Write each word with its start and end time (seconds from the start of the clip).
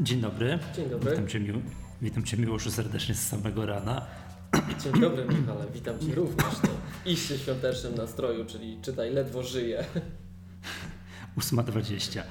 Dzień 0.00 0.20
dobry. 0.20 0.58
Dzień 0.76 0.90
dobry. 0.90 1.10
Witam 1.10 1.28
Cię, 1.28 1.40
miło, 1.40 1.58
witam 2.02 2.24
cię 2.24 2.36
Miłoszu 2.36 2.70
serdecznie 2.70 3.14
z 3.14 3.28
samego 3.28 3.66
rana. 3.66 4.06
Dzień 4.84 5.00
dobry 5.00 5.24
Michale, 5.24 5.66
witam 5.74 5.98
Cię 5.98 6.14
również 6.14 6.54
w 7.04 7.06
iście 7.06 7.38
świątecznym 7.38 7.94
nastroju, 7.94 8.44
czyli 8.44 8.78
czytaj 8.82 9.12
ledwo 9.12 9.42
żyję. 9.42 9.84
8.20. 11.38 12.20
E, 12.20 12.24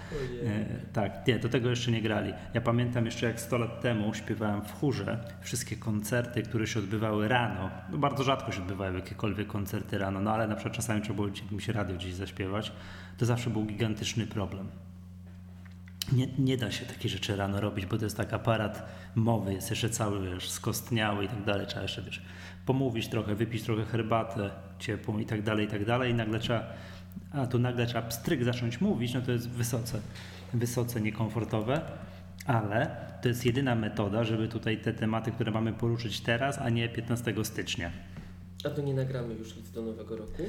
tak, 0.94 1.28
nie, 1.28 1.40
do 1.40 1.50
tego 1.50 1.70
jeszcze 1.70 1.92
nie 1.92 2.02
grali. 2.02 2.34
Ja 2.54 2.62
pamiętam 2.62 3.06
jeszcze 3.06 3.26
jak 3.26 3.42
100 3.42 3.58
lat 3.58 3.82
temu 3.82 4.14
śpiewałem 4.14 4.62
w 4.62 4.72
chórze 4.72 5.24
wszystkie 5.42 5.76
koncerty, 5.76 6.44
które 6.44 6.68
się 6.68 6.80
odbywały 6.80 7.28
rano. 7.28 7.70
No, 7.92 7.98
bardzo 7.98 8.24
rzadko 8.24 8.52
się 8.52 8.62
odbywały 8.62 8.96
jakiekolwiek 8.96 9.48
koncerty 9.48 9.98
rano, 9.98 10.20
no 10.20 10.32
ale 10.32 10.48
na 10.48 10.56
przykład 10.56 10.76
czasami 10.76 11.02
trzeba 11.02 11.16
było 11.16 11.28
jakimś 11.28 11.68
radio 11.68 11.96
gdzieś 11.96 12.14
zaśpiewać. 12.14 12.72
To 13.18 13.26
zawsze 13.26 13.50
był 13.50 13.66
gigantyczny 13.66 14.28
problem. 14.28 14.70
Nie, 16.14 16.28
nie 16.40 16.58
da 16.58 16.72
się 16.72 16.86
takich 16.86 17.12
rzeczy 17.12 17.36
rano 17.36 17.62
robić, 17.62 17.86
bo 17.86 17.98
to 17.98 18.04
jest 18.04 18.18
tak 18.18 18.34
aparat 18.34 18.90
mowy, 19.16 19.54
jest 19.54 19.70
jeszcze 19.70 19.90
cały 19.90 20.30
wiesz, 20.30 20.50
skostniały 20.50 21.26
i 21.26 21.28
tak 21.28 21.44
dalej. 21.44 21.68
Trzeba 21.68 21.82
jeszcze 21.82 22.02
wiesz, 22.02 22.22
pomówić 22.66 23.08
trochę, 23.08 23.36
wypić 23.36 23.64
trochę 23.64 23.86
herbatę 23.86 24.50
ciepłą 24.80 25.20
i 25.20 25.26
tak 25.26 25.42
dalej, 25.42 25.66
i 25.66 25.70
tak 25.70 25.86
dalej. 25.86 26.12
I 26.12 26.14
nagle 26.14 26.40
trzeba, 26.40 26.64
a 27.32 27.48
tu 27.48 27.60
nagle 27.60 27.86
trzeba 27.86 28.02
pstryk 28.02 28.44
zacząć 28.44 28.82
mówić, 28.82 29.14
no 29.14 29.22
to 29.22 29.32
jest 29.32 29.50
wysoce, 29.50 30.00
wysoce 30.54 31.02
niekomfortowe, 31.02 31.82
ale 32.46 32.96
to 33.22 33.28
jest 33.28 33.46
jedyna 33.46 33.76
metoda, 33.76 34.24
żeby 34.24 34.48
tutaj 34.48 34.78
te 34.78 34.94
tematy, 34.94 35.32
które 35.32 35.52
mamy 35.52 35.74
poruszyć 35.74 36.22
teraz, 36.22 36.60
a 36.60 36.70
nie 36.70 36.90
15 36.90 37.34
stycznia. 37.44 37.92
A 38.66 38.70
to 38.70 38.82
nie 38.82 38.94
nagramy 38.94 39.34
już 39.34 39.56
nic 39.56 39.72
do 39.72 39.82
nowego 39.82 40.18
roku? 40.18 40.44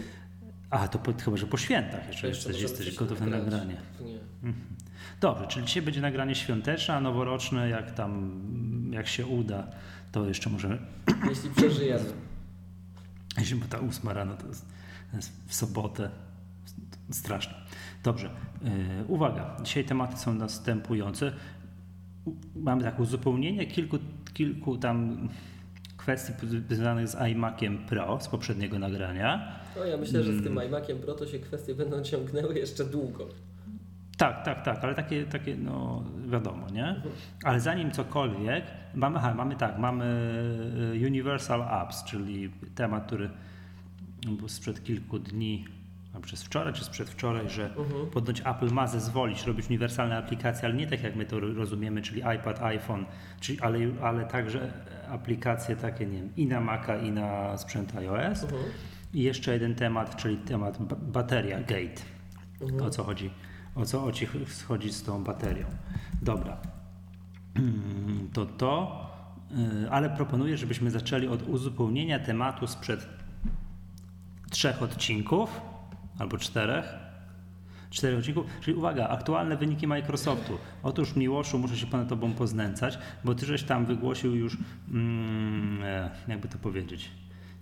A, 0.71 0.89
to 0.89 0.99
po, 0.99 1.13
chyba, 1.25 1.37
że 1.37 1.47
po 1.47 1.57
świętach 1.57 2.09
jeszcze, 2.09 2.29
jeszcze 2.29 2.49
jesteś, 2.49 2.63
jesteś 2.63 2.97
gotów 2.97 3.21
na 3.21 3.27
nagranie. 3.27 3.77
Nie. 4.01 4.49
Mhm. 4.49 4.67
Dobrze, 5.21 5.47
czyli 5.47 5.67
dzisiaj 5.67 5.83
będzie 5.83 6.01
nagranie 6.01 6.35
świąteczne, 6.35 6.95
a 6.95 7.01
noworoczne, 7.01 7.69
jak 7.69 7.95
tam, 7.95 8.41
jak 8.91 9.09
się 9.09 9.27
uda, 9.27 9.67
to 10.13 10.27
jeszcze 10.27 10.51
możemy, 10.51 10.79
Jeśli 11.29 11.51
przeżyjemy. 11.51 12.05
jeśli 13.39 13.57
bo 13.57 13.67
ta 13.67 13.79
ósma 13.79 14.13
rano 14.13 14.37
to 14.37 14.47
jest, 14.47 14.67
to 15.11 15.17
jest 15.17 15.33
w 15.47 15.55
sobotę, 15.55 16.11
straszne. 17.11 17.55
Dobrze, 18.03 18.31
yy, 18.63 18.71
uwaga, 19.09 19.57
dzisiaj 19.63 19.85
tematy 19.85 20.17
są 20.17 20.35
następujące. 20.35 21.33
Mamy 22.57 22.83
tak 22.83 23.01
uzupełnienie 23.01 23.67
kilku, 23.67 23.99
kilku 24.35 24.79
tam 24.79 25.29
kwestii 26.01 26.33
związanych 26.71 27.09
z 27.09 27.17
iMaciem 27.33 27.79
Pro 27.79 28.21
z 28.21 28.29
poprzedniego 28.29 28.79
nagrania. 28.79 29.53
No 29.77 29.85
ja 29.85 29.97
myślę, 29.97 30.23
że 30.23 30.33
z 30.33 30.39
Mm. 30.41 30.45
tym 30.45 30.69
iMaciem 30.69 30.99
Pro 30.99 31.15
to 31.15 31.27
się 31.27 31.39
kwestie 31.39 31.75
będą 31.75 32.03
ciągnęły 32.03 32.55
jeszcze 32.59 32.85
długo. 32.85 33.27
Tak, 34.17 34.45
tak, 34.45 34.63
tak, 34.65 34.85
ale 34.85 34.95
takie, 34.95 35.25
takie 35.27 35.57
no 35.57 36.05
wiadomo, 36.27 36.67
nie? 36.73 37.03
Ale 37.45 37.61
zanim 37.61 37.91
cokolwiek, 37.91 38.65
mamy, 38.95 39.19
aha, 39.19 39.35
mamy 39.35 39.57
tak, 39.57 39.79
mamy 39.79 40.05
y, 40.95 41.07
Universal 41.07 41.63
Apps, 41.63 42.05
czyli 42.05 42.51
temat, 42.75 43.07
który 43.07 43.31
był 44.39 44.49
sprzed 44.49 44.85
kilku 44.85 45.19
dni, 45.19 45.65
a 46.15 46.21
przez 46.21 46.43
wczoraj 46.43 46.73
czy 46.73 46.85
sprzed 46.85 47.11
wczoraj, 47.11 47.49
że 47.49 47.65
Mhm. 47.77 48.07
ponoć 48.11 48.41
Apple 48.41 48.71
ma 48.73 48.87
zezwolić 48.87 49.47
robić 49.47 49.67
uniwersalne 49.69 50.17
aplikacje, 50.17 50.69
ale 50.69 50.75
nie 50.77 50.87
tak 50.87 51.03
jak 51.03 51.17
my 51.17 51.25
to 51.25 51.41
rozumiemy, 51.41 52.03
czyli 52.03 52.21
iPad, 52.37 52.63
iPhone, 52.63 53.05
czyli, 53.41 53.61
ale, 53.61 53.79
ale 54.03 54.25
także 54.25 54.73
aplikacje 55.11 55.77
takie, 55.77 56.07
nie 56.07 56.17
wiem, 56.19 56.31
i 56.37 56.47
na 56.47 56.61
Maca, 56.61 56.97
i 56.97 57.11
na 57.13 57.57
sprzęt 57.57 57.97
iOS. 57.97 58.43
Mhm. 58.43 58.63
I 59.15 59.23
jeszcze 59.23 59.53
jeden 59.53 59.75
temat, 59.75 60.17
czyli 60.17 60.37
temat 60.37 60.83
ba- 60.83 60.97
bateria 60.97 61.61
gate. 61.61 62.03
Mhm. 62.61 62.83
O 62.83 62.91
co 62.91 63.05
chodzi? 63.05 63.31
O 63.75 63.85
co 63.85 64.05
o 64.05 64.13
ci 64.13 64.27
ch- 64.27 64.65
chodzi 64.69 64.93
z 64.93 65.03
tą 65.03 65.25
baterią? 65.25 65.67
Dobra. 66.23 66.57
Mm, 67.57 68.29
To 68.33 68.47
to, 68.47 69.07
y, 69.85 69.91
ale 69.91 70.11
proponuję, 70.11 70.57
żebyśmy 70.57 70.91
zaczęli 70.91 71.29
od 71.29 71.43
uzupełnienia 71.49 72.19
tematu 72.19 72.67
sprzed 72.67 73.07
trzech 74.51 74.83
odcinków 74.83 75.61
albo 76.19 76.39
czterech. 76.39 76.85
Czterech 77.91 78.19
odcinków, 78.19 78.47
czyli 78.61 78.77
uwaga, 78.77 79.09
aktualne 79.09 79.57
wyniki 79.57 79.87
Microsoftu. 79.87 80.59
Otóż 80.83 81.17
Miłoszu, 81.17 81.59
muszę 81.59 81.77
się 81.77 81.87
ponad 81.87 82.09
tobą 82.09 82.33
poznęcać, 82.33 82.99
bo 83.25 83.35
ty 83.35 83.47
żeś 83.47 83.63
tam 83.63 83.87
wygłosił 83.87 84.37
już, 84.37 84.57
mm, 84.91 85.83
e, 85.83 86.11
jakby 86.29 86.49
to 86.49 86.59
powiedzieć, 86.59 87.11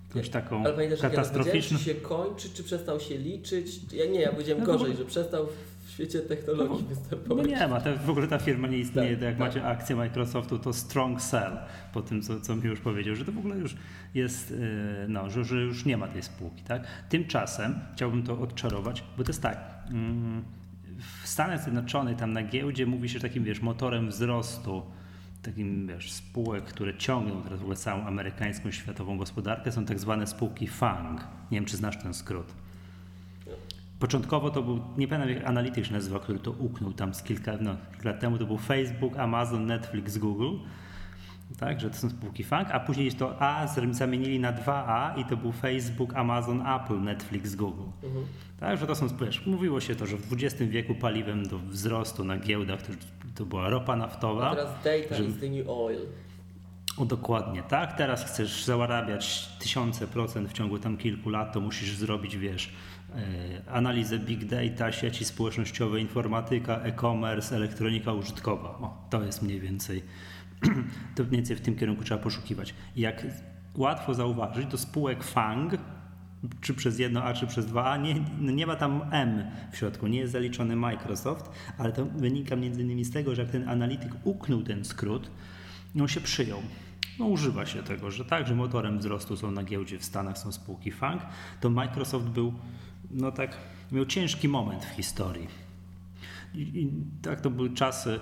jakąś 0.08 0.28
taką 0.28 0.64
Ale 0.64 0.74
pamiętasz, 0.74 1.00
katastroficzną... 1.00 1.78
czy 1.78 1.84
się 1.84 1.94
kończy, 1.94 2.50
czy 2.50 2.64
przestał 2.64 3.00
się 3.00 3.18
liczyć? 3.18 3.92
Ja 3.92 4.06
nie, 4.06 4.20
ja 4.20 4.32
powiedziałem 4.32 4.60
No 4.60 4.66
gorzej, 4.66 4.90
bo- 4.90 4.98
że 4.98 5.04
przestał 5.04 5.46
w 5.86 5.90
świecie 5.90 6.20
technologii 6.20 6.82
No 6.82 6.88
występować. 6.88 7.46
nie 7.46 7.68
ma, 7.68 7.80
to 7.80 7.96
w 7.96 8.10
ogóle 8.10 8.26
ta 8.26 8.38
firma 8.38 8.68
nie 8.68 8.78
istnieje. 8.78 9.16
Tak, 9.16 9.22
jak 9.22 9.32
tak. 9.36 9.38
macie 9.38 9.64
akcję 9.64 9.96
Microsoftu, 9.96 10.58
to 10.58 10.72
strong 10.72 11.22
sell 11.22 11.58
po 11.92 12.02
tym, 12.02 12.22
co, 12.22 12.40
co 12.40 12.56
mi 12.56 12.64
już 12.64 12.80
powiedział, 12.80 13.14
że 13.14 13.24
to 13.24 13.32
w 13.32 13.38
ogóle 13.38 13.56
już 13.56 13.76
jest, 14.14 14.50
yy, 14.50 14.56
no, 15.08 15.30
że, 15.30 15.44
że 15.44 15.56
już 15.56 15.84
nie 15.84 15.96
ma 15.96 16.08
tej 16.08 16.22
spółki. 16.22 16.62
Tak? 16.62 16.82
Tymczasem 17.08 17.80
chciałbym 17.94 18.22
to 18.22 18.38
odczarować, 18.40 19.04
bo 19.16 19.24
to 19.24 19.30
jest 19.30 19.42
tak. 19.42 19.77
W 21.22 21.28
Stanach 21.28 21.62
Zjednoczonych, 21.62 22.16
tam 22.16 22.32
na 22.32 22.42
giełdzie 22.42 22.86
mówi 22.86 23.08
się 23.08 23.20
takim, 23.20 23.44
wiesz, 23.44 23.60
motorem 23.60 24.08
wzrostu 24.08 24.82
takim, 25.42 25.86
wiesz, 25.86 26.12
spółek, 26.12 26.64
które 26.64 26.96
ciągną 26.96 27.42
teraz 27.42 27.58
w 27.58 27.62
ogóle 27.62 27.76
całą 27.76 28.04
amerykańską 28.04 28.70
światową 28.70 29.18
gospodarkę, 29.18 29.72
są 29.72 29.84
tak 29.84 29.98
zwane 29.98 30.26
spółki 30.26 30.66
FANG. 30.66 31.20
Nie 31.50 31.58
wiem, 31.58 31.64
czy 31.64 31.76
znasz 31.76 32.02
ten 32.02 32.14
skrót. 32.14 32.46
Początkowo 33.98 34.50
to 34.50 34.62
był, 34.62 34.80
nie 34.98 35.08
pamiętam 35.08 35.34
jak 35.34 35.46
analityk 35.46 35.86
się 35.86 35.92
nazywa, 35.92 36.18
który 36.18 36.38
to 36.38 36.50
uknął 36.50 36.92
tam 36.92 37.14
z 37.14 37.22
kilka, 37.22 37.52
no, 37.60 37.76
kilka 37.92 38.08
lat 38.08 38.20
temu, 38.20 38.38
to 38.38 38.46
był 38.46 38.58
Facebook, 38.58 39.16
Amazon, 39.16 39.66
Netflix, 39.66 40.18
Google. 40.18 40.56
Tak, 41.58 41.80
że 41.80 41.90
to 41.90 41.96
są 41.96 42.10
spółki 42.10 42.44
FANG, 42.44 42.68
a 42.70 42.80
później 42.80 43.12
to 43.12 43.42
A 43.42 43.66
zamienili 43.90 44.40
na 44.40 44.52
2A 44.52 45.18
i 45.18 45.24
to 45.24 45.36
był 45.36 45.52
Facebook, 45.52 46.14
Amazon, 46.16 46.66
Apple, 46.66 47.00
Netflix, 47.00 47.54
Google. 47.54 47.82
Mhm. 48.04 48.24
Tak, 48.60 48.78
że 48.78 48.86
to 48.86 48.94
są, 48.94 49.08
wiesz, 49.08 49.46
mówiło 49.46 49.80
się 49.80 49.94
to, 49.96 50.06
że 50.06 50.16
w 50.16 50.32
XX 50.32 50.62
wieku 50.70 50.94
paliwem 50.94 51.48
do 51.48 51.58
wzrostu 51.58 52.24
na 52.24 52.38
giełdach 52.38 52.82
to, 52.82 52.92
to 53.34 53.46
była 53.46 53.68
ropa 53.68 53.92
A 53.92 53.96
naftowa. 53.96 54.50
teraz 54.50 54.68
data 54.84 55.14
że- 55.14 55.24
is 55.24 55.40
the 55.40 55.48
new 55.48 55.68
oil. 55.68 55.98
O, 56.96 57.04
dokładnie, 57.04 57.62
tak. 57.62 57.96
Teraz 57.96 58.24
chcesz 58.24 58.64
zarabiać 58.64 59.48
tysiące 59.58 60.06
procent 60.06 60.48
w 60.48 60.52
ciągu 60.52 60.78
tam 60.78 60.96
kilku 60.96 61.30
lat, 61.30 61.52
to 61.52 61.60
musisz 61.60 61.96
zrobić, 61.96 62.36
wiesz, 62.36 62.72
e, 63.14 63.72
analizę 63.72 64.18
big 64.18 64.44
data, 64.44 64.92
sieci 64.92 65.24
społecznościowe, 65.24 66.00
informatyka, 66.00 66.80
e-commerce, 66.80 67.56
elektronika 67.56 68.12
użytkowa. 68.12 68.68
O, 68.68 69.06
to 69.10 69.22
jest 69.24 69.42
mniej 69.42 69.60
więcej, 69.60 70.02
to 71.14 71.22
mniej 71.22 71.30
więcej 71.30 71.56
w 71.56 71.60
tym 71.60 71.76
kierunku 71.76 72.04
trzeba 72.04 72.22
poszukiwać. 72.22 72.74
Jak 72.96 73.26
łatwo 73.74 74.14
zauważyć, 74.14 74.66
do 74.66 74.78
spółek 74.78 75.24
FANG, 75.24 75.78
czy 76.60 76.74
przez 76.74 76.98
jedno 76.98 77.24
A, 77.24 77.34
czy 77.34 77.46
przez 77.46 77.66
dwa 77.66 77.90
A, 77.90 77.96
nie, 77.96 78.14
no 78.40 78.52
nie 78.52 78.66
ma 78.66 78.76
tam 78.76 79.02
M 79.10 79.42
w 79.72 79.76
środku, 79.76 80.06
nie 80.06 80.18
jest 80.18 80.32
zaliczony 80.32 80.76
Microsoft, 80.76 81.50
ale 81.78 81.92
to 81.92 82.06
wynika 82.06 82.56
między 82.56 82.82
innymi 82.82 83.04
z 83.04 83.10
tego, 83.10 83.34
że 83.34 83.42
jak 83.42 83.50
ten 83.50 83.68
analityk 83.68 84.12
uknął 84.24 84.62
ten 84.62 84.84
skrót, 84.84 85.30
no 85.94 86.08
się 86.08 86.20
przyjął. 86.20 86.62
No 87.18 87.26
używa 87.26 87.66
się 87.66 87.82
tego, 87.82 88.10
że 88.10 88.24
tak, 88.24 88.46
że 88.46 88.54
motorem 88.54 88.98
wzrostu 88.98 89.36
są 89.36 89.50
na 89.50 89.62
giełdzie 89.62 89.98
w 89.98 90.04
Stanach 90.04 90.38
są 90.38 90.52
spółki 90.52 90.92
FANG, 90.92 91.22
to 91.60 91.70
Microsoft 91.70 92.26
był, 92.26 92.54
no 93.10 93.32
tak, 93.32 93.56
miał 93.92 94.06
ciężki 94.06 94.48
moment 94.48 94.84
w 94.84 94.88
historii. 94.88 95.48
I, 96.54 96.60
i 96.60 96.90
tak 97.22 97.40
to 97.40 97.50
były 97.50 97.70
czasy 97.70 98.20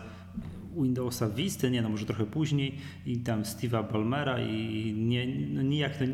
Windowsa 0.83 1.29
Vista, 1.29 1.69
nie 1.69 1.83
no 1.83 1.89
może 1.89 2.07
trochę 2.07 2.27
później 2.27 2.79
i 3.07 3.19
tam 3.19 3.43
Steve'a 3.43 3.93
Ballmera 3.93 4.41
i 4.41 4.93
nie, 4.93 5.27
no 5.27 5.63
nijak 5.63 5.97
to, 5.97 6.05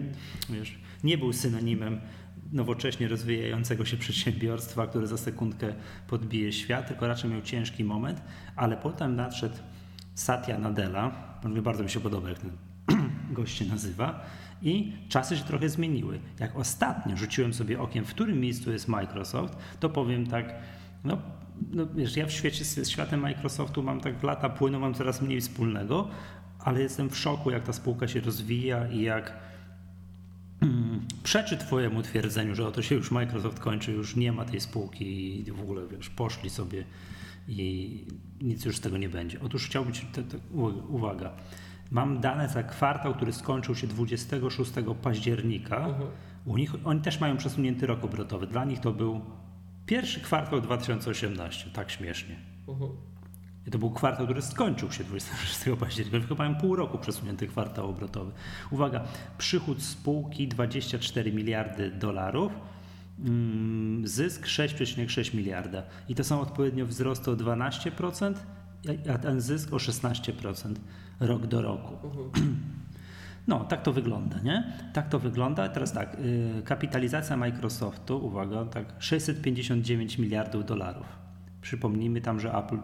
wiesz, 0.50 0.78
nie 1.04 1.18
był 1.18 1.32
synonimem 1.32 2.00
nowocześnie 2.52 3.08
rozwijającego 3.08 3.84
się 3.84 3.96
przedsiębiorstwa, 4.06 4.86
które 4.86 5.06
za 5.06 5.16
sekundkę 5.16 5.74
podbije 6.08 6.52
świat, 6.52 6.88
tylko 6.88 7.06
raczej 7.06 7.30
miał 7.30 7.42
ciężki 7.42 7.84
moment, 7.84 8.22
ale 8.56 8.76
potem 8.76 9.16
nadszedł 9.16 9.56
Satya 10.14 10.58
Nadella, 10.58 11.10
bardzo 11.62 11.82
mi 11.82 11.90
się 11.90 12.00
podoba 12.00 12.28
jak 12.28 12.38
ten 12.38 12.50
gość 13.36 13.58
się 13.58 13.64
nazywa 13.64 14.24
i 14.62 14.92
czasy 15.08 15.36
się 15.36 15.44
trochę 15.44 15.68
zmieniły. 15.68 16.20
Jak 16.40 16.56
ostatnio 16.56 17.16
rzuciłem 17.16 17.54
sobie 17.54 17.80
okiem, 17.80 18.04
w 18.04 18.10
którym 18.10 18.40
miejscu 18.40 18.72
jest 18.72 18.88
Microsoft, 18.88 19.56
to 19.80 19.88
powiem 19.88 20.26
tak, 20.26 20.54
no, 21.04 21.18
no 21.70 21.86
wiesz, 21.86 22.16
ja 22.16 22.26
w 22.26 22.32
świecie 22.32 22.64
z 22.64 22.88
światem 22.88 23.20
Microsoftu 23.20 23.82
mam 23.82 24.00
tak 24.00 24.22
lata 24.22 24.48
płyną, 24.48 24.78
mam 24.78 24.94
coraz 24.94 25.22
mniej 25.22 25.40
wspólnego, 25.40 26.08
ale 26.58 26.82
jestem 26.82 27.10
w 27.10 27.18
szoku, 27.18 27.50
jak 27.50 27.62
ta 27.62 27.72
spółka 27.72 28.08
się 28.08 28.20
rozwija 28.20 28.88
i 28.88 29.02
jak 29.02 29.32
mm, 30.60 31.00
przeczy 31.22 31.56
twojemu 31.56 32.02
twierdzeniu, 32.02 32.54
że 32.54 32.66
oto 32.66 32.82
się 32.82 32.94
już 32.94 33.10
Microsoft 33.10 33.60
kończy, 33.60 33.92
już 33.92 34.16
nie 34.16 34.32
ma 34.32 34.44
tej 34.44 34.60
spółki 34.60 35.38
i 35.40 35.52
w 35.52 35.60
ogóle 35.60 35.82
wiesz, 35.88 36.10
poszli 36.10 36.50
sobie 36.50 36.84
i 37.48 38.06
nic 38.40 38.64
już 38.64 38.76
z 38.76 38.80
tego 38.80 38.98
nie 38.98 39.08
będzie. 39.08 39.40
Otóż 39.40 39.66
chciałbym 39.66 39.92
ci, 39.92 40.06
te, 40.06 40.22
te, 40.22 40.38
uwaga, 40.88 41.32
mam 41.90 42.20
dane 42.20 42.48
za 42.48 42.62
kwartał, 42.62 43.14
który 43.14 43.32
skończył 43.32 43.74
się 43.74 43.86
26 43.86 44.72
października. 45.02 45.76
Mhm. 45.76 46.08
U 46.44 46.56
nich, 46.56 46.74
oni 46.84 47.00
też 47.00 47.20
mają 47.20 47.36
przesunięty 47.36 47.86
rok 47.86 48.04
obrotowy. 48.04 48.46
Dla 48.46 48.64
nich 48.64 48.80
to 48.80 48.92
był 48.92 49.20
pierwszy 49.86 50.20
kwartał 50.20 50.60
2018, 50.60 51.70
tak 51.70 51.90
śmiesznie. 51.90 52.36
Mhm. 52.68 52.90
I 53.66 53.70
to 53.70 53.78
był 53.78 53.90
kwartał, 53.90 54.26
który 54.26 54.42
skończył 54.42 54.92
się 54.92 55.04
26 55.04 55.78
października, 55.80 56.18
tylko 56.18 56.34
mają 56.34 56.54
pół 56.54 56.76
roku 56.76 56.98
przesunięty 56.98 57.46
kwartał 57.46 57.90
obrotowy. 57.90 58.32
Uwaga, 58.70 59.04
przychód 59.38 59.82
spółki 59.82 60.48
24 60.48 61.32
miliardy 61.32 61.90
dolarów, 61.90 62.52
mm, 63.24 64.08
zysk 64.08 64.46
6,6 64.46 65.34
miliarda. 65.34 65.82
I 66.08 66.14
to 66.14 66.24
są 66.24 66.40
odpowiednio 66.40 66.86
wzrosty 66.86 67.30
o 67.30 67.36
12%, 67.36 68.34
a 69.14 69.18
ten 69.18 69.40
zysk 69.40 69.72
o 69.72 69.76
16% 69.78 70.74
rok 71.20 71.46
do 71.46 71.62
roku. 71.62 71.96
No, 73.46 73.64
tak 73.64 73.82
to 73.82 73.92
wygląda, 73.92 74.38
nie? 74.38 74.72
Tak 74.92 75.08
to 75.08 75.18
wygląda. 75.18 75.68
Teraz 75.68 75.92
tak, 75.92 76.16
yy, 76.18 76.62
kapitalizacja 76.62 77.36
Microsoftu, 77.36 78.26
uwaga, 78.26 78.64
tak, 78.64 78.94
659 78.98 80.18
miliardów 80.18 80.66
dolarów. 80.66 81.06
Przypomnijmy 81.60 82.20
tam, 82.20 82.40
że 82.40 82.54
Apple 82.54 82.78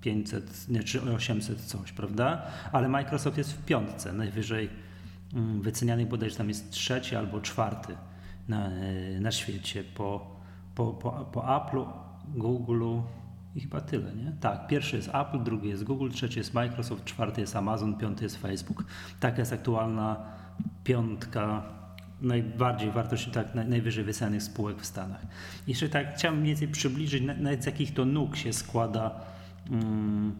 500, 0.00 0.68
nie, 0.68 0.82
czy 0.82 1.02
800 1.02 1.60
coś, 1.60 1.92
prawda? 1.92 2.42
Ale 2.72 2.88
Microsoft 2.88 3.38
jest 3.38 3.52
w 3.52 3.64
piątce, 3.64 4.12
najwyżej 4.12 4.68
mm, 5.34 5.62
wyceniany 5.62 6.06
bodajże 6.06 6.36
tam 6.36 6.48
jest 6.48 6.70
trzeci 6.70 7.16
albo 7.16 7.40
czwarty 7.40 7.94
na, 8.48 8.68
yy, 8.68 9.20
na 9.20 9.30
świecie 9.30 9.84
po, 9.84 10.36
po, 10.74 10.86
po, 10.86 11.10
po 11.10 11.40
Apple'u, 11.40 11.86
Google'u 12.36 13.02
i 13.58 13.60
chyba 13.60 13.80
tyle, 13.80 14.14
nie? 14.14 14.32
Tak, 14.40 14.66
pierwszy 14.66 14.96
jest 14.96 15.08
Apple, 15.08 15.42
drugi 15.42 15.68
jest 15.68 15.84
Google, 15.84 16.10
trzeci 16.10 16.38
jest 16.38 16.54
Microsoft, 16.54 17.04
czwarty 17.04 17.40
jest 17.40 17.56
Amazon, 17.56 17.96
piąty 17.96 18.24
jest 18.24 18.36
Facebook. 18.36 18.84
Taka 19.20 19.38
jest 19.38 19.52
aktualna 19.52 20.16
piątka 20.84 21.62
najbardziej 22.20 22.90
wartości, 22.90 23.30
tak, 23.30 23.54
naj, 23.54 23.68
najwyżej 23.68 24.04
wycenianych 24.04 24.42
spółek 24.42 24.80
w 24.80 24.86
Stanach. 24.86 25.26
Jeszcze 25.66 25.88
tak 25.88 26.14
chciałem 26.14 26.40
mniej 26.40 26.54
więcej 26.54 26.68
przybliżyć, 26.68 27.22
nawet 27.22 27.62
z 27.62 27.66
jakich 27.66 27.94
to 27.94 28.04
nóg 28.04 28.36
się 28.36 28.52
składa 28.52 29.20
mm, 29.70 30.36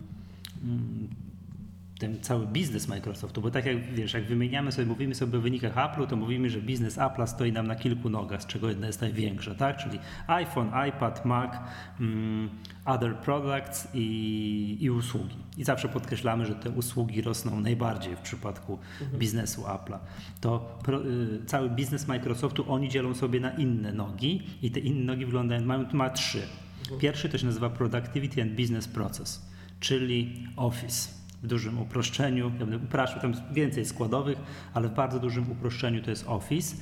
ten 1.98 2.20
cały 2.20 2.46
biznes 2.46 2.88
Microsoftu, 2.88 3.40
bo 3.42 3.50
tak 3.50 3.66
jak 3.66 3.94
wiesz, 3.94 4.14
jak 4.14 4.24
wymieniamy 4.24 4.72
sobie, 4.72 4.86
mówimy 4.86 5.14
sobie 5.14 5.38
o 5.38 5.40
wynikach 5.40 5.74
Apple'u, 5.74 6.06
to 6.06 6.16
mówimy, 6.16 6.50
że 6.50 6.60
biznes 6.60 6.98
Apple'a 6.98 7.26
stoi 7.26 7.52
nam 7.52 7.66
na 7.66 7.76
kilku 7.76 8.10
nogach, 8.10 8.42
z 8.42 8.46
czego 8.46 8.68
jedna 8.68 8.86
jest 8.86 9.00
największa, 9.00 9.54
tak? 9.54 9.76
Czyli 9.76 9.98
iPhone, 10.26 10.70
iPad, 10.88 11.24
Mac, 11.24 11.52
um, 12.00 12.50
other 12.84 13.16
products 13.16 13.88
i, 13.94 14.76
i, 14.80 14.90
usługi. 14.90 15.36
I 15.56 15.64
zawsze 15.64 15.88
podkreślamy, 15.88 16.46
że 16.46 16.54
te 16.54 16.70
usługi 16.70 17.22
rosną 17.22 17.60
najbardziej 17.60 18.16
w 18.16 18.20
przypadku 18.20 18.78
mhm. 19.00 19.18
biznesu 19.18 19.62
Apple'a. 19.62 19.98
To 20.40 20.78
pro, 20.84 21.06
y, 21.06 21.40
cały 21.46 21.70
biznes 21.70 22.08
Microsoftu 22.08 22.72
oni 22.72 22.88
dzielą 22.88 23.14
sobie 23.14 23.40
na 23.40 23.50
inne 23.50 23.92
nogi 23.92 24.42
i 24.62 24.70
te 24.70 24.80
inne 24.80 25.04
nogi 25.04 25.24
wyglądają, 25.24 25.64
mają, 25.64 25.84
ma 25.92 26.10
trzy. 26.10 26.42
Mhm. 26.82 27.00
Pierwszy 27.00 27.28
to 27.28 27.38
się 27.38 27.46
nazywa 27.46 27.70
Productivity 27.70 28.42
and 28.42 28.52
Business 28.52 28.88
Process, 28.88 29.46
czyli 29.80 30.46
Office 30.56 31.18
w 31.42 31.46
dużym 31.46 31.78
uproszczeniu. 31.78 32.52
Ja 32.58 32.66
będę 32.66 32.76
upraszczał, 32.76 33.22
tam 33.22 33.34
więcej 33.52 33.84
składowych, 33.84 34.38
ale 34.74 34.88
w 34.88 34.94
bardzo 34.94 35.20
dużym 35.20 35.50
uproszczeniu 35.50 36.02
to 36.02 36.10
jest 36.10 36.24
Office. 36.28 36.76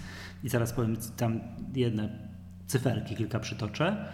I 0.44 0.48
zaraz 0.48 0.72
powiem 0.72 0.96
tam 1.16 1.40
jedne 1.74 2.08
cyferki, 2.66 3.16
kilka 3.16 3.40
przytoczę. 3.40 4.12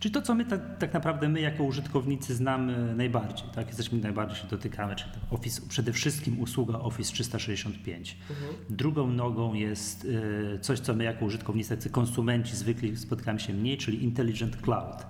Czyli 0.00 0.14
to, 0.14 0.22
co 0.22 0.34
my 0.34 0.44
tak, 0.44 0.78
tak, 0.78 0.94
naprawdę 0.94 1.28
my 1.28 1.40
jako 1.40 1.64
użytkownicy 1.64 2.34
znamy 2.34 2.94
najbardziej, 2.94 3.48
tak? 3.54 3.66
Jesteśmy 3.66 3.98
najbardziej 3.98 4.36
się 4.36 4.46
dotykamy, 4.46 4.96
czyli 4.96 5.10
Office, 5.30 5.62
przede 5.68 5.92
wszystkim 5.92 6.40
usługa 6.40 6.78
Office 6.78 7.12
365. 7.12 8.16
Mhm. 8.30 8.54
Drugą 8.70 9.10
nogą 9.10 9.54
jest 9.54 10.04
y, 10.04 10.58
coś, 10.60 10.80
co 10.80 10.94
my 10.94 11.04
jako 11.04 11.24
użytkownicy, 11.24 11.76
tacy 11.76 11.90
konsumenci 11.90 12.56
zwykli 12.56 12.96
spotykamy 12.96 13.40
się 13.40 13.52
mniej, 13.52 13.78
czyli 13.78 14.04
Intelligent 14.04 14.56
Cloud. 14.56 15.06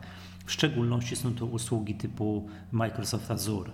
W 0.46 0.52
szczególności 0.52 1.16
są 1.16 1.34
to 1.34 1.46
usługi 1.46 1.94
typu 1.94 2.48
Microsoft 2.72 3.30
Azure 3.30 3.70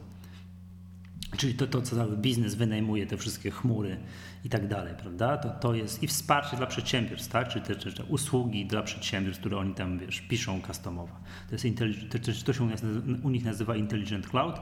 Czyli 1.36 1.54
to, 1.54 1.66
to, 1.66 1.82
co 1.82 1.96
cały 1.96 2.16
biznes 2.16 2.54
wynajmuje, 2.54 3.06
te 3.06 3.16
wszystkie 3.16 3.50
chmury 3.50 3.96
i 4.44 4.48
tak 4.48 4.68
dalej, 4.68 4.94
prawda? 4.98 5.36
To, 5.36 5.50
to 5.50 5.74
jest 5.74 6.02
i 6.02 6.06
wsparcie 6.06 6.56
dla 6.56 6.66
przedsiębiorstw, 6.66 7.32
tak? 7.32 7.48
Czyli 7.48 7.64
te, 7.64 7.76
te, 7.76 7.92
te 7.92 8.04
usługi 8.04 8.66
dla 8.66 8.82
przedsiębiorstw, 8.82 9.40
które 9.40 9.58
oni 9.58 9.74
tam, 9.74 9.98
wiesz, 9.98 10.20
piszą 10.20 10.62
customowo. 10.66 11.14
To, 11.48 11.54
jest 11.54 11.78
to, 12.10 12.44
to 12.44 12.52
się 12.52 12.64
u, 12.64 12.66
nas, 12.66 12.82
u 13.22 13.30
nich 13.30 13.44
nazywa 13.44 13.76
Intelligent 13.76 14.26
Cloud. 14.26 14.60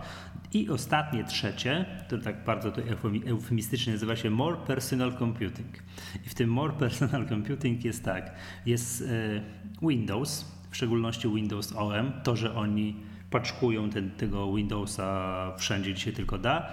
I 0.52 0.68
ostatnie, 0.68 1.24
trzecie, 1.24 1.86
to 2.08 2.18
tak 2.18 2.44
bardzo 2.44 2.72
to 2.72 2.82
eufemistycznie 3.26 3.92
nazywa 3.92 4.16
się 4.16 4.30
More 4.30 4.56
Personal 4.56 5.18
Computing. 5.18 5.82
I 6.26 6.28
w 6.28 6.34
tym 6.34 6.50
More 6.50 6.72
Personal 6.72 7.28
Computing 7.28 7.84
jest 7.84 8.04
tak, 8.04 8.34
jest 8.66 9.02
e, 9.02 9.86
Windows, 9.88 10.44
w 10.70 10.76
szczególności 10.76 11.28
Windows 11.28 11.72
OM, 11.76 12.12
to, 12.22 12.36
że 12.36 12.54
oni 12.54 12.96
paczkują 13.32 13.90
ten, 13.90 14.10
tego 14.10 14.54
Windowsa 14.54 15.52
wszędzie, 15.58 15.92
gdzie 15.92 16.00
się 16.00 16.12
tylko 16.12 16.38
da. 16.38 16.68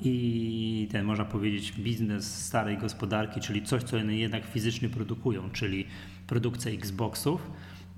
I 0.00 0.88
ten, 0.92 1.04
można 1.04 1.24
powiedzieć, 1.24 1.72
biznes 1.72 2.44
starej 2.46 2.78
gospodarki, 2.78 3.40
czyli 3.40 3.62
coś, 3.62 3.82
co 3.82 3.96
one 3.96 4.16
jednak 4.16 4.44
fizycznie 4.44 4.88
produkują, 4.88 5.50
czyli 5.50 5.86
produkcja 6.26 6.72
Xboxów 6.72 7.50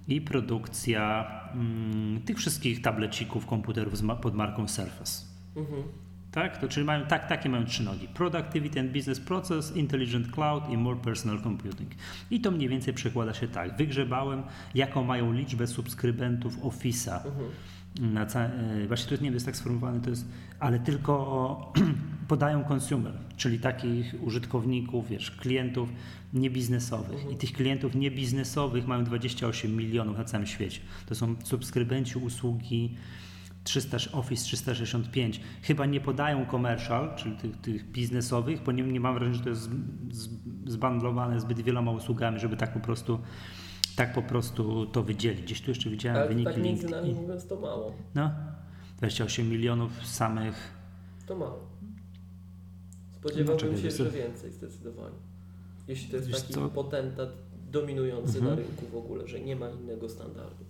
i 0.08 0.20
produkcja 0.20 1.30
mm, 1.54 2.22
tych 2.22 2.36
wszystkich 2.36 2.82
tablecików, 2.82 3.46
komputerów 3.46 3.94
pod 4.22 4.34
marką 4.34 4.68
Surface. 4.68 5.24
Mhm. 5.56 5.82
Tak? 6.32 6.58
To 6.58 6.68
czyli 6.68 6.86
mają, 6.86 7.06
tak, 7.06 7.28
takie 7.28 7.48
mają 7.48 7.64
trzy 7.64 7.82
nogi. 7.82 8.08
Productivity 8.08 8.80
and 8.80 8.92
Business 8.92 9.20
Process, 9.20 9.76
Intelligent 9.76 10.30
Cloud 10.30 10.70
i 10.70 10.76
More 10.76 11.00
Personal 11.00 11.42
Computing. 11.42 11.90
I 12.30 12.40
to 12.40 12.50
mniej 12.50 12.68
więcej 12.68 12.94
przekłada 12.94 13.34
się 13.34 13.48
tak. 13.48 13.76
Wygrzebałem, 13.76 14.42
jaką 14.74 15.04
mają 15.04 15.32
liczbę 15.32 15.66
subskrybentów 15.66 16.58
Office'a. 16.58 17.26
Mhm 17.26 17.50
na 18.00 18.26
ca- 18.26 18.40
e, 18.40 18.86
właśnie 18.86 19.06
to 19.08 19.14
jest, 19.14 19.22
nie 19.22 19.30
jest 19.30 19.46
tak 19.46 19.56
sformułowane, 19.56 20.00
to 20.00 20.10
jest, 20.10 20.28
ale 20.60 20.78
tylko 20.78 21.72
podają 22.28 22.64
consumer, 22.64 23.12
czyli 23.36 23.58
takich 23.58 24.14
użytkowników, 24.22 25.08
wiesz, 25.08 25.30
klientów 25.30 25.88
niebiznesowych. 26.32 27.14
Mhm. 27.14 27.32
I 27.32 27.36
tych 27.36 27.52
klientów 27.52 27.94
niebiznesowych 27.94 28.86
mają 28.86 29.04
28 29.04 29.76
milionów 29.76 30.18
na 30.18 30.24
całym 30.24 30.46
świecie. 30.46 30.80
To 31.06 31.14
są 31.14 31.34
subskrybenci 31.44 32.18
usługi 32.18 32.94
300, 33.64 33.96
Office 34.12 34.44
365. 34.44 35.40
Chyba 35.62 35.86
nie 35.86 36.00
podają 36.00 36.46
commercial, 36.46 37.16
czyli 37.16 37.36
tych, 37.36 37.56
tych 37.56 37.90
biznesowych, 37.90 38.62
bo 38.62 38.72
nie, 38.72 38.82
nie 38.82 39.00
mam 39.00 39.14
wrażenia, 39.14 39.36
że 39.36 39.42
to 39.42 39.48
jest 39.48 39.70
zbandlowane 40.66 41.40
zbyt 41.40 41.60
wieloma 41.60 41.90
usługami, 41.90 42.40
żeby 42.40 42.56
tak 42.56 42.72
po 42.72 42.80
prostu 42.80 43.18
tak 43.96 44.12
po 44.12 44.22
prostu 44.22 44.86
to 44.86 45.02
wydzielić. 45.02 45.42
Gdzieś 45.42 45.60
tu 45.60 45.70
jeszcze 45.70 45.90
widziałem 45.90 46.18
Ale 46.18 46.28
wyniki 46.28 46.52
tak 46.52 46.62
między 46.62 46.88
nami 46.88 47.14
mówiąc 47.14 47.46
to 47.46 47.60
mało. 47.60 47.92
No, 48.14 48.30
28 48.98 49.50
milionów 49.50 50.06
samych. 50.06 50.74
To 51.26 51.36
mało. 51.36 51.66
Spodziewałbym 53.12 53.72
no, 53.72 53.78
się, 53.78 53.90
że 53.90 54.10
więcej 54.10 54.52
zdecydowanie. 54.52 55.16
Jeśli 55.88 56.08
to 56.08 56.16
jest 56.16 56.28
Wiesz 56.28 56.40
taki 56.40 56.54
co? 56.54 56.68
potentat 56.68 57.28
dominujący 57.70 58.38
mhm. 58.38 58.46
na 58.46 58.62
rynku 58.62 58.86
w 58.92 58.96
ogóle, 58.96 59.28
że 59.28 59.40
nie 59.40 59.56
ma 59.56 59.70
innego 59.70 60.08
standardu. 60.08 60.64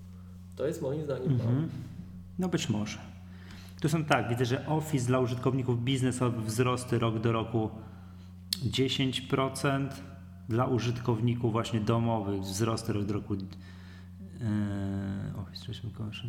To 0.57 0.67
jest 0.67 0.83
moim 0.83 1.05
zdaniem 1.05 1.33
mhm. 1.33 1.55
mało. 1.55 1.69
No 2.39 2.49
być 2.49 2.69
może. 2.69 2.99
Tu 3.81 3.89
są 3.89 4.05
tak, 4.05 4.29
widzę, 4.29 4.45
że 4.45 4.67
Office 4.67 5.07
dla 5.07 5.21
użytkowników 5.21 5.85
biznesowych 5.85 6.45
wzrosty 6.45 6.99
rok 6.99 7.19
do 7.19 7.33
roku 7.33 7.71
10%, 8.65 9.89
dla 10.49 10.65
użytkowników 10.65 11.53
właśnie 11.53 11.81
domowych 11.81 12.41
wzrost 12.41 12.89
rok 12.89 13.05
do 13.05 13.15
roku 13.15 13.35
e, 13.35 13.39
Office 15.39 15.63
365 15.63 16.23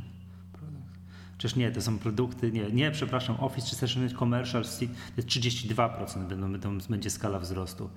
Przecież 1.38 1.56
nie, 1.56 1.72
to 1.72 1.82
są 1.82 2.00
produkty, 2.00 2.52
nie, 2.52 2.72
nie, 2.72 2.92
przepraszam, 2.92 3.36
Office 3.40 3.68
365 3.68 4.20
Commercial 4.20 4.64
to 4.64 4.70
jest 5.18 5.30
32% 5.30 6.28
będą, 6.28 6.78
będzie 6.90 7.10
skala 7.10 7.40
wzrostu. 7.40 7.90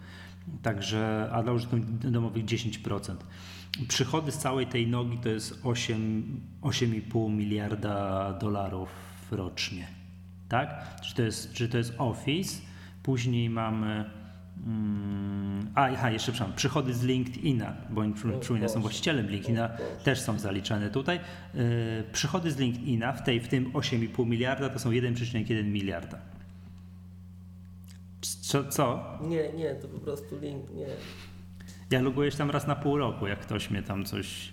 Także, 0.63 1.31
a 1.33 1.43
dla 1.43 1.53
użytkowników 1.53 2.13
domowych 2.13 2.45
10%. 2.45 3.17
Przychody 3.89 4.33
z 4.33 4.39
całej 4.39 4.67
tej 4.67 4.87
nogi 4.87 5.19
to 5.19 5.29
jest 5.29 5.63
8,5 5.63 7.31
miliarda 7.31 8.33
dolarów 8.33 8.89
rocznie. 9.31 9.87
Tak? 10.49 11.01
Czy 11.03 11.15
to 11.15 11.23
jest, 11.23 11.53
czy 11.53 11.69
to 11.69 11.79
jest 11.79 11.95
Office? 11.99 12.63
Później 13.03 13.51
mamy 13.51 14.20
a, 15.75 15.85
aha, 15.85 16.11
jeszcze 16.11 16.33
przepraszam, 16.33 16.57
przychody 16.57 16.95
z 16.95 17.03
LinkedIna, 17.03 17.77
bo 17.91 18.01
oni 18.01 18.15
przypominam, 18.41 18.69
są 18.69 18.81
właścicielem 18.81 19.31
LinkedIna, 19.31 19.71
też 20.05 20.21
są 20.21 20.39
zaliczane 20.39 20.91
tutaj. 20.91 21.21
Yy, 21.55 21.63
przychody 22.13 22.51
z 22.51 22.59
LinkedIna 22.59 23.13
w, 23.13 23.23
tej, 23.23 23.41
w 23.41 23.49
tym 23.49 23.73
8,5 23.73 24.27
miliarda 24.27 24.69
to 24.69 24.79
są 24.79 24.91
1,1 24.91 25.65
miliarda. 25.65 26.19
Co, 28.21 28.65
co? 28.65 29.05
Nie, 29.21 29.53
nie, 29.53 29.75
to 29.75 29.89
po 29.89 29.99
prostu 29.99 30.39
link, 30.39 30.71
nie. 30.71 30.87
Ja 31.91 32.01
logujesz 32.01 32.37
tam 32.37 32.51
raz 32.51 32.67
na 32.67 32.77
pół 32.77 32.99
roku, 32.99 33.27
jak 33.27 33.39
ktoś 33.39 33.71
mnie 33.71 33.83
tam 33.83 34.05
coś. 34.05 34.53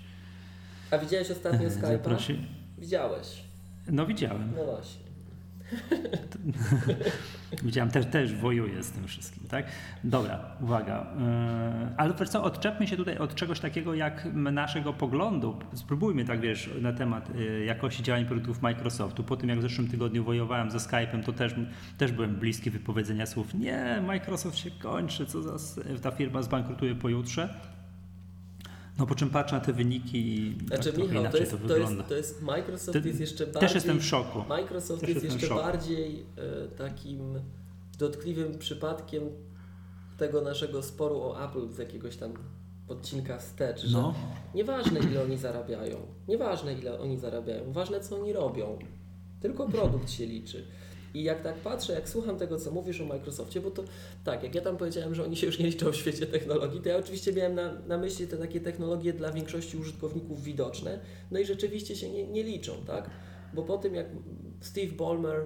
A 0.91 0.97
widziałeś 0.97 1.31
ostatnio 1.31 1.69
Skype'a? 1.69 1.91
Zaprosi... 1.91 2.47
Widziałeś. 2.77 3.43
No 3.87 4.05
widziałem. 4.05 4.53
No 4.55 4.65
właśnie. 4.65 5.06
Widziałem, 7.63 7.91
też, 7.91 8.05
też 8.05 8.33
wojuje 8.33 8.83
z 8.83 8.91
tym 8.91 9.07
wszystkim, 9.07 9.47
tak? 9.49 9.65
Dobra, 10.03 10.39
uwaga. 10.61 11.07
Yy, 11.79 11.95
ale 11.97 12.13
wiesz 12.19 12.29
co, 12.29 12.43
odczepmy 12.43 12.87
się 12.87 12.97
tutaj 12.97 13.17
od 13.17 13.35
czegoś 13.35 13.59
takiego 13.59 13.93
jak 13.93 14.27
naszego 14.33 14.93
poglądu. 14.93 15.59
Spróbujmy 15.73 16.25
tak, 16.25 16.39
wiesz, 16.39 16.69
na 16.81 16.93
temat 16.93 17.35
yy, 17.35 17.65
jakości 17.65 18.03
działań 18.03 18.25
produktów 18.25 18.61
Microsoftu. 18.61 19.23
Po 19.23 19.37
tym, 19.37 19.49
jak 19.49 19.59
w 19.59 19.61
zeszłym 19.61 19.87
tygodniu 19.87 20.23
wojowałem 20.23 20.71
ze 20.71 20.77
Skype'em, 20.77 21.23
to 21.23 21.33
też, 21.33 21.55
też 21.97 22.11
byłem 22.11 22.35
bliski 22.35 22.69
wypowiedzenia 22.69 23.25
słów 23.25 23.53
nie, 23.53 24.01
Microsoft 24.07 24.57
się 24.57 24.71
kończy, 24.71 25.25
co 25.25 25.41
za, 25.41 25.81
ta 26.01 26.11
firma 26.11 26.41
zbankrutuje 26.41 26.95
pojutrze. 26.95 27.49
No 28.99 29.05
po 29.05 29.15
czym 29.15 29.29
patrzę 29.29 29.55
na 29.55 29.61
te 29.61 29.73
wyniki 29.73 30.17
i 30.17 30.57
znaczy, 30.67 30.93
tak 30.93 31.01
Michał, 31.01 31.31
to, 31.31 31.37
jest, 31.37 31.51
to, 31.51 31.57
to 31.57 31.63
wygląda. 31.67 31.97
Jest, 31.97 32.09
to 32.09 32.15
jest 32.15 32.41
Microsoft 32.41 33.01
Ty, 33.01 33.07
jest 33.07 33.19
jeszcze 33.19 33.45
bardziej... 33.45 33.61
Też 33.61 33.75
jestem 33.75 33.99
w 33.99 34.05
szoku. 34.05 34.43
Microsoft 34.49 35.01
też 35.01 35.09
jest 35.09 35.23
jeszcze 35.25 35.49
bardziej 35.55 36.25
e, 36.37 36.67
takim 36.67 37.39
dotkliwym 37.99 38.57
przypadkiem 38.57 39.23
tego 40.17 40.41
naszego 40.41 40.83
sporu 40.83 41.21
o 41.21 41.45
Apple 41.45 41.69
z 41.69 41.77
jakiegoś 41.77 42.17
tam 42.17 42.33
odcinka 42.87 43.37
wstecz, 43.37 43.81
że 43.85 43.97
No. 43.97 44.13
nieważne 44.55 44.99
ile 44.99 45.23
oni 45.23 45.37
zarabiają, 45.37 45.97
nieważne 46.27 46.73
ile 46.73 46.99
oni 46.99 47.17
zarabiają, 47.17 47.71
ważne 47.73 47.99
co 47.99 48.15
oni 48.21 48.33
robią, 48.33 48.79
tylko 49.39 49.69
produkt 49.69 50.09
się 50.11 50.25
liczy. 50.25 50.65
I 51.13 51.23
jak 51.23 51.43
tak 51.43 51.55
patrzę, 51.55 51.93
jak 51.93 52.09
słucham 52.09 52.37
tego, 52.37 52.59
co 52.59 52.71
mówisz 52.71 53.01
o 53.01 53.05
Microsoftie, 53.05 53.61
bo 53.61 53.71
to 53.71 53.83
tak, 54.23 54.43
jak 54.43 54.55
ja 54.55 54.61
tam 54.61 54.77
powiedziałem, 54.77 55.15
że 55.15 55.23
oni 55.23 55.35
się 55.35 55.47
już 55.47 55.59
nie 55.59 55.65
liczą 55.65 55.91
w 55.91 55.95
świecie 55.95 56.25
technologii, 56.25 56.81
to 56.81 56.89
ja 56.89 56.97
oczywiście 56.97 57.33
miałem 57.33 57.55
na, 57.55 57.73
na 57.87 57.97
myśli 57.97 58.27
te 58.27 58.37
takie 58.37 58.59
technologie 58.59 59.13
dla 59.13 59.31
większości 59.31 59.77
użytkowników 59.77 60.43
widoczne, 60.43 60.99
no 61.31 61.39
i 61.39 61.45
rzeczywiście 61.45 61.95
się 61.95 62.11
nie, 62.11 62.27
nie 62.27 62.43
liczą, 62.43 62.73
tak? 62.87 63.09
Bo 63.53 63.63
po 63.63 63.77
tym, 63.77 63.95
jak 63.95 64.07
Steve 64.61 64.91
Ballmer 64.91 65.39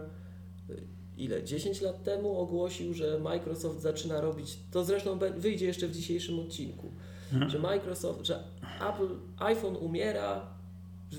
y, 0.70 0.84
ile, 1.18 1.44
10 1.44 1.82
lat 1.82 2.03
temu 2.03 2.38
ogłosił, 2.38 2.94
że 2.94 3.20
Microsoft 3.20 3.82
zaczyna 3.82 4.22
robić, 4.22 4.58
to 4.72 4.84
zresztą 4.84 5.20
wyjdzie 5.38 5.65
jeszcze 5.65 5.88
w 5.88 5.91
dzisiejszym 5.91 6.39
odcinku, 6.39 6.91
że 7.48 7.60
Microsoft, 7.60 8.25
że 8.25 8.44
Apple, 8.89 9.08
iPhone 9.38 9.75
umiera, 9.75 10.61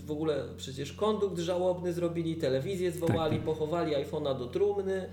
w 0.01 0.11
ogóle 0.11 0.45
przecież 0.57 0.93
kondukt 0.93 1.39
żałobny 1.39 1.93
zrobili, 1.93 2.37
telewizję 2.37 2.93
zwołali, 2.93 3.37
Tak. 3.37 3.45
pochowali 3.47 3.93
iPhone'a 3.95 4.39
do 4.39 4.47
trumny, 4.47 5.09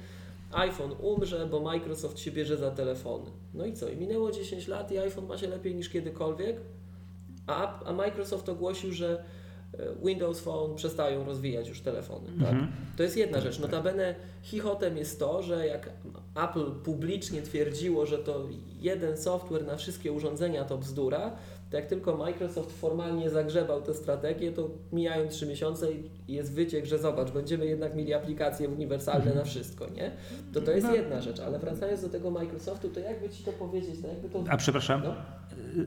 iPhone 0.51 0.91
umrze, 1.01 1.47
bo 1.51 1.59
Microsoft 1.59 2.19
się 2.19 2.31
bierze 2.31 2.57
za 2.57 2.71
telefony. 2.71 3.25
No 3.53 3.65
i 3.65 3.73
co? 3.73 3.89
I 3.89 3.95
minęło 3.97 4.31
10 4.31 4.67
lat 4.67 4.91
i 4.91 4.97
iPhone 4.97 5.25
ma 5.27 5.37
się 5.37 5.47
lepiej 5.47 5.75
niż 5.75 5.89
kiedykolwiek, 5.89 6.57
a, 7.47 7.83
a 7.83 7.93
Microsoft 7.93 8.49
ogłosił, 8.49 8.91
że 8.93 9.23
e, 9.79 10.05
Windows 10.05 10.39
Phone 10.39 10.75
przestają 10.75 11.25
rozwijać 11.25 11.67
już 11.67 11.81
telefony. 11.81 12.27
Tak? 12.27 12.53
Mhm. 12.53 12.71
To 12.97 13.03
jest 13.03 13.17
jedna 13.17 13.41
rzecz. 13.41 13.59
Notabene 13.59 14.15
chichotem 14.43 14.97
jest 14.97 15.19
to, 15.19 15.41
że 15.43 15.67
jak 15.67 15.89
Apple 16.43 16.71
publicznie 16.71 17.41
twierdziło, 17.41 18.05
że 18.05 18.17
to 18.17 18.47
jeden 18.79 19.17
software 19.17 19.65
na 19.65 19.75
wszystkie 19.77 20.11
urządzenia 20.11 20.65
to 20.65 20.77
bzdura, 20.77 21.31
to 21.69 21.77
jak 21.77 21.85
tylko 21.85 22.17
Microsoft 22.17 22.71
formalnie 22.79 23.29
zagrzebał 23.29 23.81
tę 23.81 23.93
strategię, 23.93 24.51
to 24.51 24.69
mijają 24.91 25.27
trzy 25.29 25.47
miesiące 25.47 25.91
i 25.91 26.09
jest 26.27 26.53
wyciek, 26.53 26.85
że 26.85 26.99
zobacz, 26.99 27.31
będziemy 27.31 27.65
jednak 27.65 27.95
mieli 27.95 28.13
aplikacje 28.13 28.69
uniwersalne 28.69 29.33
na 29.35 29.43
wszystko, 29.43 29.89
nie? 29.89 30.11
To 30.53 30.61
to 30.61 30.71
jest 30.71 30.87
No. 30.87 30.95
jedna 30.95 31.21
rzecz, 31.21 31.39
ale 31.39 31.59
wracając 31.59 32.01
do 32.01 32.09
tego 32.09 32.31
Microsoftu, 32.31 32.89
to 32.89 32.99
jakby 32.99 33.29
Ci 33.29 33.43
to 33.43 33.51
powiedzieć, 33.51 34.01
to 34.01 34.07
jakby 34.07 34.29
to... 34.29 34.43
A 34.49 34.57
przepraszam, 34.57 35.01
No. 35.03 35.15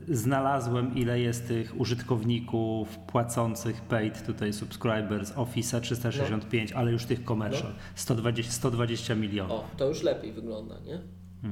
znalazłem 0.09 0.95
ile 0.95 1.19
jest 1.19 1.47
tych 1.47 1.79
użytkowników 1.79 2.97
płacących 2.99 3.81
paid 3.81 4.25
tutaj 4.25 4.53
subscribers 4.53 5.33
Office'a 5.33 5.81
365, 5.81 6.71
ale 6.71 6.91
już 6.91 7.05
tych 7.05 7.23
commercial 7.25 7.69
No. 7.69 7.75
120, 7.95 8.51
120 8.51 9.15
milionów. 9.15 9.51
O, 9.51 9.63
to 9.77 9.87
już 9.87 10.03
lepiej 10.03 10.31
wygląda, 10.33 10.75
nie? 10.85 10.99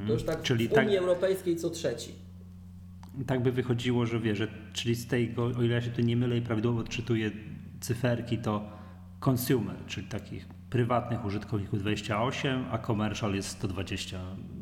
To 0.08 0.14
już 0.14 0.24
tak 0.24 0.30
Mhm. 0.36 0.46
Czyli 0.46 0.68
w 0.68 0.74
Unii 0.74 0.86
tak- 0.86 0.96
Europejskiej 0.98 1.56
co 1.56 1.70
trzeci. 1.70 2.12
Tak 3.28 3.44
by 3.44 3.52
wychodziło, 3.52 4.06
że 4.06 4.20
wie, 4.20 4.36
że 4.36 4.48
czyli 4.74 4.96
z 4.96 5.08
tego, 5.08 5.44
o 5.46 5.62
ile 5.64 5.74
ja 5.76 5.82
się 5.82 5.92
tu 5.92 6.02
nie 6.02 6.18
mylę 6.18 6.38
i 6.38 6.42
prawidłowo 6.42 6.80
odczytuję 6.80 7.32
cyferki, 7.80 8.38
to 8.38 8.70
consumer, 9.30 9.76
czyli 9.88 10.08
takich 10.08 10.46
prywatnych 10.70 11.26
użytkowników 11.26 11.80
28, 11.80 12.66
a 12.72 12.78
commercial 12.78 13.34
jest 13.36 13.50
120 13.50 14.20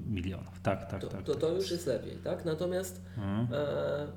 milionów. 0.07 0.59
Tak, 0.63 0.91
tak, 0.91 1.01
To, 1.01 1.07
tak. 1.07 1.23
to, 1.23 1.31
tak. 1.31 1.41
to 1.41 1.55
już 1.55 1.71
jest 1.71 1.87
lepiej, 1.87 2.17
tak? 2.23 2.45
Natomiast 2.45 3.01
Mhm. 3.17 3.47
e, 3.53 4.07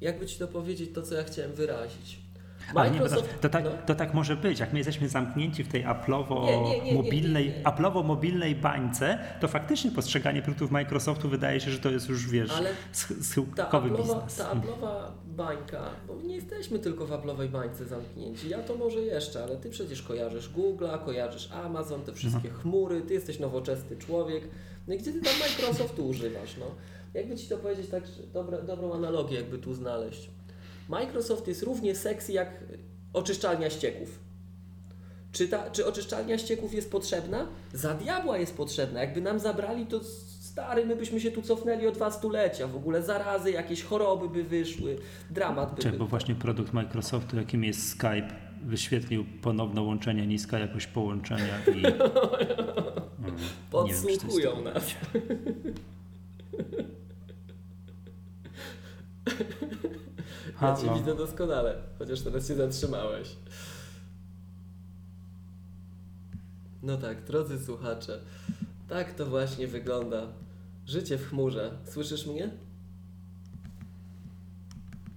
jakby 0.00 0.26
Ci 0.26 0.38
to 0.38 0.48
powiedzieć, 0.48 0.90
to 0.94 1.02
co 1.02 1.14
ja 1.14 1.24
chciałem 1.24 1.52
wyrazić. 1.52 2.18
Ale 2.74 2.90
nie, 2.90 2.98
to, 2.98 3.04
Microsoft... 3.04 3.40
to, 3.40 3.48
tak, 3.48 3.64
no, 3.64 3.70
to 3.86 3.94
tak 3.94 4.14
może 4.14 4.36
być. 4.36 4.58
Jak 4.60 4.72
my 4.72 4.78
jesteśmy 4.78 5.08
zamknięci 5.08 5.64
w 5.64 5.68
tej 5.68 5.84
Apple'owo-mobilnej. 5.84 7.62
Apple'owo-mobilnej 7.64 8.54
bańce, 8.54 9.18
to 9.40 9.48
faktycznie 9.48 9.90
postrzeganie 9.90 10.42
produktów 10.42 10.70
Microsoftu 10.70 11.28
wydaje 11.28 11.60
się, 11.60 11.70
że 11.70 11.78
to 11.78 11.90
jest 11.90 12.08
już, 12.08 12.30
wiesz, 12.30 12.50
Ale 12.50 12.70
schyłkowy 12.92 13.90
biznes. 13.90 14.36
ta 14.36 14.44
Apple'owa 14.54 14.94
bańka, 15.26 15.82
bo 16.08 16.14
nie 16.26 16.34
jesteśmy 16.36 16.78
tylko 16.78 17.06
w 17.06 17.10
Apple'owej 17.10 17.48
bańce 17.48 17.84
zamknięci. 17.86 18.48
Ja 18.48 18.58
to 18.62 18.76
może 18.76 19.00
jeszcze, 19.00 19.42
ale 19.42 19.56
Ty 19.56 19.70
przecież 19.70 20.02
kojarzysz 20.02 20.50
Google'a, 20.50 21.04
kojarzysz 21.04 21.50
Amazon, 21.52 22.02
te 22.02 22.12
wszystkie 22.12 22.48
Mhm. 22.48 22.62
chmury, 22.62 23.00
Ty 23.02 23.14
jesteś 23.14 23.38
nowoczesny 23.38 23.96
człowiek. 23.96 24.42
No 24.88 24.94
i 24.94 24.98
gdzie 24.98 25.12
Ty 25.12 25.20
tam 25.20 25.32
Microsoftu 25.40 26.08
używasz? 26.08 26.56
No? 26.60 26.66
Jakby 27.14 27.36
Ci 27.36 27.48
to 27.48 27.56
powiedzieć 27.58 27.90
tak, 27.90 28.02
dobra, 28.32 28.62
dobrą 28.62 28.94
analogię 28.94 29.36
jakby 29.36 29.58
tu 29.58 29.74
znaleźć. 29.74 30.30
Microsoft 30.88 31.48
jest 31.48 31.62
równie 31.62 31.94
sexy 31.94 32.32
jak 32.32 32.64
oczyszczalnia 33.12 33.70
ścieków. 33.70 34.18
Czy, 35.32 35.48
ta, 35.48 35.70
czy 35.70 35.86
oczyszczalnia 35.86 36.38
ścieków 36.38 36.74
jest 36.74 36.90
potrzebna? 36.90 37.46
Za 37.72 37.94
diabła 37.94 38.38
jest 38.38 38.56
potrzebna. 38.56 39.00
Jakby 39.00 39.20
nam 39.20 39.38
zabrali, 39.38 39.86
to 39.86 40.00
stary, 40.40 40.86
my 40.86 40.96
byśmy 40.96 41.20
się 41.20 41.30
tu 41.30 41.42
cofnęli 41.42 41.86
o 41.86 41.92
dwa 41.92 42.10
stulecia. 42.10 42.66
W 42.66 42.76
ogóle 42.76 43.02
zarazy, 43.02 43.50
jakieś 43.50 43.82
choroby 43.82 44.28
by 44.28 44.44
wyszły, 44.44 44.98
dramat 45.30 45.70
by 45.70 45.76
Czekaj, 45.76 45.90
był. 45.90 45.98
bo 45.98 46.06
właśnie 46.06 46.34
produkt 46.34 46.72
Microsoftu, 46.72 47.36
jakim 47.36 47.64
jest 47.64 47.88
Skype, 47.88 48.28
wyświetlił 48.64 49.24
ponowne 49.42 49.82
łączenie, 49.82 50.26
niska 50.26 50.58
jakość 50.58 50.86
połączenia 50.86 51.58
i... 51.74 51.82
Mm, 53.18 53.36
nie 53.86 53.92
wiem, 53.92 54.02
czy 54.02 54.06
Podsłuchują 54.06 54.62
nas. 54.62 54.84
Ja 60.62 60.76
Cię 60.76 60.94
widzę 60.94 61.16
doskonale, 61.16 61.76
chociaż 61.98 62.20
teraz 62.20 62.48
się 62.48 62.54
zatrzymałeś. 62.54 63.36
No 66.82 66.96
tak, 66.96 67.24
drodzy 67.24 67.64
słuchacze, 67.64 68.20
tak 68.88 69.14
to 69.14 69.26
właśnie 69.26 69.66
wygląda. 69.68 70.26
Życie 70.86 71.18
w 71.18 71.28
chmurze. 71.28 71.78
Słyszysz 71.84 72.26
mnie? 72.26 72.50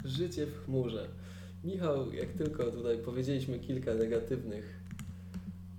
Życie 0.06 0.46
w 0.46 0.66
chmurze. 0.66 1.08
Michał, 1.64 2.14
jak 2.14 2.30
tylko 2.34 2.64
tutaj 2.64 2.98
powiedzieliśmy 2.98 3.60
kilka 3.60 3.94
negatywnych 3.94 4.80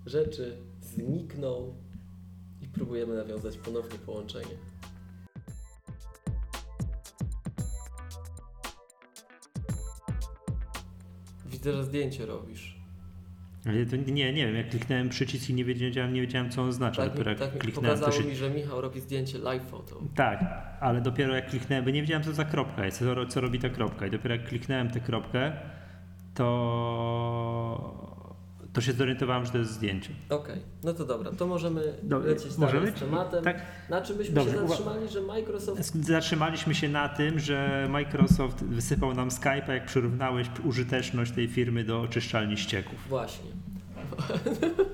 rzeczy, 0.06 0.56
zniknął 0.82 1.74
i 2.62 2.68
próbujemy 2.68 3.14
nawiązać 3.14 3.56
ponownie 3.58 3.98
połączenie. 3.98 4.56
Widzę, 11.62 11.72
że 11.72 11.84
zdjęcie 11.84 12.26
robisz. 12.26 12.76
Ale 13.66 13.86
to 13.86 13.96
nie, 13.96 14.32
nie 14.32 14.46
wiem, 14.46 14.56
jak 14.56 14.68
kliknąłem 14.68 15.08
przycisk 15.08 15.50
i 15.50 15.54
nie 15.54 15.64
wiedziałem, 15.64 16.14
nie 16.14 16.20
wiedziałem 16.20 16.50
co 16.50 16.62
on 16.62 16.68
oznacza. 16.68 17.02
Tak, 17.02 17.10
dopiero 17.10 17.32
mi, 17.32 17.38
tak 17.38 17.54
mi 17.54 17.60
kliknąłem 17.60 17.98
to 17.98 18.00
pokazało 18.00 18.22
się... 18.22 18.28
mi, 18.28 18.36
że 18.36 18.50
Michał 18.50 18.80
robi 18.80 19.00
zdjęcie 19.00 19.38
live 19.38 19.62
photo. 19.62 20.00
Tak, 20.14 20.44
ale 20.80 21.00
dopiero 21.00 21.34
jak 21.34 21.50
kliknąłem, 21.50 21.84
bo 21.84 21.90
nie 21.90 22.00
wiedziałem 22.00 22.22
co 22.22 22.32
za 22.32 22.44
kropka 22.44 22.84
jest, 22.84 22.98
co, 22.98 23.26
co 23.26 23.40
robi 23.40 23.58
ta 23.58 23.68
kropka 23.68 24.06
i 24.06 24.10
dopiero 24.10 24.34
jak 24.34 24.44
kliknąłem 24.44 24.90
tę 24.90 25.00
kropkę, 25.00 25.52
to, 26.34 28.11
to 28.72 28.80
się 28.80 28.92
zorientowałem, 28.92 29.44
że 29.46 29.52
to 29.52 29.58
jest 29.58 29.70
zdjęcie. 29.70 30.10
Okej, 30.30 30.60
no 30.84 30.94
to 30.94 31.04
dobra, 31.04 31.30
to 31.32 31.46
możemy 31.46 31.94
Dobra, 32.02 32.28
lecieć 32.28 32.58
możemy? 32.58 32.80
dalej 32.80 32.96
z 32.96 33.00
tematem. 33.00 33.44
Tak, 33.44 33.62
Na 33.90 34.00
czym 34.00 34.16
byśmy 34.16 34.34
Dobrze, 34.34 34.52
się 34.54 34.68
zatrzymali, 34.68 35.08
że 35.08 35.20
Microsoft... 35.20 35.94
Zatrzymaliśmy 36.06 36.74
się 36.74 36.88
na 36.88 37.08
tym, 37.08 37.38
że 37.38 37.86
Microsoft 37.90 38.64
wysypał 38.64 39.14
nam 39.14 39.28
Skype'a, 39.28 39.70
jak 39.72 39.86
przyrównałeś 39.86 40.46
użyteczność 40.64 41.32
tej 41.32 41.48
firmy 41.48 41.84
do 41.84 42.00
oczyszczalni 42.00 42.56
ścieków. 42.56 43.08
Właśnie. 43.08 43.50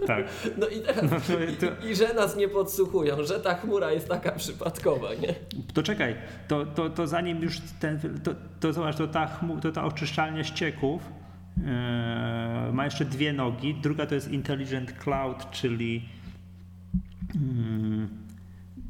Tak. 0.07 0.25
No 0.59 0.69
i 0.69 0.81
teraz... 0.81 1.03
No 1.03 1.11
to, 1.11 1.67
to, 1.67 1.87
I, 1.87 1.91
I 1.91 1.97
że 1.97 2.15
nas 2.15 2.37
nie 2.37 2.49
podsłuchują, 2.49 3.25
że 3.25 3.41
ta 3.41 3.55
chmura 3.55 3.93
jest 3.93 4.09
taka 4.09 4.33
przypadkowa, 4.33 5.15
nie? 5.15 5.35
to 5.75 5.83
czekaj, 5.83 6.17
to, 6.49 6.67
to, 6.67 6.91
to 6.91 7.07
zanim 7.07 7.43
już 7.43 7.61
ten, 7.81 8.21
to, 8.25 8.31
to 8.61 8.73
zobacz, 8.73 8.97
to 8.97 9.07
ta, 9.09 9.27
chmu- 9.27 9.61
to 9.61 9.73
ta 9.73 9.85
oczyszczalnia 9.85 10.45
ścieków 10.45 11.03
ma 12.73 12.85
jeszcze 12.85 13.05
dwie 13.05 13.33
nogi. 13.33 13.75
Druga 13.75 14.07
to 14.07 14.15
jest 14.15 14.33
Intelligent 14.33 14.93
Cloud, 14.93 15.51
czyli 15.51 16.03
mm, 17.35 18.09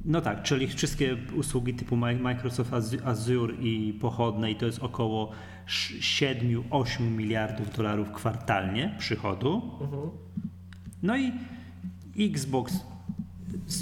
no 0.04 0.20
tak, 0.20 0.42
czyli 0.42 0.66
wszystkie 0.66 1.16
usługi 1.37 1.75
typu 1.75 1.96
Mi- 1.96 2.16
Microsoft 2.16 2.72
Azu- 2.72 3.04
Azure 3.08 3.54
i 3.54 3.92
pochodne 3.92 4.50
i 4.50 4.56
to 4.56 4.66
jest 4.66 4.78
około 4.78 5.32
7-8 5.66 7.00
miliardów 7.10 7.76
dolarów 7.76 8.12
kwartalnie 8.12 8.94
przychodu. 8.98 9.62
Mhm. 9.80 10.10
No 11.02 11.16
i 11.16 11.32
Xbox, 12.18 12.84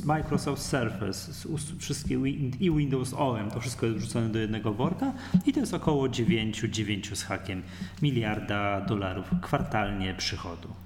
Microsoft 0.04 0.62
Surface, 0.62 1.32
wszystkie 1.78 2.14
i 2.60 2.70
Windows 2.70 3.14
OM, 3.14 3.50
to 3.50 3.60
wszystko 3.60 3.86
jest 3.86 3.98
wrzucone 3.98 4.28
do 4.28 4.38
jednego 4.38 4.74
worka 4.74 5.12
i 5.46 5.52
to 5.52 5.60
jest 5.60 5.74
około 5.74 6.08
9, 6.08 6.60
9 6.70 7.18
z 7.18 7.22
hakiem 7.22 7.62
miliarda 8.02 8.80
dolarów 8.80 9.30
kwartalnie 9.42 10.14
przychodu. 10.14 10.85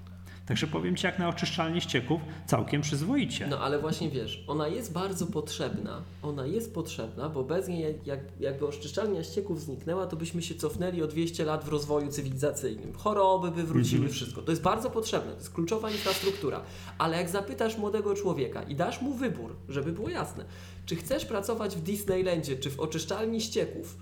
Także 0.51 0.67
powiem 0.67 0.97
Ci, 0.97 1.07
jak 1.07 1.19
na 1.19 1.29
oczyszczalnię 1.29 1.81
ścieków, 1.81 2.21
całkiem 2.47 2.83
przyzwoicie. 2.83 3.47
No 3.47 3.59
ale 3.59 3.79
właśnie 3.79 4.11
wiesz, 4.11 4.45
ona 4.47 4.69
jest 4.69 4.93
bardzo 4.93 5.27
potrzebna. 5.27 6.03
Ona 6.23 6.47
jest 6.47 6.75
potrzebna, 6.75 7.29
bo 7.29 7.45
bez 7.45 7.69
niej, 7.69 7.99
jak, 8.05 8.21
jakby 8.41 8.67
oczyszczalnia 8.67 9.23
ścieków 9.25 9.61
zniknęła, 9.61 10.07
to 10.07 10.17
byśmy 10.17 10.43
się 10.43 10.55
cofnęli 10.55 11.03
o 11.03 11.07
200 11.07 11.45
lat 11.45 11.65
w 11.65 11.69
rozwoju 11.69 12.09
cywilizacyjnym. 12.09 12.93
Choroby 12.93 13.51
by 13.51 13.63
wróciły, 13.63 13.99
mm 13.99 14.11
-hmm. 14.11 14.15
wszystko. 14.15 14.43
To 14.43 14.53
jest 14.53 14.63
bardzo 14.63 14.91
potrzebne, 14.91 15.33
to 15.33 15.39
jest 15.39 15.55
kluczowa 15.55 15.91
infrastruktura. 15.91 16.61
Ale 16.99 17.17
jak 17.17 17.29
zapytasz 17.29 17.79
młodego 17.79 18.15
człowieka 18.15 18.63
i 18.63 18.75
dasz 18.75 19.03
mu 19.03 19.15
wybór, 19.15 19.57
żeby 19.69 19.93
było 19.93 20.09
jasne, 20.09 20.45
czy 20.87 20.97
chcesz 20.97 21.25
pracować 21.25 21.77
w 21.77 21.83
Disneylandzie, 21.83 22.57
czy 22.57 22.71
w 22.71 22.81
oczyszczalni 22.81 23.41
ścieków, 23.41 23.97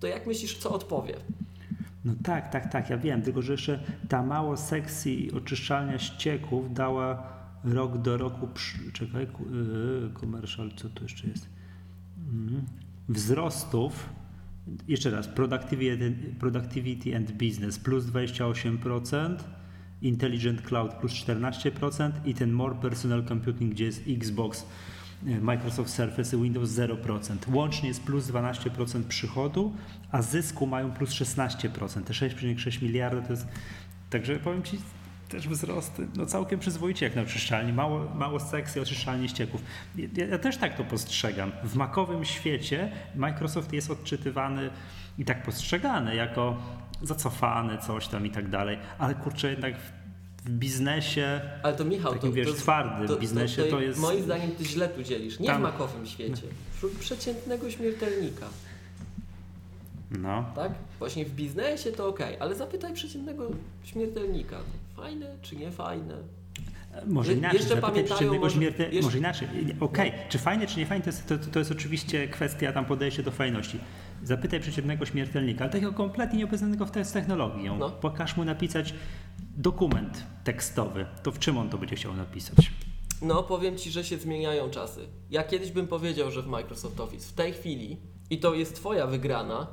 to 0.00 0.06
jak 0.06 0.26
myślisz, 0.26 0.58
co 0.58 0.70
odpowie? 0.70 1.14
No 2.04 2.12
tak, 2.22 2.52
tak, 2.52 2.72
tak, 2.72 2.90
ja 2.90 2.98
wiem, 2.98 3.22
tylko 3.22 3.42
że 3.42 3.52
jeszcze 3.52 3.80
ta 4.08 4.22
mało 4.22 4.56
sekcji 4.56 5.32
oczyszczalnia 5.32 5.98
ścieków 5.98 6.74
dała 6.74 7.32
rok 7.64 7.98
do 7.98 8.16
roku, 8.16 8.48
czekaj, 8.92 9.26
yy, 9.50 10.10
commercial, 10.20 10.70
co 10.76 10.88
tu 10.88 11.02
jeszcze 11.02 11.28
jest, 11.28 11.48
mhm. 12.18 12.62
wzrostów, 13.08 14.08
jeszcze 14.88 15.10
raz, 15.10 15.28
productivity, 15.28 16.14
productivity 16.38 17.16
and 17.16 17.32
business 17.32 17.78
plus 17.78 18.04
28%, 18.04 19.36
Intelligent 20.02 20.62
Cloud 20.62 20.94
plus 20.94 21.12
14% 21.12 22.10
i 22.24 22.34
ten 22.34 22.52
More 22.52 22.74
Personal 22.74 23.24
Computing, 23.24 23.72
gdzie 23.72 23.84
jest 23.84 24.02
Xbox 24.08 24.66
Microsoft 25.22 25.90
Surface 25.90 26.36
i 26.36 26.42
Windows 26.42 26.70
0%. 26.70 27.54
Łącznie 27.54 27.88
jest 27.88 28.02
plus 28.02 28.26
12% 28.26 29.02
przychodu, 29.02 29.72
a 30.12 30.22
zysku 30.22 30.66
mają 30.66 30.92
plus 30.92 31.10
16%. 31.10 32.02
Te 32.02 32.12
6,6 32.12 32.82
miliarda 32.82 33.22
to 33.22 33.32
jest. 33.32 33.46
Także 34.10 34.36
powiem 34.36 34.62
Ci, 34.62 34.78
też 35.28 35.48
wzrosty, 35.48 36.08
no 36.16 36.26
całkiem 36.26 36.60
przyzwoicie 36.60 37.06
jak 37.06 37.16
na 37.16 37.22
oczyszczalni, 37.22 37.72
mało, 37.72 38.14
mało 38.14 38.40
sekcji 38.40 38.80
oczyszczalni 38.80 39.28
ścieków. 39.28 39.62
Ja, 39.96 40.26
ja, 40.26 40.38
też 40.38 40.56
tak 40.56 40.76
to 40.76 40.84
postrzegam. 40.84 41.52
W 41.64 41.76
makowym 41.76 42.24
świecie 42.24 42.92
Microsoft 43.14 43.72
jest 43.72 43.90
odczytywany 43.90 44.70
i 45.18 45.24
tak 45.24 45.42
postrzegany 45.42 46.14
jako 46.14 46.56
zacofany 47.02 47.78
coś 47.78 48.08
tam 48.08 48.26
i 48.26 48.30
tak 48.30 48.48
dalej, 48.48 48.78
ale 48.98 49.14
kurczę 49.14 49.50
jednak 49.50 49.74
w 50.44 50.50
biznesie. 50.50 51.40
Ale 51.62 51.76
to 51.76 51.84
Michał, 51.84 52.12
takim, 52.12 52.30
to, 52.30 52.36
wiesz, 52.36 52.48
to, 52.48 52.54
twardym 52.54 53.08
to, 53.08 53.16
biznesie 53.16 53.62
to, 53.62 53.70
to, 53.70 53.80
jest. 53.80 54.00
Moim 54.00 54.22
zdaniem 54.22 54.50
ty 54.50 54.64
źle 54.64 54.88
tu 54.88 55.02
dzielisz. 55.02 55.40
Nie 55.40 55.46
tam, 55.46 55.60
w 55.60 55.62
makowym 55.62 56.06
świecie. 56.06 56.42
Wśród 56.74 56.92
przeciętnego 56.92 57.70
śmiertelnika. 57.70 58.46
No. 60.10 60.44
Tak? 60.54 60.72
Właśnie 60.98 61.24
w 61.24 61.30
biznesie 61.30 61.92
to 61.92 62.08
ok, 62.08 62.20
ale 62.40 62.54
zapytaj 62.54 62.94
przeciętnego 62.94 63.50
śmiertelnika. 63.84 64.56
Fajne 64.96 65.26
czy 65.42 65.56
nie 65.56 65.70
fajne? 65.70 66.14
Może 67.06 67.32
inaczej, 67.32 67.60
jeszcze 67.60 67.76
pamiętają, 67.76 68.38
może, 68.40 68.56
śmiertel... 68.56 68.86
jeszcze... 68.86 69.02
może 69.02 69.18
inaczej. 69.18 69.48
Okej, 69.80 70.08
okay. 70.08 70.20
czy 70.28 70.38
fajne, 70.38 70.66
czy 70.66 70.78
nie 70.78 70.86
fajne, 70.86 71.04
to 71.04 71.10
jest, 71.10 71.26
to, 71.26 71.38
to 71.38 71.58
jest 71.58 71.70
oczywiście 71.72 72.28
kwestia 72.28 72.72
tam 72.72 72.84
podejścia 72.84 73.22
do 73.22 73.30
fajności. 73.30 73.78
Zapytaj 74.24 74.60
przeciętnego 74.60 75.06
śmiertelnika, 75.06 75.64
ale 75.64 75.72
takiego 75.72 75.92
kompletnie 75.92 76.38
nieobeznanego 76.38 76.86
w 76.86 76.90
technologią. 76.90 77.78
No. 77.78 77.90
Pokaż 77.90 78.36
mu 78.36 78.44
napisać 78.44 78.94
dokument 79.60 80.24
tekstowy, 80.44 81.06
to 81.22 81.32
w 81.32 81.38
czym 81.38 81.58
on 81.58 81.70
to 81.70 81.78
będzie 81.78 81.96
chciał 81.96 82.14
napisać? 82.14 82.72
No, 83.22 83.42
powiem 83.42 83.76
Ci, 83.78 83.90
że 83.90 84.04
się 84.04 84.18
zmieniają 84.18 84.70
czasy. 84.70 85.08
Ja 85.30 85.42
kiedyś 85.42 85.72
bym 85.72 85.86
powiedział, 85.86 86.30
że 86.30 86.42
w 86.42 86.46
Microsoft 86.46 87.00
Office 87.00 87.28
w 87.28 87.32
tej 87.32 87.52
chwili, 87.52 87.96
i 88.30 88.38
to 88.38 88.54
jest 88.54 88.76
Twoja 88.76 89.06
wygrana, 89.06 89.66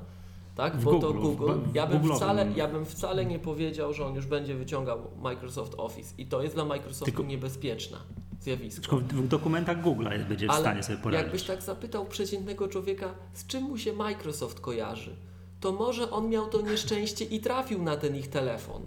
tak? 0.56 0.77
Bo 0.77 1.00
to 1.00 1.13
Google. 1.13 1.51
Ja 1.74 1.88
bym, 1.88 2.15
wcale, 2.15 2.48
ja 2.56 2.67
bym 2.67 2.86
wcale 2.86 3.25
nie 3.25 3.39
powiedział, 3.39 3.94
że 3.94 4.06
on 4.06 4.15
już 4.15 4.25
będzie 4.25 4.56
wyciągał 4.56 5.00
Microsoft 5.22 5.74
Office. 5.77 6.14
I 6.18 6.25
to 6.25 6.44
jest 6.44 6.55
dla 6.55 6.66
Microsoftu 6.66 7.05
Tylko... 7.05 7.24
niebezpieczne 7.24 7.98
zjawisko. 8.42 8.81
Tylko 8.81 8.98
w 8.98 9.27
dokumentach 9.27 9.81
Google 9.81 10.07
będzie 10.29 10.48
w 10.48 10.50
Ale 10.50 10.61
stanie 10.61 10.83
sobie 10.83 10.98
poradzić. 10.98 11.24
Jakbyś 11.24 11.44
tak 11.44 11.61
zapytał 11.61 12.05
przeciętnego 12.05 12.68
człowieka, 12.68 13.14
z 13.33 13.48
czym 13.48 13.64
mu 13.64 13.77
się 13.77 13.94
Microsoft 13.94 14.59
kojarzy, 14.59 15.16
to 15.59 15.72
może 15.72 16.11
on 16.11 16.29
miał 16.29 16.48
to 16.48 16.61
nieszczęście 16.61 17.25
i 17.25 17.40
trafił 17.40 17.83
na 17.83 17.98
ten 17.98 18.16
ich 18.16 18.27
telefon. 18.27 18.81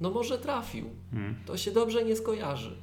No 0.00 0.10
może 0.10 0.38
trafił. 0.38 0.90
Hmm. 1.10 1.34
To 1.46 1.56
się 1.56 1.70
dobrze 1.70 2.04
nie 2.04 2.16
skojarzy. 2.16 2.76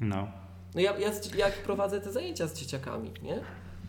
No. 0.00 0.28
No 0.74 0.80
ja, 0.80 0.98
ja 0.98 1.10
jak 1.36 1.62
prowadzę 1.62 2.00
te 2.00 2.12
zajęcia 2.12 2.46
z 2.46 2.54
dzieciakami, 2.54 3.10
nie? 3.22 3.40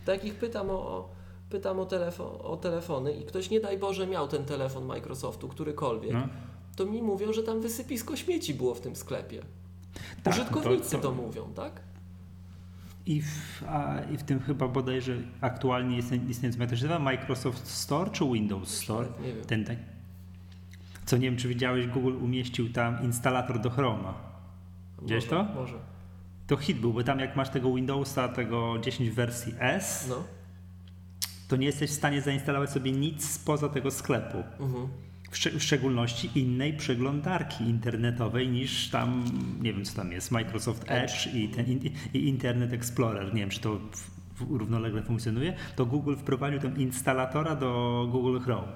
To 0.04 0.12
jak 0.12 0.24
ich 0.24 0.34
pytam 0.34 0.70
o, 0.70 1.08
pytam 1.50 1.80
o, 1.80 1.86
telefon, 1.86 2.26
o 2.42 2.56
telefony 2.56 3.12
i 3.12 3.24
ktoś 3.24 3.50
nie 3.50 3.60
daj 3.60 3.78
Boże 3.78 4.06
miał 4.06 4.28
ten 4.28 4.44
telefon 4.44 4.84
Microsoftu, 4.84 5.48
którykolwiek, 5.48 6.12
no. 6.12 6.28
to 6.76 6.86
mi 6.86 7.02
mówią, 7.02 7.32
że 7.32 7.42
tam 7.42 7.60
wysypisko 7.60 8.16
śmieci 8.16 8.54
było 8.54 8.74
w 8.74 8.80
tym 8.80 8.96
sklepie. 8.96 9.42
Tak, 10.22 10.34
Użytkownicy 10.34 10.90
to, 10.90 10.96
to... 10.96 11.08
to 11.08 11.14
mówią, 11.14 11.52
tak? 11.54 11.80
I 13.06 13.22
w, 13.22 13.64
a, 13.68 14.00
I 14.12 14.16
w 14.16 14.22
tym 14.22 14.40
chyba 14.40 14.68
bodajże 14.68 15.16
aktualnie 15.40 16.02
to 16.02 16.10
się 16.40 16.58
nazywa, 16.58 16.98
Microsoft 16.98 17.68
Store 17.68 18.10
czy 18.10 18.24
Windows 18.24 18.68
Store? 18.68 19.08
Nie 19.22 19.32
wiem. 19.32 19.44
Ten, 19.44 19.64
tak, 19.64 19.76
co 21.04 21.16
nie 21.16 21.30
wiem, 21.30 21.36
czy 21.36 21.48
widziałeś, 21.48 21.86
Google 21.86 22.16
umieścił 22.24 22.72
tam 22.72 23.02
instalator 23.02 23.60
do 23.60 23.70
Chroma. 23.70 24.14
Widziałeś 25.02 25.26
to? 25.26 25.44
Może. 25.44 25.74
To 26.46 26.56
hit 26.56 26.78
był, 26.78 26.92
bo 26.92 27.04
tam 27.04 27.20
jak 27.20 27.36
masz 27.36 27.48
tego 27.48 27.74
Windowsa, 27.74 28.28
tego 28.28 28.78
10 28.78 29.10
wersji 29.10 29.54
S, 29.58 30.06
no. 30.08 30.24
to 31.48 31.56
nie 31.56 31.66
jesteś 31.66 31.90
w 31.90 31.94
stanie 31.94 32.22
zainstalować 32.22 32.70
sobie 32.70 32.92
nic 32.92 33.30
spoza 33.30 33.68
tego 33.68 33.90
sklepu. 33.90 34.38
Mhm. 34.60 34.88
W, 35.30 35.38
w, 35.38 35.62
szczególności 35.62 36.30
innej 36.34 36.76
przeglądarki 36.76 37.64
internetowej 37.64 38.48
niż 38.48 38.90
tam, 38.90 39.24
nie 39.60 39.72
wiem 39.72 39.84
co 39.84 39.96
tam 39.96 40.12
jest, 40.12 40.30
Microsoft 40.30 40.84
Edge, 40.86 41.26
Edge 41.26 41.34
i, 41.34 41.48
ten, 41.48 41.66
i 42.14 42.28
Internet 42.28 42.72
Explorer. 42.72 43.34
Nie 43.34 43.40
wiem, 43.40 43.50
czy 43.50 43.60
to 43.60 43.78
w, 43.92 44.10
w 44.34 44.50
równolegle 44.58 45.02
funkcjonuje. 45.02 45.56
To 45.76 45.86
Google 45.86 46.16
wprowadził 46.16 46.60
ten 46.60 46.80
instalatora 46.80 47.56
do 47.56 48.08
Google 48.12 48.38
Chrome. 48.38 48.68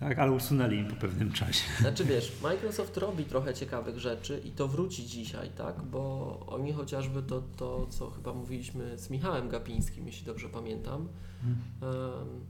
Tak, 0.00 0.18
ale 0.18 0.32
usunęli 0.32 0.78
im 0.78 0.86
po 0.86 0.96
pewnym 0.96 1.32
czasie. 1.32 1.62
Znaczy 1.80 2.04
wiesz, 2.04 2.32
Microsoft 2.42 2.96
robi 2.96 3.24
trochę 3.24 3.54
ciekawych 3.54 3.98
rzeczy 3.98 4.40
i 4.44 4.50
to 4.50 4.68
wróci 4.68 5.06
dzisiaj, 5.06 5.50
tak? 5.50 5.82
Bo 5.82 6.40
oni 6.46 6.72
chociażby 6.72 7.22
to, 7.22 7.42
to 7.56 7.86
co 7.90 8.10
chyba 8.10 8.34
mówiliśmy 8.34 8.98
z 8.98 9.10
Michałem 9.10 9.48
Gapińskim, 9.48 10.06
jeśli 10.06 10.26
dobrze 10.26 10.48
pamiętam, 10.48 11.08
hmm. 11.42 12.42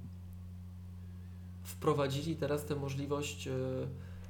wprowadzili 1.62 2.36
teraz 2.36 2.64
tę 2.64 2.76
możliwość 2.76 3.48
e, 3.48 3.52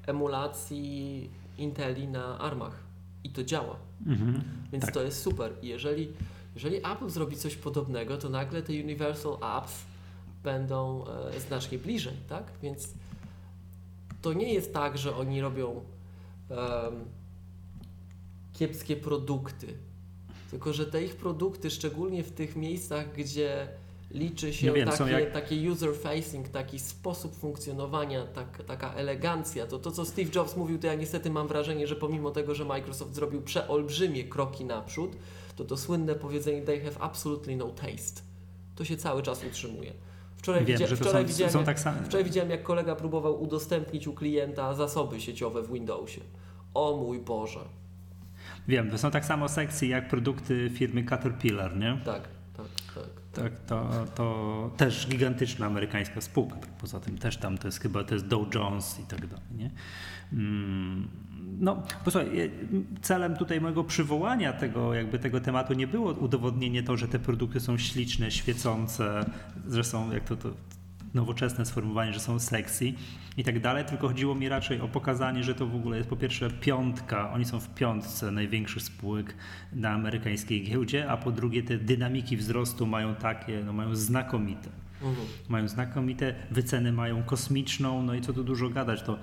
emulacji 0.07 1.31
Inteli 1.59 2.09
na 2.09 2.38
armach 2.38 2.83
i 3.24 3.31
to 3.31 3.44
działa. 3.44 3.76
Mhm, 4.07 4.42
Więc 4.72 4.85
tak. 4.85 4.94
to 4.94 5.02
jest 5.02 5.22
super. 5.22 5.52
I 5.62 5.68
jeżeli, 5.68 6.09
jeżeli 6.55 6.76
Apple 6.76 7.09
zrobi 7.09 7.37
coś 7.37 7.57
podobnego, 7.57 8.16
to 8.16 8.29
nagle 8.29 8.62
te 8.62 8.72
Universal 8.72 9.38
Apps 9.40 9.85
będą 10.44 11.05
e, 11.07 11.40
znacznie 11.40 11.79
bliżej, 11.79 12.16
tak? 12.29 12.44
Więc 12.62 12.88
to 14.22 14.33
nie 14.33 14.55
jest 14.55 14.74
tak, 14.74 14.98
że 14.98 15.16
oni 15.16 15.40
robią 15.40 15.85
um, 16.48 17.05
kiepskie 18.52 18.96
produkty, 18.96 19.74
tylko 20.50 20.72
że 20.72 20.87
te 20.87 21.05
ich 21.05 21.16
produkty, 21.16 21.70
szczególnie 21.70 22.22
w 22.22 22.33
tych 22.33 22.57
miejscach, 22.57 23.12
gdzie 23.12 23.68
liczy 24.11 24.55
się 24.55 24.72
wiem, 24.72 24.88
takie, 24.88 25.11
jak... 25.11 25.33
taki 25.33 25.70
user 25.70 25.94
facing, 25.94 26.48
taki 26.48 26.79
sposób 26.79 27.37
funkcjonowania, 27.37 28.26
tak, 28.26 28.62
taka 28.66 28.94
elegancja, 28.94 29.66
to 29.66 29.79
to 29.79 29.90
co 29.92 30.05
Steve 30.05 30.31
Jobs 30.35 30.57
mówił, 30.57 30.79
to 30.79 30.87
ja 30.87 30.94
niestety 30.94 31.31
mam 31.31 31.48
wrażenie, 31.48 31.87
że 31.87 31.96
pomimo 31.96 32.31
tego, 32.31 32.55
że 32.55 32.64
Microsoft 32.64 33.14
zrobił 33.14 33.42
przeolbrzymie 33.42 34.24
kroki 34.24 34.64
naprzód, 34.64 35.16
to 35.57 35.64
to 35.64 35.76
słynne 35.76 36.14
powiedzenie 36.14 36.62
they 36.62 36.81
have 36.81 37.00
absolutely 37.00 37.57
no 37.57 37.68
taste. 37.68 38.22
To 38.76 38.85
się 38.85 38.96
cały 38.96 39.22
czas 39.22 39.44
utrzymuje. 39.44 39.92
Wczoraj, 40.37 40.64
Wiem, 40.64 40.79
widzia 40.79 40.96
wczoraj, 40.96 41.22
są, 41.22 41.29
widziałem, 41.29 41.53
są 41.53 41.64
tak 41.64 41.79
wczoraj 41.81 42.25
widziałem, 42.25 42.51
jak 42.51 42.62
kolega 42.62 42.96
próbował 42.96 43.42
udostępnić 43.42 44.07
u 44.07 44.14
klienta 44.14 44.75
zasoby 44.75 45.20
sieciowe 45.20 45.62
w 45.62 45.72
Windowsie. 45.72 46.20
O 46.75 46.96
mój 46.96 47.20
Boże. 47.20 47.61
Wiem, 48.68 48.90
to 48.90 48.99
są 48.99 49.11
tak 49.11 49.25
samo 49.25 49.49
sekcje 49.49 49.88
jak 49.88 50.09
produkty 50.09 50.70
firmy 50.75 51.05
Caterpillar, 51.05 51.77
nie? 51.77 52.01
Tak, 52.05 52.29
tak, 52.57 52.66
tak. 52.94 53.05
Tak, 53.33 53.59
to, 53.59 54.07
to 54.14 54.70
też 54.77 55.09
gigantyczna 55.09 55.66
amerykańska 55.66 56.20
spółka. 56.20 56.57
Tak 56.57 56.70
poza 56.70 57.01
tym 57.01 57.18
też 57.18 57.37
tam 57.37 57.59
to 57.59 57.68
jest 57.68 57.81
chyba 57.81 58.05
to 58.05 58.14
jest 58.14 58.27
Dow 58.27 58.55
Jones 58.55 59.01
i 59.01 59.03
tak 59.03 59.27
dalej. 59.27 59.46
Nie? 59.57 59.70
No, 61.46 61.82
posłuchaj, 62.04 62.40
e, 62.40 62.48
celem 63.02 63.37
tutaj 63.37 63.61
mojego 63.61 63.85
przywołania 63.85 64.52
tego, 64.52 64.94
jakby 64.94 65.18
tego 65.18 65.40
tematu 65.40 65.74
nie 65.74 65.87
było 65.87 66.12
udowodnienie 66.12 66.82
to, 66.82 66.96
że 66.96 67.09
te 67.09 67.18
produkty 67.18 67.61
są 67.61 67.78
śliczne, 67.78 68.30
świecące, 68.30 69.30
że 69.70 69.85
są, 69.85 70.12
jak 70.12 70.24
to, 70.24 70.37
to 70.37 70.50
nowoczesne 71.14 71.66
sformułowanie, 71.66 72.12
że 72.12 72.20
są 72.20 72.38
sexy 72.38 72.92
i 73.37 73.44
tak 73.44 73.61
dalej, 73.61 73.85
tylko 73.85 74.09
chodziło 74.09 74.35
mi 74.35 74.48
raczej 74.48 74.80
o 74.80 74.88
pokazanie, 74.88 75.44
że 75.44 75.54
to 75.54 75.66
w 75.66 75.74
ogóle 75.74 75.96
jest 75.96 76.09
po 76.09 76.16
pierwsze 76.16 76.50
piątka, 76.50 77.32
oni 77.32 77.44
są 77.44 77.61
w 77.61 77.74
piątce 77.74 78.30
największych 78.30 78.82
spółek 78.82 79.35
na 79.72 79.90
amerykańskiej 79.90 80.64
giełdzie, 80.64 81.11
a 81.11 81.16
po 81.16 81.32
drugie 81.32 81.62
te 81.62 81.78
dynamiki 81.78 82.37
wzrostu 82.37 82.87
mają 82.87 83.14
takie, 83.14 83.62
no 83.64 83.72
mają 83.72 83.96
znakomite. 83.96 84.68
Mhm. 85.02 85.26
Mają 85.48 85.68
znakomite, 85.68 86.35
wyceny 86.50 86.92
mają 86.92 87.22
kosmiczną, 87.22 88.02
no 88.02 88.14
i 88.14 88.20
co 88.20 88.32
tu 88.32 88.44
dużo 88.44 88.68
gadać, 88.68 89.02
to 89.02 89.18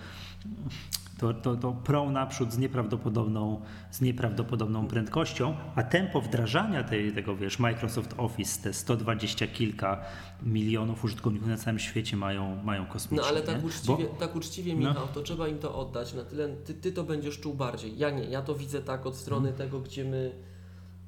to, 1.23 1.33
to, 1.33 1.55
to 1.55 1.71
pro 1.71 2.11
naprzód 2.11 2.53
z 2.53 2.57
nieprawdopodobną, 2.57 3.61
z 3.91 4.01
nieprawdopodobną 4.01 4.87
prędkością, 4.87 5.55
a 5.75 5.83
tempo 5.83 6.21
wdrażania 6.21 6.83
tej, 6.83 7.13
tego, 7.13 7.35
wiesz, 7.35 7.59
Microsoft 7.59 8.13
Office, 8.17 8.63
te 8.63 8.73
120 8.73 9.47
kilka 9.47 10.01
milionów 10.41 11.03
użytkowników 11.03 11.47
na 11.47 11.57
całym 11.57 11.79
świecie 11.79 12.17
mają, 12.17 12.63
mają 12.63 12.85
kosmiczne. 12.85 13.17
No 13.17 13.27
ale 13.27 13.41
tak 13.41 13.63
uczciwie, 13.63 14.05
Bo, 14.07 14.15
tak 14.19 14.35
uczciwie 14.35 14.73
no. 14.73 14.79
Michał, 14.79 14.93
no. 15.07 15.13
to 15.13 15.21
trzeba 15.21 15.47
im 15.47 15.59
to 15.59 15.75
oddać, 15.75 16.13
na 16.13 16.23
tyle 16.23 16.49
ty, 16.49 16.73
ty 16.73 16.91
to 16.91 17.03
będziesz 17.03 17.39
czuł 17.39 17.53
bardziej. 17.53 17.97
Ja 17.97 18.09
nie, 18.09 18.23
ja 18.23 18.41
to 18.41 18.55
widzę 18.55 18.81
tak 18.81 19.05
od 19.05 19.15
strony 19.15 19.47
hmm. 19.47 19.57
tego, 19.57 19.79
gdzie 19.79 20.05
my 20.05 20.31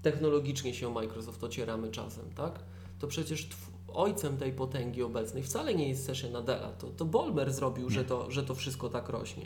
technologicznie 0.01 0.73
się 0.73 0.87
o 0.87 0.91
Microsoft 0.91 1.43
ocieramy 1.43 1.91
czasem, 1.91 2.25
tak? 2.35 2.59
To 2.99 3.07
przecież 3.07 3.49
ojcem 3.93 4.37
tej 4.37 4.51
potęgi 4.53 5.03
obecnej 5.03 5.43
wcale 5.43 5.75
nie 5.75 5.89
jest 5.89 6.05
Session 6.05 6.31
Nadella. 6.31 6.71
To, 6.71 6.87
to 6.87 7.05
Bolmer 7.05 7.53
zrobił, 7.53 7.89
że 7.89 8.03
to, 8.05 8.31
że 8.31 8.43
to 8.43 8.55
wszystko 8.55 8.89
tak 8.89 9.09
rośnie. 9.09 9.45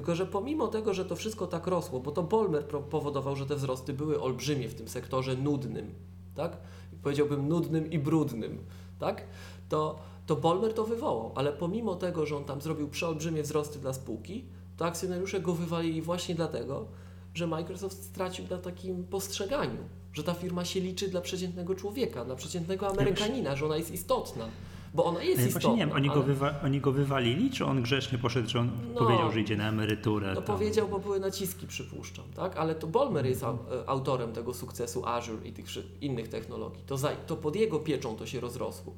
Tylko, 0.00 0.14
że 0.14 0.26
pomimo 0.26 0.68
tego, 0.68 0.94
że 0.94 1.04
to 1.04 1.16
wszystko 1.16 1.46
tak 1.46 1.66
rosło, 1.66 2.00
bo 2.00 2.10
to 2.10 2.22
Bolmer 2.22 2.64
powodował, 2.64 3.36
że 3.36 3.46
te 3.46 3.56
wzrosty 3.56 3.92
były 3.92 4.20
olbrzymie 4.20 4.68
w 4.68 4.74
tym 4.74 4.88
sektorze 4.88 5.36
nudnym, 5.36 5.94
tak? 6.34 6.56
Powiedziałbym 7.02 7.48
nudnym 7.48 7.90
i 7.90 7.98
brudnym, 7.98 8.58
tak? 8.98 9.24
To, 9.68 9.98
to 10.26 10.36
Bolmer 10.36 10.74
to 10.74 10.84
wywołał, 10.84 11.32
ale 11.34 11.52
pomimo 11.52 11.94
tego, 11.94 12.26
że 12.26 12.36
on 12.36 12.44
tam 12.44 12.60
zrobił 12.60 12.88
przeolbrzymie 12.88 13.42
wzrosty 13.42 13.78
dla 13.78 13.92
spółki, 13.92 14.44
to 14.76 14.84
akcjonariusze 14.84 15.40
go 15.40 15.54
wywalili 15.54 16.02
właśnie 16.02 16.34
dlatego, 16.34 16.86
że 17.34 17.46
Microsoft 17.46 18.04
stracił 18.04 18.44
na 18.50 18.58
takim 18.58 19.04
postrzeganiu, 19.04 19.80
że 20.12 20.22
ta 20.24 20.34
firma 20.34 20.64
się 20.64 20.80
liczy 20.80 21.08
dla 21.08 21.20
przeciętnego 21.20 21.74
człowieka, 21.74 22.24
dla 22.24 22.36
przeciętnego 22.36 22.88
Amerykanina, 22.88 23.56
że 23.56 23.66
ona 23.66 23.76
jest 23.76 23.90
istotna. 23.90 24.48
Bo 24.94 25.04
ona 25.04 25.22
jest 25.22 25.46
istotna. 25.46 25.60
Właśnie 25.60 25.70
nie 25.70 25.86
wiem, 25.86 25.96
oni, 25.96 26.08
ale... 26.10 26.24
go 26.24 26.50
oni 26.64 26.80
go 26.80 26.92
wywalili, 26.92 27.50
czy 27.50 27.64
on 27.64 27.82
grzecznie 27.82 28.18
poszedł, 28.18 28.48
czy 28.48 28.58
on 28.58 28.70
no, 28.94 29.00
powiedział, 29.00 29.32
że 29.32 29.40
idzie 29.40 29.56
na 29.56 29.68
emeryturę? 29.68 30.28
No 30.34 30.42
tam. 30.42 30.56
powiedział, 30.56 30.88
bo 30.88 30.98
były 30.98 31.20
naciski, 31.20 31.66
przypuszczam, 31.66 32.24
tak? 32.36 32.56
Ale 32.56 32.74
to 32.74 32.86
Bolmer 32.86 33.26
jest 33.26 33.42
e, 33.42 33.56
autorem 33.86 34.32
tego 34.32 34.54
sukcesu 34.54 35.06
Azure 35.06 35.46
i 35.46 35.52
tych 35.52 35.66
innych 36.00 36.28
technologii. 36.28 36.82
To, 36.86 36.96
za, 36.96 37.08
to 37.08 37.36
pod 37.36 37.56
jego 37.56 37.78
pieczą 37.78 38.16
to 38.16 38.26
się 38.26 38.40
rozrosło. 38.40 38.94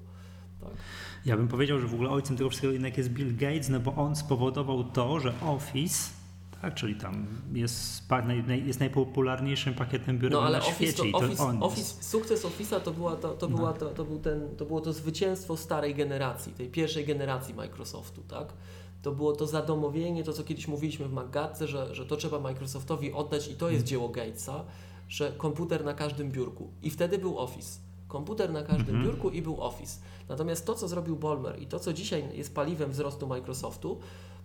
Tak. 0.61 0.71
Ja 1.25 1.37
bym 1.37 1.49
powiedział, 1.49 1.79
że 1.79 1.87
w 1.87 1.95
ogóle 1.95 2.11
ojcem 2.11 2.37
tego 2.37 2.51
wszystkiego 2.51 2.73
jednak 2.73 2.99
jest 2.99 3.11
Bill 3.11 3.37
Gates, 3.37 3.69
no 3.69 3.81
bo 3.81 3.95
on 3.95 4.17
spowodował 4.17 4.85
to, 4.85 5.21
że 5.21 5.33
Office 5.47 6.22
tak, 6.63 6.75
czyli 6.75 6.95
tam 6.95 7.27
jest, 7.53 8.03
jest 8.65 8.81
najpopularniejszym 8.81 9.75
pakietem 9.75 10.19
biurowym 10.19 10.41
no, 10.41 10.47
ale 10.47 10.59
na 10.59 10.65
Office 10.65 10.93
świecie. 10.93 11.13
To, 11.13 11.27
i 11.27 11.37
to 11.37 11.45
on 11.45 11.63
Office, 11.63 12.05
sukces 12.05 12.45
Office'a 12.45 12.81
to, 12.81 12.91
była, 12.91 13.17
to, 13.17 13.29
to, 13.29 13.49
no. 13.49 13.57
była, 13.57 13.73
to, 13.73 13.91
to, 13.91 14.05
był 14.05 14.19
ten, 14.19 14.57
to 14.57 14.65
było 14.65 14.81
to 14.81 14.93
zwycięstwo 14.93 15.57
starej 15.57 15.95
generacji, 15.95 16.53
tej 16.53 16.69
pierwszej 16.69 17.05
generacji 17.05 17.55
Microsoftu, 17.55 18.23
tak? 18.23 18.53
To 19.03 19.13
było 19.13 19.33
to 19.33 19.47
zadomowienie, 19.47 20.25
to 20.25 20.33
co 20.33 20.45
kiedyś 20.45 20.69
mówiliśmy 20.69 21.09
w 21.09 21.13
Maggatce, 21.13 21.69
że, 21.69 21.95
że 21.95 22.07
to 22.07 22.17
trzeba 22.17 22.41
Microsoftowi 22.41 23.13
oddać 23.13 23.49
i 23.49 23.55
to 23.55 23.71
jest 23.71 23.85
hmm. 23.85 23.87
dzieło 23.87 24.09
Gatesa, 24.09 24.65
że 25.09 25.33
komputer 25.33 25.85
na 25.85 25.95
każdym 25.95 26.31
biurku. 26.31 26.71
I 26.83 26.91
wtedy 26.91 27.19
był 27.19 27.39
Office. 27.39 27.79
Komputer 28.09 28.53
na 28.53 28.63
każdym 28.63 28.89
mm 28.89 29.03
-hmm. 29.03 29.05
biurku 29.05 29.31
i 29.31 29.43
był 29.43 29.61
Office. 29.61 30.01
Natomiast 30.29 30.67
to, 30.67 30.75
co 30.75 30.89
zrobił 30.89 31.17
Bolmer 31.17 31.63
i 31.63 31.67
to, 31.67 31.81
co 31.81 31.93
dzisiaj 31.93 32.25
jest 32.35 32.55
paliwem 32.55 32.91
wzrostu 32.91 33.27
Microsoftu, 33.27 34.01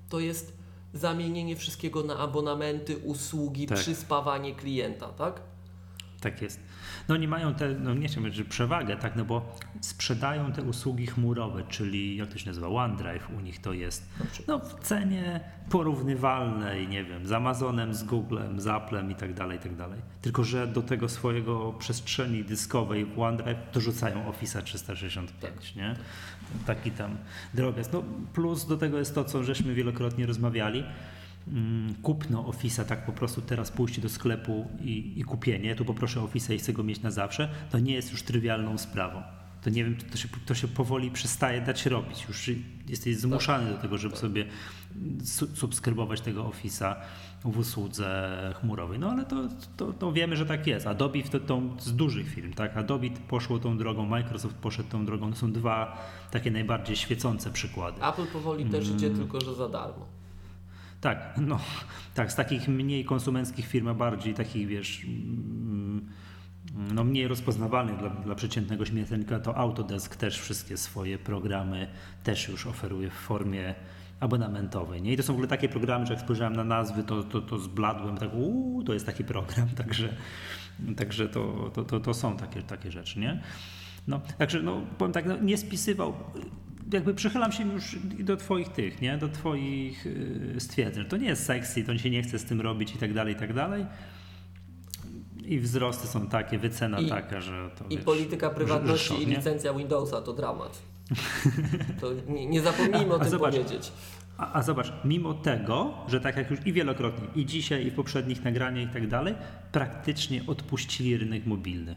to 0.09 0.19
jest 0.19 0.53
zamienienie 0.97 1.55
wszystkiego 1.55 2.03
na 2.03 2.17
abonamenty, 2.17 2.97
usługi, 2.97 3.67
tak. 3.67 3.77
przyspawanie 3.77 4.55
klienta, 4.55 5.07
tak? 5.07 5.41
Tak 6.21 6.41
jest. 6.41 6.59
No 7.07 7.15
oni 7.15 7.27
mają 7.27 7.53
te, 7.53 7.69
no 7.69 7.93
nie 7.93 8.07
chcę 8.07 8.31
że 8.31 8.45
przewagę, 8.45 8.97
tak, 8.97 9.15
no 9.15 9.25
bo 9.25 9.55
sprzedają 9.81 10.51
te 10.51 10.61
usługi 10.61 11.07
chmurowe, 11.07 11.63
czyli 11.69 12.17
jak 12.17 12.29
to 12.29 12.37
się 12.37 12.47
nazywa, 12.47 12.67
OneDrive 12.67 13.29
u 13.37 13.39
nich 13.39 13.61
to 13.61 13.73
jest, 13.73 14.09
no 14.47 14.59
w 14.59 14.79
cenie 14.79 15.39
porównywalnej, 15.69 16.87
nie 16.87 17.03
wiem, 17.03 17.27
z 17.27 17.31
Amazonem, 17.31 17.93
z 17.93 18.03
Googlem, 18.03 18.61
z 18.61 18.67
Applem 18.67 19.11
i 19.11 19.15
tak 19.15 19.33
dalej, 19.33 19.57
i 19.57 19.61
tak 19.61 19.75
dalej. 19.75 19.99
Tylko, 20.21 20.43
że 20.43 20.67
do 20.67 20.81
tego 20.81 21.09
swojego 21.09 21.73
przestrzeni 21.73 22.43
dyskowej 22.43 23.05
w 23.05 23.19
OneDrive 23.19 23.57
dorzucają 23.73 24.27
Office 24.27 24.61
365, 24.61 25.55
tak. 25.55 25.75
nie? 25.75 25.95
Taki 26.65 26.91
tam 26.91 27.17
drobiazg. 27.53 27.93
No 27.93 28.03
plus 28.33 28.65
do 28.65 28.77
tego 28.77 28.99
jest 28.99 29.15
to, 29.15 29.23
co 29.23 29.43
żeśmy 29.43 29.73
wielokrotnie 29.73 30.25
rozmawiali, 30.25 30.83
kupno 32.01 32.43
Office'a, 32.43 32.85
tak 32.85 33.05
po 33.05 33.11
prostu 33.11 33.41
teraz 33.41 33.71
pójście 33.71 34.01
do 34.01 34.09
sklepu 34.09 34.67
i, 34.81 35.19
i 35.19 35.23
kupienie, 35.23 35.75
tu 35.75 35.85
poproszę 35.85 36.19
Office'a 36.19 36.53
i 36.53 36.57
chcę 36.57 36.73
go 36.73 36.83
mieć 36.83 37.01
na 37.01 37.11
zawsze, 37.11 37.49
to 37.71 37.79
nie 37.79 37.93
jest 37.93 38.11
już 38.11 38.23
trywialną 38.23 38.77
sprawą. 38.77 39.21
To 39.61 39.69
nie 39.69 39.83
wiem, 39.83 39.95
to 40.11 40.17
się, 40.17 40.27
to 40.45 40.55
się 40.55 40.67
powoli 40.67 41.11
przestaje 41.11 41.61
dać 41.61 41.85
robić. 41.85 42.25
Już 42.27 42.51
jesteś 42.87 43.17
zmuszany 43.17 43.71
do 43.71 43.77
tego, 43.77 43.97
żeby 43.97 44.17
sobie 44.17 44.45
subskrybować 45.55 46.21
tego 46.21 46.43
Office'a 46.43 46.95
w 47.43 47.57
usłudze 47.57 48.53
chmurowej. 48.61 48.99
No 48.99 49.11
ale 49.11 49.25
to, 49.25 49.49
to, 49.77 49.93
to 49.93 50.11
wiemy, 50.11 50.35
że 50.35 50.45
tak 50.45 50.67
jest. 50.67 50.87
Adobe 50.87 51.23
to, 51.23 51.39
to 51.39 51.61
z 51.79 51.95
dużych 51.95 52.29
firm, 52.29 52.53
tak? 52.53 52.77
Adobe 52.77 53.07
poszło 53.27 53.59
tą 53.59 53.77
drogą, 53.77 54.05
Microsoft 54.05 54.55
poszedł 54.55 54.89
tą 54.89 55.05
drogą. 55.05 55.31
To 55.31 55.37
są 55.37 55.51
dwa 55.51 55.97
takie 56.31 56.51
najbardziej 56.51 56.95
świecące 56.95 57.51
przykłady. 57.51 58.05
Apple 58.05 58.27
powoli 58.33 58.65
też 58.65 58.89
idzie, 58.89 59.07
mm. 59.07 59.19
tylko 59.19 59.41
że 59.41 59.55
za 59.55 59.69
darmo. 59.69 60.16
Tak, 61.07 61.37
no, 61.37 61.59
tak, 62.13 62.31
z 62.31 62.35
takich 62.35 62.67
mniej 62.67 63.05
konsumenckich 63.05 63.67
firm, 63.67 63.87
a 63.87 63.93
bardziej 63.93 64.33
takich, 64.33 64.67
wiesz, 64.67 65.05
mm, 65.05 66.09
no 66.93 67.03
mniej 67.03 67.27
rozpoznawalnych 67.27 67.97
dla, 67.97 68.09
dla 68.09 68.35
przeciętnego 68.35 68.85
śmiertelnika, 68.85 69.39
to 69.39 69.57
Autodesk 69.57 70.15
też 70.15 70.39
wszystkie 70.39 70.77
swoje 70.77 71.17
programy 71.17 71.87
też 72.23 72.47
już 72.47 72.67
oferuje 72.67 73.09
w 73.09 73.13
formie 73.13 73.75
abonamentowej. 74.19 75.01
Nie? 75.01 75.13
I 75.13 75.17
to 75.17 75.23
są 75.23 75.33
w 75.33 75.35
ogóle 75.35 75.47
takie 75.47 75.69
programy, 75.69 76.05
że 76.05 76.13
jak 76.13 76.21
spojrzałem 76.21 76.55
na 76.55 76.63
nazwy, 76.63 77.03
to, 77.03 77.23
to, 77.23 77.41
to 77.41 77.59
zbladłem, 77.59 78.17
tak, 78.17 78.33
uuu, 78.33 78.83
to 78.83 78.93
jest 78.93 79.05
taki 79.05 79.23
program, 79.23 79.69
także, 79.83 80.09
także 80.97 81.29
to, 81.29 81.71
to, 81.73 81.83
to, 81.83 81.99
to 81.99 82.13
są 82.13 82.37
takie, 82.37 82.61
takie 82.61 82.91
rzeczy, 82.91 83.19
nie? 83.19 83.41
No, 84.07 84.21
także 84.37 84.61
no, 84.61 84.81
powiem 84.97 85.13
tak, 85.13 85.25
no, 85.25 85.37
nie 85.37 85.57
spisywał 85.57 86.13
jakby 86.93 87.13
przychylam 87.13 87.51
się 87.51 87.73
już 87.73 87.95
do 88.19 88.37
twoich 88.37 88.69
tych, 88.69 89.01
nie? 89.01 89.17
Do 89.17 89.29
twoich 89.29 90.05
y, 90.05 90.55
stwierdzeń. 90.59 91.05
To 91.05 91.17
nie 91.17 91.27
jest 91.27 91.45
sexy, 91.45 91.83
to 91.83 91.97
się 91.97 92.09
nie 92.09 92.23
chce 92.23 92.39
z 92.39 92.45
tym 92.45 92.61
robić 92.61 92.95
i 92.95 92.97
tak 92.97 93.13
dalej, 93.13 93.33
i 93.33 93.37
tak 93.37 93.53
dalej. 93.53 93.85
I 95.45 95.59
wzrosty 95.59 96.07
są 96.07 96.27
takie, 96.27 96.57
wycena 96.57 96.99
I, 96.99 97.09
taka, 97.09 97.41
że 97.41 97.69
to 97.77 97.85
I 97.89 97.95
wiesz, 97.95 98.05
polityka 98.05 98.49
prywatności 98.49 99.23
i 99.23 99.25
licencja 99.25 99.73
Windowsa 99.73 100.21
to 100.21 100.33
dramat. 100.33 100.81
To 102.01 102.07
nie, 102.27 102.45
nie 102.45 102.61
zapomnijmy 102.61 103.13
a, 103.13 103.15
o 103.15 103.19
tym 103.19 103.29
zobacz, 103.29 103.55
powiedzieć. 103.55 103.91
A, 104.37 104.53
a, 104.53 104.63
zobacz, 104.63 104.93
mimo 105.05 105.33
tego, 105.33 105.93
że 106.07 106.21
tak 106.21 106.37
jak 106.37 106.51
już 106.51 106.59
i 106.65 106.73
wielokrotnie, 106.73 107.27
i 107.35 107.45
dzisiaj, 107.45 107.85
i 107.85 107.91
w 107.91 107.93
poprzednich 107.93 108.43
nagraniach 108.43 108.89
i 108.89 108.93
tak 108.93 109.07
dalej, 109.07 109.35
praktycznie 109.71 110.41
odpuścili 110.47 111.17
rynek 111.17 111.45
mobilny. 111.45 111.95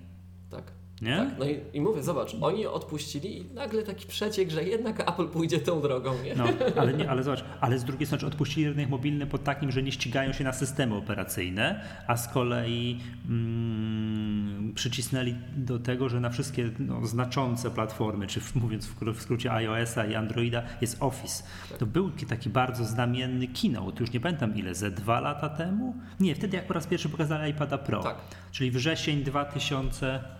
Nie? 1.02 1.16
Tak, 1.16 1.28
no 1.38 1.44
i, 1.44 1.60
i, 1.72 1.80
mówię, 1.80 2.02
zobacz, 2.02 2.36
oni 2.40 2.66
odpuścili 2.66 3.38
i 3.38 3.54
nagle 3.54 3.82
taki 3.82 4.06
przeciek, 4.06 4.50
że 4.50 4.64
jednak 4.64 5.10
Apple 5.10 5.28
pójdzie 5.28 5.58
tą 5.58 5.80
drogą, 5.80 6.14
nie? 6.24 6.34
No, 6.34 6.44
ale 6.76 6.92
nie, 6.92 7.10
ale 7.10 7.22
zobacz, 7.22 7.44
ale 7.60 7.78
z 7.78 7.84
drugiej 7.84 8.06
strony 8.06 8.26
odpuścili 8.26 8.68
rynek 8.68 8.88
mobilny 8.88 9.26
pod 9.26 9.44
takim, 9.44 9.70
że 9.70 9.82
nie 9.82 9.92
ścigają 9.92 10.32
się 10.32 10.44
na 10.44 10.52
systemy 10.52 10.94
operacyjne, 10.96 11.84
a 12.06 12.16
z 12.16 12.28
kolei 12.28 13.00
mm, 13.28 14.72
przycisnęli 14.74 15.34
do 15.56 15.78
tego, 15.78 16.08
że 16.08 16.20
na 16.20 16.30
wszystkie 16.30 16.70
no, 16.78 17.06
znaczące 17.06 17.70
platformy, 17.70 18.26
czy 18.26 18.40
w, 18.40 18.54
mówiąc 18.54 18.86
w, 18.86 19.22
skrócie 19.22 19.52
iOS-a 19.52 20.06
i 20.06 20.14
Androida 20.14 20.62
jest 20.80 20.96
Office. 21.00 21.44
Tak. 21.68 21.78
To 21.78 21.86
był 21.86 22.10
taki 22.10 22.50
bardzo 22.50 22.84
znamienny 22.84 23.48
keynote, 23.48 24.00
już 24.00 24.12
nie 24.12 24.20
pamiętam 24.20 24.56
ile, 24.56 24.74
ze 24.74 24.90
dwa 24.90 25.20
lata 25.20 25.48
temu? 25.48 25.94
Nie, 26.20 26.34
wtedy 26.34 26.56
jak 26.56 26.66
po 26.66 26.74
raz 26.74 26.86
pierwszy 26.86 27.08
pokazali 27.08 27.50
iPada 27.50 27.78
Pro, 27.78 28.02
tak. 28.02 28.16
czyli 28.52 28.70
wrzesień 28.70 29.22
2000 29.22 30.39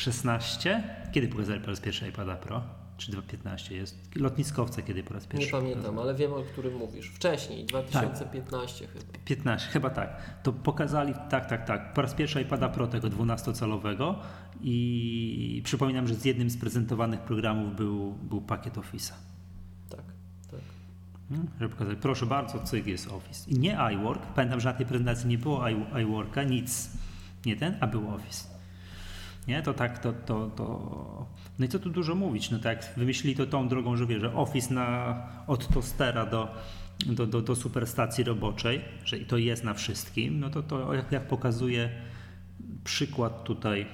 16? 0.00 0.82
Kiedy 1.12 1.28
pokazali 1.28 1.60
po 1.60 1.66
raz 1.66 1.80
pierwszy 1.80 2.08
iPada 2.08 2.36
Pro? 2.36 2.62
Czy 2.96 3.12
2.15 3.12 3.72
jest? 3.72 4.16
Lotniskowce 4.16 4.82
kiedy 4.82 5.02
po 5.02 5.14
raz 5.14 5.26
pierwszy? 5.26 5.46
Nie 5.46 5.52
pamiętam, 5.52 5.82
pokazali? 5.82 6.02
ale 6.02 6.14
wiem 6.14 6.32
o 6.32 6.42
którym 6.42 6.74
mówisz. 6.74 7.06
Wcześniej, 7.06 7.64
2015 7.64 8.86
tak. 8.86 8.94
chyba. 8.94 9.18
15, 9.24 9.68
chyba 9.68 9.90
tak. 9.90 10.40
To 10.42 10.52
pokazali, 10.52 11.14
tak, 11.30 11.46
tak, 11.46 11.66
tak. 11.66 11.94
Po 11.94 12.02
raz 12.02 12.14
pierwszy 12.14 12.42
iPada 12.42 12.68
Pro 12.68 12.86
tego 12.86 13.08
12-calowego 13.08 14.14
i 14.62 15.62
przypominam, 15.64 16.08
że 16.08 16.14
z 16.14 16.24
jednym 16.24 16.50
z 16.50 16.56
prezentowanych 16.56 17.20
programów 17.20 17.76
był, 17.76 18.12
był 18.12 18.40
pakiet 18.40 18.74
Office'a. 18.74 19.12
Tak, 19.88 20.04
tak. 20.50 20.60
Hmm, 21.28 21.48
żeby 21.60 21.74
pokazać, 21.74 21.98
proszę 22.00 22.26
bardzo, 22.26 22.58
cyk 22.58 22.86
jest 22.86 23.08
Office. 23.08 23.50
I 23.50 23.58
nie 23.58 23.78
iWork. 23.94 24.26
Pamiętam, 24.34 24.60
że 24.60 24.68
na 24.68 24.74
tej 24.74 24.86
prezentacji 24.86 25.28
nie 25.28 25.38
było 25.38 25.64
iWorka, 26.02 26.42
nic. 26.42 26.90
Nie 27.46 27.56
ten, 27.56 27.76
a 27.80 27.86
był 27.86 28.14
Office. 28.14 28.49
Nie, 29.48 29.62
to 29.62 29.74
tak, 29.74 29.98
to, 29.98 30.12
to, 30.12 30.50
to... 30.56 31.26
No 31.58 31.66
i 31.66 31.68
co 31.68 31.78
tu 31.78 31.90
dużo 31.90 32.14
mówić, 32.14 32.50
no 32.50 32.58
tak, 32.58 32.92
wymyślili 32.96 33.36
to 33.36 33.46
tą 33.46 33.68
drogą, 33.68 33.96
że 33.96 34.06
wie, 34.06 34.20
że 34.20 34.34
Office 34.34 34.74
na, 34.74 35.22
od 35.46 35.68
tostera 35.68 36.26
do, 36.26 36.54
do, 37.06 37.26
do, 37.26 37.42
do 37.42 37.56
superstacji 37.56 38.24
roboczej, 38.24 38.80
że 39.04 39.18
to 39.18 39.38
jest 39.38 39.64
na 39.64 39.74
wszystkim, 39.74 40.40
no 40.40 40.50
to 40.50 40.62
to 40.62 40.94
jak, 40.94 41.12
jak 41.12 41.28
pokazuje 41.28 41.90
przykład 42.84 43.44
tutaj, 43.44 43.86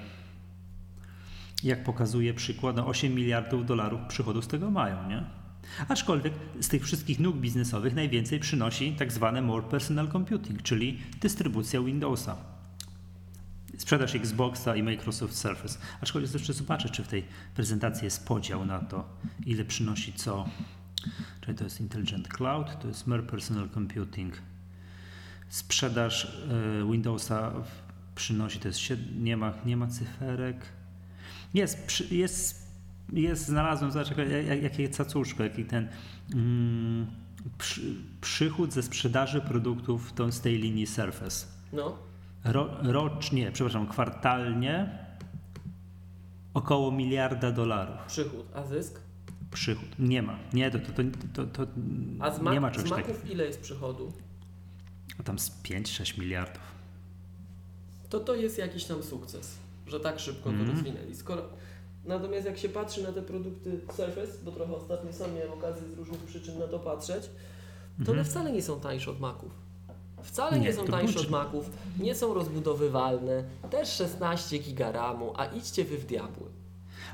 jak 1.63 1.85
pokazuje 1.85 2.35
przykład, 2.35 2.77
no 2.77 2.87
8 2.87 3.15
miliardów 3.15 3.67
dolarów 3.67 4.01
przychodów 4.09 4.45
z 4.45 4.49
tego 4.49 4.71
mają, 4.71 5.09
nie? 5.09 5.25
Aczkolwiek 5.89 6.33
z 6.61 6.69
tych 6.69 6.85
wszystkich 6.85 7.21
nóg 7.21 7.37
biznesowych 7.37 7.95
najwięcej 7.95 8.41
przynosi 8.41 8.93
tak 8.93 9.13
zwane 9.13 9.43
more 9.43 9.63
personal 9.63 10.09
computing, 10.09 10.63
czyli 10.63 10.99
dystrybucja 11.21 11.81
Windowsa. 11.81 12.56
Sprzedaż 13.77 14.15
Xboxa 14.15 14.77
i 14.77 14.83
Microsoft 14.83 15.37
Surface. 15.37 15.79
Aczkolwiek 16.01 16.35
jeszcze 16.35 16.53
zobaczę, 16.53 16.89
czy 16.89 17.05
w 17.05 17.09
tej 17.09 17.25
prezentacji 17.55 18.05
jest 18.05 18.27
podział 18.27 18.67
na 18.67 18.79
to, 18.79 19.09
ile 19.47 19.65
przynosi 19.65 20.13
co. 20.13 20.49
Czyli 21.41 21.59
to 21.59 21.65
jest 21.65 21.81
Intelligent 21.81 22.29
Cloud, 22.29 22.81
to 22.83 22.89
jest 22.89 23.07
more 23.07 23.23
personal 23.23 23.69
computing. 23.71 24.35
Sprzedaż 25.49 26.25
e, 26.25 26.93
Windowsa 26.93 27.53
przynosi, 28.15 28.59
to 28.59 28.69
jest, 28.69 28.81
nie 29.19 29.37
ma, 29.37 29.53
nie 29.67 29.77
ma 29.77 29.87
cyferek. 29.87 30.57
Jest, 31.55 32.13
jest 32.13 32.67
jest, 33.13 33.47
znalazłem, 33.47 33.91
zobacz, 33.91 34.09
jak, 34.49 34.63
jakie 34.63 34.89
cacuszko, 34.89 35.43
jaki 35.43 35.65
ten 35.65 35.89
mm, 36.35 37.07
przy, 37.59 37.81
przychód 38.21 38.73
ze 38.73 38.83
sprzedaży 38.83 39.41
produktów 39.41 40.13
tą, 40.13 40.33
z 40.33 40.41
tej 40.41 40.59
linii 40.59 40.87
Surface. 40.87 41.47
No. 41.73 41.99
Ro, 42.47 42.69
rocznie, 42.83 43.53
przepraszam, 43.53 43.89
kwartalnie 43.89 44.99
około 46.55 46.91
miliarda 46.93 47.53
dolarów. 47.53 47.97
Przychód, 48.07 48.47
a 48.55 48.65
zysk? 48.65 49.01
Przychód. 49.51 49.89
Nie 49.99 50.23
ma. 50.23 50.39
Nie, 50.53 50.71
to, 50.71 50.79
to, 50.79 51.03
to, 51.35 51.47
to, 51.47 51.73
a 52.21 52.31
z 52.31 52.43
nie 52.43 52.61
ma 52.61 52.71
czegoś 52.71 52.89
z 52.89 52.91
maków 52.91 53.31
ile 53.31 53.45
jest 53.45 53.61
przychodu? 53.61 54.13
A 55.21 55.23
tam 55.23 55.39
z 55.39 55.63
5-6 55.63 56.19
miliardów. 56.19 56.63
To 58.11 58.21
to 58.21 58.35
jest 58.35 58.59
jakiś 58.59 58.85
tam 58.85 59.03
sukces, 59.03 59.59
że 59.87 60.01
tak 60.01 60.21
szybko 60.21 60.51
mm. 60.51 60.65
to 60.65 60.71
mhm. 60.71 60.87
rozwinęli. 60.87 61.17
Skoro 61.17 61.43
Natomiast 62.07 62.47
jak 62.47 62.59
się 62.59 62.69
patrzy 62.69 63.03
na 63.03 63.13
te 63.13 63.23
produkty 63.23 63.81
Surface, 63.93 64.33
bo 64.45 64.53
trochę 64.53 64.75
ostatnio 64.75 65.13
sam 65.13 65.35
miałem 65.35 65.53
okazję 65.53 65.83
z 65.89 65.99
różnych 65.99 66.21
przyczyn 66.21 66.59
na 66.59 66.67
to 66.67 66.79
patrzeć, 66.79 67.25
to 67.25 67.99
mhm. 67.99 68.19
one 68.19 68.25
wcale 68.25 68.53
nie 68.53 68.63
są 68.63 68.81
tańsze 68.81 69.11
od 69.11 69.21
Maców. 69.21 69.66
Wcale 70.23 70.59
nie, 70.59 70.67
nie 70.67 70.73
są 70.73 70.85
tańsze 70.85 71.21
od 71.21 71.31
Maców, 71.31 71.71
nie 72.01 72.15
są 72.15 72.35
rozbudowywalne, 72.35 73.45
też 73.71 73.89
16 73.89 74.59
giga 74.59 74.93
RAMu, 74.93 75.33
a 75.37 75.47
idźcie 75.47 75.85
wy 75.85 75.99
w 75.99 76.07
diabły. 76.07 76.47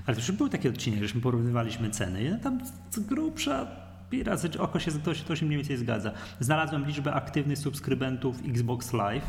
Ale 0.07 0.17
też 0.17 0.33
był 0.33 0.49
taki 0.49 0.69
odcinek, 0.69 1.01
żeśmy 1.01 1.21
porównywaliśmy 1.21 1.91
ceny. 1.91 2.31
No 2.31 2.39
tam 2.43 2.61
z 2.91 3.01
grubsza 3.01 3.83
razy 4.25 4.49
oko 4.59 4.79
się 4.79 4.93
to, 4.93 5.13
to 5.29 5.37
się 5.37 5.47
mniej 5.47 5.59
więcej 5.59 5.77
zgadza. 5.77 6.13
Znalazłem 6.41 6.87
liczbę 6.87 7.13
aktywnych 7.13 7.59
subskrybentów 7.59 8.37
Xbox 8.49 8.93
Live 8.93 9.25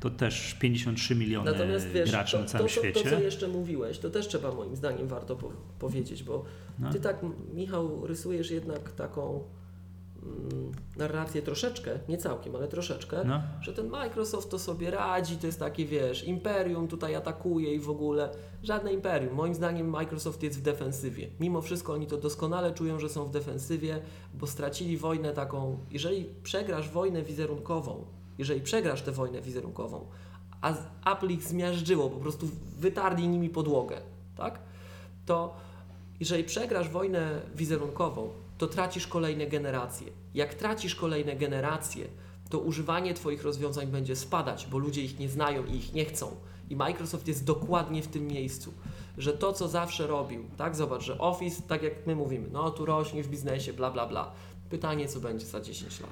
to 0.00 0.10
też 0.10 0.54
53 0.54 1.14
miliony 1.14 1.52
Natomiast, 1.52 1.88
wiesz, 1.88 2.10
graczy 2.10 2.32
to, 2.32 2.42
na 2.42 2.48
całym 2.48 2.68
to, 2.68 2.74
to, 2.74 2.80
świecie. 2.80 3.10
To, 3.10 3.16
co 3.16 3.22
jeszcze 3.22 3.48
mówiłeś, 3.48 3.98
to 3.98 4.10
też 4.10 4.28
trzeba 4.28 4.52
moim 4.52 4.76
zdaniem 4.76 5.08
warto 5.08 5.36
po 5.36 5.52
powiedzieć, 5.78 6.22
bo 6.22 6.44
no. 6.78 6.92
ty 6.92 7.00
tak, 7.00 7.16
Michał, 7.54 8.06
rysujesz 8.06 8.50
jednak 8.50 8.92
taką 8.92 9.42
narrację 10.96 11.42
troszeczkę, 11.42 11.98
nie 12.08 12.18
całkiem, 12.18 12.56
ale 12.56 12.68
troszeczkę, 12.68 13.24
no. 13.24 13.42
że 13.60 13.72
ten 13.72 13.88
Microsoft 13.88 14.50
to 14.50 14.58
sobie 14.58 14.90
radzi, 14.90 15.36
to 15.36 15.46
jest 15.46 15.58
takie, 15.58 15.84
wiesz, 15.84 16.24
imperium 16.24 16.88
tutaj 16.88 17.14
atakuje 17.14 17.74
i 17.74 17.78
w 17.78 17.90
ogóle 17.90 18.28
żadne 18.62 18.92
imperium. 18.92 19.34
Moim 19.34 19.54
zdaniem 19.54 19.90
Microsoft 19.90 20.42
jest 20.42 20.58
w 20.58 20.62
defensywie. 20.62 21.28
Mimo 21.40 21.60
wszystko 21.60 21.92
oni 21.92 22.06
to 22.06 22.16
doskonale 22.16 22.72
czują, 22.72 23.00
że 23.00 23.08
są 23.08 23.24
w 23.24 23.30
defensywie, 23.30 24.00
bo 24.34 24.46
stracili 24.46 24.96
wojnę 24.96 25.32
taką, 25.32 25.78
jeżeli 25.90 26.24
przegrasz 26.42 26.90
wojnę 26.90 27.22
wizerunkową, 27.22 28.04
jeżeli 28.38 28.60
przegrasz 28.60 29.02
tę 29.02 29.12
wojnę 29.12 29.40
wizerunkową, 29.40 30.06
a 30.60 30.74
Apple 31.12 31.30
ich 31.30 31.42
zmiażdżyło, 31.42 32.10
po 32.10 32.20
prostu 32.20 32.48
wytarli 32.78 33.28
nimi 33.28 33.50
podłogę, 33.50 33.96
tak? 34.36 34.58
to 35.26 35.54
jeżeli 36.20 36.44
przegrasz 36.44 36.88
wojnę 36.88 37.40
wizerunkową, 37.54 38.30
to 38.58 38.66
tracisz 38.66 39.06
kolejne 39.06 39.46
generacje. 39.46 40.06
Jak 40.34 40.54
tracisz 40.54 40.94
kolejne 40.94 41.36
generacje, 41.36 42.08
to 42.50 42.58
używanie 42.58 43.14
Twoich 43.14 43.42
rozwiązań 43.42 43.86
będzie 43.86 44.16
spadać, 44.16 44.66
bo 44.66 44.78
ludzie 44.78 45.02
ich 45.02 45.18
nie 45.18 45.28
znają 45.28 45.64
i 45.64 45.76
ich 45.76 45.92
nie 45.92 46.04
chcą. 46.04 46.36
I 46.70 46.76
Microsoft 46.76 47.28
jest 47.28 47.44
dokładnie 47.44 48.02
w 48.02 48.08
tym 48.08 48.26
miejscu, 48.26 48.72
że 49.18 49.32
to, 49.32 49.52
co 49.52 49.68
zawsze 49.68 50.06
robił, 50.06 50.44
tak, 50.56 50.76
zobacz, 50.76 51.02
że 51.02 51.18
Office, 51.18 51.62
tak 51.68 51.82
jak 51.82 52.06
my 52.06 52.16
mówimy, 52.16 52.48
no 52.52 52.70
tu 52.70 52.84
rośnie 52.84 53.22
w 53.22 53.28
biznesie, 53.28 53.72
bla, 53.72 53.90
bla, 53.90 54.06
bla. 54.06 54.32
Pytanie, 54.70 55.08
co 55.08 55.20
będzie 55.20 55.46
za 55.46 55.60
10 55.60 56.00
lat. 56.00 56.10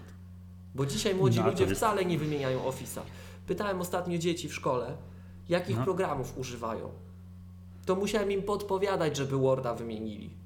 Bo 0.74 0.86
dzisiaj 0.86 1.14
młodzi 1.14 1.40
no, 1.40 1.46
ludzie 1.46 1.64
jest... 1.64 1.76
wcale 1.76 2.04
nie 2.04 2.18
wymieniają 2.18 2.70
Office'a. 2.70 3.00
Pytałem 3.46 3.80
ostatnio 3.80 4.18
dzieci 4.18 4.48
w 4.48 4.54
szkole, 4.54 4.96
jakich 5.48 5.78
no. 5.78 5.84
programów 5.84 6.38
używają. 6.38 6.90
To 7.86 7.96
musiałem 7.96 8.32
im 8.32 8.42
podpowiadać, 8.42 9.16
żeby 9.16 9.36
Worda 9.36 9.74
wymienili. 9.74 10.41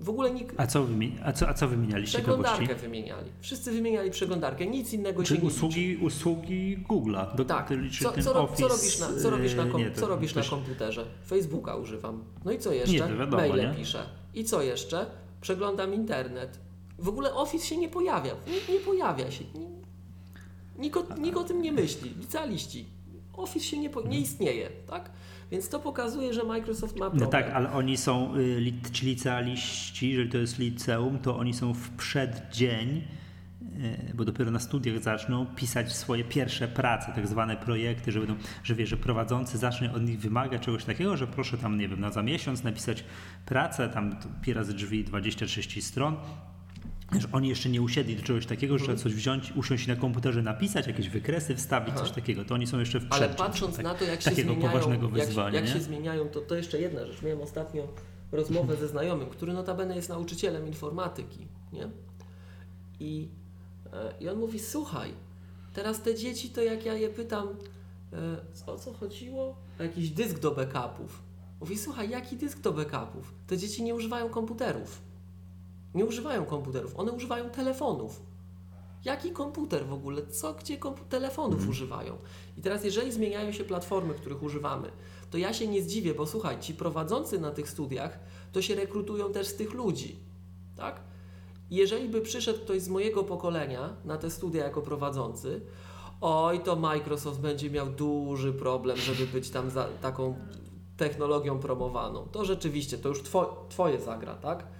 W 0.00 0.08
ogóle 0.08 0.30
nikt. 0.30 0.60
A 0.60 0.66
co, 0.66 0.84
wymi... 0.84 1.16
a 1.24 1.32
co, 1.32 1.48
a 1.48 1.54
co 1.54 1.68
wymienialiście? 1.68 2.18
Przeglądarkę 2.18 2.74
wymieniali. 2.74 3.30
Wszyscy 3.40 3.72
wymieniali 3.72 4.10
przeglądarkę, 4.10 4.66
nic 4.66 4.92
innego 4.92 5.22
Czyli 5.22 5.40
się 5.40 5.46
nie 5.46 5.52
usługi, 5.52 5.88
liczy. 5.88 6.04
usługi 6.04 6.78
Google'a. 6.88 7.34
Do, 7.34 7.44
tak. 7.44 7.72
Co, 8.02 8.22
co, 8.22 8.32
ro, 8.32 8.48
co, 8.54 8.68
robisz 8.68 8.98
na, 8.98 9.08
co 9.22 9.30
robisz 9.30 9.54
na, 9.54 9.66
kom, 9.66 9.80
nie, 9.80 9.92
co 9.92 10.08
robisz 10.08 10.34
na 10.34 10.42
komputerze? 10.42 11.06
Facebooka 11.26 11.76
używam. 11.76 12.24
No 12.44 12.52
i 12.52 12.58
co 12.58 12.72
jeszcze? 12.72 13.10
Nie, 13.10 13.16
wiadomo, 13.16 13.36
Maile 13.36 13.70
nie? 13.70 13.74
piszę. 13.76 14.06
I 14.34 14.44
co 14.44 14.62
jeszcze? 14.62 15.06
Przeglądam 15.40 15.94
internet. 15.94 16.58
W 16.98 17.08
ogóle 17.08 17.34
Office 17.34 17.66
się 17.66 17.76
nie 17.76 17.88
pojawia. 17.88 18.34
Nie, 18.46 18.74
nie 18.74 18.80
pojawia 18.80 19.30
się. 19.30 19.44
Nikt 20.78 20.96
o, 20.96 21.04
nikt 21.20 21.36
o 21.36 21.44
tym 21.44 21.62
nie 21.62 21.72
myśli. 21.72 22.14
Licealiści. 22.20 22.86
Office 23.36 23.66
się 23.66 23.78
nie, 23.78 23.90
nie 24.08 24.20
istnieje, 24.20 24.70
tak? 24.86 25.10
Więc 25.50 25.68
to 25.68 25.80
pokazuje, 25.80 26.34
że 26.34 26.44
Microsoft 26.44 26.96
ma 26.96 27.06
problem. 27.06 27.24
No 27.24 27.26
tak, 27.26 27.50
ale 27.50 27.72
oni 27.72 27.96
są, 27.96 28.36
y, 28.36 28.72
ci 28.92 29.06
licealiści, 29.06 30.10
jeżeli 30.10 30.30
to 30.30 30.38
jest 30.38 30.58
liceum, 30.58 31.18
to 31.18 31.38
oni 31.38 31.54
są 31.54 31.74
w 31.74 31.90
przeddzień, 31.90 33.02
y, 34.08 34.12
bo 34.14 34.24
dopiero 34.24 34.50
na 34.50 34.58
studiach 34.58 35.02
zaczną 35.02 35.46
pisać 35.46 35.92
swoje 35.92 36.24
pierwsze 36.24 36.68
prace, 36.68 37.12
tak 37.14 37.28
zwane 37.28 37.56
projekty, 37.56 38.12
że, 38.12 38.18
będą, 38.18 38.34
że 38.64 38.74
wie, 38.74 38.86
że 38.86 38.96
prowadzący 38.96 39.58
zacznie 39.58 39.92
od 39.92 40.02
nich 40.02 40.20
wymagać 40.20 40.62
czegoś 40.62 40.84
takiego, 40.84 41.16
że 41.16 41.26
proszę 41.26 41.58
tam, 41.58 41.78
nie 41.78 41.88
wiem, 41.88 42.00
na 42.00 42.10
za 42.10 42.22
miesiąc 42.22 42.64
napisać 42.64 43.04
pracę, 43.46 43.88
tam 43.88 44.16
pi 44.42 44.52
razy 44.52 44.74
drzwi 44.74 45.04
20-30 45.04 45.80
stron, 45.82 46.16
że 47.12 47.28
oni 47.32 47.48
jeszcze 47.48 47.68
nie 47.68 47.82
usiedli 47.82 48.16
do 48.16 48.22
czegoś 48.22 48.46
takiego, 48.46 48.78
że 48.78 48.84
trzeba 48.84 48.98
coś 48.98 49.14
wziąć, 49.14 49.52
usiąść 49.56 49.86
na 49.86 49.96
komputerze, 49.96 50.42
napisać, 50.42 50.86
jakieś 50.86 51.08
wykresy 51.08 51.56
wstawić, 51.56 51.94
Aha. 51.96 52.04
coś 52.04 52.10
takiego. 52.10 52.44
To 52.44 52.54
oni 52.54 52.66
są 52.66 52.78
jeszcze 52.78 53.00
w 53.00 53.06
Ale 53.10 53.28
patrząc 53.28 53.76
tak, 53.76 53.84
na 53.84 53.94
to, 53.94 54.04
jak 54.04 54.22
się 54.22 54.30
zmieniają, 54.30 54.90
jak, 55.14 55.54
jak 55.54 55.68
się 55.68 55.80
zmieniają, 55.80 56.28
to, 56.28 56.40
to 56.40 56.54
jeszcze 56.54 56.80
jedna 56.80 57.06
rzecz. 57.06 57.22
Miałem 57.22 57.40
ostatnio 57.40 57.88
rozmowę 58.32 58.76
ze 58.76 58.88
znajomym, 58.88 59.28
który 59.28 59.52
notabene 59.52 59.96
jest 59.96 60.08
nauczycielem 60.08 60.66
informatyki, 60.66 61.46
nie? 61.72 61.88
I, 63.00 63.28
e, 63.92 64.14
i 64.20 64.28
on 64.28 64.38
mówi, 64.38 64.58
słuchaj, 64.58 65.12
teraz 65.72 66.02
te 66.02 66.14
dzieci, 66.14 66.50
to 66.50 66.62
jak 66.62 66.86
ja 66.86 66.94
je 66.94 67.08
pytam, 67.08 67.48
e, 68.66 68.66
o 68.66 68.78
co 68.78 68.92
chodziło? 68.92 69.56
O 69.80 69.82
jakiś 69.82 70.10
dysk 70.10 70.38
do 70.38 70.50
backupów. 70.50 71.22
Mówi, 71.60 71.78
słuchaj, 71.78 72.10
jaki 72.10 72.36
dysk 72.36 72.60
do 72.60 72.72
backupów? 72.72 73.34
Te 73.46 73.58
dzieci 73.58 73.82
nie 73.82 73.94
używają 73.94 74.28
komputerów 74.28 75.07
nie 75.98 76.04
używają 76.04 76.44
komputerów, 76.44 76.96
one 76.96 77.12
używają 77.12 77.50
telefonów. 77.50 78.22
Jaki 79.04 79.30
komputer 79.30 79.86
w 79.86 79.92
ogóle? 79.92 80.26
Co, 80.26 80.54
gdzie 80.54 80.78
telefonów 81.08 81.54
mhm. 81.54 81.70
używają? 81.70 82.16
I 82.56 82.62
teraz, 82.62 82.84
jeżeli 82.84 83.12
zmieniają 83.12 83.52
się 83.52 83.64
platformy, 83.64 84.14
których 84.14 84.42
używamy, 84.42 84.90
to 85.30 85.38
ja 85.38 85.52
się 85.52 85.68
nie 85.68 85.82
zdziwię, 85.82 86.14
bo 86.14 86.26
słuchaj, 86.26 86.60
ci 86.60 86.74
prowadzący 86.74 87.38
na 87.38 87.50
tych 87.50 87.70
studiach, 87.70 88.18
to 88.52 88.62
się 88.62 88.74
rekrutują 88.74 89.32
też 89.32 89.46
z 89.46 89.54
tych 89.54 89.74
ludzi, 89.74 90.16
tak? 90.76 91.00
Jeżeli 91.70 92.08
by 92.08 92.20
przyszedł 92.20 92.58
ktoś 92.58 92.82
z 92.82 92.88
mojego 92.88 93.24
pokolenia 93.24 93.96
na 94.04 94.18
te 94.18 94.30
studia 94.30 94.64
jako 94.64 94.82
prowadzący, 94.82 95.60
oj, 96.20 96.60
to 96.60 96.76
Microsoft 96.76 97.40
będzie 97.40 97.70
miał 97.70 97.86
duży 97.86 98.52
problem, 98.52 98.96
żeby 98.96 99.26
być 99.26 99.50
tam 99.50 99.70
taką 100.00 100.34
technologią 100.96 101.58
promowaną. 101.58 102.28
To 102.32 102.44
rzeczywiście, 102.44 102.98
to 102.98 103.08
już 103.08 103.22
two, 103.22 103.66
twoje 103.68 104.00
zagra, 104.00 104.34
tak? 104.34 104.77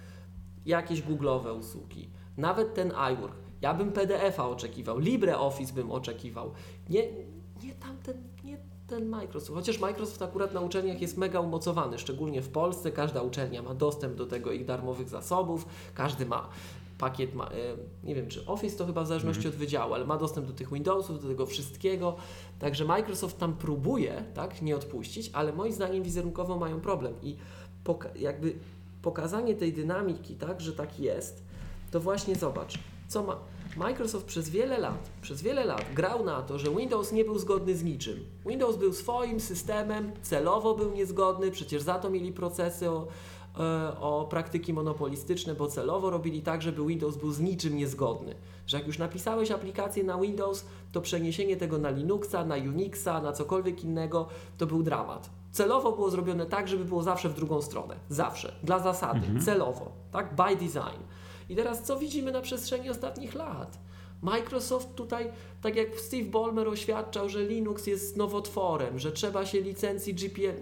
Jakieś 0.69 1.01
googlowe 1.01 1.53
usługi, 1.53 2.09
nawet 2.37 2.73
ten 2.73 2.91
iWork. 3.13 3.35
Ja 3.61 3.73
bym 3.73 3.91
PDF-a 3.91 4.49
oczekiwał, 4.49 4.99
LibreOffice 4.99 5.73
bym 5.73 5.91
oczekiwał. 5.91 6.51
Nie, 6.89 7.03
nie 7.63 7.73
tamten, 7.73 8.23
nie 8.43 8.57
ten 8.87 9.09
Microsoft. 9.09 9.53
Chociaż 9.53 9.79
Microsoft 9.79 10.21
akurat 10.21 10.53
na 10.53 10.61
uczelniach 10.61 11.01
jest 11.01 11.17
mega 11.17 11.39
umocowany, 11.39 11.99
szczególnie 11.99 12.41
w 12.41 12.49
Polsce. 12.49 12.91
Każda 12.91 13.21
uczelnia 13.21 13.61
ma 13.61 13.73
dostęp 13.73 14.15
do 14.15 14.25
tego 14.25 14.51
ich 14.51 14.65
darmowych 14.65 15.09
zasobów, 15.09 15.65
każdy 15.93 16.25
ma 16.25 16.49
pakiet, 16.97 17.33
ma, 17.33 17.49
nie 18.03 18.15
wiem 18.15 18.27
czy 18.27 18.45
Office 18.45 18.77
to 18.77 18.85
chyba 18.85 19.03
w 19.03 19.07
zależności 19.07 19.41
mm. 19.41 19.53
od 19.53 19.59
wydziału, 19.59 19.93
ale 19.93 20.05
ma 20.05 20.17
dostęp 20.17 20.47
do 20.47 20.53
tych 20.53 20.73
Windowsów, 20.73 21.21
do 21.21 21.27
tego 21.27 21.45
wszystkiego. 21.45 22.15
Także 22.59 22.85
Microsoft 22.85 23.37
tam 23.37 23.53
próbuje, 23.53 24.23
tak, 24.33 24.61
nie 24.61 24.75
odpuścić, 24.75 25.29
ale 25.33 25.53
moim 25.53 25.73
zdaniem 25.73 26.03
wizerunkowo 26.03 26.57
mają 26.57 26.81
problem 26.81 27.13
i 27.21 27.37
jakby 28.15 28.53
pokazanie 29.01 29.55
tej 29.55 29.73
dynamiki, 29.73 30.35
tak, 30.35 30.61
że 30.61 30.73
tak 30.73 30.99
jest, 30.99 31.43
to 31.91 31.99
właśnie 31.99 32.35
zobacz, 32.35 32.79
co 33.07 33.23
ma 33.23 33.35
Microsoft 33.77 34.25
przez 34.25 34.49
wiele 34.49 34.77
lat, 34.77 35.09
przez 35.21 35.41
wiele 35.41 35.65
lat 35.65 35.85
grał 35.95 36.25
na 36.25 36.41
to, 36.41 36.59
że 36.59 36.75
Windows 36.75 37.11
nie 37.11 37.25
był 37.25 37.39
zgodny 37.39 37.75
z 37.75 37.83
niczym. 37.83 38.25
Windows 38.45 38.77
był 38.77 38.93
swoim 38.93 39.39
systemem, 39.39 40.11
celowo 40.21 40.75
był 40.75 40.91
niezgodny, 40.91 41.51
przecież 41.51 41.81
za 41.81 41.99
to 41.99 42.09
mieli 42.09 42.31
procesy 42.31 42.89
o, 42.89 43.07
e, 43.59 43.99
o 43.99 44.27
praktyki 44.29 44.73
monopolistyczne, 44.73 45.55
bo 45.55 45.67
celowo 45.67 46.09
robili 46.09 46.41
tak, 46.41 46.61
żeby 46.61 46.85
Windows 46.85 47.17
był 47.17 47.31
z 47.31 47.39
niczym 47.39 47.77
niezgodny. 47.77 48.35
Że 48.67 48.77
jak 48.77 48.87
już 48.87 48.97
napisałeś 48.97 49.51
aplikację 49.51 50.03
na 50.03 50.17
Windows, 50.17 50.65
to 50.91 51.01
przeniesienie 51.01 51.57
tego 51.57 51.77
na 51.77 51.89
Linuxa, 51.89 52.45
na 52.45 52.55
Unixa, 52.55 53.21
na 53.21 53.31
cokolwiek 53.31 53.83
innego, 53.83 54.27
to 54.57 54.65
był 54.65 54.83
dramat. 54.83 55.38
Celowo 55.51 55.91
było 55.91 56.09
zrobione 56.09 56.45
tak, 56.45 56.67
żeby 56.67 56.85
było 56.85 57.03
zawsze 57.03 57.29
w 57.29 57.33
drugą 57.33 57.61
stronę. 57.61 57.95
Zawsze. 58.09 58.55
Dla 58.63 58.79
zasady. 58.79 59.19
Mhm. 59.19 59.41
Celowo. 59.41 59.91
Tak? 60.11 60.35
By 60.35 60.55
design. 60.55 61.03
I 61.49 61.55
teraz 61.55 61.83
co 61.83 61.99
widzimy 61.99 62.31
na 62.31 62.41
przestrzeni 62.41 62.89
ostatnich 62.89 63.35
lat? 63.35 63.79
Microsoft 64.21 64.95
tutaj, 64.95 65.31
tak 65.61 65.75
jak 65.75 65.95
Steve 65.99 66.29
Ballmer 66.29 66.67
oświadczał, 66.67 67.29
że 67.29 67.43
Linux 67.43 67.87
jest 67.87 68.17
nowotworem, 68.17 68.99
że 68.99 69.11
trzeba 69.11 69.45
się 69.45 69.61
licencji 69.61 70.13
GPL, 70.13 70.55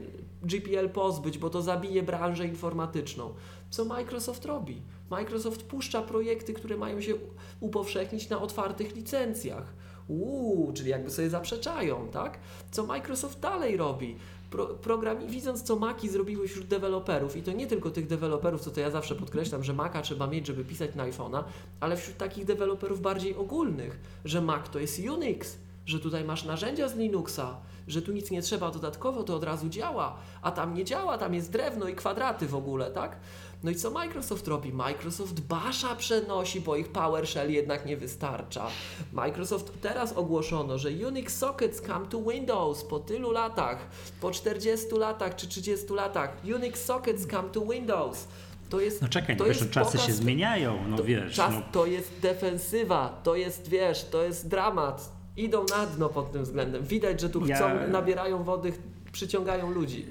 GPL 0.43 0.89
pozbyć, 0.89 1.37
bo 1.37 1.49
to 1.49 1.61
zabije 1.61 2.03
branżę 2.03 2.45
informatyczną. 2.45 3.33
Co 3.69 3.85
Microsoft 3.85 4.45
robi? 4.45 4.81
Microsoft 5.09 5.63
puszcza 5.63 6.01
projekty, 6.01 6.53
które 6.53 6.77
mają 6.77 7.01
się 7.01 7.13
upowszechnić 7.59 8.29
na 8.29 8.41
otwartych 8.41 8.95
licencjach. 8.95 9.73
Uuu, 10.07 10.73
czyli 10.73 10.89
jakby 10.89 11.11
sobie 11.11 11.29
zaprzeczają, 11.29 12.07
tak? 12.07 12.39
Co 12.71 12.85
Microsoft 12.85 13.39
dalej 13.39 13.77
robi? 13.77 14.17
Pro, 14.49 14.65
program, 14.65 15.27
widząc 15.27 15.63
co 15.63 15.75
Maki 15.75 16.09
zrobiły 16.09 16.47
wśród 16.47 16.67
deweloperów 16.67 17.37
i 17.37 17.41
to 17.41 17.51
nie 17.51 17.67
tylko 17.67 17.89
tych 17.89 18.07
deweloperów, 18.07 18.61
co 18.61 18.71
to 18.71 18.79
ja 18.79 18.91
zawsze 18.91 19.15
podkreślam, 19.15 19.63
że 19.63 19.73
Maca 19.73 20.01
trzeba 20.01 20.27
mieć, 20.27 20.47
żeby 20.47 20.65
pisać 20.65 20.95
na 20.95 21.07
iPhone'a, 21.09 21.43
ale 21.79 21.97
wśród 21.97 22.17
takich 22.17 22.45
deweloperów 22.45 23.01
bardziej 23.01 23.35
ogólnych, 23.35 23.99
że 24.25 24.41
Mac 24.41 24.69
to 24.69 24.79
jest 24.79 24.99
Unix, 24.99 25.57
że 25.85 25.99
tutaj 25.99 26.23
masz 26.23 26.43
narzędzia 26.43 26.87
z 26.87 26.95
Linuxa, 26.95 27.57
że 27.87 28.01
tu 28.01 28.11
nic 28.11 28.31
nie 28.31 28.41
trzeba 28.41 28.71
dodatkowo, 28.71 29.23
to 29.23 29.35
od 29.35 29.43
razu 29.43 29.69
działa, 29.69 30.15
a 30.41 30.51
tam 30.51 30.73
nie 30.73 30.85
działa, 30.85 31.17
tam 31.17 31.33
jest 31.33 31.51
drewno 31.51 31.87
i 31.87 31.95
kwadraty 31.95 32.47
w 32.47 32.55
ogóle, 32.55 32.91
tak? 32.91 33.15
No 33.63 33.71
i 33.71 33.75
co 33.75 33.91
Microsoft 33.91 34.47
robi? 34.47 34.73
Microsoft 34.73 35.41
Basha 35.41 35.95
przenosi, 35.95 36.61
bo 36.61 36.75
ich 36.75 36.87
PowerShell 36.87 37.51
jednak 37.51 37.85
nie 37.85 37.97
wystarcza. 37.97 38.67
Microsoft 39.13 39.81
teraz 39.81 40.13
ogłoszono, 40.13 40.77
że 40.77 40.89
Unix 41.07 41.37
sockets 41.37 41.81
come 41.81 42.05
to 42.05 42.21
Windows 42.21 42.83
po 42.83 42.99
tylu 42.99 43.31
latach, 43.31 43.87
po 44.21 44.31
40 44.31 44.87
latach 44.95 45.35
czy 45.35 45.47
30 45.47 45.93
latach. 45.93 46.37
Unix 46.55 46.85
sockets 46.85 47.27
come 47.27 47.49
to 47.49 47.61
Windows. 47.61 48.27
To 48.69 48.79
jest, 48.79 49.01
no 49.01 49.07
czekaj, 49.07 49.37
to 49.37 49.45
wiesz, 49.45 49.59
jest 49.59 49.71
czasy 49.71 49.91
pokaz, 49.91 50.07
się 50.07 50.13
zmieniają, 50.13 50.87
no 50.87 50.97
to, 50.97 51.03
wiesz. 51.03 51.35
Czas 51.35 51.53
no. 51.53 51.61
to 51.71 51.85
jest 51.85 52.19
defensywa, 52.21 53.21
to 53.23 53.35
jest, 53.35 53.67
wiesz, 53.67 54.03
to 54.03 54.23
jest 54.23 54.47
dramat. 54.47 55.11
Idą 55.37 55.65
na 55.69 55.85
dno 55.85 56.09
pod 56.09 56.31
tym 56.31 56.43
względem. 56.43 56.83
Widać, 56.83 57.21
że 57.21 57.29
tu 57.29 57.41
chcą, 57.41 57.53
ja... 57.53 57.87
nabierają 57.87 58.43
wody, 58.43 58.73
przyciągają 59.11 59.71
ludzi 59.71 60.05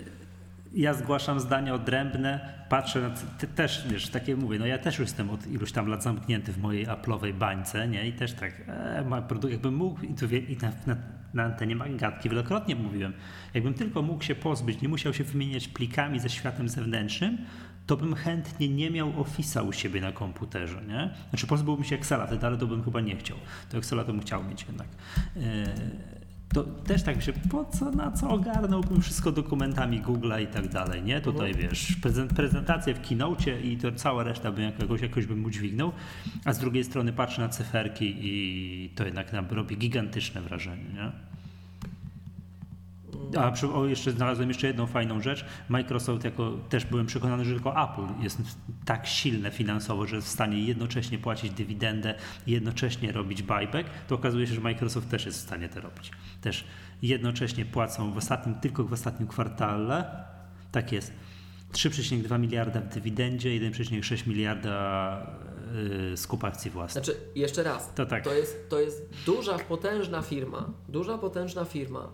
ja 0.76 0.94
zgłaszam 0.94 1.40
zdania 1.40 1.74
odrębne, 1.74 2.54
patrzę 2.68 3.00
na, 3.00 3.10
ty 3.38 3.46
też, 3.46 3.88
wiesz, 3.88 4.08
takie 4.08 4.36
mówię, 4.36 4.58
no 4.58 4.66
ja 4.66 4.78
też 4.78 4.98
już 4.98 5.08
jestem 5.08 5.30
od 5.30 5.46
iluś 5.46 5.72
tam 5.72 5.86
lat 5.86 6.02
zamknięty 6.02 6.52
w 6.52 6.58
mojej 6.58 6.86
Apple'owej 6.86 7.34
bańce, 7.34 7.88
nie, 7.88 8.08
i 8.08 8.12
też 8.12 8.32
tak, 8.32 8.52
e, 8.68 9.04
jakbym 9.50 9.74
mógł, 9.74 10.02
i, 10.02 10.14
tu, 10.14 10.26
i 10.26 10.56
na, 10.62 10.72
na, 10.86 10.96
na 11.34 11.44
antenie 11.44 11.76
Magatki 11.76 12.28
wielokrotnie 12.28 12.76
mówiłem, 12.76 13.12
jakbym 13.54 13.74
tylko 13.74 14.02
mógł 14.02 14.24
się 14.24 14.34
pozbyć, 14.34 14.80
nie 14.80 14.88
musiał 14.88 15.14
się 15.14 15.24
wymieniać 15.24 15.68
plikami 15.68 16.20
ze 16.20 16.28
światem 16.28 16.68
zewnętrznym, 16.68 17.38
to 17.86 17.96
bym 17.96 18.14
chętnie 18.14 18.68
nie 18.68 18.90
miał 18.90 19.12
Office'a 19.12 19.68
u 19.68 19.72
siebie 19.72 20.00
na 20.00 20.12
komputerze, 20.12 20.82
nie? 20.88 21.10
Znaczy 21.30 21.46
pozbyłbym 21.46 21.84
się 21.84 21.96
Excela, 21.96 22.26
wtedy, 22.26 22.46
ale 22.46 22.58
to 22.58 22.66
bym 22.66 22.84
chyba 22.84 23.00
nie 23.00 23.16
chciał. 23.16 23.36
To 23.70 23.78
Excela 23.78 24.04
to 24.04 24.12
bym 24.12 24.20
chciał 24.20 24.44
mieć 24.44 24.66
jednak. 24.68 24.88
Yy, 25.36 25.42
to 26.54 26.62
też 26.62 27.02
tak 27.02 27.22
się, 27.22 27.32
po 27.32 27.64
co, 27.64 27.90
na 27.90 28.12
co 28.12 28.28
ogarnąłbym 28.28 29.02
wszystko 29.02 29.32
dokumentami 29.32 30.02
Google'a 30.02 30.42
i 30.42 30.46
tak 30.46 30.68
dalej, 30.68 31.02
nie? 31.02 31.20
Tutaj 31.20 31.50
mhm. 31.50 31.68
wiesz, 31.68 31.96
prezentację 32.36 32.94
w 32.94 33.08
keynote 33.08 33.60
i 33.60 33.76
to 33.76 33.92
cała 33.92 34.22
reszta 34.24 34.52
bym 34.52 34.64
jakoś, 34.64 35.00
jakoś 35.00 35.26
bym 35.26 35.44
udźwignął, 35.44 35.92
a 36.44 36.52
z 36.52 36.58
drugiej 36.58 36.84
strony 36.84 37.12
patrzę 37.12 37.42
na 37.42 37.48
cyferki 37.48 38.14
i 38.20 38.90
to 38.94 39.04
jednak 39.04 39.32
robi 39.50 39.76
gigantyczne 39.76 40.40
wrażenie, 40.40 40.84
nie? 40.94 41.25
A 43.38 43.50
przy, 43.50 43.68
o, 43.68 43.86
jeszcze 43.86 44.12
znalazłem 44.12 44.48
jeszcze 44.48 44.66
jedną 44.66 44.86
fajną 44.86 45.20
rzecz. 45.20 45.44
Microsoft, 45.68 46.24
jako 46.24 46.52
też 46.68 46.84
byłem 46.84 47.06
przekonany, 47.06 47.44
że 47.44 47.54
tylko 47.54 47.84
Apple 47.84 48.22
jest 48.22 48.38
tak 48.84 49.06
silne 49.06 49.50
finansowo, 49.50 50.06
że 50.06 50.16
jest 50.16 50.28
w 50.28 50.30
stanie 50.30 50.60
jednocześnie 50.60 51.18
płacić 51.18 51.50
dywidendę 51.50 52.14
i 52.46 52.52
jednocześnie 52.52 53.12
robić 53.12 53.42
buyback, 53.42 53.90
to 54.08 54.14
okazuje 54.14 54.46
się, 54.46 54.54
że 54.54 54.60
Microsoft 54.60 55.10
też 55.10 55.26
jest 55.26 55.38
w 55.38 55.42
stanie 55.42 55.68
to 55.68 55.80
robić. 55.80 56.10
Też 56.40 56.64
jednocześnie 57.02 57.64
płacą 57.64 58.12
w 58.12 58.16
ostatnim, 58.16 58.54
tylko 58.54 58.84
w 58.84 58.92
ostatnim 58.92 59.28
kwartale, 59.28 60.24
tak 60.72 60.92
jest, 60.92 61.12
3,2 61.72 62.40
miliarda 62.40 62.80
w 62.80 62.88
dywidendzie, 62.88 63.48
1,6 63.48 64.26
miliarda 64.26 65.26
yy, 66.10 66.16
skup 66.16 66.44
akcji 66.44 66.70
własnych. 66.70 67.04
Znaczy, 67.04 67.20
jeszcze 67.34 67.62
raz, 67.62 67.94
to, 67.94 68.06
tak. 68.06 68.24
to, 68.24 68.34
jest, 68.34 68.68
to 68.68 68.80
jest 68.80 69.08
duża, 69.26 69.58
potężna 69.58 70.22
firma, 70.22 70.70
duża, 70.88 71.18
potężna 71.18 71.64
firma, 71.64 72.08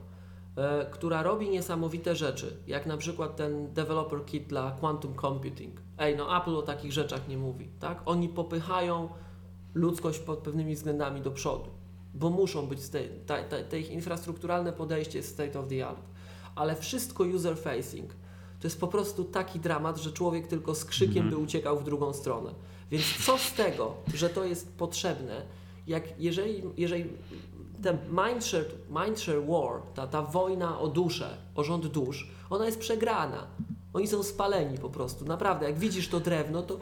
która 0.90 1.22
robi 1.22 1.50
niesamowite 1.50 2.16
rzeczy, 2.16 2.56
jak 2.66 2.86
na 2.86 2.96
przykład 2.96 3.36
ten 3.36 3.72
developer 3.72 4.24
kit 4.24 4.46
dla 4.46 4.70
quantum 4.70 5.14
computing. 5.14 5.80
Ej, 5.98 6.16
no 6.16 6.42
Apple 6.42 6.56
o 6.56 6.62
takich 6.62 6.92
rzeczach 6.92 7.28
nie 7.28 7.38
mówi, 7.38 7.68
tak? 7.80 8.02
Oni 8.04 8.28
popychają 8.28 9.08
ludzkość 9.74 10.18
pod 10.18 10.38
pewnymi 10.38 10.74
względami 10.74 11.20
do 11.20 11.30
przodu, 11.30 11.70
bo 12.14 12.30
muszą 12.30 12.66
być, 12.66 12.80
te, 13.68 13.80
ich 13.80 13.90
infrastrukturalne 13.90 14.72
podejście 14.72 15.18
jest 15.18 15.30
state 15.32 15.60
of 15.60 15.68
the 15.68 15.86
art, 15.86 16.02
ale 16.54 16.76
wszystko 16.76 17.24
user 17.24 17.58
facing. 17.58 18.10
To 18.60 18.66
jest 18.66 18.80
po 18.80 18.88
prostu 18.88 19.24
taki 19.24 19.60
dramat, 19.60 19.98
że 19.98 20.12
człowiek 20.12 20.46
tylko 20.46 20.74
z 20.74 20.84
krzykiem 20.84 21.30
by 21.30 21.36
uciekał 21.36 21.78
w 21.78 21.84
drugą 21.84 22.12
stronę. 22.12 22.54
Więc 22.90 23.04
co 23.26 23.38
z 23.38 23.52
tego, 23.52 23.94
że 24.14 24.30
to 24.30 24.44
jest 24.44 24.76
potrzebne, 24.76 25.42
jak 25.86 26.20
jeżeli, 26.20 26.62
jeżeli 26.76 27.04
ten 27.82 27.98
mindshare, 28.08 28.64
mindshare 28.88 29.46
war, 29.46 29.82
ta, 29.94 30.06
ta 30.06 30.22
wojna 30.22 30.80
o 30.80 30.88
duszę, 30.88 31.36
o 31.54 31.64
rząd 31.64 31.86
dusz, 31.86 32.30
ona 32.50 32.66
jest 32.66 32.78
przegrana. 32.78 33.46
Oni 33.92 34.08
są 34.08 34.22
spaleni 34.22 34.78
po 34.78 34.90
prostu, 34.90 35.24
naprawdę. 35.24 35.66
Jak 35.66 35.78
widzisz 35.78 36.08
to 36.08 36.20
drewno, 36.20 36.62
to 36.62 36.78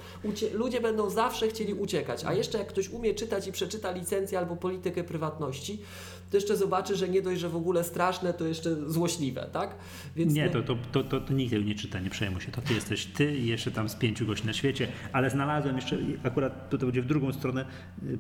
ludzie 0.52 0.80
będą 0.80 1.10
zawsze 1.10 1.48
chcieli 1.48 1.74
uciekać. 1.74 2.24
A 2.24 2.32
jeszcze 2.32 2.58
jak 2.58 2.68
ktoś 2.68 2.88
umie 2.88 3.14
czytać 3.14 3.46
i 3.46 3.52
przeczyta 3.52 3.90
licencję 3.90 4.38
albo 4.38 4.56
politykę 4.56 5.04
prywatności, 5.04 5.82
to 6.30 6.36
jeszcze 6.36 6.56
zobaczy, 6.56 6.96
że 6.96 7.08
nie 7.08 7.22
dość, 7.22 7.40
że 7.40 7.48
w 7.48 7.56
ogóle 7.56 7.84
straszne, 7.84 8.34
to 8.34 8.46
jeszcze 8.46 8.90
złośliwe, 8.90 9.48
tak? 9.52 9.74
Więc 10.16 10.34
nie, 10.34 10.50
to, 10.50 10.62
to, 10.62 10.76
to, 10.92 11.04
to, 11.04 11.20
to 11.20 11.32
nikt 11.32 11.50
tego 11.50 11.64
nie 11.64 11.74
czyta, 11.74 12.00
nie 12.00 12.10
przejmuj 12.10 12.40
się. 12.40 12.52
To 12.52 12.60
ty 12.60 12.74
jesteś 12.74 13.06
ty 13.06 13.36
i 13.36 13.46
jeszcze 13.46 13.70
tam 13.70 13.88
z 13.88 13.94
pięciu 13.94 14.26
gości 14.26 14.46
na 14.46 14.52
świecie, 14.52 14.88
ale 15.12 15.30
znalazłem 15.30 15.76
jeszcze, 15.76 15.98
akurat 16.22 16.70
to, 16.70 16.78
to 16.78 16.86
będzie 16.86 17.02
w 17.02 17.06
drugą 17.06 17.32
stronę, 17.32 17.64
y, 18.02 18.18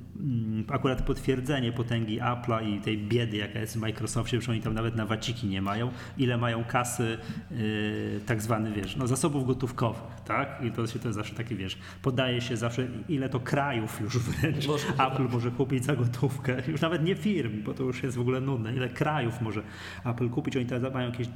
akurat 0.68 1.02
potwierdzenie 1.02 1.72
potęgi 1.72 2.20
Apple'a 2.20 2.68
i 2.68 2.80
tej 2.80 2.98
biedy, 2.98 3.36
jaka 3.36 3.58
jest 3.58 3.76
w 3.76 3.80
Microsoftie, 3.80 4.40
że 4.40 4.52
oni 4.52 4.60
tam 4.60 4.74
nawet 4.74 4.96
na 4.96 5.06
waciki 5.06 5.46
nie 5.46 5.62
mają, 5.62 5.90
ile 6.18 6.36
mają 6.36 6.64
kasy 6.64 7.18
yy, 7.50 8.20
tak 8.26 8.42
zwany, 8.42 8.72
wiesz, 8.72 8.96
no 8.96 9.06
zasobów 9.06 9.46
gotówkowych, 9.46 10.02
tak? 10.24 10.62
I 10.64 10.70
to 10.70 10.86
się 10.86 10.98
to 10.98 11.08
jest 11.08 11.16
zawsze 11.16 11.34
taki, 11.34 11.56
wiesz, 11.56 11.78
podaje 12.02 12.40
się 12.40 12.56
zawsze, 12.56 12.88
ile 13.08 13.28
to 13.28 13.40
krajów 13.40 14.00
już 14.00 14.18
wręcz 14.18 14.66
może, 14.66 14.86
Apple 14.88 15.28
może 15.28 15.50
kupić 15.50 15.84
za 15.84 15.96
gotówkę, 15.96 16.62
już 16.68 16.80
nawet 16.80 17.04
nie 17.04 17.14
firm, 17.14 17.62
bo 17.62 17.74
to 17.74 17.82
już 17.82 17.99
jest 18.06 18.16
w 18.16 18.20
ogóle 18.20 18.40
nudne. 18.40 18.74
Ile 18.74 18.88
krajów 18.88 19.40
może 19.40 19.62
Apple 20.04 20.30
kupić? 20.30 20.56
Oni 20.56 20.66
teraz 20.66 20.94
mają 20.94 21.10
jakieś 21.10 21.28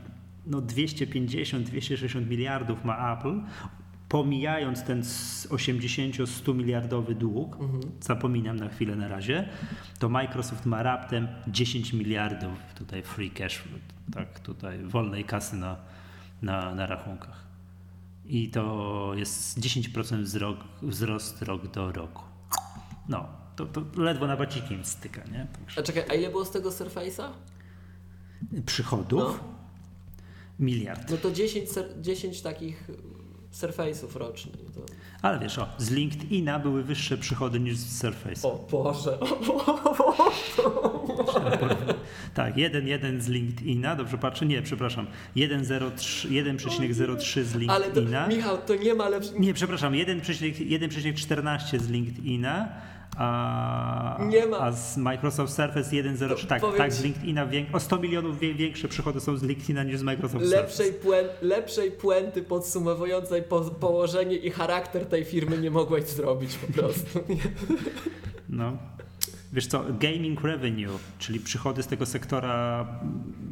no 0.47 0.63
250-260 0.63 2.29
miliardów 2.29 2.85
ma 2.85 3.13
Apple, 3.13 3.41
pomijając 4.09 4.83
ten 4.85 5.01
80-100 5.01 6.55
miliardowy 6.55 7.15
dług, 7.15 7.57
mhm. 7.61 7.81
zapominam 8.01 8.57
na 8.57 8.69
chwilę 8.69 8.97
na 8.97 9.09
razie, 9.09 9.49
to 9.99 10.09
Microsoft 10.09 10.67
ma 10.67 10.83
raptem 10.83 11.29
10 11.49 11.93
miliardów 11.93 12.59
tutaj 12.75 13.03
free 13.03 13.31
cash, 13.31 13.63
tak 14.13 14.41
tutaj 14.41 14.79
wolnej 14.85 15.25
kasy 15.25 15.57
na, 15.57 15.77
na, 16.43 16.75
na 16.75 16.87
rachunkach. 16.87 17.45
I 18.27 18.49
to 18.49 19.13
jest 19.17 19.61
10% 19.61 20.23
wzrok, 20.23 20.59
wzrost 20.83 21.43
rok 21.43 21.71
do 21.71 21.93
roku. 21.93 22.23
No, 23.09 23.29
to, 23.57 23.67
to 23.67 23.83
ledwo 23.97 24.27
na 24.27 24.37
bacikiem 24.37 24.85
styka, 24.85 25.23
nie? 25.33 25.47
Także... 25.53 25.81
A 25.81 25.85
czekaj, 25.85 26.05
a 26.09 26.15
ile 26.15 26.31
było 26.31 26.45
z 26.45 26.51
tego 26.51 26.71
Surface'a? 26.71 27.29
Przychodów? 28.67 29.23
No. 29.23 29.39
Miliard. 30.59 31.11
No 31.11 31.17
to 31.17 31.31
10, 31.31 31.71
10 32.01 32.43
takich 32.43 32.91
Surface'ów 33.53 34.17
rocznie. 34.17 34.53
To... 34.53 34.81
Ale 35.23 35.39
wiesz, 35.39 35.59
o, 35.59 35.69
z 35.79 35.91
LinkedIna 35.91 36.59
były 36.59 36.83
wyższe 36.83 37.19
przychody 37.19 37.61
niż 37.61 37.77
z 37.77 37.99
Surface. 37.99 38.49
O 38.49 38.67
Boże. 38.71 39.19
tak, 42.35 42.55
1,1 42.55 43.21
z 43.21 43.29
LinkedIna, 43.29 43.97
dobrze 43.97 44.19
patrzę, 44.19 44.47
nie, 44.47 44.63
przepraszam, 44.63 45.07
1,03 45.37 47.43
z 47.43 47.55
LinkedIna. 47.55 47.75
Ale 47.75 47.91
to, 47.91 48.01
Michał, 48.29 48.59
to 48.59 48.75
nie 48.75 48.95
ma 48.95 49.09
lepszego. 49.09 49.39
Nie, 49.39 49.55
przepraszam, 49.55 49.93
1,14 49.93 51.79
z 51.79 51.89
LinkedIna. 51.89 52.69
A, 53.19 54.19
nie 54.29 54.47
ma. 54.47 54.59
a 54.59 54.73
z 54.73 54.97
Microsoft 54.97 55.53
Surface 55.53 55.91
1.03, 55.91 56.47
tak, 56.47 56.63
tak, 56.77 56.93
z 56.93 57.03
LinkedIna 57.03 57.47
o 57.73 57.81
100 57.81 57.99
milionów 57.99 58.39
większe 58.39 58.89
przychody 58.89 59.21
są 59.21 59.37
z 59.37 59.43
LinkedIna 59.43 59.83
niż 59.83 59.99
z 59.99 60.03
Microsoft 60.03 60.45
lepszej 60.45 60.87
Surface. 60.87 61.05
Puent, 61.05 61.29
lepszej 61.43 61.91
puenty 61.91 62.43
podsumowującej 62.43 63.43
po, 63.43 63.61
położenie 63.61 64.37
i 64.37 64.51
charakter 64.51 65.07
tej 65.07 65.25
firmy 65.25 65.59
nie 65.59 65.71
mogłeś 65.71 66.05
zrobić 66.05 66.57
po 66.57 66.73
prostu. 66.73 67.21
No. 68.49 68.77
Wiesz 69.53 69.67
co, 69.67 69.85
gaming 70.01 70.41
revenue, 70.41 70.99
czyli 71.19 71.41
przychody 71.41 71.83
z 71.83 71.87
tego 71.87 72.07
sektora 72.07 72.87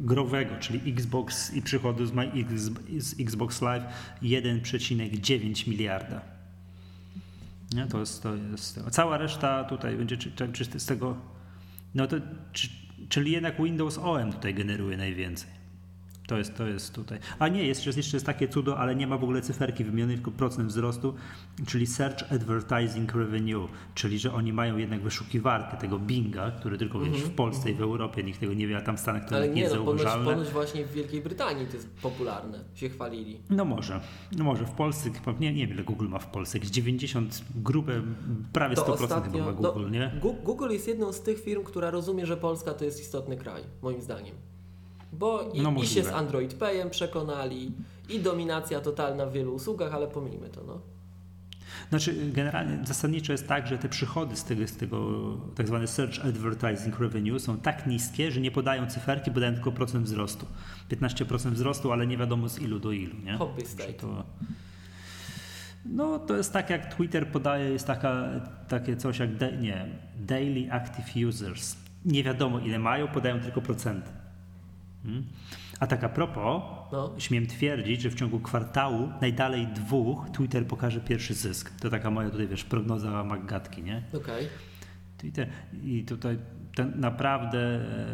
growego, 0.01 0.55
czyli 0.59 0.91
Xbox 0.91 1.53
i 1.53 1.61
przychody 1.61 2.07
z, 2.07 2.11
z 2.97 3.19
Xbox 3.19 3.61
Live 3.61 3.83
1,9 4.21 5.67
miliarda. 5.67 6.32
Nie, 7.73 7.87
to 7.87 7.99
jest, 7.99 8.23
to 8.23 8.35
jest. 8.35 8.79
Cała 8.91 9.17
reszta 9.17 9.63
tutaj 9.63 9.97
będzie, 9.97 10.17
czy, 10.17 10.31
czy 10.53 10.79
z 10.79 10.85
tego. 10.85 11.17
No 11.95 12.07
to, 12.07 12.15
czy, 12.51 12.69
czyli 13.09 13.31
jednak 13.31 13.63
Windows 13.63 13.97
OM 13.97 14.33
tutaj 14.33 14.53
generuje 14.53 14.97
najwięcej. 14.97 15.62
To 16.27 16.37
jest, 16.37 16.55
to 16.55 16.67
jest 16.67 16.93
tutaj. 16.95 17.19
A 17.39 17.47
nie, 17.47 17.67
jest, 17.67 17.85
jeszcze 17.85 18.15
jest 18.17 18.25
takie 18.25 18.47
cudo, 18.47 18.77
ale 18.77 18.95
nie 18.95 19.07
ma 19.07 19.17
w 19.17 19.23
ogóle 19.23 19.41
cyferki 19.41 19.83
wymienionej, 19.83 20.15
tylko 20.15 20.31
procent 20.31 20.69
wzrostu, 20.69 21.13
czyli 21.67 21.87
Search 21.87 22.31
Advertising 22.31 23.13
Revenue, 23.13 23.67
czyli 23.95 24.19
że 24.19 24.33
oni 24.33 24.53
mają 24.53 24.77
jednak 24.77 25.01
wyszukiwarkę 25.01 25.77
tego 25.77 25.99
Binga, 25.99 26.51
który 26.51 26.77
tylko 26.77 26.97
mm 26.97 27.09
-hmm. 27.09 27.15
wiesz, 27.15 27.23
w 27.23 27.35
Polsce 27.35 27.71
i 27.71 27.73
w 27.73 27.81
Europie 27.81 28.23
nikt 28.23 28.39
tego 28.39 28.53
nie 28.53 28.67
wie, 28.67 28.77
a 28.77 28.81
tam 28.81 28.97
w 28.97 28.99
Stanach 28.99 29.29
to 29.29 29.35
ale 29.35 29.47
nie, 29.47 29.53
nie 29.53 29.61
jest 29.61 29.75
no, 29.75 29.83
zauważalne. 29.85 30.25
Ponoć, 30.25 30.37
ponoć 30.37 30.53
właśnie 30.53 30.85
w 30.85 30.91
Wielkiej 30.91 31.21
Brytanii 31.21 31.67
to 31.67 31.73
jest 31.73 31.89
popularne, 31.89 32.59
się 32.75 32.89
chwalili. 32.89 33.39
No 33.49 33.65
może, 33.65 33.99
no 34.37 34.43
może 34.43 34.65
w 34.65 34.71
Polsce, 34.71 35.09
nie, 35.39 35.53
nie 35.53 35.67
wiem 35.67 35.75
ile 35.75 35.83
Google 35.83 36.07
ma 36.07 36.19
w 36.19 36.27
Polsce, 36.27 36.57
jakieś 36.57 36.71
90, 36.71 37.43
grupę, 37.55 38.01
prawie 38.53 38.75
100% 38.75 38.91
ostatnio, 38.91 39.31
chyba 39.31 39.45
ma 39.45 39.53
Google, 39.53 39.81
no, 39.81 39.89
nie? 39.89 40.11
Google 40.43 40.69
jest 40.69 40.87
jedną 40.87 41.13
z 41.13 41.21
tych 41.21 41.43
firm, 41.43 41.63
która 41.63 41.91
rozumie, 41.91 42.25
że 42.25 42.37
Polska 42.37 42.73
to 42.73 42.85
jest 42.85 43.01
istotny 43.01 43.37
kraj, 43.37 43.63
moim 43.81 44.01
zdaniem. 44.01 44.52
Bo 45.13 45.51
i, 45.53 45.61
no 45.61 45.73
i 45.83 45.87
się 45.87 46.03
z 46.03 46.07
Android 46.07 46.53
Payem 46.53 46.89
przekonali, 46.89 47.71
i 48.09 48.19
dominacja 48.19 48.81
totalna 48.81 49.25
w 49.25 49.33
wielu 49.33 49.55
usługach, 49.55 49.93
ale 49.93 50.07
pomijmy 50.07 50.49
to. 50.49 50.63
No. 50.63 50.81
Znaczy, 51.89 52.31
generalnie 52.31 52.79
zasadniczo 52.85 53.31
jest 53.31 53.47
tak, 53.47 53.67
że 53.67 53.77
te 53.77 53.89
przychody 53.89 54.35
z 54.35 54.43
tego, 54.43 54.67
z 54.67 54.77
tego 54.77 55.09
tak 55.55 55.67
zwane 55.67 55.87
search 55.87 56.25
advertising 56.25 56.99
revenue 56.99 57.39
są 57.39 57.57
tak 57.57 57.87
niskie, 57.87 58.31
że 58.31 58.41
nie 58.41 58.51
podają 58.51 58.87
cyferki, 58.87 59.31
podają 59.31 59.53
tylko 59.53 59.71
procent 59.71 60.05
wzrostu. 60.05 60.45
15% 60.91 61.51
wzrostu, 61.51 61.91
ale 61.91 62.07
nie 62.07 62.17
wiadomo 62.17 62.49
z 62.49 62.59
ilu 62.59 62.79
do 62.79 62.91
ilu. 62.91 63.15
Nie? 63.23 63.37
Hobby 63.37 63.65
state. 63.65 63.93
To, 63.93 64.23
no 65.85 66.19
to 66.19 66.37
jest 66.37 66.53
tak 66.53 66.69
jak 66.69 66.95
Twitter 66.95 67.27
podaje, 67.27 67.69
jest 67.69 67.87
taka, 67.87 68.29
takie 68.67 68.97
coś 68.97 69.19
jak 69.19 69.29
nie, 69.61 69.87
daily 70.19 70.71
active 70.71 71.27
users. 71.27 71.75
Nie 72.05 72.23
wiadomo 72.23 72.59
ile 72.59 72.79
mają, 72.79 73.07
podają 73.07 73.39
tylko 73.39 73.61
procenty. 73.61 74.09
Hmm? 75.03 75.23
A 75.79 75.87
tak 75.87 76.03
a 76.03 76.09
propos, 76.09 76.63
no. 76.91 77.13
śmiem 77.17 77.47
twierdzić, 77.47 78.01
że 78.01 78.09
w 78.09 78.15
ciągu 78.15 78.39
kwartału 78.39 79.09
najdalej 79.21 79.67
dwóch 79.67 80.29
Twitter 80.29 80.67
pokaże 80.67 80.99
pierwszy 80.99 81.33
zysk. 81.33 81.71
To 81.81 81.89
taka 81.89 82.11
moja 82.11 82.29
tutaj, 82.29 82.47
wiesz, 82.47 82.63
prognoza 82.63 83.23
Maggatki, 83.23 83.83
nie? 83.83 84.03
Okej. 84.13 84.21
Okay. 84.21 84.47
Twitter 85.17 85.47
i 85.83 86.03
tutaj 86.03 86.37
naprawdę 86.95 87.59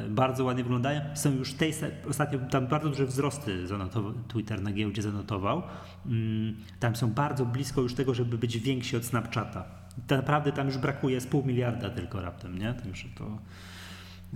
e, 0.05 0.09
bardzo 0.09 0.43
ładnie 0.43 0.63
wyglądają. 0.63 1.01
Są 1.13 1.31
już 1.31 1.53
tej, 1.53 1.73
ostatnio 2.09 2.39
tam 2.39 2.67
bardzo 2.67 2.89
duże 2.89 3.05
wzrosty 3.05 3.67
zanotował, 3.67 4.13
Twitter 4.27 4.61
na 4.61 4.71
giełdzie 4.71 5.01
zanotował. 5.01 5.63
Mm, 6.05 6.55
tam 6.79 6.95
są 6.95 7.11
bardzo 7.11 7.45
blisko 7.45 7.81
już 7.81 7.93
tego, 7.93 8.13
żeby 8.13 8.37
być 8.37 8.57
więksi 8.57 8.97
od 8.97 9.05
Snapchata. 9.05 9.65
Naprawdę 10.09 10.51
tam 10.51 10.67
już 10.67 10.77
brakuje 10.77 11.21
z 11.21 11.27
pół 11.27 11.45
miliarda 11.45 11.89
tylko 11.89 12.21
raptem, 12.21 12.57
nie? 12.57 12.73
Także 12.73 13.07
to 13.15 13.37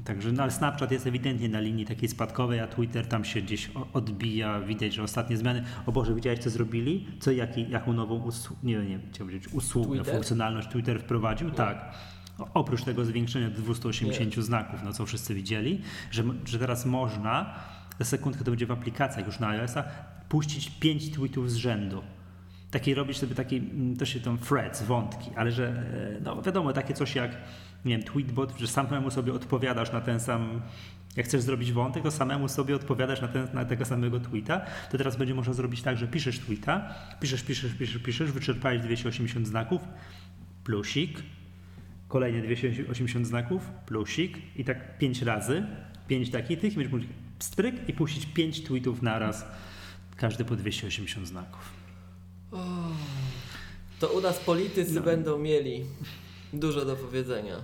Także 0.06 0.32
no, 0.32 0.44
ale 0.44 0.52
Snapchat 0.52 0.91
jest 0.91 1.08
ewidentnie 1.08 1.50
na 1.50 1.60
linii 1.60 1.86
takiej 1.86 2.10
spadkowej, 2.10 2.60
a 2.60 2.68
Twitter 2.68 3.08
tam 3.08 3.26
się 3.26 3.41
gdzieś 3.41 3.72
odbija. 3.94 4.62
Widać, 4.62 4.94
że 4.94 5.04
ostatnie 5.04 5.38
zmiany. 5.38 5.64
O 5.86 5.91
Boże, 5.91 6.16
widziałeś 6.16 6.39
co 6.39 6.50
zrobili? 6.50 7.08
Co, 7.20 7.32
jaki, 7.32 7.70
jaką 7.70 7.94
nową 7.94 8.16
usługę, 8.16 8.62
nie, 8.64 8.86
nie 8.86 9.00
powiedzieć 9.20 9.48
usługę, 9.54 9.96
Twitter? 9.98 10.14
funkcjonalność 10.14 10.68
Twitter 10.68 11.00
wprowadził? 11.00 11.48
Nie. 11.50 11.54
Tak. 11.54 11.94
Oprócz 12.54 12.84
tego 12.84 13.06
zwiększenia 13.06 13.50
do 13.50 13.62
280 13.62 14.38
nie. 14.38 14.44
znaków, 14.44 14.80
no 14.84 14.94
co 14.94 15.06
wszyscy 15.06 15.36
widzieli, 15.36 15.82
że, 16.12 16.24
że 16.46 16.60
teraz 16.60 16.86
można, 16.86 17.56
za 18.00 18.06
sekundkę 18.06 18.44
to 18.44 18.52
będzie 18.52 18.66
w 18.66 18.72
aplikacjach 18.72 19.26
już 19.26 19.39
na 19.39 19.48
iOS-a, 19.48 19.84
puścić 20.30 20.70
5 20.70 21.12
tweetów 21.12 21.52
z 21.52 21.56
rzędu 21.56 22.04
taki 22.74 22.94
robić 22.94 23.18
sobie 23.18 23.36
taki, 23.36 23.58
mm, 23.58 23.98
to 23.98 24.06
się 24.06 24.20
tam 24.20 24.38
threads, 24.38 24.84
wątki, 24.84 25.32
ale 25.36 25.52
że 25.52 25.68
e, 25.68 26.22
no 26.24 26.41
wiadomo, 26.41 26.74
takie 26.74 26.94
coś 26.94 27.16
jak 27.16 27.32
nie 27.86 27.98
wiem, 27.98 28.08
tweetbot, 28.08 28.54
że 28.60 28.68
samemu 28.68 29.12
sobie 29.12 29.34
odpowiadasz 29.34 29.92
na 29.92 30.02
ten 30.02 30.20
sam, 30.20 30.62
jak 31.16 31.26
chcesz 31.26 31.42
zrobić 31.42 31.72
wątek, 31.72 32.04
to 32.04 32.12
samemu 32.12 32.48
sobie 32.48 32.76
odpowiadasz 32.76 33.22
na, 33.22 33.28
ten, 33.28 33.48
na 33.54 33.66
tego 33.66 33.86
samego 33.86 34.20
tweeta, 34.20 34.62
to 34.92 34.98
teraz 34.98 35.16
będzie 35.16 35.34
można 35.34 35.54
zrobić 35.54 35.82
tak, 35.82 35.98
że 35.98 36.08
piszesz 36.08 36.40
tweeta, 36.40 36.96
piszesz, 37.20 37.44
piszesz, 37.44 37.74
piszesz, 37.74 38.02
piszesz, 38.02 38.32
wyczerpałeś 38.32 38.82
280 38.82 39.48
znaków, 39.48 39.82
plusik, 40.64 41.24
kolejne 42.08 42.42
280 42.42 43.28
znaków, 43.28 43.70
plusik 43.86 44.38
i 44.56 44.66
tak 44.66 44.98
5 44.98 45.22
razy, 45.22 45.64
5 46.08 46.30
takich 46.30 46.60
tych 46.60 46.74
i 46.74 46.76
będziesz 46.76 46.94
mógł 46.94 47.06
stryk 47.40 47.90
i 47.90 47.94
puścić 47.94 48.26
5 48.26 48.64
tweetów 48.64 49.02
naraz, 49.02 49.46
każdy 50.18 50.46
po 50.46 50.56
280 50.56 51.28
znaków. 51.28 51.74
To 54.00 54.08
u 54.08 54.22
nas 54.22 54.40
politycy 54.40 54.94
no. 54.94 55.02
będą 55.02 55.38
mieli 55.38 55.86
Dużo 56.54 56.86
do 56.86 56.95
powiedzenia. 56.95 57.56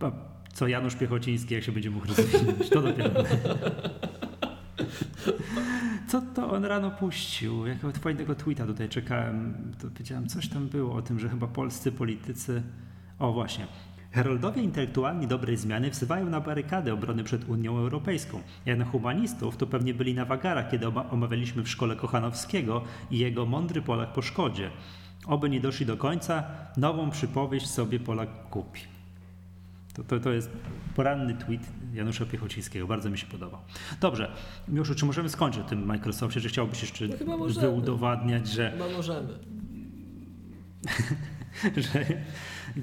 A 0.00 0.10
co 0.52 0.68
Janusz 0.68 0.96
Piechociński, 0.96 1.54
jak 1.54 1.64
się 1.64 1.72
będzie 1.72 1.90
mógł 1.90 2.06
rozwinąć, 2.06 2.68
to 2.68 2.82
dopiero. 2.82 3.10
Co 6.08 6.22
to 6.34 6.50
on 6.50 6.64
rano 6.64 6.90
puścił? 6.90 7.66
Jakiego 7.66 7.92
fajnego 7.92 8.34
tweeta 8.34 8.66
tutaj 8.66 8.88
czekałem. 8.88 9.54
To 9.82 9.88
powiedziałem, 9.88 10.26
coś 10.28 10.48
tam 10.48 10.68
było 10.68 10.94
o 10.94 11.02
tym, 11.02 11.18
że 11.18 11.28
chyba 11.28 11.46
polscy 11.46 11.92
politycy. 11.92 12.62
O 13.18 13.32
właśnie. 13.32 13.66
Heroldowie 14.10 14.62
intelektualni 14.62 15.26
dobrej 15.26 15.56
zmiany 15.56 15.90
wzywają 15.90 16.30
na 16.30 16.40
barykady 16.40 16.92
obrony 16.92 17.24
przed 17.24 17.48
Unią 17.48 17.78
Europejską. 17.78 18.40
Jak 18.66 18.78
na 18.78 18.84
humanistów, 18.84 19.56
to 19.56 19.66
pewnie 19.66 19.94
byli 19.94 20.14
na 20.14 20.24
wagarach, 20.24 20.70
kiedy 20.70 20.86
omawialiśmy 20.86 21.62
w 21.62 21.68
szkole 21.68 21.96
Kochanowskiego 21.96 22.82
i 23.10 23.18
jego 23.18 23.46
mądry 23.46 23.82
Polak 23.82 24.12
po 24.12 24.22
szkodzie. 24.22 24.70
Oby 25.26 25.50
nie 25.50 25.60
doszli 25.60 25.86
do 25.86 25.96
końca, 25.96 26.44
nową 26.76 27.10
przypowieść 27.10 27.70
sobie 27.70 28.00
Polak 28.00 28.50
kupi. 28.50 28.80
To, 29.94 30.04
to, 30.04 30.20
to 30.20 30.32
jest 30.32 30.50
poranny 30.94 31.34
tweet 31.34 31.60
Janusza 31.92 32.26
Piechocińskiego. 32.26 32.86
Bardzo 32.86 33.10
mi 33.10 33.18
się 33.18 33.26
podobał. 33.26 33.60
Dobrze, 34.00 34.32
Miłoszu, 34.68 34.94
czy 34.94 35.06
możemy 35.06 35.28
skończyć 35.28 35.62
o 35.62 35.64
tym 35.68 35.86
Microsoftie? 35.86 36.40
Czy 36.40 36.48
chciałbyś 36.48 36.82
jeszcze 36.82 37.04
no 37.26 37.38
wyudowadniać, 37.38 38.48
że... 38.48 38.70
Chyba 38.70 38.88
możemy. 38.88 39.28
że 41.92 42.04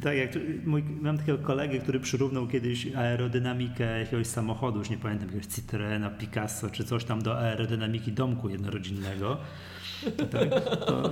tak 0.03 0.17
jak 0.17 0.29
mój, 0.65 0.83
mam 0.83 1.17
takiego 1.17 1.37
kolegę, 1.37 1.79
który 1.79 1.99
przyrównał 1.99 2.47
kiedyś 2.47 2.95
aerodynamikę 2.95 3.99
jakiegoś 3.99 4.27
samochodu, 4.27 4.79
już 4.79 4.89
nie 4.89 4.97
pamiętam, 4.97 5.27
jakiegoś 5.27 5.47
Citroena, 5.55 6.09
Picasso 6.09 6.69
czy 6.69 6.83
coś 6.83 7.03
tam 7.03 7.21
do 7.21 7.39
aerodynamiki 7.39 8.11
domku 8.11 8.49
jednorodzinnego. 8.49 9.37
Tak, 10.31 10.49
to, 10.85 11.09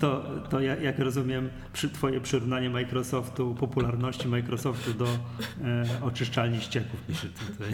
to, 0.00 0.24
to 0.50 0.60
jak 0.60 0.98
rozumiem 0.98 1.50
przy, 1.72 1.90
twoje 1.90 2.20
przyrównanie 2.20 2.70
Microsoftu, 2.70 3.54
popularności 3.54 4.28
Microsoftu 4.28 4.94
do 4.94 5.06
e, 5.06 6.02
oczyszczalni 6.02 6.60
ścieków 6.60 7.06
pisze 7.06 7.28
tutaj. 7.28 7.72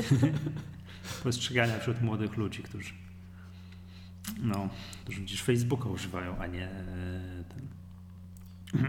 Postrzegania 1.25 1.79
wśród 1.79 2.03
młodych 2.03 2.37
ludzi, 2.37 2.63
którzy 2.63 2.93
no, 4.43 4.69
którzy 5.03 5.21
gdzieś 5.21 5.43
Facebooka 5.43 5.89
używają, 5.89 6.39
a 6.39 6.47
nie 6.47 6.65
e, 6.65 7.45
ten, 7.49 7.69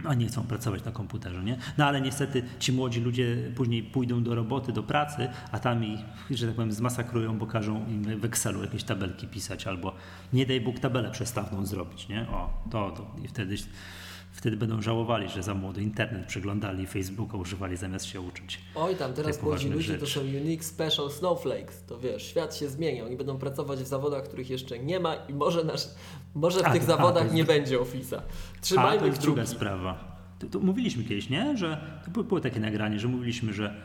a 0.06 0.14
nie 0.14 0.28
chcą 0.28 0.44
pracować 0.44 0.84
na 0.84 0.92
komputerze, 0.92 1.44
nie? 1.44 1.58
No 1.78 1.86
ale 1.86 2.02
niestety 2.02 2.44
ci 2.60 2.74
młodzi 2.74 3.02
ludzie 3.02 3.38
później 3.56 3.84
pójdą 3.84 4.24
do 4.24 4.36
roboty, 4.36 4.74
do 4.74 4.84
pracy, 4.84 5.28
a 5.52 5.60
tam 5.60 5.84
ich, 5.84 6.00
że 6.32 6.48
tak 6.48 6.56
powiem, 6.56 6.72
zmasakrują, 6.72 7.38
bo 7.38 7.48
każą 7.48 7.88
im 7.88 8.20
w 8.20 8.26
Excelu 8.26 8.62
jakieś 8.62 8.84
tabelki 8.84 9.28
pisać 9.28 9.68
albo 9.68 9.94
nie 10.34 10.46
daj 10.46 10.62
Bóg 10.62 10.80
tabelę 10.80 11.12
przestawną 11.12 11.66
zrobić, 11.66 12.08
nie? 12.08 12.22
O, 12.30 12.64
to, 12.72 12.92
to 12.92 13.16
i 13.24 13.28
wtedy 13.28 13.56
wtedy 14.40 14.58
będą 14.58 14.82
żałowali, 14.82 15.30
że 15.30 15.44
za 15.44 15.54
młody 15.54 15.82
internet 15.84 16.26
przeglądali, 16.26 16.88
Facebooka 16.88 17.38
używali 17.38 17.78
zamiast 17.78 18.06
się 18.06 18.22
uczyć. 18.22 18.60
Oj, 18.76 18.96
tam 18.96 19.14
teraz 19.14 19.44
młodzi 19.44 19.70
ludzie 19.70 19.98
to 19.98 20.08
są 20.08 20.20
unique 20.22 20.66
special 20.66 21.12
snowflakes. 21.12 21.84
To 21.88 22.00
wiesz, 22.00 22.24
świat 22.24 22.56
się 22.56 22.70
zmienia. 22.70 23.06
Oni 23.06 23.18
będą 23.18 23.38
pracować 23.38 23.80
w 23.80 23.88
zawodach, 23.88 24.24
których 24.24 24.50
jeszcze 24.50 24.80
nie 24.80 25.00
ma 25.00 25.16
i 25.16 25.34
może, 25.34 25.64
nasz, 25.64 25.88
może 26.36 26.60
w 26.60 26.66
a, 26.66 26.72
tych 26.72 26.84
a, 26.84 26.86
zawodach 26.86 27.24
jest... 27.24 27.36
nie 27.36 27.44
będzie 27.44 27.80
Office'a. 27.80 28.22
Trzymajmy 28.62 28.98
a, 28.98 29.00
to 29.00 29.06
jest 29.06 29.22
druga 29.22 29.46
sprawa. 29.46 30.20
To, 30.40 30.48
to 30.48 30.60
mówiliśmy 30.60 31.04
kiedyś, 31.04 31.30
nie? 31.30 31.58
Że 31.58 32.00
to 32.06 32.24
było, 32.24 32.40
takie 32.40 32.60
nagranie, 32.60 33.00
że 33.00 33.08
mówiliśmy, 33.08 33.54
że 33.54 33.76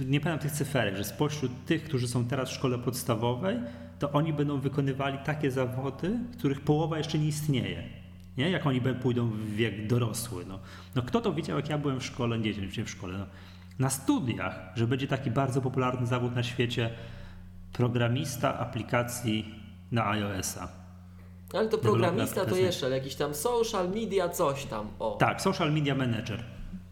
yy, 0.00 0.06
nie 0.06 0.20
pamiętam 0.20 0.48
tych 0.48 0.58
cyferek, 0.58 0.96
że 0.96 1.04
spośród 1.04 1.52
tych, 1.64 1.84
którzy 1.84 2.08
są 2.08 2.24
teraz 2.24 2.50
w 2.50 2.52
szkole 2.52 2.78
podstawowej, 2.78 3.56
to 3.98 4.12
oni 4.12 4.32
będą 4.32 4.60
wykonywali 4.60 5.18
takie 5.24 5.50
zawody, 5.50 6.18
których 6.38 6.60
połowa 6.60 6.98
jeszcze 6.98 7.18
nie 7.18 7.28
istnieje. 7.28 7.95
Nie? 8.36 8.50
Jak 8.50 8.66
oni 8.66 8.80
pójdą 8.80 9.30
w 9.30 9.50
wiek 9.50 9.86
dorosły. 9.86 10.46
No, 10.46 10.58
no 10.94 11.02
kto 11.02 11.20
to 11.20 11.32
widział, 11.32 11.56
jak 11.56 11.68
ja 11.68 11.78
byłem 11.78 12.00
w 12.00 12.04
szkole, 12.04 12.38
nie, 12.38 12.52
nie 12.52 12.84
w 12.84 12.90
szkole, 12.90 13.18
no, 13.18 13.26
na 13.78 13.90
studiach, 13.90 14.72
że 14.74 14.86
będzie 14.86 15.08
taki 15.08 15.30
bardzo 15.30 15.60
popularny 15.60 16.06
zawód 16.06 16.34
na 16.34 16.42
świecie 16.42 16.90
programista 17.72 18.58
aplikacji 18.58 19.54
na 19.92 20.10
iOS-a. 20.10 20.68
Ale 21.54 21.68
to 21.68 21.78
programista 21.78 22.46
to 22.46 22.56
jeszcze, 22.56 22.86
ale 22.86 22.96
jakiś 22.98 23.14
tam 23.14 23.34
social 23.34 23.88
media 23.88 24.28
coś 24.28 24.64
tam. 24.64 24.88
O. 24.98 25.16
Tak, 25.20 25.42
social 25.42 25.72
media 25.72 25.94
manager. 25.94 26.44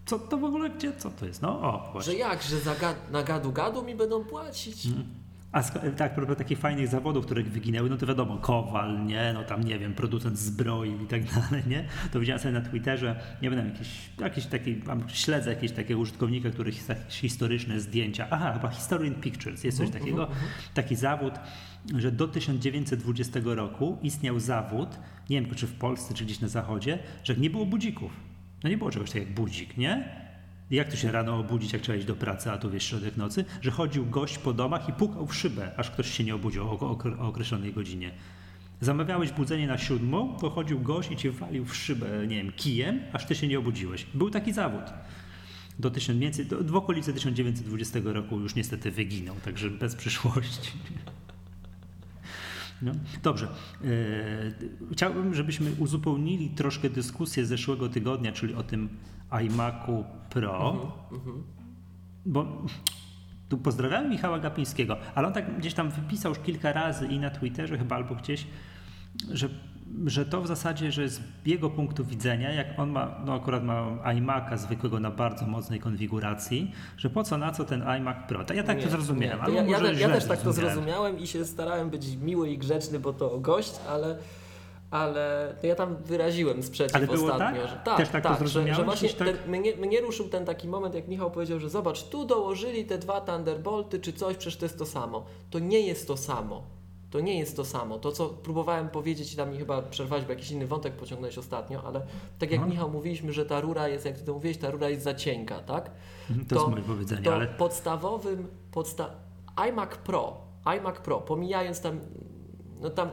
Co 0.06 0.18
to 0.18 0.38
w 0.38 0.44
ogóle, 0.44 0.70
gdzie, 0.70 0.92
co 0.96 1.10
to 1.10 1.26
jest? 1.26 1.42
No, 1.42 1.60
o, 1.60 1.90
właśnie. 1.92 2.12
Że 2.12 2.18
jak, 2.18 2.42
że 2.42 2.60
za 2.60 2.74
gad, 2.74 3.10
na 3.10 3.22
gadu 3.22 3.52
gadu 3.52 3.82
mi 3.82 3.94
będą 3.94 4.24
płacić? 4.24 4.86
Mm. 4.86 5.04
A 5.54 5.62
tak, 5.96 6.14
propos 6.14 6.36
takich 6.36 6.58
fajnych 6.58 6.88
zawodów, 6.88 7.24
które 7.24 7.42
wyginęły, 7.42 7.90
no 7.90 7.96
to 7.96 8.06
wiadomo, 8.06 8.38
Kowal, 8.38 9.06
nie, 9.06 9.32
no 9.34 9.44
tam 9.44 9.64
nie 9.64 9.78
wiem, 9.78 9.94
producent 9.94 10.38
zbroi 10.38 11.02
i 11.02 11.06
tak 11.06 11.22
dalej, 11.34 11.62
nie? 11.66 11.84
To 12.12 12.20
widziałem 12.20 12.42
sobie 12.42 12.54
na 12.54 12.60
Twitterze, 12.60 13.20
nie 13.42 13.50
wiem, 13.50 13.68
jakiś, 13.68 13.88
jakiś 14.20 14.46
taki, 14.46 14.76
mam, 14.86 15.08
śledzę 15.08 15.50
jakieś 15.50 15.72
takiego 15.72 16.00
użytkownika, 16.00 16.50
który 16.50 16.72
historyczne 17.08 17.80
zdjęcia, 17.80 18.26
aha, 18.30 18.52
chyba 18.52 18.68
Historian 18.68 19.14
Pictures, 19.14 19.64
jest 19.64 19.78
coś 19.78 19.86
mhm, 19.86 20.02
takiego, 20.02 20.22
mhm, 20.22 20.42
mhm. 20.42 20.60
taki 20.74 20.96
zawód, 20.96 21.34
że 21.96 22.12
do 22.12 22.28
1920 22.28 23.40
roku 23.44 23.98
istniał 24.02 24.40
zawód, 24.40 24.88
nie 25.30 25.42
wiem, 25.42 25.54
czy 25.54 25.66
w 25.66 25.74
Polsce, 25.74 26.14
czy 26.14 26.24
gdzieś 26.24 26.40
na 26.40 26.48
zachodzie, 26.48 26.98
że 27.24 27.36
nie 27.36 27.50
było 27.50 27.66
budzików. 27.66 28.12
No 28.64 28.70
nie 28.70 28.78
było 28.78 28.90
czegoś 28.90 29.10
takiego 29.10 29.26
jak 29.26 29.34
budzik, 29.34 29.76
nie? 29.76 30.23
Jak 30.70 30.88
to 30.90 30.96
się 30.96 31.12
rano 31.12 31.38
obudzić, 31.38 31.72
jak 31.72 31.82
trzeba 31.82 31.98
iść 31.98 32.06
do 32.06 32.16
pracy, 32.16 32.50
a 32.50 32.58
tu 32.58 32.70
wiesz, 32.70 32.84
środek 32.84 33.16
nocy, 33.16 33.44
że 33.62 33.70
chodził 33.70 34.06
gość 34.06 34.38
po 34.38 34.52
domach 34.52 34.88
i 34.88 34.92
pukał 34.92 35.26
w 35.26 35.34
szybę, 35.34 35.72
aż 35.76 35.90
ktoś 35.90 36.10
się 36.10 36.24
nie 36.24 36.34
obudził 36.34 36.64
o, 36.64 36.80
o, 36.80 36.98
o 37.18 37.28
określonej 37.28 37.72
godzinie. 37.72 38.10
Zamawiałeś 38.80 39.32
budzenie 39.32 39.66
na 39.66 39.78
siódmą, 39.78 40.36
to 40.40 40.50
chodził 40.50 40.80
gość 40.80 41.10
i 41.10 41.16
cię 41.16 41.30
walił 41.30 41.64
w 41.64 41.76
szybę, 41.76 42.26
nie 42.26 42.36
wiem, 42.36 42.52
kijem, 42.52 43.00
aż 43.12 43.26
ty 43.26 43.34
się 43.34 43.48
nie 43.48 43.58
obudziłeś. 43.58 44.06
Był 44.14 44.30
taki 44.30 44.52
zawód. 44.52 44.82
Do, 45.78 45.90
do, 46.60 46.78
okolicy 46.78 47.12
1920 47.12 47.98
roku 48.04 48.40
już 48.40 48.54
niestety 48.54 48.90
wyginął, 48.90 49.36
także 49.44 49.70
bez 49.70 49.96
przyszłości. 49.96 50.72
No. 52.84 52.92
Dobrze. 53.22 53.46
E, 53.46 53.88
chciałbym, 54.92 55.34
żebyśmy 55.34 55.72
uzupełnili 55.78 56.50
troszkę 56.50 56.90
dyskusję 56.90 57.44
z 57.44 57.48
zeszłego 57.48 57.88
tygodnia, 57.88 58.32
czyli 58.32 58.54
o 58.54 58.62
tym 58.62 58.88
iMacu 59.30 60.04
Pro. 60.30 60.70
Mhm, 60.70 60.92
mhm. 61.12 61.42
Bo 62.26 62.62
tu 63.48 63.58
pozdrawiam 63.58 64.10
Michała 64.10 64.38
Gapińskiego, 64.38 64.96
ale 65.14 65.26
on 65.26 65.32
tak 65.32 65.58
gdzieś 65.58 65.74
tam 65.74 65.90
wypisał 65.90 66.32
już 66.32 66.38
kilka 66.38 66.72
razy 66.72 67.06
i 67.06 67.18
na 67.18 67.30
Twitterze 67.30 67.78
chyba 67.78 67.96
albo 67.96 68.14
gdzieś, 68.14 68.46
że 69.32 69.48
że 70.06 70.26
to 70.26 70.40
w 70.40 70.46
zasadzie, 70.46 70.92
że 70.92 71.08
z 71.08 71.20
jego 71.46 71.70
punktu 71.70 72.04
widzenia, 72.04 72.52
jak 72.52 72.78
on 72.78 72.90
ma, 72.90 73.20
no 73.26 73.34
akurat 73.34 73.64
ma 73.64 73.86
iMac'a 74.04 74.56
zwykłego 74.56 75.00
na 75.00 75.10
bardzo 75.10 75.46
mocnej 75.46 75.80
konfiguracji, 75.80 76.72
że 76.96 77.10
po 77.10 77.24
co, 77.24 77.38
na 77.38 77.52
co 77.52 77.64
ten 77.64 77.82
iMac 77.82 78.16
Pro? 78.28 78.44
Ja 78.54 78.62
tak 78.62 78.78
nie, 78.78 78.84
to 78.84 78.90
zrozumiałem. 78.90 79.44
To 79.44 79.50
ja, 79.50 79.62
ja, 79.62 79.78
ja, 79.78 79.92
ja 79.92 80.08
też 80.08 80.24
tak 80.24 80.42
to 80.42 80.52
zrozumiałem 80.52 81.18
i 81.18 81.26
się 81.26 81.44
starałem 81.44 81.90
być 81.90 82.16
miły 82.16 82.50
i 82.50 82.58
grzeczny, 82.58 83.00
bo 83.00 83.12
to 83.12 83.38
gość, 83.38 83.74
ale 83.88 84.18
ale 84.90 85.54
ja 85.62 85.74
tam 85.74 85.96
wyraziłem 85.96 86.62
sprzeciw 86.62 86.96
ale 86.96 87.06
było 87.06 87.32
ostatnio. 87.32 87.60
Tak? 87.62 87.70
Że, 87.70 87.76
tak, 87.84 87.96
Też 87.96 88.08
tak, 88.08 88.24
tak 88.24 88.38
to 88.38 88.46
że, 88.46 88.74
że 88.74 88.84
właśnie 88.84 89.08
tak? 89.08 89.28
ten, 89.28 89.50
mnie, 89.50 89.76
mnie 89.76 90.00
ruszył 90.00 90.28
ten 90.28 90.44
taki 90.44 90.68
moment, 90.68 90.94
jak 90.94 91.08
Michał 91.08 91.30
powiedział, 91.30 91.60
że 91.60 91.70
zobacz, 91.70 92.02
tu 92.02 92.24
dołożyli 92.24 92.84
te 92.84 92.98
dwa 92.98 93.20
Thunderbolty 93.20 94.00
czy 94.00 94.12
coś, 94.12 94.36
przecież 94.36 94.56
to 94.56 94.64
jest 94.64 94.78
to 94.78 94.86
samo. 94.86 95.24
To 95.50 95.58
nie 95.58 95.80
jest 95.80 96.08
to 96.08 96.16
samo 96.16 96.62
to 97.14 97.20
nie 97.20 97.38
jest 97.38 97.56
to 97.56 97.64
samo. 97.64 97.98
To, 97.98 98.12
co 98.12 98.28
próbowałem 98.28 98.88
powiedzieć 98.88 99.32
i 99.32 99.36
tam 99.36 99.50
mi 99.50 99.58
chyba 99.58 99.82
przerwać, 99.82 100.24
bo 100.24 100.30
jakiś 100.30 100.50
inny 100.50 100.66
wątek 100.66 100.92
pociągnąłeś 100.92 101.38
ostatnio, 101.38 101.82
ale 101.86 102.06
tak 102.38 102.50
jak 102.50 102.60
no. 102.60 102.66
Michał 102.66 102.90
mówiliśmy, 102.90 103.32
że 103.32 103.46
ta 103.46 103.60
rura 103.60 103.88
jest, 103.88 104.04
jak 104.04 104.18
ty 104.18 104.24
to 104.24 104.32
mówiłeś, 104.34 104.58
ta 104.58 104.70
rura 104.70 104.88
jest 104.88 105.02
za 105.02 105.14
cienka, 105.14 105.58
tak? 105.60 105.90
Mhm, 106.30 106.46
to, 106.46 106.54
to 106.54 106.60
jest 106.60 106.70
moje 106.70 106.82
powiedzenie, 106.82 107.22
to 107.22 107.34
ale... 107.34 107.46
podstawowym, 107.46 108.46
podsta 108.70 109.10
iMac 109.68 109.96
Pro, 109.96 110.40
iMac 110.78 110.98
Pro, 110.98 111.20
pomijając 111.20 111.80
tam, 111.80 112.00
no 112.80 112.90
tam, 112.90 113.10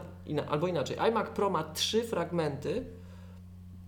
albo 0.50 0.68
inaczej, 0.68 0.98
iMac 1.10 1.30
Pro 1.30 1.50
ma 1.50 1.64
trzy 1.64 2.04
fragmenty, 2.04 2.86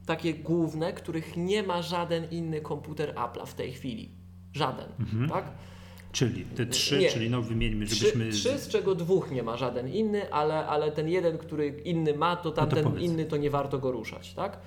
takie 0.05 0.33
główne, 0.33 0.93
których 0.93 1.37
nie 1.37 1.63
ma 1.63 1.81
żaden 1.81 2.27
inny 2.31 2.61
komputer 2.61 3.15
Apple'a 3.15 3.45
w 3.45 3.53
tej 3.53 3.71
chwili. 3.71 4.11
Żaden, 4.51 4.89
mhm. 4.99 5.29
tak? 5.29 5.45
Czyli 6.13 6.45
te 6.45 6.65
trzy, 6.65 6.99
nie. 6.99 7.09
czyli 7.09 7.29
no 7.29 7.41
wymieńmy, 7.41 7.87
żebyśmy... 7.87 8.31
Trzy, 8.31 8.49
trzy, 8.49 8.59
z 8.59 8.67
czego 8.67 8.95
dwóch 8.95 9.31
nie 9.31 9.43
ma 9.43 9.57
żaden 9.57 9.89
inny, 9.89 10.33
ale, 10.33 10.67
ale 10.67 10.91
ten 10.91 11.09
jeden, 11.09 11.37
który 11.37 11.67
inny 11.67 12.13
ma, 12.13 12.35
to 12.35 12.51
tamten 12.51 12.83
no 12.83 12.91
to 12.91 12.97
inny 12.97 13.25
to 13.25 13.37
nie 13.37 13.49
warto 13.49 13.79
go 13.79 13.91
ruszać, 13.91 14.33
tak? 14.33 14.59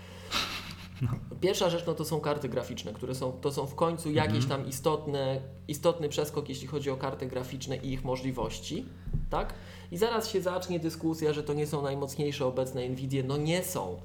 No. 1.03 1.09
Pierwsza 1.41 1.71
rzecz 1.71 1.87
no 1.87 1.95
to 1.95 2.05
są 2.05 2.21
karty 2.21 2.49
graficzne, 2.49 2.93
które 2.93 3.15
są, 3.15 3.33
to 3.33 3.53
są 3.53 3.67
w 3.67 3.75
końcu 3.75 4.09
mhm. 4.09 4.27
jakieś 4.27 4.49
tam 4.49 4.67
istotne, 4.69 5.41
istotny 5.69 6.09
przeskok, 6.09 6.49
jeśli 6.49 6.67
chodzi 6.67 6.91
o 6.91 6.97
karty 6.97 7.27
graficzne 7.27 7.77
i 7.77 7.93
ich 7.93 8.05
możliwości, 8.05 8.85
tak? 9.31 9.55
I 9.93 9.97
zaraz 9.97 10.31
się 10.31 10.41
zacznie 10.41 10.81
dyskusja, 10.81 11.33
że 11.33 11.43
to 11.43 11.55
nie 11.55 11.67
są 11.67 11.83
najmocniejsze 11.83 12.47
obecne 12.47 12.89
Nvidia. 12.89 13.23
No 13.27 13.37
nie 13.37 13.65
są, 13.65 14.01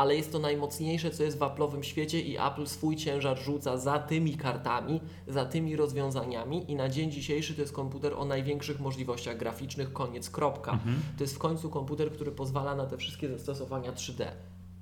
ale 0.00 0.16
jest 0.16 0.32
to 0.32 0.38
najmocniejsze, 0.38 1.10
co 1.10 1.22
jest 1.22 1.38
w 1.38 1.40
Apple'owym 1.40 1.82
świecie 1.82 2.20
i 2.20 2.38
Apple 2.38 2.66
swój 2.66 2.96
ciężar 2.96 3.38
rzuca 3.38 3.76
za 3.76 3.98
tymi 3.98 4.36
kartami, 4.36 5.00
za 5.28 5.44
tymi 5.44 5.76
rozwiązaniami 5.76 6.70
i 6.70 6.76
na 6.76 6.88
dzień 6.88 7.10
dzisiejszy 7.10 7.54
to 7.54 7.60
jest 7.60 7.72
komputer 7.72 8.14
o 8.16 8.24
największych 8.24 8.80
możliwościach 8.80 9.36
graficznych, 9.36 9.92
koniec, 9.92 10.30
kropka. 10.30 10.72
Mhm. 10.72 10.96
To 11.16 11.24
jest 11.24 11.34
w 11.34 11.38
końcu 11.38 11.70
komputer, 11.70 12.12
który 12.12 12.32
pozwala 12.32 12.74
na 12.74 12.86
te 12.86 12.96
wszystkie 12.96 13.28
zastosowania 13.28 13.92
3D. 13.92 14.26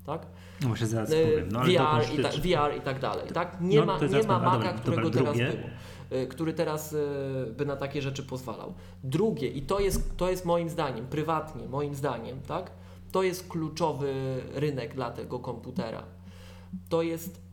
Tak? 0.07 0.27
No 0.61 0.69
właśnie 0.69 0.87
zaraz 0.87 1.11
y, 1.11 1.27
powiem. 1.31 1.49
No, 1.53 1.61
VR, 1.61 2.19
i 2.19 2.23
ta, 2.23 2.29
VR 2.29 2.79
i 2.79 2.81
tak 2.81 3.01
dalej. 3.01 3.29
Tak? 3.35 3.61
Nie 3.61 3.81
no, 3.81 3.87
ma, 3.87 3.99
nie 3.99 4.23
ma 4.23 4.39
Maca, 4.39 4.73
którego 4.73 5.11
teraz 5.11 5.37
było 5.37 5.53
y, 6.23 6.27
który 6.27 6.53
teraz 6.53 6.93
y, 6.93 7.55
by 7.57 7.66
na 7.66 7.77
takie 7.77 8.03
rzeczy 8.03 8.23
pozwalał. 8.23 8.75
Drugie, 9.05 9.49
i 9.49 9.62
to 9.62 9.81
jest, 9.81 10.16
to 10.16 10.31
jest 10.31 10.45
moim 10.45 10.69
zdaniem, 10.69 11.07
prywatnie, 11.07 11.69
moim 11.69 11.95
zdaniem, 11.95 12.41
tak? 12.41 12.71
To 13.13 13.23
jest 13.23 13.49
kluczowy 13.49 14.41
rynek 14.55 14.95
dla 14.95 15.11
tego 15.11 15.39
komputera. 15.39 16.03
To 16.89 17.03
jest 17.03 17.49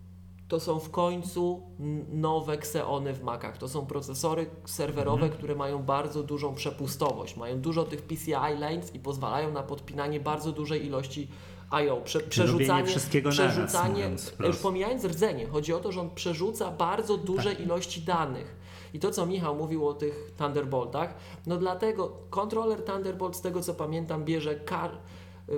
to 0.47 0.60
są 0.60 0.80
w 0.80 0.91
końcu 0.91 1.64
nowe 2.10 2.53
Xeony 2.53 3.14
w 3.14 3.24
Macach. 3.24 3.58
To 3.58 3.68
są 3.68 3.86
procesory 3.86 4.45
serwerowe, 4.66 5.24
mhm. 5.24 5.32
które 5.32 5.56
mają 5.56 5.84
bardzo 5.84 6.24
dużą 6.24 6.56
przepustowość. 6.56 7.38
Mają 7.38 7.62
dużo 7.62 7.84
tych 7.84 8.01
PCI 8.01 8.60
lanes 8.60 8.95
i 8.95 8.99
pozwalają 8.99 9.51
na 9.51 9.64
podpinanie 9.64 10.20
bardzo 10.20 10.51
dużej 10.51 10.86
ilości 10.86 11.28
I.O. 11.84 11.97
Prze 11.97 12.20
przerzucanie, 12.20 12.88
wszystkiego 12.88 13.30
przerzucanie 13.30 14.03
naraz, 14.03 14.34
już 14.39 14.58
pomijając 14.58 15.06
rdzenie, 15.06 15.47
chodzi 15.47 15.74
o 15.74 15.80
to, 15.80 15.91
że 15.91 16.01
on 16.01 16.10
przerzuca 16.10 16.72
bardzo 16.72 17.18
duże 17.18 17.49
tak. 17.49 17.60
ilości 17.60 18.01
danych. 18.01 18.56
I 18.93 18.99
to, 18.99 19.12
co 19.12 19.26
Michał 19.26 19.56
mówił 19.56 19.88
o 19.88 19.93
tych 19.93 20.32
Thunderboltach, 20.38 21.16
no 21.45 21.58
dlatego 21.58 22.12
kontroler 22.30 22.86
Thunderbolt, 22.86 23.36
z 23.36 23.41
tego 23.41 23.62
co 23.62 23.74
pamiętam, 23.74 24.26
bierze 24.26 24.56
kar 24.56 24.91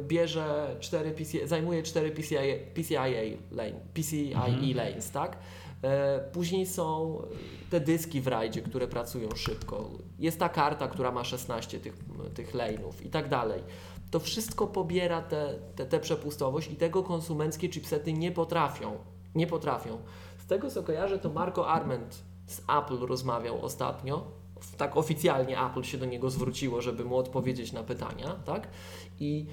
bierze 0.01 0.75
4 0.79 1.11
PCI, 1.11 1.47
zajmuje 1.47 1.83
4 1.83 2.11
PCIe, 2.11 2.59
PCIe, 2.73 3.37
lane, 3.51 3.79
PCIe 3.93 4.35
mhm. 4.35 4.75
lanes, 4.75 5.11
tak? 5.11 5.37
E, 5.83 6.19
później 6.31 6.65
są 6.65 7.21
te 7.69 7.79
dyski 7.79 8.21
w 8.21 8.27
rajdzie, 8.27 8.61
które 8.61 8.87
pracują 8.87 9.29
szybko. 9.35 9.89
Jest 10.19 10.39
ta 10.39 10.49
karta, 10.49 10.87
która 10.87 11.11
ma 11.11 11.23
16 11.23 11.79
tych, 11.79 11.93
tych 12.33 12.55
lane'ów 12.55 13.05
i 13.05 13.09
tak 13.09 13.29
dalej. 13.29 13.63
To 14.11 14.19
wszystko 14.19 14.67
pobiera 14.67 15.21
tę 15.21 15.53
te, 15.75 15.83
te, 15.83 15.85
te 15.85 15.99
przepustowość 15.99 16.71
i 16.71 16.75
tego 16.75 17.03
konsumenckie 17.03 17.69
chipsety 17.69 18.13
nie 18.13 18.31
potrafią. 18.31 18.97
Nie 19.35 19.47
potrafią. 19.47 19.97
Z 20.37 20.47
tego 20.47 20.69
co 20.69 20.83
kojarzę, 20.83 21.19
to 21.19 21.29
Marco 21.29 21.67
Arment 21.67 22.23
z 22.47 22.59
Apple 22.59 22.99
rozmawiał 22.99 23.65
ostatnio. 23.65 24.27
Tak 24.77 24.97
oficjalnie 24.97 25.61
Apple 25.61 25.83
się 25.83 25.97
do 25.97 26.05
niego 26.05 26.29
zwróciło, 26.29 26.81
żeby 26.81 27.05
mu 27.05 27.17
odpowiedzieć 27.17 27.71
na 27.71 27.83
pytania, 27.83 28.35
tak? 28.45 28.67
I 29.19 29.45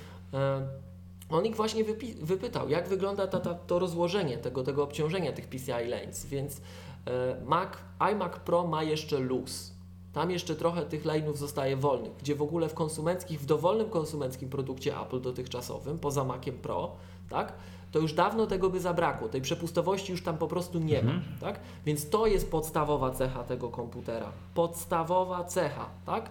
on 1.28 1.46
ich 1.46 1.56
właśnie 1.56 1.84
wypytał, 2.22 2.68
jak 2.68 2.88
wygląda 2.88 3.26
ta, 3.26 3.40
ta, 3.40 3.54
to 3.54 3.78
rozłożenie 3.78 4.38
tego, 4.38 4.62
tego 4.62 4.82
obciążenia 4.82 5.32
tych 5.32 5.48
PCI 5.48 5.88
lanes, 5.88 6.26
więc 6.26 6.60
e, 7.06 7.40
Mac, 7.44 7.68
iMac 8.12 8.32
Pro 8.36 8.66
ma 8.66 8.82
jeszcze 8.82 9.18
luz. 9.18 9.74
Tam 10.12 10.30
jeszcze 10.30 10.56
trochę 10.56 10.82
tych 10.82 11.04
lane'ów 11.04 11.36
zostaje 11.36 11.76
wolnych, 11.76 12.12
gdzie 12.16 12.34
w 12.34 12.42
ogóle 12.42 12.68
w 12.68 12.74
konsumenckich, 12.74 13.40
w 13.40 13.46
dowolnym 13.46 13.90
konsumenckim 13.90 14.48
produkcie 14.48 15.00
Apple 15.00 15.20
dotychczasowym, 15.20 15.98
poza 15.98 16.24
Maciem 16.24 16.54
Pro, 16.54 16.92
tak? 17.30 17.52
To 17.92 17.98
już 17.98 18.12
dawno 18.12 18.46
tego 18.46 18.70
by 18.70 18.80
zabrakło, 18.80 19.28
tej 19.28 19.40
przepustowości 19.40 20.12
już 20.12 20.22
tam 20.22 20.38
po 20.38 20.48
prostu 20.48 20.78
nie 20.78 21.02
ma, 21.02 21.12
tak? 21.40 21.60
Więc 21.86 22.10
to 22.10 22.26
jest 22.26 22.50
podstawowa 22.50 23.10
cecha 23.10 23.44
tego 23.44 23.68
komputera. 23.68 24.32
Podstawowa 24.54 25.44
cecha, 25.44 25.88
tak? 26.06 26.30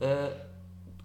E, 0.00 0.47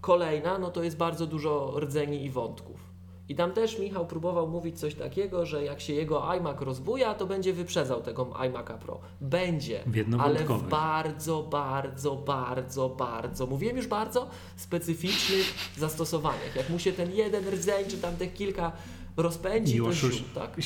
kolejna, 0.04 0.58
no 0.58 0.70
to 0.70 0.82
jest 0.82 0.96
bardzo 0.96 1.26
dużo 1.26 1.80
rdzeni 1.80 2.24
i 2.24 2.30
wątków. 2.30 2.94
I 3.28 3.34
tam 3.34 3.52
też 3.52 3.78
Michał 3.78 4.06
próbował 4.06 4.48
mówić 4.48 4.80
coś 4.80 4.94
takiego, 4.94 5.46
że 5.46 5.64
jak 5.64 5.80
się 5.80 5.92
jego 5.92 6.28
iMac 6.36 6.60
rozbuja, 6.60 7.14
to 7.14 7.26
będzie 7.26 7.52
wyprzedzał 7.52 8.02
tego 8.02 8.24
iMac'a 8.24 8.78
Pro. 8.78 9.00
Będzie, 9.20 9.80
W 9.86 10.20
ale 10.20 10.44
w 10.44 10.62
bardzo, 10.68 11.42
bardzo, 11.42 12.16
bardzo, 12.16 12.88
bardzo, 12.88 13.46
mówiłem 13.46 13.76
już 13.76 13.86
bardzo, 13.86 14.26
specyficznych 14.56 15.54
zastosowaniach. 15.76 16.56
Jak 16.56 16.70
mu 16.70 16.78
się 16.78 16.92
ten 16.92 17.12
jeden 17.12 17.48
rdzeń, 17.48 17.84
czy 17.88 17.98
tam 17.98 18.16
tych 18.16 18.34
kilka 18.34 18.72
rozpędzi, 19.16 19.78
to 19.78 19.84
już 19.84 20.00
ziu, 20.00 20.24
tak? 20.34 20.56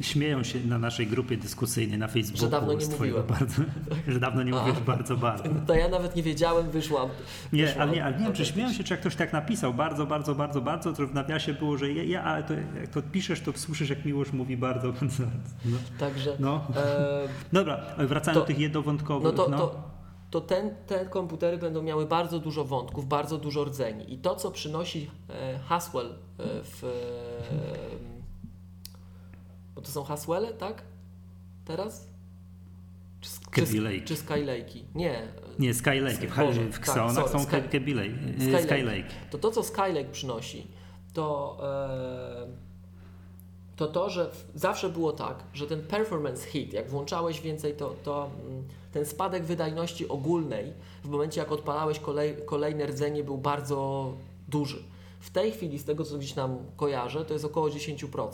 Śmieją 0.00 0.42
się 0.42 0.58
na 0.60 0.78
naszej 0.78 1.06
grupie 1.06 1.36
dyskusyjnej 1.36 1.98
na 1.98 2.08
Facebooku 2.08 2.40
Że 2.44 2.50
dawno 2.50 2.72
nie 2.72 2.86
mówiłem. 2.86 3.26
bardzo, 3.26 3.62
że 4.08 4.20
dawno 4.20 4.42
nie 4.42 4.52
mówisz 4.52 4.80
bardzo, 4.80 5.16
bardzo. 5.16 5.44
To 5.66 5.74
ja 5.74 5.88
nawet 5.88 6.16
nie 6.16 6.22
wiedziałem, 6.22 6.70
wyszłam. 6.70 7.08
Nie, 7.52 7.66
wyszłam 7.66 7.82
ale 7.82 7.92
nie, 7.96 8.04
ale 8.04 8.18
nie 8.18 8.24
wiem, 8.24 8.32
czy 8.32 8.44
śmieją 8.46 8.72
się, 8.72 8.84
czy 8.84 8.92
jak 8.94 9.00
ktoś 9.00 9.16
tak 9.16 9.32
napisał 9.32 9.74
bardzo, 9.74 10.06
bardzo, 10.06 10.34
bardzo, 10.34 10.60
bardzo, 10.60 10.92
to 10.92 11.06
w 11.06 11.14
nawiasie 11.14 11.54
było, 11.54 11.76
że 11.78 11.92
ja, 11.92 12.02
ja 12.02 12.24
ale 12.24 12.42
to 12.42 12.54
jak 12.54 12.88
to 12.94 13.02
piszesz, 13.02 13.40
to 13.40 13.52
słyszysz, 13.52 13.90
jak 13.90 14.04
Miłosz 14.04 14.32
mówi 14.32 14.56
bardzo, 14.56 14.92
bardzo. 15.00 15.22
No. 15.64 15.78
Także, 15.98 16.36
No. 16.38 16.66
e, 16.76 17.28
Dobra, 17.52 17.80
wracając 17.98 18.40
do 18.42 18.46
tych 18.46 18.58
jednowątkowych. 18.58 19.36
no 19.36 19.44
to, 19.44 19.50
to, 19.50 19.90
to 20.30 20.40
ten, 20.40 20.70
te 20.86 21.06
komputery 21.06 21.58
będą 21.58 21.82
miały 21.82 22.06
bardzo 22.06 22.38
dużo 22.38 22.64
wątków, 22.64 23.08
bardzo 23.08 23.38
dużo 23.38 23.64
rdzeni. 23.64 24.14
I 24.14 24.18
to, 24.18 24.34
co 24.36 24.50
przynosi 24.50 25.10
e, 25.30 25.58
Haswell 25.58 26.06
e, 26.06 26.12
w... 26.62 26.82
E, 29.80 29.80
bo 29.80 29.86
to 29.86 29.92
są 29.92 30.04
Haswelle, 30.04 30.54
tak? 30.54 30.82
Teraz? 31.64 32.08
Czy, 33.20 33.30
czy, 34.00 34.04
czy 34.04 34.16
Skylake? 34.16 34.78
Nie. 34.94 35.28
Nie, 35.58 35.74
Skylake. 35.74 36.28
W, 36.28 36.36
Boże, 36.36 36.64
w 36.64 36.72
tak, 36.72 36.80
Xeonach 36.80 37.14
sorry, 37.14 37.28
są 37.28 37.38
Sky- 37.38 37.68
Kaby 37.72 37.94
Lake. 37.94 38.10
Skylake. 38.40 38.64
Skylake. 38.64 39.08
To 39.30 39.38
to, 39.38 39.50
co 39.50 39.62
Skylake 39.62 40.10
przynosi, 40.12 40.66
to, 41.12 41.58
e, 41.62 42.46
to 43.76 43.86
to, 43.86 44.10
że 44.10 44.30
zawsze 44.54 44.88
było 44.88 45.12
tak, 45.12 45.44
że 45.54 45.66
ten 45.66 45.82
performance 45.82 46.46
hit, 46.46 46.72
jak 46.72 46.90
włączałeś 46.90 47.40
więcej, 47.40 47.74
to, 47.74 47.94
to 48.02 48.30
mm, 48.46 48.64
ten 48.92 49.06
spadek 49.06 49.44
wydajności 49.44 50.08
ogólnej 50.08 50.72
w 51.04 51.08
momencie, 51.08 51.40
jak 51.40 51.52
odpalałeś 51.52 51.98
kolej, 51.98 52.36
kolejne 52.46 52.86
rdzenie, 52.86 53.24
był 53.24 53.38
bardzo 53.38 54.12
duży. 54.48 54.82
W 55.20 55.30
tej 55.30 55.52
chwili, 55.52 55.78
z 55.78 55.84
tego 55.84 56.04
co 56.04 56.18
gdzieś 56.18 56.34
nam 56.34 56.58
kojarzę, 56.76 57.24
to 57.24 57.32
jest 57.32 57.44
około 57.44 57.68
10%. 57.68 58.28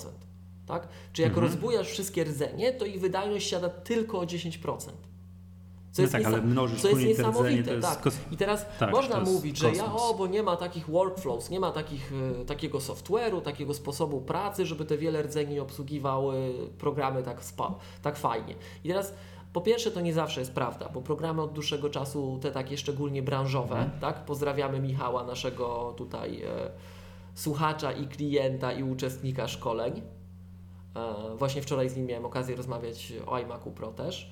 Tak? 0.67 0.89
Czy 1.13 1.23
jak 1.23 1.31
Mhm. 1.31 1.47
rozbujasz 1.47 1.89
wszystkie 1.89 2.25
rdzenie, 2.25 2.73
to 2.73 2.85
ich 2.85 3.01
wydajność 3.01 3.49
siada 3.51 3.69
tylko 3.69 4.19
o 4.19 4.27
10%. 4.27 4.93
Co 5.93 6.03
No 6.03 6.05
jest, 6.05 6.13
tak, 6.13 6.23
co 6.23 6.29
jest 6.31 6.77
wspólnie 6.77 7.07
te 7.07 7.13
rdzenie, 7.13 7.29
niesamowite. 7.29 7.63
to 7.65 7.73
jest 7.75 7.89
tak. 7.89 8.03
kos- 8.07 8.33
I 8.33 8.37
teraz 8.37 8.67
tak, 8.79 8.91
można 8.91 9.19
jest 9.21 9.33
mówić, 9.33 9.59
że 9.59 9.73
ja, 9.73 9.83
kosmos. 9.83 10.03
o, 10.03 10.15
bo 10.15 10.27
nie 10.27 10.43
ma 10.43 10.57
takich 10.57 10.87
workflows, 10.91 11.51
nie 11.51 11.61
ma 11.61 11.73
takich, 11.73 12.13
e, 12.41 12.45
takiego 12.45 12.79
software'u, 12.79 13.41
takiego 13.43 13.75
sposobu 13.75 14.21
pracy, 14.21 14.67
żeby 14.67 14.85
te 14.85 14.99
wiele 14.99 15.23
rdzeni 15.23 15.61
obsługiwały 15.61 16.53
programy 16.79 17.23
tak, 17.23 17.45
spa, 17.45 17.75
tak 18.03 18.17
fajnie. 18.17 18.55
I 18.85 18.89
teraz 18.89 19.15
po 19.53 19.61
pierwsze 19.61 19.91
to 19.91 20.01
nie 20.01 20.13
zawsze 20.15 20.41
jest 20.41 20.53
prawda, 20.53 20.89
bo 20.95 21.03
programy 21.03 21.43
od 21.43 21.53
dłuższego 21.53 21.91
czasu, 21.91 22.39
te 22.43 22.53
takie 22.53 22.77
szczególnie 22.79 23.23
branżowe, 23.23 23.77
Mhm. 23.77 24.01
tak? 24.01 24.25
Pozdrawiamy 24.25 24.81
Michała, 24.81 25.25
naszego 25.25 25.95
tutaj 25.97 26.43
e, 26.43 26.49
słuchacza 27.35 27.93
i 27.93 28.07
klienta 28.07 28.73
i 28.73 28.83
uczestnika 28.83 29.49
szkoleń. 29.49 30.03
E, 30.97 31.37
właśnie 31.37 31.63
wczoraj 31.63 31.91
z 31.91 31.97
nim 31.97 32.07
miałem 32.07 32.25
okazję 32.25 32.57
rozmawiać 32.57 33.13
o 33.27 33.39
iMacu 33.39 33.71
Pro 33.71 33.93
też. 33.93 34.31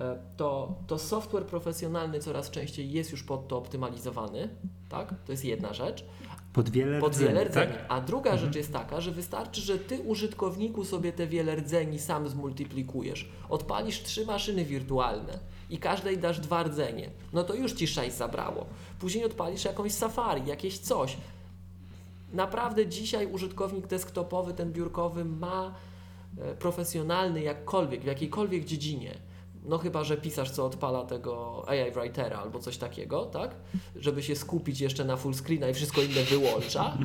E, 0.00 0.18
to, 0.36 0.74
to 0.86 0.98
software 0.98 1.46
profesjonalny 1.46 2.20
coraz 2.20 2.50
częściej 2.50 2.90
jest 2.92 3.12
już 3.12 3.22
pod 3.22 3.48
to 3.48 3.58
optymalizowany, 3.58 4.48
tak? 4.88 5.14
To 5.26 5.32
jest 5.32 5.44
jedna 5.44 5.72
rzecz. 5.74 6.04
Pod 6.52 6.70
wiele 6.70 7.00
Pod 7.00 7.12
rdzeni, 7.12 7.28
wiele 7.28 7.44
rdzeni. 7.44 7.72
tak? 7.72 7.84
A 7.88 8.00
druga 8.00 8.36
rzecz 8.36 8.54
jest 8.56 8.72
taka, 8.72 9.00
że 9.00 9.10
wystarczy, 9.10 9.60
że 9.60 9.78
ty 9.78 10.00
użytkowniku 10.00 10.84
sobie 10.84 11.12
te 11.12 11.26
wiele 11.26 11.56
rdzeni 11.56 11.98
sam 11.98 12.28
zmultiplikujesz. 12.28 13.28
Odpalisz 13.48 14.02
trzy 14.02 14.26
maszyny 14.26 14.64
wirtualne 14.64 15.38
i 15.70 15.78
każdej 15.78 16.18
dasz 16.18 16.40
dwa 16.40 16.62
rdzenie. 16.62 17.10
No 17.32 17.44
to 17.44 17.54
już 17.54 17.72
ci 17.72 17.86
sześć 17.86 18.16
zabrało. 18.16 18.66
Później 18.98 19.24
odpalisz 19.24 19.64
jakąś 19.64 19.92
Safari, 19.92 20.46
jakieś 20.46 20.78
coś. 20.78 21.16
Naprawdę 22.32 22.86
dzisiaj 22.86 23.26
użytkownik 23.26 23.86
desktopowy, 23.86 24.54
ten 24.54 24.72
biurkowy 24.72 25.24
ma 25.24 25.74
profesjonalny 26.58 27.42
jakkolwiek, 27.42 28.02
w 28.02 28.06
jakiejkolwiek 28.06 28.64
dziedzinie, 28.64 29.14
no 29.64 29.78
chyba, 29.78 30.04
że 30.04 30.16
pisarz 30.16 30.50
co 30.50 30.66
odpala 30.66 31.04
tego 31.04 31.64
AI 31.68 31.92
Writera 31.92 32.38
albo 32.38 32.58
coś 32.58 32.76
takiego, 32.76 33.24
tak? 33.26 33.54
Żeby 33.96 34.22
się 34.22 34.36
skupić 34.36 34.80
jeszcze 34.80 35.04
na 35.04 35.16
full 35.16 35.34
screena 35.34 35.68
i 35.68 35.74
wszystko 35.74 36.02
inne 36.02 36.22
wyłącza, 36.22 36.98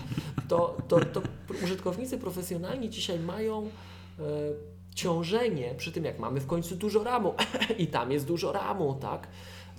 to, 0.48 0.78
to, 0.88 1.06
to 1.06 1.22
użytkownicy 1.64 2.18
profesjonalni 2.18 2.90
dzisiaj 2.90 3.20
mają 3.20 3.70
e, 4.20 4.24
ciążenie 4.96 5.76
przy 5.78 5.92
tym, 5.92 6.06
jak 6.06 6.20
mamy 6.20 6.40
w 6.40 6.48
końcu 6.48 6.76
dużo 6.76 7.04
ramu 7.04 7.34
i 7.78 7.88
tam 7.88 8.12
jest 8.12 8.26
dużo 8.26 8.52
ramu, 8.52 8.98
tak? 9.02 9.28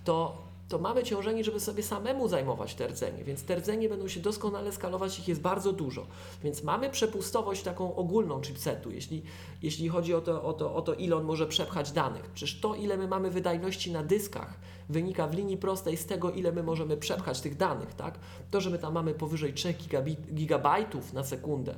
To, 0.05 0.43
to 0.69 0.79
mamy 0.79 1.03
ciążenie, 1.03 1.45
żeby 1.45 1.61
sobie 1.61 1.83
samemu 1.83 2.29
zajmować 2.29 2.75
te 2.75 2.89
rdzenie, 2.89 3.25
więc 3.25 3.45
te 3.45 3.57
rdzenie 3.57 3.89
będą 3.89 4.09
się 4.09 4.21
doskonale 4.21 4.73
skalować, 4.73 5.19
ich 5.19 5.29
jest 5.29 5.41
bardzo 5.41 5.73
dużo. 5.73 6.07
Więc 6.45 6.63
mamy 6.63 6.91
przepustowość 6.91 7.63
taką 7.63 7.95
ogólną 7.97 8.41
chipsetu, 8.41 8.91
jeśli, 8.91 9.23
jeśli 9.63 9.89
chodzi 9.89 10.15
o 10.15 10.21
to, 10.21 10.43
o, 10.43 10.53
to, 10.53 10.75
o 10.75 10.83
to, 10.83 10.95
ile 10.95 11.17
on 11.17 11.25
może 11.25 11.47
przepchać 11.47 11.93
danych. 11.93 12.31
Przecież 12.31 12.61
to, 12.61 12.75
ile 12.75 12.97
my 12.97 13.09
mamy 13.09 13.31
wydajności 13.31 13.93
na 13.93 14.03
dyskach, 14.03 14.55
wynika 14.89 15.27
w 15.27 15.35
linii 15.35 15.57
prostej 15.57 15.97
z 15.97 16.07
tego, 16.07 16.31
ile 16.31 16.53
my 16.53 16.63
możemy 16.63 16.97
przepchać 16.97 17.41
tych 17.41 17.57
danych, 17.57 17.95
tak? 17.95 18.19
To, 18.51 18.61
że 18.61 18.71
my 18.71 18.79
tam 18.79 18.95
mamy 18.95 19.15
powyżej 19.15 19.55
3 19.55 19.73
gigabi- 19.73 20.35
gigabajtów 20.35 21.13
na 21.13 21.25
sekundę, 21.25 21.75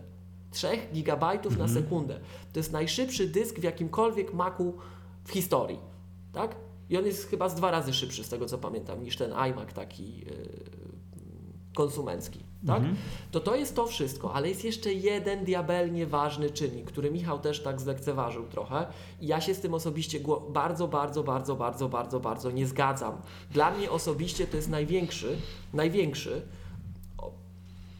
3 0.50 0.68
gigabajtów 0.92 1.56
na 1.58 1.68
sekundę, 1.68 2.20
to 2.52 2.58
jest 2.58 2.72
najszybszy 2.72 3.28
dysk 3.28 3.58
w 3.58 3.62
jakimkolwiek 3.62 4.34
Macu 4.34 4.74
w 5.24 5.30
historii, 5.30 5.78
tak? 6.32 6.56
I 6.90 6.98
on 6.98 7.06
jest 7.06 7.28
chyba 7.30 7.48
z 7.48 7.54
dwa 7.54 7.70
razy 7.70 7.92
szybszy, 7.92 8.24
z 8.24 8.28
tego 8.28 8.46
co 8.46 8.58
pamiętam, 8.58 9.02
niż 9.02 9.16
ten 9.16 9.32
iMac 9.32 9.72
taki 9.72 10.18
yy, 10.18 10.24
konsumencki. 11.74 12.40
Tak? 12.66 12.82
To 13.30 13.40
to 13.40 13.56
jest 13.56 13.76
to 13.76 13.86
wszystko, 13.86 14.34
ale 14.34 14.48
jest 14.48 14.64
jeszcze 14.64 14.92
jeden 14.92 15.44
diabelnie 15.44 16.06
ważny 16.06 16.50
czynnik, 16.50 16.86
który 16.86 17.10
Michał 17.10 17.38
też 17.38 17.62
tak 17.62 17.80
zlekceważył 17.80 18.46
trochę 18.46 18.86
i 19.20 19.26
ja 19.26 19.40
się 19.40 19.54
z 19.54 19.60
tym 19.60 19.74
osobiście 19.74 20.20
bardzo, 20.48 20.88
bardzo, 20.88 21.22
bardzo, 21.22 21.56
bardzo, 21.56 21.88
bardzo, 21.88 22.20
bardzo 22.20 22.50
nie 22.50 22.66
zgadzam. 22.66 23.22
Dla 23.50 23.70
mnie 23.70 23.90
osobiście 23.90 24.46
to 24.46 24.56
jest 24.56 24.68
największy, 24.68 25.36
największy, 25.72 26.42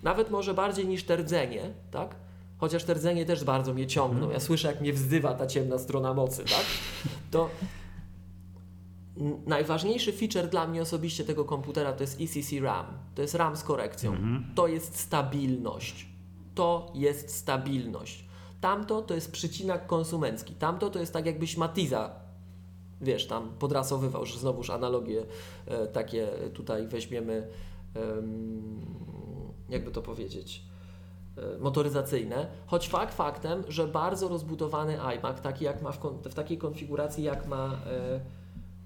nawet 0.03 0.31
może 0.31 0.55
bardziej 0.55 0.87
niż 0.87 1.05
te 1.05 1.17
rdzenie, 1.17 1.71
tak? 1.91 2.15
Chociaż 2.59 2.85
te 2.85 2.95
rdzenie 2.95 3.27
też 3.27 3.45
bardzo 3.45 3.75
mnie 3.75 3.87
ciągną. 3.87 4.31
Ja 4.31 4.41
słyszę, 4.41 4.69
jak 4.69 4.81
mnie 4.81 4.93
wzywa 4.93 5.35
ta 5.35 5.47
ciemna 5.47 5.79
strona 5.79 6.15
mocy, 6.15 6.45
tak? 6.45 6.65
To 7.31 7.51
najważniejszy 9.47 10.13
feature 10.13 10.49
dla 10.49 10.67
mnie 10.67 10.83
osobiście 10.83 11.25
tego 11.25 11.45
komputera 11.45 11.93
to 11.93 12.03
jest 12.03 12.21
ECC 12.21 12.61
RAM. 12.63 12.87
To 13.15 13.23
jest 13.23 13.35
RAM 13.35 13.57
z 13.57 13.65
korekcją. 13.65 14.17
To 14.55 14.67
jest 14.67 14.99
stabilność. 14.99 16.07
To 16.55 16.93
jest 16.95 17.37
stabilność. 17.37 18.25
Tamto 18.61 19.03
to 19.03 19.15
jest 19.15 19.33
przycinak 19.33 19.87
konsumencki. 19.87 20.55
Tamto 20.55 20.91
to 20.91 20.99
jest 20.99 21.13
tak 21.13 21.27
jakbyś 21.27 21.57
Matiza, 21.57 22.11
wiesz, 23.01 23.27
tam 23.27 23.49
podrasowywał, 23.59 24.27
że 24.27 24.39
znowuż 24.39 24.71
analogie 24.71 25.27
e, 25.67 25.87
takie 25.87 26.29
tutaj 26.55 26.87
weźmiemy, 26.87 27.49
em, 27.95 28.81
jakby 29.69 29.91
to 29.91 30.03
powiedzieć, 30.03 30.63
e, 31.37 31.59
motoryzacyjne, 31.59 32.47
choć 32.67 32.89
fakt 32.89 33.15
faktem, 33.15 33.65
że 33.69 33.89
bardzo 33.89 34.29
rozbudowany 34.29 35.03
iMac, 35.03 35.41
taki 35.41 35.65
jak 35.65 35.83
ma 35.83 35.93
w, 35.93 35.99
w 36.25 36.35
takiej 36.35 36.59
konfiguracji, 36.59 37.25
jak 37.25 37.47
ma 37.47 37.81
e, 37.87 38.21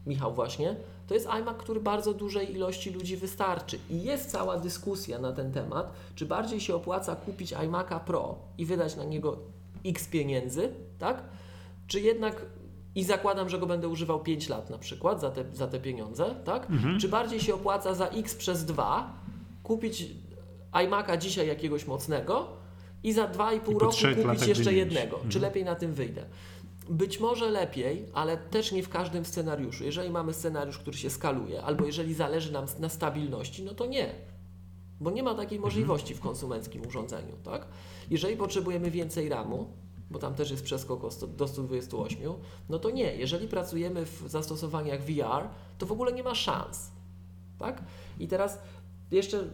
Michał 0.07 0.35
właśnie, 0.35 0.77
to 1.07 1.15
jest 1.15 1.27
iMac, 1.27 1.57
który 1.59 1.81
bardzo 1.81 2.15
dużej 2.15 2.53
ilości 2.55 2.91
ludzi 2.91 3.17
wystarczy. 3.17 3.79
I 3.91 4.03
jest 4.03 4.31
cała 4.31 4.59
dyskusja 4.59 5.19
na 5.19 5.33
ten 5.33 5.53
temat, 5.53 5.93
czy 6.15 6.27
bardziej 6.27 6.61
się 6.61 6.75
opłaca 6.75 7.17
kupić 7.17 7.53
iMac'a 7.55 8.01
Pro 8.01 8.35
i 8.59 8.65
wydać 8.67 8.97
na 8.97 9.05
niego 9.05 9.39
x 9.87 10.09
pieniędzy, 10.09 10.73
tak? 10.99 11.23
Czy 11.87 12.01
jednak 12.01 12.43
i 12.95 13.05
zakładam, 13.05 13.49
że 13.49 13.59
go 13.59 13.67
będę 13.67 13.89
używał 13.89 14.21
5 14.21 14.49
lat 14.49 14.71
na 14.71 14.79
przykład 14.79 15.21
za 15.21 15.31
te, 15.31 15.45
za 15.55 15.67
te 15.69 15.81
pieniądze, 15.81 16.35
tak? 16.45 16.67
Czy 17.01 17.09
bardziej 17.09 17.41
się 17.41 17.55
opłaca 17.55 17.95
za 17.95 18.07
x 18.09 18.35
przez 18.35 18.65
2 18.65 19.13
kupić 19.63 20.05
iMac'a 20.73 21.19
dzisiaj 21.19 21.49
jakiegoś 21.49 21.87
mocnego 21.87 22.47
i 23.03 23.13
za 23.13 23.27
2,5 23.29 23.57
I 23.57 23.61
po 23.61 23.73
roku 23.79 23.97
kupić 24.23 24.47
jeszcze 24.49 24.65
wymienić. 24.65 24.95
jednego? 24.95 25.17
Czy 25.19 25.25
Mhm. 25.25 25.43
lepiej 25.43 25.65
na 25.65 25.75
tym 25.75 25.95
wyjdę? 25.95 26.25
Być 26.89 27.21
może 27.21 27.51
lepiej, 27.51 28.07
ale 28.13 28.37
też 28.37 28.73
nie 28.73 28.83
w 28.83 28.89
każdym 28.89 29.25
scenariuszu. 29.25 29.85
Jeżeli 29.85 30.11
mamy 30.11 30.35
scenariusz, 30.35 30.79
który 30.79 30.97
się 30.97 31.11
skaluje, 31.11 31.63
albo 31.63 31.87
jeżeli 31.87 32.15
zależy 32.15 32.53
nam 32.53 32.67
na 32.79 32.89
stabilności, 32.89 33.65
no 33.65 33.75
to 33.75 33.87
nie. 33.87 34.15
bo 35.01 35.11
nie 35.11 35.23
ma 35.23 35.35
takiej 35.35 35.61
możliwości 35.61 36.15
w 36.15 36.21
konsumenckim 36.21 36.87
urządzeniu, 36.87 37.37
tak? 37.45 37.67
Jeżeli 38.11 38.37
potrzebujemy 38.37 38.91
więcej 38.91 39.29
RAMu, 39.29 39.73
bo 40.11 40.19
tam 40.19 40.35
też 40.35 40.51
jest 40.51 40.63
przeskok 40.63 41.01
do 41.37 41.49
128, 41.49 42.23
no 42.69 42.79
to 42.79 42.91
nie. 42.91 43.17
Jeżeli 43.17 43.49
pracujemy 43.49 44.07
w 44.07 44.23
zastosowaniach 44.27 45.03
VR, 45.03 45.49
to 45.79 45.87
w 45.87 45.93
ogóle 45.93 46.13
nie 46.13 46.23
ma 46.23 46.35
szans, 46.35 46.91
tak? 47.59 47.85
I 48.19 48.29
teraz 48.29 48.59
jeszcze 49.11 49.45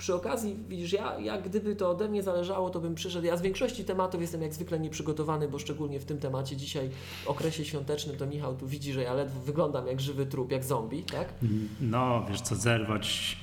przy 0.00 0.14
okazji, 0.14 0.56
widzisz, 0.68 0.92
ja, 0.92 1.18
ja 1.18 1.40
gdyby 1.40 1.76
to 1.76 1.90
ode 1.90 2.08
mnie 2.08 2.22
zależało, 2.22 2.70
to 2.70 2.80
bym 2.80 2.94
przyszedł. 2.94 3.26
Ja 3.26 3.36
z 3.36 3.42
większości 3.42 3.84
tematów 3.84 4.20
jestem 4.20 4.42
jak 4.42 4.54
zwykle 4.54 4.80
nieprzygotowany, 4.80 5.48
bo 5.48 5.58
szczególnie 5.58 6.00
w 6.00 6.04
tym 6.04 6.18
temacie 6.18 6.56
dzisiaj, 6.56 6.90
w 7.24 7.28
okresie 7.28 7.64
świątecznym, 7.64 8.16
to 8.16 8.26
Michał 8.26 8.56
tu 8.56 8.66
widzi, 8.66 8.92
że 8.92 9.02
ja 9.02 9.14
ledwo 9.14 9.40
wyglądam 9.40 9.86
jak 9.86 10.00
żywy 10.00 10.26
trup, 10.26 10.52
jak 10.52 10.64
zombie, 10.64 11.02
tak? 11.02 11.34
No, 11.80 12.26
wiesz 12.28 12.40
co, 12.40 12.56
zerwać 12.56 13.36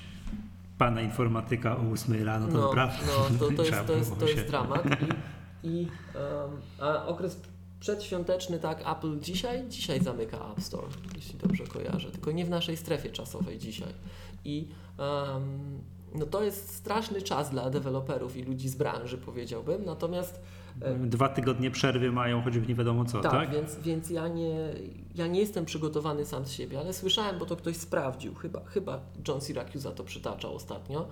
pana 0.78 1.02
informatyka 1.02 1.78
o 1.78 1.92
8 1.92 2.24
rano, 2.26 2.48
to 2.48 2.54
no, 2.54 2.68
naprawdę 2.68 3.06
no, 3.08 3.40
to, 3.40 3.54
to, 3.56 3.64
jest, 3.70 3.88
to, 3.88 3.94
jest, 3.94 4.20
to 4.20 4.28
jest 4.28 4.48
dramat. 4.48 4.86
I, 5.64 5.68
i 5.72 5.88
um, 6.16 6.62
a 6.80 7.06
okres 7.06 7.40
przedświąteczny, 7.80 8.60
tak, 8.60 8.84
Apple 8.98 9.20
dzisiaj, 9.20 9.68
dzisiaj 9.70 10.04
zamyka 10.04 10.52
App 10.52 10.62
Store, 10.62 10.88
jeśli 11.16 11.40
dobrze 11.40 11.64
kojarzę, 11.64 12.12
tylko 12.12 12.32
nie 12.32 12.46
w 12.46 12.50
naszej 12.50 12.78
strefie 12.78 13.10
czasowej 13.10 13.58
dzisiaj. 13.58 13.94
I 14.46 14.68
um, 14.98 15.82
no 16.18 16.26
to 16.26 16.44
jest 16.44 16.76
straszny 16.76 17.22
czas 17.22 17.50
dla 17.50 17.70
deweloperów 17.70 18.38
i 18.38 18.44
ludzi 18.44 18.70
z 18.70 18.76
branży, 18.76 19.18
powiedziałbym. 19.18 19.86
Natomiast. 19.86 20.42
E, 20.82 20.94
Dwa 20.94 21.30
tygodnie 21.30 21.72
przerwy 21.72 22.12
mają, 22.12 22.42
choćby 22.42 22.68
nie 22.68 22.76
wiadomo 22.76 23.06
co, 23.06 23.22
tak? 23.22 23.32
Tak, 23.32 23.52
więc, 23.52 23.76
więc 23.80 24.10
ja, 24.10 24.28
nie, 24.28 24.74
ja 25.16 25.28
nie 25.28 25.40
jestem 25.40 25.66
przygotowany 25.66 26.26
sam 26.26 26.46
z 26.46 26.52
siebie, 26.52 26.80
ale 26.80 26.94
słyszałem, 26.94 27.40
bo 27.40 27.46
to 27.46 27.56
ktoś 27.56 27.76
sprawdził, 27.76 28.36
chyba, 28.36 28.66
chyba 28.66 29.00
John 29.28 29.42
Syracuse 29.42 29.92
to 29.92 30.04
przytaczał 30.04 30.56
ostatnio, 30.56 31.08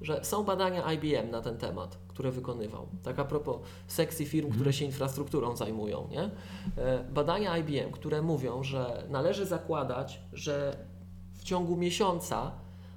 że 0.00 0.24
są 0.24 0.44
badania 0.44 0.92
IBM 0.92 1.30
na 1.30 1.42
ten 1.42 1.56
temat, 1.56 1.98
które 2.08 2.30
wykonywał. 2.30 2.86
Tak 3.02 3.18
a 3.18 3.24
propos 3.24 3.56
sexy 3.86 4.24
firm, 4.24 4.50
które 4.50 4.72
się 4.72 4.84
infrastrukturą 4.84 5.56
zajmują. 5.56 6.08
Nie? 6.10 6.30
E, 6.82 7.04
badania 7.04 7.58
IBM, 7.58 7.92
które 7.92 8.22
mówią, 8.22 8.62
że 8.62 9.04
należy 9.08 9.46
zakładać, 9.46 10.20
że 10.32 10.76
w 11.34 11.44
ciągu 11.44 11.76
miesiąca 11.76 12.52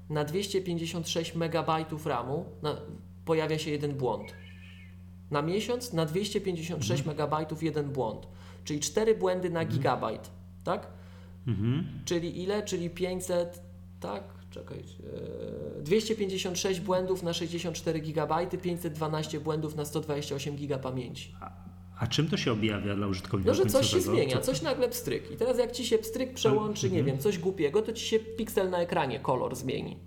na 0.10 0.24
256 0.24 1.36
MB 1.36 1.70
RAMu 2.06 2.46
na, 2.62 2.78
pojawia 3.26 3.60
się 3.60 3.72
jeden 3.72 3.94
błąd. 3.94 4.34
Na 5.32 5.42
miesiąc 5.42 5.94
na 5.94 6.06
256 6.06 7.08
mhm. 7.08 7.28
MB 7.28 7.62
jeden 7.62 7.90
błąd, 7.90 8.28
czyli 8.64 8.80
4 8.80 9.16
błędy 9.16 9.50
na 9.50 9.62
mhm. 9.62 9.78
gigabajt, 9.78 10.30
tak? 10.64 10.88
Mhm. 11.48 12.02
Czyli 12.06 12.44
ile? 12.44 12.64
Czyli 12.64 12.90
500, 12.90 13.62
tak? 14.00 14.24
Czekaj, 14.52 14.84
256 15.82 16.80
błędów 16.80 17.24
na 17.24 17.34
64 17.34 18.00
GB, 18.00 18.48
512 18.62 19.40
błędów 19.40 19.76
na 19.76 19.86
128 19.86 20.56
GB 20.56 20.78
pamięci. 20.78 21.36
A 22.00 22.08
czym 22.08 22.28
to 22.28 22.38
się 22.38 22.52
objawia 22.52 22.96
dla 22.96 23.08
użytkownika? 23.08 23.52
No, 23.52 23.56
że 23.56 23.66
coś 23.66 23.92
się 23.92 24.02
zmienia, 24.02 24.42
coś 24.42 24.62
nagle 24.62 24.90
pstryk. 24.90 25.32
I 25.32 25.38
teraz 25.38 25.58
jak 25.58 25.72
ci 25.72 25.86
się 25.86 25.98
pstryk 25.98 26.34
przełączy, 26.34 26.90
nie 26.90 27.00
mhm. 27.00 27.06
wiem, 27.06 27.24
coś 27.24 27.40
głupiego, 27.40 27.82
to 27.82 27.94
ci 27.94 28.06
się 28.06 28.20
piksel 28.20 28.70
na 28.70 28.78
ekranie, 28.78 29.20
kolor 29.20 29.56
zmieni. 29.56 29.98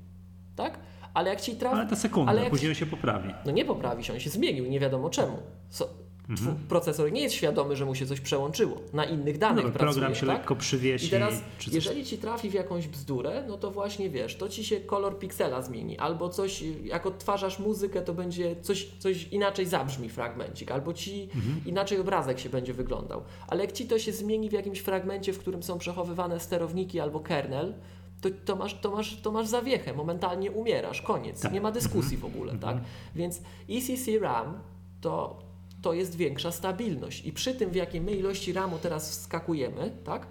Tak? 0.57 0.79
Ale 1.15 1.31
jak 1.31 1.41
ci 1.41 1.57
trafi. 1.57 1.77
Ale 1.77 1.87
to 1.87 1.97
sekunda, 1.97 2.31
ale 2.31 2.51
później 2.51 2.75
ci... 2.75 2.79
się 2.79 2.87
poprawi. 2.87 3.35
No 3.47 3.53
nie 3.53 3.65
poprawi 3.65 4.05
się, 4.05 4.13
on 4.13 4.21
się 4.21 4.31
zmienił, 4.31 4.67
nie 4.67 4.81
wiadomo 4.81 5.11
czemu. 5.11 5.39
So, 5.69 5.89
mhm. 6.29 6.57
procesor 6.69 7.13
nie 7.13 7.21
jest 7.21 7.35
świadomy, 7.35 7.77
że 7.77 7.85
mu 7.85 7.95
się 7.95 8.07
coś 8.07 8.21
przełączyło. 8.21 8.81
Na 8.93 9.05
innych 9.05 9.39
danych 9.39 9.65
no, 9.65 9.71
pracuje. 9.71 9.93
Program 9.93 10.15
się 10.15 10.27
tak? 10.27 10.37
lekko 10.37 10.57
przywiesi. 10.57 11.07
I 11.07 11.11
teraz, 11.11 11.35
jeżeli 11.73 12.05
ci 12.05 12.19
trafi 12.19 12.51
w 12.51 12.55
jakąś 12.55 12.89
bzdurę, 12.89 13.45
no 13.49 13.59
to 13.59 13.71
właśnie 13.71 14.11
wiesz, 14.11 14.37
to 14.37 14.49
ci 14.49 14.65
się 14.65 14.81
kolor 14.81 15.19
piksela 15.19 15.63
zmieni, 15.63 15.99
albo 15.99 16.29
coś, 16.29 16.65
jak 16.85 17.07
odtwarzasz 17.07 17.59
muzykę, 17.59 18.03
to 18.03 18.15
będzie 18.15 18.57
coś, 18.63 18.89
coś 18.99 19.29
inaczej 19.29 19.67
zabrzmi 19.67 20.09
fragmencik, 20.09 20.71
albo 20.71 20.93
ci 20.93 21.23
mhm. 21.23 21.61
inaczej 21.67 21.99
obrazek 21.99 22.39
się 22.39 22.49
będzie 22.49 22.75
wyglądał. 22.75 23.23
Ale 23.49 23.65
jak 23.65 23.73
ci 23.73 23.87
to 23.87 23.99
się 23.99 24.13
zmieni 24.13 24.49
w 24.49 24.53
jakimś 24.53 24.79
fragmencie, 24.79 25.33
w 25.33 25.39
którym 25.39 25.63
są 25.63 25.79
przechowywane 25.79 26.41
sterowniki 26.41 27.01
albo 27.01 27.21
kernel, 27.21 27.75
to, 28.21 28.29
to, 28.45 28.57
masz, 28.57 28.81
to, 28.81 28.91
masz, 28.91 29.21
to 29.21 29.33
masz 29.33 29.49
zawiechę, 29.49 29.95
momentalnie 29.95 30.51
umierasz, 30.51 31.03
koniec, 31.03 31.41
tak. 31.41 31.53
nie 31.53 31.61
ma 31.61 31.73
dyskusji 31.73 32.17
w 32.17 32.25
ogóle, 32.25 32.53
tak? 32.53 32.77
Mhm. 32.77 32.85
Więc 33.15 33.41
ECC 33.69 34.21
RAM 34.21 34.59
to 35.01 35.42
to 35.83 35.93
jest 35.93 36.17
większa 36.17 36.53
stabilność. 36.53 37.27
I 37.27 37.33
przy 37.33 37.55
tym, 37.55 37.71
w 37.71 37.75
jakiej 37.75 38.01
my 38.01 38.13
ilości 38.13 38.53
RAMu 38.53 38.79
teraz 38.79 39.11
wskakujemy, 39.11 39.93
tak? 40.05 40.27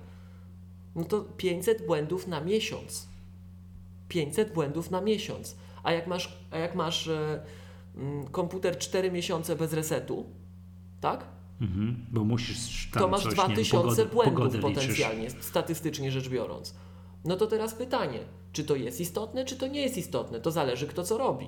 No 0.95 1.03
to 1.03 1.21
500 1.37 1.85
błędów 1.85 2.27
na 2.27 2.41
miesiąc. 2.41 3.07
500 4.07 4.53
błędów 4.53 4.91
na 4.91 5.01
miesiąc. 5.01 5.55
A 5.83 5.91
jak 5.91 6.07
masz, 6.07 6.37
a 6.51 6.57
jak 6.57 6.75
masz 6.75 7.07
e, 7.07 7.43
m, 7.97 8.27
komputer 8.31 8.77
4 8.77 9.11
miesiące 9.11 9.55
bez 9.55 9.73
resetu, 9.73 10.25
tak? 11.01 11.25
Mhm, 11.61 12.05
bo 12.11 12.23
musisz 12.23 12.89
tam 12.93 13.01
To 13.03 13.07
masz 13.07 13.23
coś, 13.23 13.33
2000 13.33 14.01
wiem, 14.05 14.13
błędów 14.13 14.61
potencjalnie, 14.61 15.27
liczysz. 15.27 15.43
statystycznie 15.43 16.11
rzecz 16.11 16.29
biorąc. 16.29 16.75
No 17.25 17.35
to 17.35 17.47
teraz 17.47 17.73
pytanie, 17.73 18.19
czy 18.53 18.63
to 18.63 18.75
jest 18.75 19.01
istotne, 19.01 19.45
czy 19.45 19.57
to 19.57 19.67
nie 19.67 19.81
jest 19.81 19.97
istotne? 19.97 20.41
To 20.41 20.51
zależy 20.51 20.87
kto 20.87 21.03
co 21.03 21.17
robi. 21.17 21.47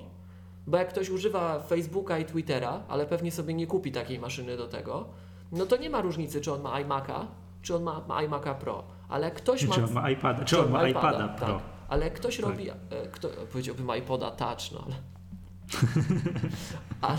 Bo 0.66 0.76
jak 0.76 0.88
ktoś 0.88 1.10
używa 1.10 1.60
Facebooka 1.60 2.18
i 2.18 2.24
Twittera, 2.24 2.82
ale 2.88 3.06
pewnie 3.06 3.32
sobie 3.32 3.54
nie 3.54 3.66
kupi 3.66 3.92
takiej 3.92 4.18
maszyny 4.18 4.56
do 4.56 4.68
tego, 4.68 5.08
no 5.52 5.66
to 5.66 5.76
nie 5.76 5.90
ma 5.90 6.00
różnicy, 6.00 6.40
czy 6.40 6.52
on 6.52 6.62
ma 6.62 6.82
iMac'a, 6.82 7.26
czy 7.62 7.76
on 7.76 7.82
ma, 7.82 8.04
ma 8.08 8.22
iMac'a 8.22 8.54
Pro. 8.54 8.84
Ale 9.08 9.24
jak 9.24 9.34
ktoś 9.34 9.66
ma... 9.66 9.74
Czy 9.74 9.84
on 9.84 9.92
ma 9.92 10.10
iPada, 10.10 10.44
czy 10.44 10.60
on 10.60 10.70
ma 10.70 10.88
iPada, 10.88 11.10
iPada 11.10 11.28
Pro. 11.28 11.46
Tak. 11.46 11.62
Ale 11.88 12.10
ktoś 12.10 12.36
tak. 12.36 12.46
robi, 12.46 12.70
e, 12.70 12.74
kto, 13.12 13.28
powiedziałbym 13.52 13.96
iPoda 13.98 14.30
Touch, 14.30 14.72
no 14.72 14.84
ale... 14.86 14.94
ale, 17.08 17.18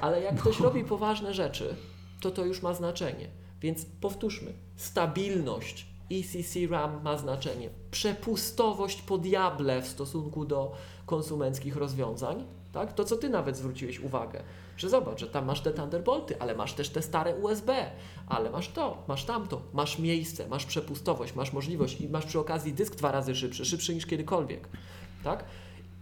ale 0.00 0.22
jak 0.22 0.40
ktoś 0.40 0.58
no. 0.58 0.64
robi 0.64 0.84
poważne 0.84 1.34
rzeczy, 1.34 1.76
to 2.20 2.30
to 2.30 2.44
już 2.44 2.62
ma 2.62 2.74
znaczenie. 2.74 3.28
Więc 3.60 3.84
powtórzmy, 3.84 4.52
stabilność 4.76 5.86
ECC 6.10 6.70
RAM 6.70 7.02
ma 7.02 7.16
znaczenie. 7.18 7.70
Przepustowość 7.90 9.02
po 9.02 9.18
diable 9.18 9.82
w 9.82 9.88
stosunku 9.88 10.44
do 10.44 10.72
konsumenckich 11.06 11.76
rozwiązań, 11.76 12.44
tak? 12.72 12.92
To, 12.92 13.04
co 13.04 13.16
ty 13.16 13.28
nawet 13.28 13.56
zwróciłeś 13.56 14.00
uwagę, 14.00 14.42
że 14.76 14.88
zobacz, 14.88 15.20
że 15.20 15.26
tam 15.26 15.44
masz 15.44 15.60
te 15.60 15.72
Thunderbolty, 15.72 16.40
ale 16.40 16.54
masz 16.54 16.72
też 16.72 16.88
te 16.88 17.02
stare 17.02 17.36
USB, 17.36 17.90
ale 18.26 18.50
masz 18.50 18.68
to, 18.68 19.04
masz 19.08 19.24
tamto, 19.24 19.62
masz 19.72 19.98
miejsce, 19.98 20.48
masz 20.48 20.66
przepustowość, 20.66 21.34
masz 21.34 21.52
możliwość 21.52 22.00
i 22.00 22.08
masz 22.08 22.26
przy 22.26 22.38
okazji 22.38 22.72
dysk 22.72 22.96
dwa 22.96 23.12
razy 23.12 23.34
szybszy, 23.34 23.64
szybszy 23.64 23.94
niż 23.94 24.06
kiedykolwiek, 24.06 24.68
tak? 25.24 25.44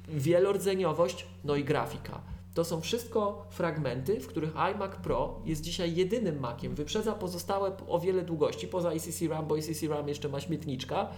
Wielordzeniowość, 0.08 1.26
no 1.44 1.56
i 1.56 1.64
grafika. 1.64 2.20
To 2.54 2.64
są 2.64 2.80
wszystko 2.80 3.46
fragmenty, 3.50 4.20
w 4.20 4.26
których 4.26 4.56
iMac 4.56 4.96
Pro 4.96 5.40
jest 5.44 5.62
dzisiaj 5.62 5.94
jedynym 5.94 6.40
Maciem. 6.40 6.74
Wyprzedza 6.74 7.12
pozostałe 7.12 7.72
o 7.88 7.98
wiele 7.98 8.22
długości, 8.22 8.68
poza 8.68 8.90
ECC 8.90 9.28
RAM, 9.28 9.46
bo 9.46 9.58
ECC 9.58 9.82
RAM 9.88 10.08
jeszcze 10.08 10.28
ma 10.28 10.40
śmietniczka, 10.40 11.08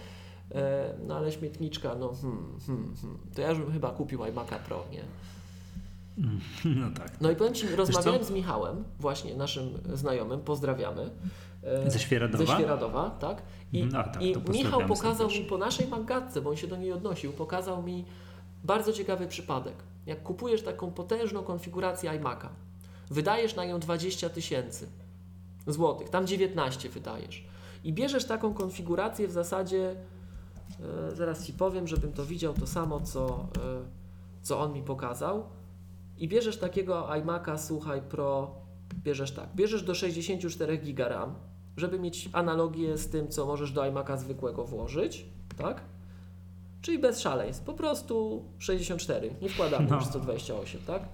e, 0.54 0.94
no 1.06 1.16
ale 1.16 1.32
śmietniczka, 1.32 1.94
no 1.94 2.12
hmm, 2.20 2.58
hmm, 2.66 2.94
hmm. 3.00 3.18
to 3.34 3.40
ja 3.42 3.54
bym 3.54 3.72
chyba 3.72 3.90
kupił 3.90 4.20
iMac'a 4.20 4.58
Pro, 4.58 4.84
nie? 4.90 5.02
No 6.64 6.90
tak. 6.90 7.20
No 7.20 7.30
i 7.30 7.36
powiem 7.36 7.54
Ci, 7.54 7.76
rozmawiałem 7.76 8.24
z 8.24 8.30
Michałem, 8.30 8.84
właśnie 8.98 9.34
naszym 9.34 9.78
znajomym, 9.92 10.40
pozdrawiamy. 10.40 11.10
E, 11.62 11.90
ze 11.90 11.98
Świeradowa? 11.98 12.46
Ze 12.46 12.52
Świeradowa, 12.52 13.10
tak. 13.10 13.42
I, 13.72 13.84
no, 13.84 14.04
tak, 14.04 14.22
i 14.22 14.36
Michał 14.50 14.86
pokazał 14.86 15.28
mi 15.28 15.44
po 15.44 15.58
naszej 15.58 15.88
magatce, 15.88 16.40
bo 16.40 16.50
on 16.50 16.56
się 16.56 16.66
do 16.66 16.76
niej 16.76 16.92
odnosił, 16.92 17.32
pokazał 17.32 17.82
mi 17.82 18.04
bardzo 18.64 18.92
ciekawy 18.92 19.26
przypadek. 19.26 19.74
Jak 20.06 20.22
kupujesz 20.22 20.62
taką 20.62 20.90
potężną 20.90 21.42
konfigurację 21.42 22.10
iMac'a, 22.10 22.48
wydajesz 23.10 23.56
na 23.56 23.64
nią 23.64 23.80
20 23.80 24.28
tysięcy 24.28 24.88
złotych, 25.66 26.08
tam 26.08 26.26
19 26.26 26.88
wydajesz 26.88 27.44
i 27.84 27.92
bierzesz 27.92 28.24
taką 28.24 28.54
konfigurację 28.54 29.28
w 29.28 29.32
zasadzie, 29.32 29.96
e, 31.10 31.16
zaraz 31.16 31.46
Ci 31.46 31.52
powiem, 31.52 31.88
żebym 31.88 32.12
to 32.12 32.26
widział 32.26 32.54
to 32.54 32.66
samo, 32.66 33.00
co, 33.00 33.26
e, 33.28 33.82
co 34.42 34.60
on 34.60 34.72
mi 34.72 34.82
pokazał, 34.82 35.44
i 36.22 36.28
bierzesz 36.28 36.56
takiego 36.56 37.08
iMac'a, 37.08 37.58
słuchaj, 37.58 38.02
Pro, 38.02 38.54
bierzesz 39.04 39.32
tak, 39.32 39.54
bierzesz 39.54 39.82
do 39.82 39.94
64 39.94 40.78
GB 40.78 41.08
RAM, 41.08 41.34
żeby 41.76 41.98
mieć 41.98 42.28
analogię 42.32 42.98
z 42.98 43.08
tym, 43.08 43.28
co 43.28 43.46
możesz 43.46 43.72
do 43.72 43.82
iMac'a 43.82 44.18
zwykłego 44.18 44.64
włożyć, 44.64 45.26
tak? 45.58 45.80
Czyli 46.82 46.98
bez 46.98 47.20
szaleństw, 47.20 47.64
po 47.64 47.72
prostu 47.72 48.44
64, 48.58 49.34
nie 49.42 49.48
wkładamy 49.48 49.86
no. 49.90 49.96
już 49.96 50.04
128, 50.04 50.80
tak? 50.86 51.08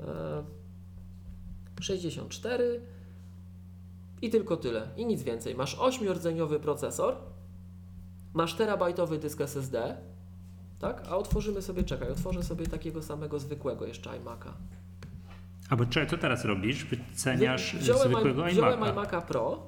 E, 0.00 0.44
64 1.80 2.80
i 4.22 4.30
tylko 4.30 4.56
tyle, 4.56 4.88
i 4.96 5.06
nic 5.06 5.22
więcej. 5.22 5.54
Masz 5.54 5.76
8-rdzeniowy 5.76 6.58
procesor, 6.58 7.16
masz 8.34 8.54
terabajtowy 8.54 9.18
dysk 9.18 9.40
SSD, 9.40 9.96
tak? 10.78 11.02
A 11.08 11.16
otworzymy 11.16 11.62
sobie, 11.62 11.82
czekaj, 11.84 12.08
otworzę 12.08 12.42
sobie 12.42 12.66
takiego 12.66 13.02
samego 13.02 13.38
zwykłego 13.38 13.86
jeszcze 13.86 14.10
iMac'a. 14.10 14.50
A 15.70 15.76
bo 15.76 15.84
co 16.10 16.18
teraz 16.18 16.44
robisz? 16.44 16.84
Wyceniasz 16.84 17.76
wziąłem 17.76 18.12
zwykłego 18.12 18.42
iMac'a? 18.42 18.52
Wziąłem 18.52 18.80
iMac'a 18.80 19.22
Pro 19.22 19.62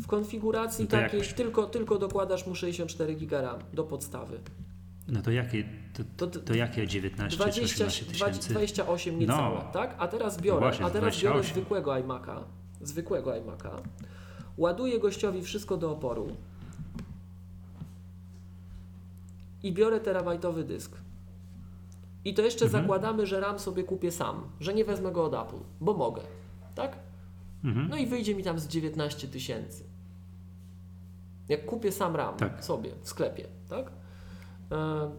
w 0.00 0.06
konfiguracji 0.06 0.84
no 0.84 0.90
takiej, 0.90 1.20
jak... 1.20 1.32
tylko, 1.32 1.66
tylko 1.66 1.98
dokładasz 1.98 2.46
mu 2.46 2.54
64 2.54 3.14
GB 3.14 3.42
RAM 3.42 3.58
do 3.72 3.84
podstawy. 3.84 4.40
No 5.08 5.22
to 5.22 5.30
jakie, 5.30 5.64
to, 6.16 6.26
to, 6.26 6.40
to 6.40 6.54
jakie 6.54 6.86
19 6.86 7.36
20, 7.36 7.86
20, 7.86 8.50
28 8.50 9.18
niecałe, 9.18 9.54
no. 9.54 9.70
tak? 9.72 9.94
A 9.98 10.08
teraz 10.08 10.40
biorę, 10.40 10.60
no 10.60 10.66
właśnie, 10.66 10.86
a 10.86 10.90
teraz 10.90 11.22
biorę 11.22 11.42
zwykłego 11.42 11.90
iMac'a, 11.90 12.40
zwykłego 12.80 13.30
iMac'a, 13.30 13.70
ładuję 14.56 14.98
gościowi 14.98 15.42
wszystko 15.42 15.76
do 15.76 15.92
oporu 15.92 16.36
i 19.62 19.72
biorę 19.72 20.00
terabajtowy 20.00 20.64
dysk. 20.64 20.96
I 22.24 22.34
to 22.34 22.42
jeszcze 22.42 22.64
mhm. 22.64 22.82
zakładamy, 22.82 23.26
że 23.26 23.40
RAM 23.40 23.58
sobie 23.58 23.84
kupię 23.84 24.12
sam, 24.12 24.50
że 24.60 24.74
nie 24.74 24.84
wezmę 24.84 25.12
go 25.12 25.24
od 25.24 25.34
Apple, 25.34 25.64
bo 25.80 25.94
mogę, 25.94 26.22
tak? 26.74 26.98
Mhm. 27.64 27.88
No 27.88 27.96
i 27.96 28.06
wyjdzie 28.06 28.34
mi 28.34 28.44
tam 28.44 28.58
z 28.58 28.66
19 28.66 29.28
tysięcy. 29.28 29.84
Jak 31.48 31.66
kupię 31.66 31.92
sam 31.92 32.16
RAM 32.16 32.36
tak. 32.36 32.64
sobie 32.64 32.90
w 33.02 33.08
sklepie, 33.08 33.48
tak? 33.68 33.92
E, 34.72 35.10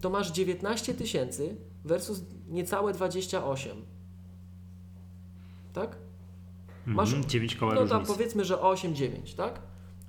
to 0.00 0.10
masz 0.10 0.30
19 0.30 0.94
tysięcy 0.94 1.56
versus 1.84 2.22
niecałe 2.48 2.92
28. 2.92 3.76
Tak? 5.72 5.96
Mhm, 6.78 6.96
masz 6.96 7.12
mm, 7.12 7.28
9 7.28 7.56
koła 7.56 7.74
No 7.74 7.86
tam 7.86 8.06
powiedzmy, 8.06 8.44
że 8.44 8.60
8, 8.60 8.94
9, 8.94 9.34
tak? 9.34 9.60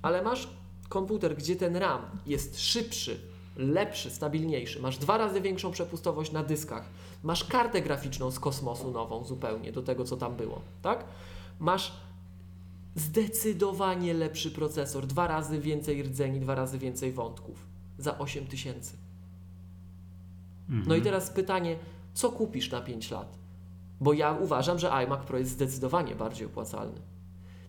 Ale 0.02 0.22
masz 0.22 0.48
komputer, 0.88 1.36
gdzie 1.36 1.56
ten 1.56 1.76
RAM 1.76 2.02
jest 2.26 2.60
szybszy, 2.60 3.31
lepszy, 3.56 4.10
stabilniejszy. 4.10 4.80
Masz 4.80 4.98
dwa 4.98 5.18
razy 5.18 5.40
większą 5.40 5.70
przepustowość 5.70 6.32
na 6.32 6.42
dyskach. 6.42 6.84
Masz 7.22 7.44
kartę 7.44 7.82
graficzną 7.82 8.30
z 8.30 8.40
kosmosu 8.40 8.90
nową 8.90 9.24
zupełnie 9.24 9.72
do 9.72 9.82
tego, 9.82 10.04
co 10.04 10.16
tam 10.16 10.36
było, 10.36 10.60
tak? 10.82 11.04
Masz 11.60 11.92
zdecydowanie 12.94 14.14
lepszy 14.14 14.50
procesor, 14.50 15.06
dwa 15.06 15.26
razy 15.26 15.58
więcej 15.58 16.02
rdzeni, 16.02 16.40
dwa 16.40 16.54
razy 16.54 16.78
więcej 16.78 17.12
wątków 17.12 17.66
za 17.98 18.18
8 18.18 18.46
tysięcy. 18.46 18.96
Mhm. 20.68 20.88
No 20.88 20.96
i 20.96 21.02
teraz 21.02 21.30
pytanie, 21.30 21.76
co 22.14 22.30
kupisz 22.30 22.70
na 22.70 22.80
5 22.80 23.10
lat? 23.10 23.38
Bo 24.00 24.12
ja 24.12 24.32
uważam, 24.32 24.78
że 24.78 24.90
iMac 24.90 25.26
Pro 25.26 25.38
jest 25.38 25.50
zdecydowanie 25.50 26.14
bardziej 26.14 26.46
opłacalny. 26.46 27.00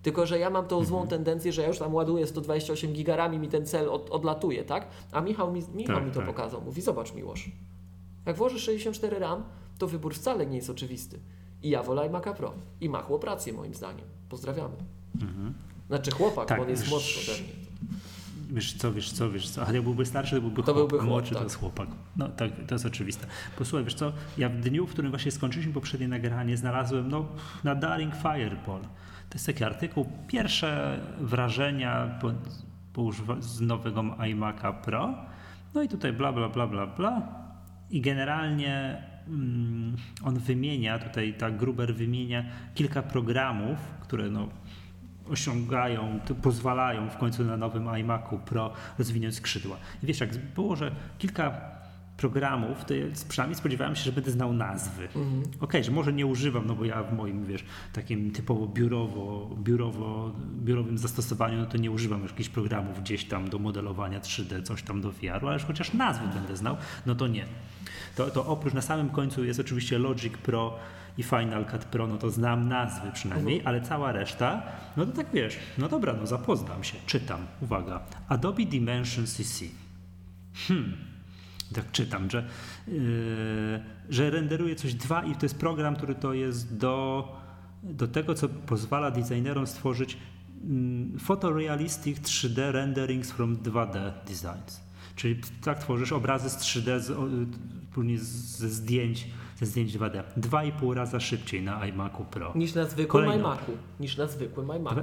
Tylko, 0.04 0.26
że 0.26 0.40
ja 0.40 0.50
mam 0.50 0.68
tą 0.68 0.86
złą 0.86 1.02
mhm. 1.02 1.10
tendencję, 1.10 1.54
że 1.54 1.62
ja 1.62 1.68
już 1.68 1.78
tam 1.80 1.94
ładuję 1.94 2.28
128 2.28 2.94
gigarami, 2.94 3.40
mi 3.40 3.48
ten 3.48 3.66
cel 3.66 3.90
od, 3.90 4.10
odlatuje, 4.10 4.64
tak? 4.64 4.88
A 5.12 5.22
Michał 5.22 5.54
mi, 5.54 5.62
Michał 5.74 5.96
tak, 5.96 6.06
mi 6.06 6.12
to 6.12 6.20
tak. 6.20 6.28
pokazał. 6.28 6.62
Mówi, 6.62 6.82
zobacz 6.82 7.14
Miłosz, 7.14 7.52
jak 8.26 8.36
włożysz 8.36 8.64
64 8.64 9.20
RAM, 9.20 9.44
to 9.78 9.88
wybór 9.88 10.14
wcale 10.14 10.46
nie 10.46 10.56
jest 10.56 10.70
oczywisty. 10.70 11.20
I 11.64 11.70
ja 11.70 11.84
wolę 11.84 12.10
iMac'a 12.10 12.34
Pro. 12.34 12.54
I 12.82 12.90
ma 12.90 13.02
chłoprację 13.02 13.54
moim 13.54 13.74
zdaniem. 13.74 14.06
Pozdrawiamy. 14.30 14.76
Mhm. 15.22 15.54
Znaczy 15.88 16.12
chłopak, 16.12 16.48
tak, 16.48 16.58
bo 16.58 16.64
on 16.64 16.70
jest 16.70 16.90
młodszy 16.90 17.32
ode 17.32 17.42
mnie. 17.42 17.54
Wiesz 18.50 18.74
co, 18.74 18.94
wiesz 18.94 19.12
co, 19.12 19.32
wiesz 19.32 19.50
co, 19.50 19.68
a 19.68 19.72
jak 19.72 19.84
byłby 19.84 20.06
starszy, 20.06 20.36
to 20.36 20.42
byłby 20.42 20.64
to 20.64 20.74
chłopak, 20.74 20.90
byłby 20.90 21.06
młodszy 21.06 21.30
tak. 21.30 21.38
to 21.38 21.44
jest 21.44 21.56
chłopak. 21.56 21.90
No 22.18 22.30
tak, 22.30 22.52
to 22.68 22.76
jest 22.76 22.86
oczywiste. 22.86 23.28
Posłuchaj, 23.58 23.84
wiesz 23.84 23.94
co, 23.94 24.14
ja 24.38 24.50
w 24.50 24.60
dniu, 24.60 24.88
w 24.88 24.90
którym 24.90 25.12
właśnie 25.12 25.32
skończyliśmy 25.32 25.74
poprzednie 25.74 26.08
nagranie, 26.08 26.58
znalazłem 26.58 27.10
no, 27.10 27.26
na 27.64 27.76
Daring 27.76 28.14
Fireball. 28.16 28.82
To 29.34 29.38
jest 29.38 29.46
taki 29.46 29.64
artykuł, 29.64 30.06
pierwsze 30.28 31.00
wrażenia 31.20 32.20
po, 32.22 32.32
po 32.94 33.12
z 33.40 33.62
nowego 33.62 34.02
iMac'a 34.02 34.74
Pro. 34.74 35.16
No 35.74 35.82
i 35.82 35.88
tutaj 35.88 36.14
bla, 36.14 36.34
bla, 36.34 36.50
bla, 36.50 36.68
bla, 36.68 36.88
bla. 36.88 37.22
I 37.90 38.02
generalnie 38.02 39.04
mm, 39.28 39.96
on 40.24 40.40
wymienia, 40.40 41.00
tutaj 41.00 41.34
ta 41.34 41.52
Gruber 41.52 41.96
wymienia 41.96 42.44
kilka 42.76 43.02
programów, 43.02 43.78
które 44.02 44.30
no, 44.30 44.48
osiągają, 45.30 46.20
pozwalają 46.42 47.10
w 47.10 47.18
końcu 47.18 47.44
na 47.44 47.58
nowym 47.58 47.88
iMacu 47.98 48.40
Pro 48.46 48.74
rozwinąć 48.98 49.36
skrzydła. 49.36 49.78
I 50.04 50.06
wiesz, 50.06 50.20
jak 50.20 50.38
było, 50.38 50.76
że 50.76 50.92
kilka 51.18 51.73
programów, 52.24 52.86
to 52.86 52.94
przynajmniej 53.30 53.56
spodziewałem 53.56 53.96
się, 53.96 54.04
że 54.04 54.12
będę 54.12 54.32
znał 54.32 54.54
nazwy. 54.54 55.04
Mhm. 55.04 55.42
Okej, 55.42 55.60
okay, 55.60 55.84
że 55.84 55.92
może 55.92 56.14
nie 56.14 56.26
używam, 56.26 56.68
no 56.68 56.76
bo 56.76 56.86
ja 56.86 57.04
w 57.04 57.14
moim, 57.14 57.46
wiesz, 57.46 57.66
takim 57.94 58.32
typowo 58.32 58.68
biurowo, 58.68 59.50
biurowo, 59.58 60.32
biurowym 60.64 60.98
zastosowaniu, 60.98 61.58
no 61.58 61.66
to 61.66 61.78
nie 61.78 61.92
używam 61.92 62.22
już 62.22 62.32
jakichś 62.32 62.50
programów 62.50 63.02
gdzieś 63.02 63.26
tam 63.26 63.50
do 63.50 63.60
modelowania 63.60 64.20
3D, 64.20 64.64
coś 64.64 64.84
tam 64.84 65.02
do 65.02 65.12
VR-u, 65.12 65.48
ale 65.48 65.60
chociaż 65.60 65.94
nazwy 65.94 66.28
będę 66.28 66.56
znał, 66.58 66.78
no 67.06 67.16
to 67.16 67.28
nie. 67.28 67.46
To, 68.16 68.30
to 68.30 68.46
oprócz 68.46 68.74
na 68.74 68.82
samym 68.82 69.10
końcu 69.10 69.44
jest 69.44 69.60
oczywiście 69.60 70.00
Logic 70.00 70.38
Pro 70.38 70.78
i 71.18 71.24
Final 71.24 71.66
Cut 71.66 71.86
Pro, 71.86 72.08
no 72.08 72.18
to 72.18 72.30
znam 72.30 72.68
nazwy 72.68 73.12
przynajmniej, 73.14 73.58
mhm. 73.58 73.68
ale 73.68 73.86
cała 73.86 74.12
reszta, 74.12 74.64
no 74.98 75.06
to 75.06 75.12
tak 75.12 75.28
wiesz, 75.34 75.60
no 75.78 75.90
dobra, 75.90 76.14
no 76.14 76.28
zapoznam 76.28 76.84
się, 76.84 76.98
czytam, 77.06 77.40
uwaga, 77.62 78.00
Adobe 78.30 78.66
Dimension 78.66 79.28
CC. 79.28 79.66
Hmm, 80.68 81.13
tak 81.74 81.92
czytam, 81.92 82.30
że, 82.30 82.48
yy, 82.88 82.96
że 84.10 84.30
renderuje 84.30 84.76
coś 84.76 84.94
dwa 84.94 85.24
i 85.24 85.36
to 85.36 85.46
jest 85.46 85.60
program, 85.60 85.96
który 85.96 86.16
to 86.16 86.34
jest 86.34 86.78
do, 86.78 87.28
do 87.84 88.08
tego, 88.08 88.36
co 88.36 88.50
pozwala 88.50 89.12
designerom 89.12 89.68
stworzyć 89.68 90.18
mm, 90.64 91.20
photorealistic 91.20 92.20
3D 92.20 92.72
renderings 92.72 93.32
from 93.32 93.58
2D 93.58 94.12
designs. 94.28 94.84
Czyli 95.16 95.42
tak 95.64 95.80
tworzysz 95.80 96.12
obrazy 96.12 96.50
z 96.50 96.58
3D, 96.58 97.00
z, 97.00 97.12
później 97.94 98.18
ze 98.18 98.70
zdjęć, 98.70 99.28
ze 99.60 99.66
zdjęć 99.66 99.98
2D. 99.98 100.24
Dwa 100.38 100.64
i 100.64 100.72
pół 100.72 100.94
raza 100.94 101.20
szybciej 101.20 101.62
na 101.62 101.88
iMacu 101.88 102.26
Pro. 102.26 102.52
Niż 102.56 102.74
na 102.74 102.86
zwykłym 102.86 103.24
Kolejno. 103.24 103.54
iMacu. 103.54 103.72
Niż 104.00 104.18
na 104.18 104.28
zwykłym 104.28 104.72
iMacu. 104.76 105.02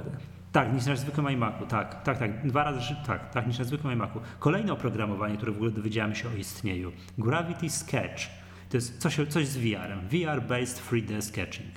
Tak, 0.51 0.73
niż 0.73 0.85
na 0.85 0.95
zwykłym 0.95 1.29
iMacu, 1.31 1.65
tak, 1.65 2.03
tak, 2.03 2.17
tak, 2.17 2.47
dwa 2.47 2.63
razy, 2.63 2.95
tak, 3.07 3.33
tak, 3.33 3.47
niż 3.47 3.59
na 3.59 3.65
zwykłym 3.65 3.93
iMacu. 3.93 4.19
Kolejne 4.39 4.73
oprogramowanie, 4.73 5.37
które 5.37 5.51
w 5.51 5.55
ogóle 5.55 5.71
dowiedziałem 5.71 6.15
się 6.15 6.29
o 6.29 6.31
istnieniu, 6.33 6.91
Gravity 7.17 7.69
Sketch, 7.69 8.23
to 8.69 8.77
jest 8.77 8.97
coś, 8.97 9.19
coś 9.29 9.47
z 9.47 9.57
VR-em, 9.57 10.07
VR-based 10.09 10.91
3D 10.91 11.21
sketching. 11.21 11.71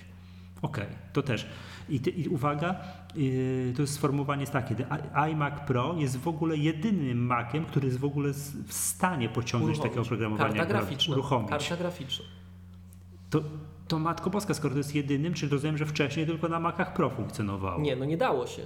Okej, 0.63 0.85
okay, 0.85 0.97
to 1.13 1.23
też. 1.23 1.47
I, 1.89 2.01
I, 2.17 2.29
uwaga, 2.29 2.77
yy, 3.15 3.73
to 3.77 3.83
jest 3.83 3.95
sformułowanie 3.95 4.41
jest 4.41 4.53
takie, 4.53 4.75
iMac 5.15 5.61
Pro 5.67 5.95
jest 5.99 6.17
w 6.17 6.29
ogóle 6.29 6.57
jedynym 6.57 7.27
Maciem, 7.27 7.65
który 7.65 7.87
jest 7.87 7.99
w 7.99 8.05
ogóle 8.05 8.33
w 8.67 8.73
stanie 8.73 9.29
pociągnąć 9.29 9.81
takie 9.81 10.01
oprogramowanie, 10.01 10.57
Karta 10.57 10.73
graficzna. 10.73 11.15
uruchomić. 11.15 11.51
Karta 11.51 11.77
graficzna. 11.77 12.25
To, 13.31 13.43
to 13.95 13.99
Matko 13.99 14.31
Boska, 14.31 14.55
skoro 14.55 14.75
to 14.75 14.79
jest 14.79 14.95
jedynym, 14.95 15.35
czyli 15.35 15.53
rozumiem, 15.53 15.79
że 15.79 15.87
wcześniej 15.87 16.27
tylko 16.27 16.49
na 16.49 16.61
Macach 16.61 16.95
Pro 16.95 17.11
funkcjonowało. 17.11 17.81
Nie, 17.81 17.97
no 17.97 18.05
nie 18.05 18.17
dało 18.17 18.47
się. 18.47 18.63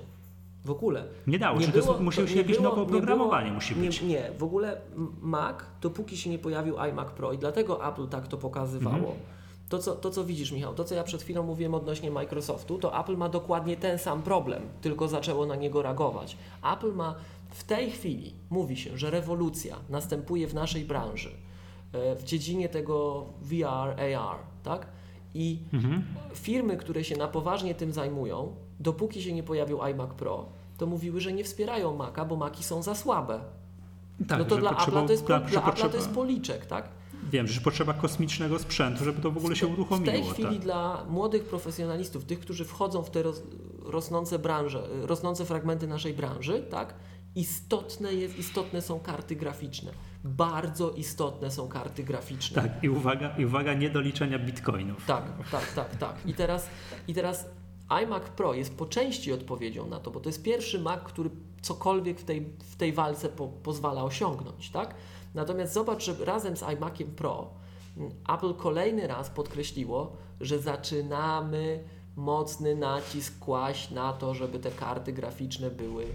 W 0.64 0.70
ogóle. 0.70 1.05
Nie 1.26 1.39
dało 1.39 1.61
się, 1.61 1.72
to 1.72 2.01
musi 2.01 2.20
być 2.20 2.33
jakieś 2.33 2.61
nowe 2.61 2.83
oprogramowanie 2.83 3.47
było, 3.47 3.55
musi 3.55 3.74
być. 3.74 4.03
Nie, 4.03 4.09
nie, 4.09 4.31
w 4.39 4.43
ogóle 4.43 4.81
Mac, 5.20 5.57
dopóki 5.81 6.16
się 6.16 6.31
nie 6.31 6.39
pojawił 6.39 6.76
iMac 6.79 7.11
Pro 7.11 7.33
i 7.33 7.39
dlatego 7.39 7.89
Apple 7.89 8.09
tak 8.09 8.29
to 8.29 8.37
pokazywało. 8.37 8.97
Mhm. 8.97 9.14
To 9.68 9.79
co, 9.79 9.95
to, 9.95 10.11
co 10.11 10.24
widzisz, 10.24 10.53
Michał, 10.53 10.74
to 10.74 10.85
co 10.85 10.95
ja 10.95 11.05
przed 11.05 11.22
chwilą 11.22 11.43
mówiłem 11.43 11.74
odnośnie 11.74 12.11
Microsoftu, 12.11 12.79
to 12.79 13.01
Apple 13.01 13.16
ma 13.16 13.29
dokładnie 13.29 13.76
ten 13.76 13.99
sam 13.99 14.22
problem, 14.22 14.62
tylko 14.81 15.09
zaczęło 15.09 15.47
na 15.47 15.57
niego 15.57 15.83
reagować. 15.83 16.37
Apple 16.74 16.93
ma 16.95 17.14
w 17.51 17.64
tej 17.64 17.91
chwili, 17.91 18.35
mówi 18.51 18.76
się, 18.76 18.99
że 18.99 19.11
rewolucja 19.11 19.76
następuje 19.89 20.49
w 20.49 20.55
naszej 20.55 20.85
branży, 20.85 21.31
e, 21.93 22.16
w 22.16 22.24
dziedzinie 22.24 22.68
tego 22.68 23.26
VR, 23.43 24.01
AR, 24.01 24.37
tak? 24.62 24.87
I 25.35 25.59
mhm. 25.72 26.03
firmy, 26.35 26.76
które 26.76 27.05
się 27.05 27.16
na 27.16 27.29
poważnie 27.29 27.74
tym 27.74 27.93
zajmują, 27.93 28.57
dopóki 28.81 29.22
się 29.22 29.33
nie 29.33 29.43
pojawił 29.43 29.83
iMac 29.83 30.11
Pro, 30.11 30.47
to 30.79 30.87
mówiły, 30.87 31.20
że 31.20 31.33
nie 31.33 31.45
wspierają 31.45 31.97
Maca, 31.97 32.24
bo 32.24 32.37
Maki 32.37 32.64
są 32.64 32.83
za 32.83 32.95
słabe. 32.95 33.41
Tak, 34.29 34.39
no 34.39 34.45
to 34.45 34.57
dla 34.57 34.70
Apple 34.70 34.93
to, 34.93 35.12
jest, 35.12 35.24
dla 35.24 35.41
Apple'a 35.41 35.89
to 35.91 35.97
jest 35.97 36.11
policzek, 36.11 36.66
tak? 36.66 36.89
Wiem, 37.31 37.47
że 37.47 37.61
potrzeba 37.61 37.95
kosmicznego 37.95 38.59
sprzętu, 38.59 39.05
żeby 39.05 39.22
to 39.22 39.31
w 39.31 39.37
ogóle 39.37 39.57
się 39.57 39.66
uruchomiło. 39.66 40.12
W 40.12 40.16
tej 40.16 40.24
chwili 40.24 40.57
tak. 40.57 40.59
dla 40.59 41.05
młodych 41.09 41.45
profesjonalistów, 41.45 42.24
tych, 42.24 42.41
którzy 42.41 42.64
wchodzą 42.64 43.03
w 43.03 43.11
te 43.11 43.22
rosnące 43.83 44.39
branże, 44.39 44.89
rosnące 45.03 45.45
fragmenty 45.45 45.87
naszej 45.87 46.14
branży, 46.14 46.66
tak, 46.70 46.95
istotne, 47.35 48.14
jest, 48.14 48.39
istotne 48.39 48.83
są 48.83 49.01
karty 49.01 49.37
graficzne. 49.37 49.93
Bardzo 50.25 50.91
istotne 50.91 51.51
są 51.51 51.69
karty 51.69 52.05
graficzne. 52.05 52.62
Tak, 52.62 52.85
i 52.85 52.89
uwaga, 52.89 53.37
i 53.37 53.45
uwaga 53.45 53.75
nie 53.75 53.91
do 53.91 54.01
liczenia 54.01 54.39
bitcoinów. 54.39 55.07
Tak, 55.07 55.25
tak, 55.51 55.73
tak, 55.73 55.97
tak. 55.97 56.16
I 56.27 56.35
teraz, 56.35 56.69
I 57.09 57.14
teraz 57.14 57.47
iMac 57.89 58.23
Pro 58.23 58.55
jest 58.55 58.77
po 58.77 58.87
części 58.87 59.33
odpowiedzią 59.33 59.89
na 59.89 60.01
to, 60.01 60.11
bo 60.11 60.21
to 60.21 60.29
jest 60.29 60.43
pierwszy 60.43 60.79
Mac, 60.79 61.01
który 61.05 61.31
cokolwiek 61.62 62.21
w 62.21 62.25
tej, 62.25 62.41
w 62.59 62.77
tej 62.77 62.93
walce 62.93 63.29
po, 63.29 63.49
pozwala 63.49 64.05
osiągnąć, 64.05 64.71
tak? 64.71 64.95
Natomiast 65.35 65.75
zobacz, 65.75 66.05
że 66.05 66.25
razem 66.25 66.57
z 66.57 66.62
iMaciem 66.62 67.09
Pro 67.09 67.51
mm, 67.97 68.11
Apple 68.29 68.55
kolejny 68.55 69.07
raz 69.07 69.31
podkreśliło, 69.31 70.16
że 70.41 70.59
zaczynamy 70.59 71.85
mocny 72.16 72.77
nacisk 72.77 73.39
kłaść 73.39 73.91
na 73.91 74.12
to, 74.12 74.35
żeby 74.35 74.59
te 74.59 74.71
karty 74.71 75.12
graficzne 75.12 75.71
były 75.71 76.07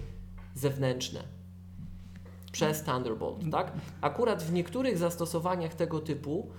zewnętrzne 0.56 1.43
przez 2.54 2.84
Thunderbolt, 2.84 3.52
tak? 3.52 3.72
Akurat 4.02 4.44
w 4.44 4.54
niektórych 4.54 4.98
zastosowaniach 4.98 5.74
tego 5.76 6.00
typu 6.00 6.50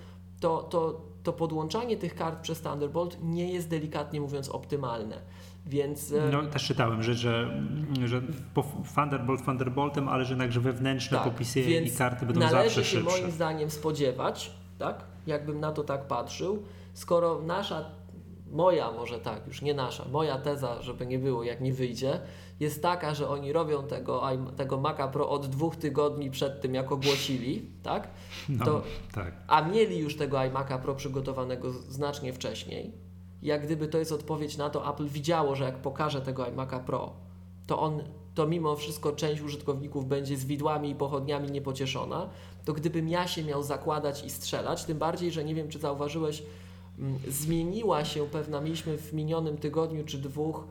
to, 0.41 0.63
to 0.63 1.01
to 1.25 1.33
podłączanie 1.33 1.97
tych 1.97 2.15
kart 2.15 2.41
przez 2.41 2.61
Thunderbolt 2.61 3.19
nie 3.23 3.53
jest 3.53 3.69
delikatnie 3.69 4.21
mówiąc 4.21 4.49
optymalne. 4.49 5.17
Więc, 5.67 6.13
e, 6.13 6.29
no 6.33 6.43
też 6.43 6.65
czytałem, 6.65 7.03
że, 7.03 7.15
że, 7.15 7.63
że 8.05 8.23
Thunderbolt 8.95 9.45
Thunderboltem, 9.45 10.09
ale 10.09 10.25
że 10.25 10.31
jednakże 10.31 10.61
wewnętrzne 10.61 11.19
tak, 11.19 11.33
popisy 11.33 11.61
i 11.61 11.93
karty 11.93 12.27
będą 12.27 12.41
zawsze 12.41 12.85
szybsze. 12.85 12.97
Należy 12.97 13.15
się 13.15 13.21
moim 13.23 13.31
zdaniem 13.31 13.71
spodziewać, 13.71 14.51
tak, 14.79 15.05
jakbym 15.27 15.61
na 15.61 15.73
to 15.73 15.85
tak 15.85 16.07
patrzył, 16.07 16.63
skoro 16.95 17.43
nasza, 17.43 17.85
moja 18.55 18.93
może 18.93 19.21
tak, 19.21 19.47
już 19.47 19.63
nie 19.63 19.75
nasza, 19.75 20.05
moja 20.13 20.39
teza, 20.39 20.83
żeby 20.83 21.07
nie 21.07 21.19
było, 21.19 21.45
jak 21.45 21.61
nie 21.61 21.73
wyjdzie, 21.73 22.21
jest 22.61 22.83
taka, 22.83 23.15
że 23.15 23.29
oni 23.29 23.53
robią 23.53 23.87
tego, 23.87 24.23
tego 24.57 24.81
Maca 24.81 25.09
Pro 25.09 25.29
od 25.29 25.47
dwóch 25.47 25.77
tygodni 25.77 26.31
przed 26.31 26.61
tym, 26.61 26.75
jak 26.75 26.93
ogłosili, 26.93 27.71
tak? 27.83 28.09
No, 28.49 28.65
to, 28.65 28.83
tak. 29.15 29.35
A 29.47 29.63
mieli 29.63 29.99
już 29.99 30.17
tego 30.17 30.37
iMac'a 30.37 30.79
Pro 30.79 30.95
przygotowanego 30.95 31.73
znacznie 31.73 32.33
wcześniej. 32.33 32.93
Jak 33.43 33.65
gdyby 33.65 33.89
to 33.89 33.99
jest 33.99 34.13
odpowiedź 34.13 34.57
na 34.57 34.71
to, 34.71 34.95
Apple 34.95 35.09
widziało, 35.09 35.55
że 35.55 35.65
jak 35.65 35.77
pokaże 35.77 36.21
tego 36.21 36.43
iMac'a 36.43 36.81
Pro, 36.81 37.13
to 37.67 37.79
on, 37.81 38.03
to 38.35 38.47
mimo 38.47 38.77
wszystko 38.77 39.13
część 39.13 39.43
użytkowników 39.43 40.09
będzie 40.09 40.37
z 40.37 40.45
widłami 40.45 40.91
i 40.91 40.95
pochodniami 40.95 41.51
niepocieszona, 41.51 42.29
to 42.65 42.73
gdybym 42.73 43.09
ja 43.09 43.27
się 43.27 43.45
miał 43.45 43.63
zakładać 43.63 44.25
i 44.25 44.31
strzelać, 44.31 44.85
tym 44.85 44.99
bardziej, 44.99 45.33
że 45.33 45.45
nie 45.45 45.55
wiem, 45.55 45.69
czy 45.69 45.79
zauważyłeś, 45.79 46.43
zmieniła 47.29 48.05
się 48.05 48.27
pewna, 48.27 48.61
mieliśmy 48.61 48.99
w 48.99 49.13
minionym 49.13 49.57
tygodniu 49.57 50.05
czy 50.05 50.19
dwóch 50.19 50.65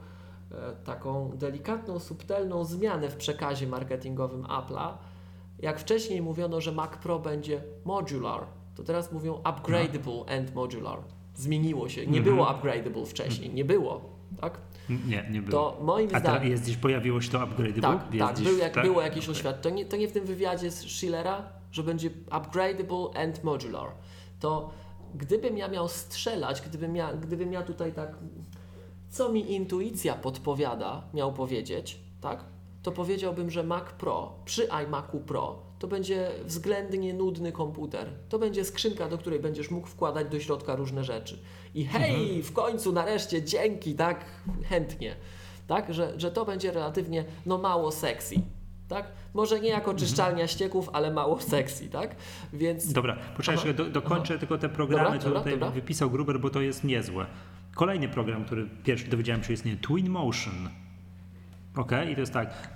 E, 0.54 0.74
taką 0.86 1.32
delikatną, 1.36 2.00
subtelną 2.00 2.66
zmianę 2.66 3.10
w 3.10 3.16
przekazie 3.16 3.68
marketingowym 3.68 4.44
Apple'a. 4.44 4.94
Jak 5.60 5.80
wcześniej 5.80 6.22
mówiono, 6.22 6.62
że 6.62 6.72
Mac 6.72 6.98
Pro 6.98 7.20
będzie 7.20 7.64
modular, 7.86 8.46
to 8.76 8.84
teraz 8.84 9.12
mówią 9.12 9.34
upgradable 9.34 10.14
no. 10.14 10.26
and 10.28 10.56
modular. 10.56 11.00
Zmieniło 11.36 11.90
się. 11.90 12.02
Nie 12.02 12.08
mm 12.08 12.22
-hmm. 12.22 12.24
było 12.24 12.52
upgradable 12.52 13.06
wcześniej, 13.06 13.54
nie 13.54 13.66
było, 13.66 14.02
tak? 14.42 14.58
Nie, 14.90 15.28
nie 15.32 15.42
było. 15.42 15.52
To 15.52 15.84
moim 15.84 16.10
A 16.14 16.20
zdaniem. 16.20 16.52
jest 16.52 16.64
gdzieś 16.64 16.78
pojawiło 16.78 17.22
się 17.22 17.32
to 17.32 17.44
upgradable? 17.44 17.82
Tak, 17.82 18.14
jest 18.14 18.28
tak, 18.28 18.44
był, 18.44 18.58
jak, 18.58 18.74
tak? 18.74 18.84
było 18.84 19.02
jakieś 19.02 19.30
oświadczenie. 19.30 19.76
To 19.76 19.80
nie, 19.86 19.86
to 19.86 19.98
nie 19.98 20.08
w 20.08 20.12
tym 20.12 20.26
wywiadzie 20.26 20.72
z 20.72 20.80
Schillera, 20.80 21.44
że 21.72 21.84
będzie 21.84 22.10
upgradable 22.38 23.24
and 23.24 23.44
modular. 23.44 23.92
To 24.40 24.70
gdybym 25.16 25.57
ja 25.57 25.68
miał 25.68 25.88
strzelać, 25.88 26.61
gdybym 26.61 26.95
ja, 26.95 27.14
gdybym 27.14 27.53
ja 27.53 27.64
tutaj 27.64 27.93
tak 27.93 28.18
co 29.14 29.30
mi 29.30 29.51
intuicja 29.51 30.16
podpowiada, 30.16 31.03
miał 31.14 31.34
powiedzieć, 31.34 31.99
tak? 32.22 32.45
To 32.84 32.91
powiedziałbym, 32.91 33.49
że 33.51 33.64
Mac 33.64 33.84
Pro 33.84 34.36
przy 34.45 34.68
iMacu 34.86 35.20
Pro 35.20 35.59
to 35.80 35.88
będzie 35.88 36.32
względnie 36.45 37.14
nudny 37.14 37.51
komputer. 37.51 38.09
To 38.30 38.39
będzie 38.39 38.66
skrzynka, 38.66 39.09
do 39.09 39.18
której 39.18 39.39
będziesz 39.39 39.72
mógł 39.72 39.88
wkładać 39.88 40.28
do 40.30 40.39
środka 40.39 40.76
różne 40.76 41.03
rzeczy. 41.03 41.39
I 41.76 41.86
hej, 41.86 42.24
mhm. 42.24 42.43
w 42.43 42.53
końcu, 42.53 42.91
nareszcie, 42.91 43.43
dzięki, 43.43 43.95
tak, 43.95 44.26
chętnie. 44.66 45.16
Tak, 45.68 45.93
że, 45.93 46.14
że 46.18 46.32
to 46.32 46.45
będzie 46.45 46.72
relatywnie 46.72 47.26
no 47.45 47.57
mało 47.57 47.91
sexy. 47.91 48.36
Tak? 48.94 49.08
Może 49.34 49.60
nie 49.60 49.70
jako 49.70 49.91
mhm. 49.91 49.98
czyszczalnia 49.98 50.48
ścieków, 50.48 50.89
ale 50.94 51.12
mało 51.12 51.41
sexy, 51.41 51.89
tak? 51.89 52.16
Więc... 52.54 52.94
Dobra, 52.94 53.18
poczekaj, 53.38 53.74
do, 53.74 53.86
dokończę 53.86 54.34
Aha. 54.34 54.39
tylko 54.39 54.58
te 54.58 54.70
programy, 54.70 55.04
dobra, 55.04 55.20
co 55.20 55.26
dobra, 55.26 55.39
tutaj 55.39 55.54
dobra. 55.54 55.70
wypisał 55.70 56.10
Gruber, 56.10 56.39
bo 56.39 56.50
to 56.50 56.62
jest 56.62 56.84
niezłe. 56.84 57.26
Kolejny 57.76 58.10
program, 58.10 58.46
który 58.46 58.68
pierwszy 58.84 59.08
dowiedziałem 59.08 59.44
się 59.44 59.54
istnieje, 59.54 59.78
Twinmotion. 59.78 60.70
Ok, 61.76 61.91
i 62.12 62.14
to 62.14 62.20
jest 62.20 62.34
tak, 62.34 62.74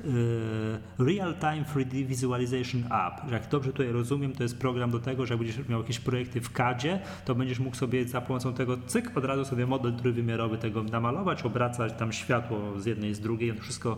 yy, 0.99 1.05
Real 1.05 1.35
Time 1.35 1.63
3D 1.73 2.05
Visualization 2.05 2.83
App. 2.83 3.31
Jak 3.31 3.47
dobrze 3.47 3.71
tutaj 3.71 3.91
rozumiem, 3.91 4.33
to 4.33 4.43
jest 4.43 4.57
program 4.57 4.91
do 4.91 4.99
tego, 4.99 5.25
że 5.25 5.33
jak 5.33 5.43
będziesz 5.43 5.69
miał 5.69 5.79
jakieś 5.79 5.99
projekty 5.99 6.41
w 6.41 6.51
CADzie, 6.51 6.99
to 7.25 7.35
będziesz 7.35 7.59
mógł 7.59 7.75
sobie 7.75 8.07
za 8.07 8.21
pomocą 8.21 8.53
tego 8.53 8.77
cyk, 8.77 9.17
od 9.17 9.25
razu 9.25 9.45
sobie 9.45 9.67
model 9.67 9.95
trójwymiarowy 9.95 10.57
tego 10.57 10.83
namalować, 10.83 11.43
obracać 11.43 11.93
tam 11.93 12.13
światło 12.13 12.79
z 12.79 12.85
jednej, 12.85 13.15
z 13.15 13.19
drugiej, 13.19 13.53
to 13.53 13.61
wszystko 13.61 13.97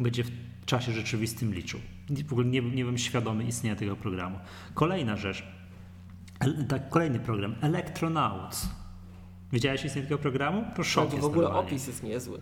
będzie 0.00 0.24
w 0.24 0.30
czasie 0.66 0.92
rzeczywistym 0.92 1.54
liczył. 1.54 1.80
W 2.28 2.32
ogóle 2.32 2.46
nie, 2.46 2.62
nie 2.62 2.82
byłem 2.82 2.98
świadomy 2.98 3.44
istnienia 3.44 3.76
tego 3.76 3.96
programu. 3.96 4.38
Kolejna 4.74 5.16
rzecz, 5.16 5.44
tak, 6.68 6.88
kolejny 6.88 7.18
program, 7.18 7.54
Electronauts. 7.60 8.68
Widziałeś 9.52 9.84
istnienie 9.84 10.06
takiego 10.06 10.22
programu? 10.22 10.64
To 10.76 10.84
szok 10.84 11.10
tak, 11.10 11.20
w 11.20 11.24
ogóle 11.24 11.42
normalnie. 11.42 11.68
opis 11.68 11.86
jest 11.86 12.02
niezły. 12.02 12.40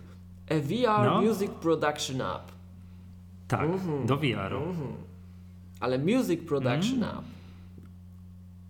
A 0.49 0.53
VR 0.53 1.05
no. 1.05 1.21
Music 1.21 1.51
Production 1.51 2.21
App. 2.21 2.51
Tak, 3.47 3.69
-hmm. 3.69 4.05
do 4.05 4.17
VR-u. 4.17 4.73
-hmm. 4.73 4.93
Ale 5.79 5.97
Music 5.97 6.47
Production 6.47 7.03
mm. 7.03 7.17
App. 7.17 7.25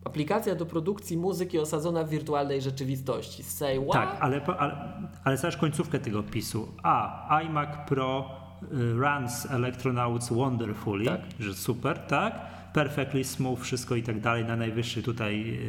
Aplikacja 0.05 0.55
do 0.55 0.65
produkcji 0.65 1.17
muzyki 1.17 1.59
osadzona 1.59 2.03
w 2.03 2.09
wirtualnej 2.09 2.61
rzeczywistości. 2.61 3.43
Say 3.43 3.79
what? 3.79 3.93
Tak, 3.93 4.17
ale, 4.21 4.45
ale, 4.45 4.93
ale 5.23 5.37
znasz 5.37 5.57
końcówkę 5.57 5.99
tego 5.99 6.19
opisu. 6.19 6.67
A, 6.83 7.41
iMac 7.41 7.69
Pro 7.87 8.29
runs 8.71 9.45
Electronauts 9.51 10.29
wonderfully, 10.29 11.05
tak. 11.05 11.21
że 11.39 11.53
super, 11.53 11.99
tak? 11.99 12.55
perfectly 12.75 13.23
smooth, 13.23 13.59
wszystko 13.59 13.95
i 13.95 14.03
tak 14.03 14.19
dalej 14.19 14.45
na 14.45 14.55
najwyższej 14.55 15.03
tutaj 15.03 15.59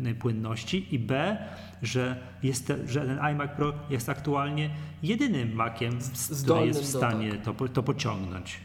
yy, 0.00 0.14
płynności 0.14 0.94
i 0.94 0.98
B, 0.98 1.36
że, 1.82 2.16
jest, 2.42 2.72
że 2.86 3.00
ten 3.00 3.18
iMac 3.18 3.50
Pro 3.56 3.72
jest 3.90 4.08
aktualnie 4.08 4.70
jedynym 5.02 5.54
Maciem, 5.54 5.98
który 6.42 6.66
jest 6.66 6.82
w 6.82 6.86
stanie 6.86 7.32
to, 7.32 7.68
to 7.68 7.82
pociągnąć. 7.82 8.60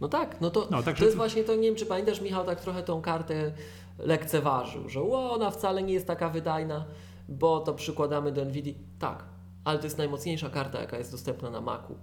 No 0.00 0.08
tak, 0.08 0.40
no 0.40 0.50
to, 0.50 0.68
no, 0.70 0.82
to 0.82 1.04
jest 1.04 1.16
właśnie 1.16 1.44
to, 1.44 1.54
nie 1.54 1.62
wiem 1.62 1.74
czy 1.74 1.86
pamiętasz 1.86 2.20
Michał, 2.20 2.46
tak 2.46 2.60
trochę 2.60 2.82
tą 2.82 3.02
kartę 3.02 3.52
lekceważył, 3.98 4.88
że 4.88 5.02
ona 5.02 5.50
wcale 5.50 5.82
nie 5.82 5.94
jest 5.94 6.06
taka 6.06 6.28
wydajna, 6.28 6.84
bo 7.28 7.60
to 7.60 7.74
przykładamy 7.74 8.32
do 8.32 8.44
NVIDIA. 8.44 8.74
Tak, 8.98 9.24
ale 9.64 9.78
to 9.78 9.84
jest 9.84 9.98
najmocniejsza 9.98 10.50
karta, 10.50 10.80
jaka 10.80 10.98
jest 10.98 11.12
dostępna 11.12 11.50
na 11.50 11.60
Macu. 11.60 11.98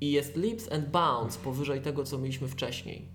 I 0.00 0.12
jest 0.12 0.36
leaps 0.36 0.72
and 0.72 0.88
bounds 0.88 1.36
powyżej 1.36 1.80
tego, 1.80 2.04
co 2.04 2.18
mieliśmy 2.18 2.48
wcześniej. 2.48 3.08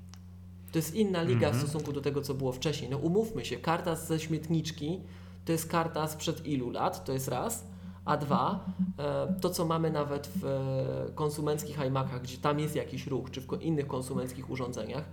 To 0.71 0.77
jest 0.77 0.95
inna 0.95 1.21
liga 1.21 1.49
w 1.49 1.53
mhm. 1.53 1.67
stosunku 1.67 1.93
do 1.93 2.01
tego, 2.01 2.21
co 2.21 2.33
było 2.33 2.51
wcześniej. 2.51 2.89
No 2.89 2.97
umówmy 2.97 3.45
się, 3.45 3.57
karta 3.57 3.95
ze 3.95 4.19
śmietniczki 4.19 5.01
to 5.45 5.51
jest 5.51 5.67
karta 5.67 6.07
sprzed 6.07 6.47
ilu 6.47 6.69
lat, 6.69 7.05
to 7.05 7.13
jest 7.13 7.27
raz. 7.27 7.67
A 8.05 8.17
dwa, 8.17 8.65
e, 8.99 9.35
to 9.41 9.49
co 9.49 9.65
mamy 9.65 9.91
nawet 9.91 10.27
w 10.35 10.45
e, 10.45 11.13
konsumenckich 11.15 11.79
iMacach, 11.79 12.21
gdzie 12.21 12.37
tam 12.37 12.59
jest 12.59 12.75
jakiś 12.75 13.07
ruch, 13.07 13.31
czy 13.31 13.41
w 13.41 13.61
innych 13.61 13.87
konsumenckich 13.87 14.49
urządzeniach, 14.49 15.05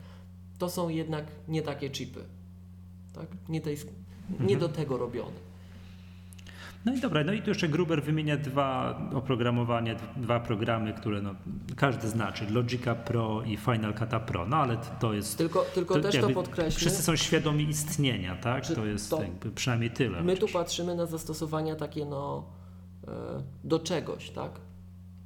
to 0.59 0.71
są 0.71 0.89
jednak 0.89 1.27
nie 1.49 1.63
takie 1.63 1.91
chipy. 1.91 2.25
Tak? 3.13 3.27
Nie, 3.49 3.61
tej, 3.61 3.77
nie 4.31 4.55
mhm. 4.55 4.61
do 4.61 4.69
tego 4.69 4.99
robione. 4.99 5.48
No 6.85 6.95
i 6.95 7.01
dobra, 7.01 7.25
no 7.25 7.33
i 7.33 7.43
tu 7.43 7.51
jeszcze 7.51 7.69
Gruber 7.69 8.03
wymienia 8.03 8.37
dwa 8.37 9.01
oprogramowania, 9.15 9.97
dwa 10.17 10.41
programy, 10.41 10.95
które 10.95 11.23
no, 11.23 11.35
każdy 11.77 12.09
znaczy, 12.09 12.47
Logica 12.51 12.95
Pro 12.95 13.43
i 13.43 13.57
Final 13.57 13.95
Cut 13.95 14.23
Pro, 14.27 14.47
no 14.47 14.57
ale 14.57 14.77
to 15.01 15.15
jest... 15.15 15.39
Tylko, 15.39 15.65
tylko 15.75 15.95
to, 15.95 16.01
też 16.01 16.21
to 16.21 16.31
podkreślę. 16.31 16.81
Wszyscy 16.81 17.03
są 17.03 17.17
świadomi 17.17 17.65
istnienia, 17.65 18.37
tak? 18.37 18.67
To 18.67 18.87
jest 18.87 19.11
to 19.11 19.23
jakby 19.23 19.51
przynajmniej 19.51 19.91
tyle. 19.91 20.23
My 20.23 20.37
tu 20.37 20.49
patrzymy 20.49 20.95
na 20.95 21.07
zastosowania 21.07 21.77
takie 21.77 22.05
no 22.05 22.45
e, 23.09 23.11
do 23.65 23.79
czegoś, 23.79 24.31
tak? 24.31 24.61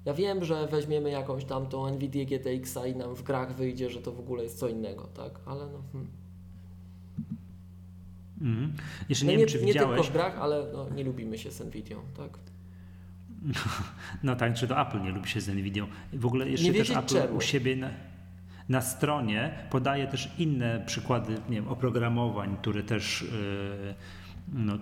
Ja 0.04 0.14
wiem, 0.14 0.44
że 0.44 0.66
weźmiemy 0.66 1.10
jakąś 1.10 1.44
tam 1.44 1.66
tą 1.66 1.86
NVIDIA 1.86 2.24
GTX 2.24 2.78
i 2.86 2.96
nam 2.96 3.14
w 3.14 3.22
grach 3.22 3.56
wyjdzie, 3.56 3.90
że 3.90 4.02
to 4.02 4.12
w 4.12 4.20
ogóle 4.20 4.42
jest 4.42 4.58
co 4.58 4.68
innego, 4.68 5.06
tak? 5.06 5.40
Ale 5.46 5.66
no... 5.66 5.82
Hmm. 5.92 6.21
Mhm. 8.42 8.72
Jeszcze 9.08 9.24
no 9.24 9.30
nie, 9.30 9.36
nie, 9.36 9.44
wiem, 9.44 9.52
czy 9.52 9.60
nie 9.60 9.72
widziałeś... 9.72 10.00
tylko 10.00 10.10
w 10.10 10.12
grach, 10.12 10.38
ale 10.38 10.66
no, 10.72 10.90
nie 10.90 11.04
lubimy 11.04 11.38
się 11.38 11.50
z 11.50 11.60
Nvidią, 11.60 11.96
tak? 12.16 12.38
No 14.22 14.36
tak, 14.36 14.54
czy 14.54 14.68
to 14.68 14.80
Apple 14.80 15.02
nie 15.02 15.10
lubi 15.10 15.28
się 15.28 15.40
z 15.40 15.48
Nvidią. 15.48 15.86
W 16.12 16.26
ogóle 16.26 16.48
jeszcze 16.48 16.70
nie 16.70 16.78
też 16.78 16.90
Apple 16.90 17.06
czemu. 17.06 17.36
u 17.36 17.40
siebie 17.40 17.76
na, 17.76 17.90
na, 18.68 18.80
stronie 18.80 19.54
podaje 19.70 20.06
też 20.06 20.30
inne 20.38 20.82
przykłady 20.86 21.32
nie 21.32 21.56
wiem, 21.56 21.68
oprogramowań, 21.68 22.56
które 22.56 22.82
też 22.82 23.22
yy, 23.22 23.94
no, 24.52 24.78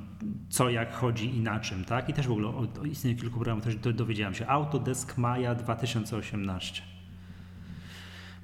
co 0.48 0.70
jak 0.70 0.94
chodzi 0.94 1.36
i 1.36 1.40
na 1.40 1.60
czym, 1.60 1.84
tak? 1.84 2.08
I 2.08 2.12
też 2.12 2.26
w 2.26 2.32
ogóle 2.32 2.48
o, 2.48 2.66
o 2.80 2.84
istnieniu 2.84 3.18
kilku 3.18 3.36
programów 3.36 3.64
też 3.64 3.76
dowiedziałem 3.76 4.34
się. 4.34 4.46
Autodesk 4.46 5.18
Maja 5.18 5.54
2018. 5.54 6.82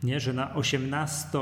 Nie, 0.03 0.21
że 0.21 0.33
na 0.33 0.55
18 0.55 1.39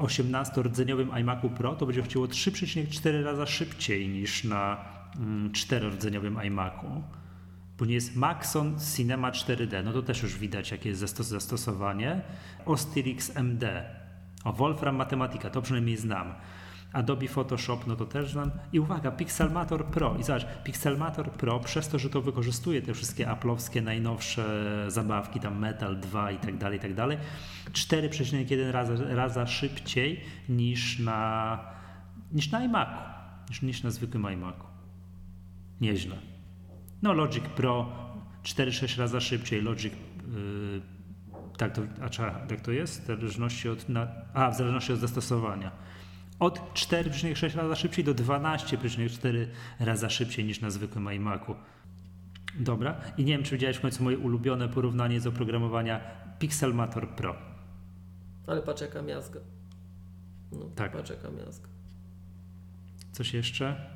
18-rdzeniowym 0.00 1.20
iMacu 1.20 1.50
Pro 1.50 1.74
to 1.74 1.86
będzie 1.86 2.02
chciało 2.02 2.26
3,4 2.26 3.24
razy 3.24 3.52
szybciej 3.52 4.08
niż 4.08 4.44
na 4.44 4.84
4-rdzeniowym 5.52 6.26
mm, 6.26 6.46
iMacu. 6.46 7.02
Później 7.76 7.94
jest 7.94 8.16
Maxon 8.16 8.76
Cinema 8.96 9.30
4D, 9.30 9.84
no 9.84 9.92
to 9.92 10.02
też 10.02 10.22
już 10.22 10.38
widać 10.38 10.70
jakie 10.70 10.88
jest 10.88 11.00
zastosowanie. 11.18 12.20
Ostirix 12.66 13.36
MD, 13.36 13.84
o 14.44 14.52
Wolfram 14.52 14.96
Matematika, 14.96 15.50
to 15.50 15.62
przynajmniej 15.62 15.96
znam. 15.96 16.34
Adobe 16.92 17.28
Photoshop, 17.28 17.86
no 17.86 17.96
to 17.96 18.06
też 18.06 18.32
znam. 18.32 18.50
I 18.72 18.80
uwaga, 18.80 19.10
Pixelmator 19.10 19.86
Pro. 19.86 20.16
I 20.20 20.22
zobacz, 20.22 20.46
Pixelmator 20.64 21.30
Pro, 21.30 21.60
przez 21.60 21.88
to, 21.88 21.98
że 21.98 22.10
to 22.10 22.22
wykorzystuje 22.22 22.82
te 22.82 22.94
wszystkie 22.94 23.26
Apple'owskie 23.26 23.82
najnowsze 23.82 24.84
zabawki, 24.88 25.40
tam 25.40 25.58
Metal 25.58 26.00
2 26.00 26.30
i 26.30 26.38
tak 26.38 26.58
dalej, 26.58 26.78
i 26.78 26.82
tak 26.82 26.94
dalej, 26.94 27.18
4,1 27.72 28.70
raza, 28.70 28.94
raza 29.08 29.46
szybciej 29.46 30.20
niż 30.48 30.98
na, 30.98 31.58
niż 32.32 32.50
na 32.50 32.64
iMacu. 32.64 33.02
niż, 33.48 33.62
niż 33.62 33.82
na 33.82 33.90
zwykłym 33.90 34.32
iMacu. 34.32 34.64
Nieźle. 35.80 36.16
No 37.02 37.12
Logic 37.12 37.44
Pro 37.44 37.92
4-6 38.42 38.98
razy 38.98 39.20
szybciej, 39.20 39.62
Logic 39.62 39.92
yy, 39.92 40.82
tak 41.60 41.72
to, 41.72 41.82
a 42.00 42.50
jak 42.50 42.60
to 42.60 42.72
jest? 42.72 43.02
W 43.02 43.06
zależności 43.06 43.68
od, 43.68 43.88
na, 43.88 44.08
a, 44.34 44.50
w 44.50 44.56
zależności 44.56 44.92
od 44.92 44.98
zastosowania. 44.98 45.70
Od 46.40 46.74
4,6 46.74 47.56
razy 47.56 47.80
szybciej 47.80 48.04
do 48.04 48.14
12,4 48.14 49.46
razy 49.80 50.10
szybciej 50.10 50.44
niż 50.44 50.60
na 50.60 50.70
zwykłym 50.70 51.12
iMacu. 51.12 51.54
Dobra. 52.58 53.00
I 53.18 53.24
nie 53.24 53.32
wiem, 53.32 53.42
czy 53.42 53.54
widziałeś 53.54 53.76
w 53.76 53.80
końcu 53.80 54.04
moje 54.04 54.18
ulubione 54.18 54.68
porównanie 54.68 55.20
z 55.20 55.26
oprogramowania 55.26 56.00
Pixelmator 56.38 57.08
Pro. 57.08 57.36
Ale 58.46 58.62
patrz 58.62 58.82
jaka 58.82 59.02
miazga. 59.02 59.40
No, 60.52 60.64
tak. 60.74 60.92
Patrz 60.92 61.10
jaka 61.10 61.30
miazga. 61.30 61.68
Coś 63.12 63.34
jeszcze? 63.34 63.86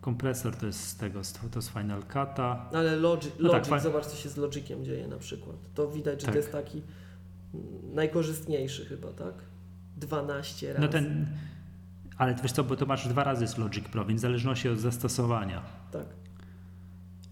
Kompresor 0.00 0.56
to 0.56 0.66
jest 0.66 0.88
z 0.88 0.96
tego, 0.96 1.20
to 1.50 1.62
z 1.62 1.68
Final 1.68 2.02
Cut'a. 2.02 2.56
Ale 2.72 2.96
Logic, 2.96 3.32
no 3.40 3.52
Logic 3.52 3.68
tak, 3.68 3.80
zobacz 3.80 4.06
co 4.06 4.16
się 4.16 4.28
z 4.28 4.36
Logiciem 4.36 4.84
dzieje 4.84 5.08
na 5.08 5.18
przykład. 5.18 5.56
To 5.74 5.90
widać, 5.90 6.20
że 6.20 6.26
tak. 6.26 6.34
to 6.34 6.38
jest 6.38 6.52
taki 6.52 6.82
najkorzystniejszy 7.92 8.86
chyba, 8.86 9.12
tak? 9.12 9.34
12 9.96 10.72
razy. 10.72 10.80
No 10.80 10.88
ten, 10.88 11.26
ale 12.18 12.34
wiesz 12.42 12.52
co, 12.52 12.64
bo 12.64 12.76
to 12.76 12.86
masz 12.86 13.08
dwa 13.08 13.24
razy 13.24 13.46
z 13.46 13.58
Logic 13.58 13.88
Pro, 13.88 14.04
więc 14.04 14.20
w 14.20 14.22
zależności 14.22 14.68
od 14.68 14.78
zastosowania. 14.78 15.62
Tak. 15.92 16.06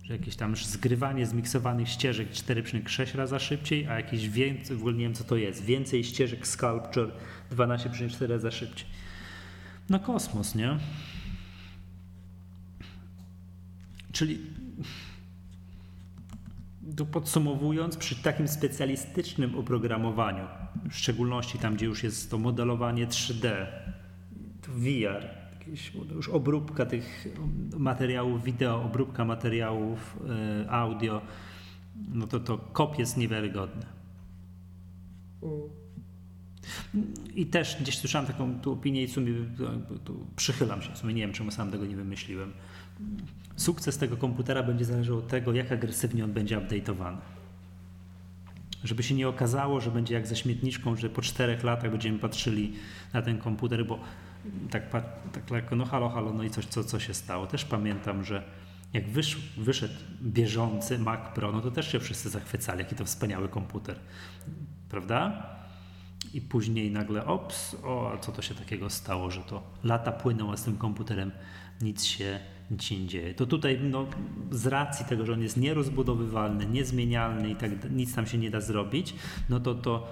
Że 0.02 0.12
jakieś 0.12 0.36
tam 0.36 0.56
zgrywanie 0.56 1.26
zmiksowanych 1.26 1.88
ścieżek 1.88 2.30
4,6 2.30 3.16
razy 3.16 3.40
szybciej, 3.40 3.88
a 3.88 3.94
jakieś 3.94 4.28
więcej, 4.28 4.76
w 4.76 4.80
ogóle 4.80 4.94
nie 4.94 5.04
wiem 5.04 5.14
co 5.14 5.24
to 5.24 5.36
jest, 5.36 5.64
więcej 5.64 6.04
ścieżek 6.04 6.46
Sculpture 6.46 7.10
12,4 7.52 8.28
razy 8.28 8.52
szybciej. 8.52 8.88
No 9.90 10.00
kosmos, 10.00 10.54
nie? 10.54 10.78
Czyli 14.12 14.38
to 16.96 17.06
podsumowując, 17.06 17.96
przy 17.96 18.22
takim 18.22 18.48
specjalistycznym 18.48 19.58
oprogramowaniu, 19.58 20.44
w 20.90 20.94
szczególności 20.94 21.58
tam, 21.58 21.74
gdzie 21.74 21.86
już 21.86 22.02
jest 22.02 22.30
to 22.30 22.38
modelowanie 22.38 23.06
3D, 23.06 23.42
to 23.42 24.01
VR, 24.72 25.28
jakieś, 25.52 25.92
już 26.14 26.28
obróbka 26.28 26.86
tych 26.86 27.28
materiałów 27.76 28.44
wideo, 28.44 28.82
obróbka 28.82 29.24
materiałów 29.24 30.18
y, 30.64 30.70
audio, 30.70 31.22
no 32.08 32.26
to 32.26 32.40
to 32.40 32.58
kop 32.58 32.98
jest 32.98 33.16
niewiarygodny. 33.16 33.86
I 37.34 37.46
też 37.46 37.76
gdzieś 37.80 37.98
słyszałem 37.98 38.26
taką 38.26 38.60
tu 38.60 38.72
opinię 38.72 39.02
i 39.02 39.06
w 39.06 39.12
sumie 39.12 39.32
tu 40.04 40.26
przychylam 40.36 40.82
się, 40.82 40.92
w 40.92 40.98
sumie. 40.98 41.14
Nie 41.14 41.22
wiem, 41.22 41.32
czemu 41.32 41.50
sam 41.50 41.70
tego 41.70 41.86
nie 41.86 41.96
wymyśliłem. 41.96 42.52
Sukces 43.56 43.98
tego 43.98 44.16
komputera 44.16 44.62
będzie 44.62 44.84
zależał 44.84 45.18
od 45.18 45.28
tego, 45.28 45.52
jak 45.52 45.72
agresywnie 45.72 46.24
on 46.24 46.32
będzie 46.32 46.58
update'owany. 46.58 47.16
Żeby 48.84 49.02
się 49.02 49.14
nie 49.14 49.28
okazało, 49.28 49.80
że 49.80 49.90
będzie 49.90 50.14
jak 50.14 50.26
ze 50.26 50.36
śmietniczką, 50.36 50.96
że 50.96 51.10
po 51.10 51.22
czterech 51.22 51.64
latach 51.64 51.90
będziemy 51.90 52.18
patrzyli 52.18 52.72
na 53.12 53.22
ten 53.22 53.38
komputer, 53.38 53.86
bo 53.86 53.98
tak, 54.70 54.90
tak 55.32 55.50
lekko, 55.50 55.76
no 55.76 55.84
halo, 55.84 56.08
halo, 56.08 56.32
no 56.32 56.42
i 56.42 56.50
coś, 56.50 56.66
co, 56.66 56.84
co 56.84 57.00
się 57.00 57.14
stało. 57.14 57.46
Też 57.46 57.64
pamiętam, 57.64 58.24
że 58.24 58.42
jak 58.92 59.08
wysz, 59.08 59.36
wyszedł 59.56 59.94
bieżący 60.22 60.98
Mac 60.98 61.34
Pro, 61.34 61.52
no 61.52 61.60
to 61.60 61.70
też 61.70 61.92
się 61.92 62.00
wszyscy 62.00 62.30
zachwycali, 62.30 62.78
jaki 62.78 62.94
to 62.94 63.04
wspaniały 63.04 63.48
komputer, 63.48 63.98
prawda? 64.88 65.46
I 66.34 66.40
później 66.40 66.90
nagle, 66.90 67.26
ops, 67.26 67.76
o, 67.84 68.12
a 68.12 68.18
co 68.18 68.32
to 68.32 68.42
się 68.42 68.54
takiego 68.54 68.90
stało, 68.90 69.30
że 69.30 69.40
to 69.40 69.62
lata 69.84 70.12
płyną, 70.12 70.52
a 70.52 70.56
z 70.56 70.64
tym 70.64 70.76
komputerem 70.76 71.32
nic 71.80 72.04
się 72.04 72.40
nic 72.70 72.82
się 72.82 72.98
nie 72.98 73.06
dzieje. 73.06 73.34
To 73.34 73.46
tutaj 73.46 73.80
no, 73.82 74.06
z 74.50 74.66
racji 74.66 75.06
tego, 75.06 75.26
że 75.26 75.32
on 75.32 75.42
jest 75.42 75.56
nierozbudowywalny, 75.56 76.66
niezmienialny 76.66 77.50
i 77.50 77.56
tak 77.56 77.90
nic 77.90 78.14
tam 78.14 78.26
się 78.26 78.38
nie 78.38 78.50
da 78.50 78.60
zrobić, 78.60 79.14
no 79.48 79.60
to 79.60 79.74
to 79.74 80.08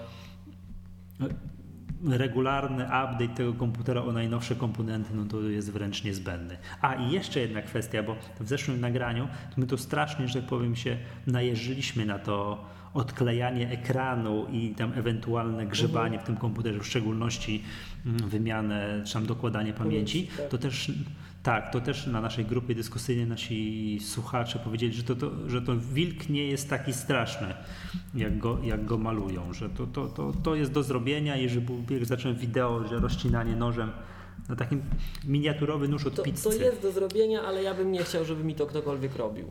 regularny 2.09 2.85
update 2.85 3.29
tego 3.29 3.53
komputera 3.53 4.03
o 4.03 4.13
najnowsze 4.13 4.55
komponenty, 4.55 5.15
no 5.15 5.25
to 5.25 5.43
jest 5.43 5.73
wręcz 5.73 6.05
niezbędny. 6.05 6.57
A 6.81 6.95
i 6.95 7.11
jeszcze 7.11 7.41
jedna 7.41 7.63
kwestia, 7.63 8.03
bo 8.03 8.17
w 8.41 8.49
zeszłym 8.49 8.81
nagraniu 8.81 9.29
to 9.55 9.61
my 9.61 9.67
tu 9.67 9.79
strasznie, 9.79 10.29
że 10.29 10.41
tak 10.41 10.49
powiem, 10.49 10.77
się 10.77 10.97
najeżyliśmy 11.27 12.07
na 12.07 12.19
to 12.19 12.65
odklejanie 12.95 13.71
ekranu 13.71 14.47
i 14.53 14.75
tam 14.75 14.93
ewentualne 14.97 15.67
grzebanie 15.67 16.19
w 16.19 16.23
tym 16.23 16.37
komputerze, 16.37 16.81
w 16.81 16.87
szczególności 16.87 17.65
mm, 18.07 18.29
wymianę 18.29 19.03
czy 19.07 19.13
tam 19.13 19.27
dokładanie 19.27 19.73
pamięci, 19.73 20.27
tak. 20.37 20.49
to 20.49 20.59
też 20.59 20.93
tak, 21.43 21.73
to 21.73 21.81
też 21.81 22.07
na 22.07 22.21
naszej 22.21 22.45
grupie 22.45 22.75
dyskusyjnej 22.75 23.27
nasi 23.27 23.99
słuchacze 24.01 24.59
powiedzieli, 24.65 24.93
że 24.93 25.03
to, 25.03 25.15
to, 25.17 25.31
że 25.47 25.63
to 25.63 25.77
wilk 25.77 26.29
nie 26.29 26.47
jest 26.47 26.71
taki 26.71 26.93
straszny, 26.93 27.55
jak 28.15 28.39
go, 28.39 28.59
jak 28.63 28.85
go 28.85 28.99
malują, 28.99 29.53
że 29.53 29.69
to, 29.69 29.87
to, 29.87 30.07
to, 30.07 30.33
to 30.43 30.55
jest 30.55 30.73
do 30.73 30.83
zrobienia 30.83 31.37
i 31.37 31.49
że 31.49 31.61
jak 31.91 32.05
zacząłem 32.05 32.37
wideo, 32.37 32.89
że 32.89 32.99
rozcinanie 32.99 33.57
nożem 33.57 33.91
na 34.49 34.57
takim 34.57 34.83
miniaturowy 35.25 35.89
nóż 35.89 36.07
od 36.07 36.15
to, 36.15 36.23
pizzy. 36.23 36.43
To 36.43 36.53
jest 36.53 36.83
do 36.83 36.93
zrobienia, 36.93 37.43
ale 37.43 37.63
ja 37.63 37.75
bym 37.75 37.93
nie 37.93 38.05
chciał, 38.05 38.25
żeby 38.25 38.45
mi 38.45 38.55
to 38.55 38.67
ktokolwiek 38.67 39.17
robił. 39.17 39.47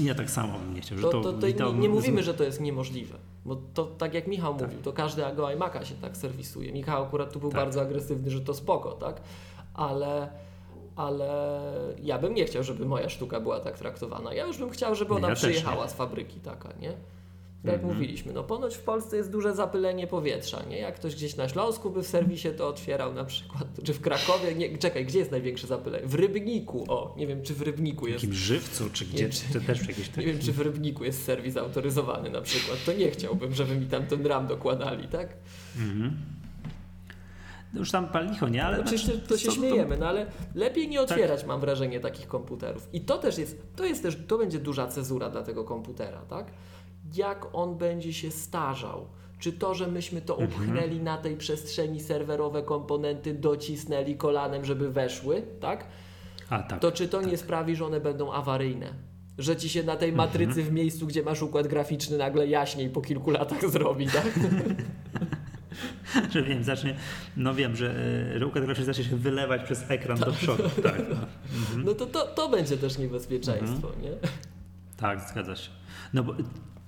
Ja 0.00 0.14
tak 0.14 0.30
samo 0.30 0.58
bym 0.58 0.74
nie 0.74 0.80
chciał. 0.80 0.98
To, 0.98 1.10
to, 1.10 1.32
to 1.32 1.46
nie, 1.46 1.78
nie, 1.78 1.88
mówimy, 1.88 2.22
że 2.22 2.34
to 2.34 2.44
jest 2.44 2.60
niemożliwe, 2.60 3.18
bo 3.44 3.56
to 3.74 3.84
tak 3.86 4.14
jak 4.14 4.26
Michał 4.26 4.54
tak. 4.54 4.68
mówił, 4.68 4.82
to 4.82 4.92
każdego 4.92 5.42
iMac'a 5.42 5.84
się 5.84 5.94
tak 5.94 6.16
serwisuje. 6.16 6.72
Michał 6.72 7.04
akurat 7.04 7.32
tu 7.32 7.40
był 7.40 7.50
tak. 7.50 7.60
bardzo 7.60 7.80
agresywny, 7.80 8.30
że 8.30 8.40
to 8.40 8.54
spoko, 8.54 8.92
tak? 8.92 9.20
Ale 9.74 10.28
ale 10.98 11.60
ja 12.02 12.18
bym 12.18 12.34
nie 12.34 12.44
chciał, 12.44 12.62
żeby 12.62 12.86
moja 12.86 13.08
sztuka 13.08 13.40
była 13.40 13.60
tak 13.60 13.78
traktowana. 13.78 14.34
Ja 14.34 14.46
już 14.46 14.58
bym 14.58 14.70
chciał, 14.70 14.94
żeby 14.94 15.14
ona 15.14 15.28
ja 15.28 15.34
przyjechała 15.34 15.88
z 15.88 15.94
fabryki 15.94 16.40
taka, 16.40 16.68
nie? 16.80 16.92
Tak 17.62 17.72
jak 17.72 17.74
mm 17.74 17.90
-hmm. 17.90 17.94
mówiliśmy, 17.94 18.32
no 18.32 18.44
ponoć 18.44 18.76
w 18.76 18.82
Polsce 18.82 19.16
jest 19.16 19.30
duże 19.30 19.54
zapylenie 19.54 20.06
powietrza, 20.06 20.62
nie? 20.70 20.78
Jak 20.78 20.94
ktoś 20.94 21.14
gdzieś 21.14 21.36
na 21.36 21.48
Śląsku 21.48 21.90
by 21.90 22.02
w 22.02 22.06
serwisie 22.06 22.48
to 22.56 22.68
otwierał 22.68 23.14
na 23.14 23.24
przykład, 23.24 23.66
czy 23.84 23.94
w 23.94 24.00
Krakowie, 24.00 24.54
nie, 24.54 24.78
czekaj, 24.78 25.06
gdzie 25.06 25.18
jest 25.18 25.30
największe 25.30 25.66
zapylenie? 25.66 26.06
W 26.06 26.14
Rybniku, 26.14 26.84
o, 26.88 27.14
nie 27.16 27.26
wiem, 27.26 27.42
czy 27.42 27.54
w 27.54 27.62
Rybniku 27.62 28.06
jest. 28.06 28.20
W 28.20 28.22
jakim 28.22 28.38
żywcu, 28.38 28.90
czy 28.92 29.04
gdzie, 29.04 29.24
nie, 29.24 29.30
czy, 29.30 29.60
też 29.60 29.88
jakieś 29.88 30.16
Nie 30.16 30.26
wiem, 30.26 30.38
czy 30.38 30.52
w 30.52 30.60
Rybniku 30.60 31.04
jest 31.04 31.24
serwis 31.24 31.56
autoryzowany 31.56 32.30
na 32.30 32.40
przykład, 32.40 32.84
to 32.86 32.92
nie 32.92 33.10
chciałbym, 33.10 33.54
żeby 33.54 33.76
mi 33.76 33.86
tam 33.86 34.06
ten 34.06 34.26
ram 34.26 34.46
dokładali, 34.46 35.08
tak? 35.08 35.36
Mhm 35.76 36.37
już 37.74 37.90
tam 37.90 38.08
palicho, 38.08 38.48
nie? 38.48 38.64
Ale 38.64 38.80
Oczywiście 38.80 39.12
znaczy, 39.12 39.28
to 39.28 39.38
się 39.38 39.50
śmiejemy, 39.50 39.96
no 39.96 40.06
ale 40.06 40.26
lepiej 40.54 40.88
nie 40.88 41.00
otwierać, 41.00 41.40
tak. 41.40 41.48
mam 41.48 41.60
wrażenie, 41.60 42.00
takich 42.00 42.28
komputerów. 42.28 42.88
I 42.92 43.00
to 43.00 43.18
też 43.18 43.38
jest, 43.38 43.76
to 43.76 43.84
jest 43.84 44.02
też, 44.02 44.18
to 44.26 44.38
będzie 44.38 44.58
duża 44.58 44.86
cezura 44.86 45.30
dla 45.30 45.42
tego 45.42 45.64
komputera, 45.64 46.20
tak? 46.20 46.50
Jak 47.14 47.46
on 47.52 47.78
będzie 47.78 48.12
się 48.12 48.30
starzał. 48.30 49.06
Czy 49.38 49.52
to, 49.52 49.74
że 49.74 49.86
myśmy 49.86 50.20
to 50.20 50.38
mhm. 50.40 50.50
upchnęli 50.50 51.00
na 51.00 51.18
tej 51.18 51.36
przestrzeni 51.36 52.00
serwerowe 52.00 52.62
komponenty, 52.62 53.34
docisnęli 53.34 54.16
kolanem, 54.16 54.64
żeby 54.64 54.90
weszły, 54.90 55.42
tak? 55.60 55.86
A, 56.50 56.62
tak 56.62 56.80
to 56.80 56.92
czy 56.92 57.08
to 57.08 57.20
tak. 57.20 57.30
nie 57.30 57.36
sprawi, 57.36 57.76
że 57.76 57.86
one 57.86 58.00
będą 58.00 58.32
awaryjne? 58.32 58.94
Że 59.38 59.56
ci 59.56 59.68
się 59.68 59.82
na 59.82 59.96
tej 59.96 60.12
matrycy 60.12 60.60
mhm. 60.60 60.66
w 60.66 60.72
miejscu, 60.72 61.06
gdzie 61.06 61.22
masz 61.22 61.42
układ 61.42 61.66
graficzny, 61.66 62.18
nagle 62.18 62.46
jaśniej 62.46 62.90
po 62.90 63.00
kilku 63.00 63.30
latach 63.30 63.70
zrobi, 63.70 64.06
tak? 64.06 64.32
że 66.32 66.42
wiem, 66.42 66.64
zacznie, 66.64 66.94
no 67.36 67.54
wiem, 67.54 67.76
że 67.76 67.94
e, 68.40 68.46
układ 68.46 68.64
graficzny 68.64 68.84
zacznie 68.84 69.04
się 69.04 69.16
wylewać 69.16 69.62
przez 69.62 69.90
ekran 69.90 70.18
do 70.18 70.32
przodu. 70.32 70.62
Tak, 70.82 70.98
no. 71.10 71.16
Mhm. 71.58 71.84
no 71.84 71.94
to, 71.94 72.06
to, 72.06 72.26
to 72.26 72.48
będzie 72.48 72.78
też 72.78 72.98
niebezpieczeństwo, 72.98 73.88
mhm. 73.88 74.02
nie? 74.02 74.10
Tak, 74.96 75.28
zgadza 75.30 75.56
się. 75.56 75.70
No 76.14 76.22
bo 76.22 76.34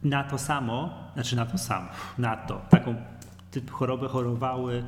na 0.02 0.24
to 0.24 0.38
samo, 0.38 0.94
znaczy 1.14 1.36
na 1.36 1.46
to 1.46 1.58
samo, 1.58 1.88
na 2.18 2.36
to, 2.36 2.62
taką 2.70 2.94
typ 3.50 3.70
chorobę 3.70 4.08
chorowały 4.08 4.84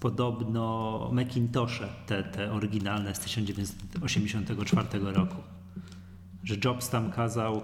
podobno 0.00 1.08
Macintoshe, 1.12 1.88
te, 2.06 2.22
te 2.22 2.52
oryginalne 2.52 3.14
z 3.14 3.18
1984 3.18 5.12
roku. 5.12 5.36
Że 6.44 6.54
Jobs 6.64 6.88
tam 6.88 7.12
kazał 7.12 7.62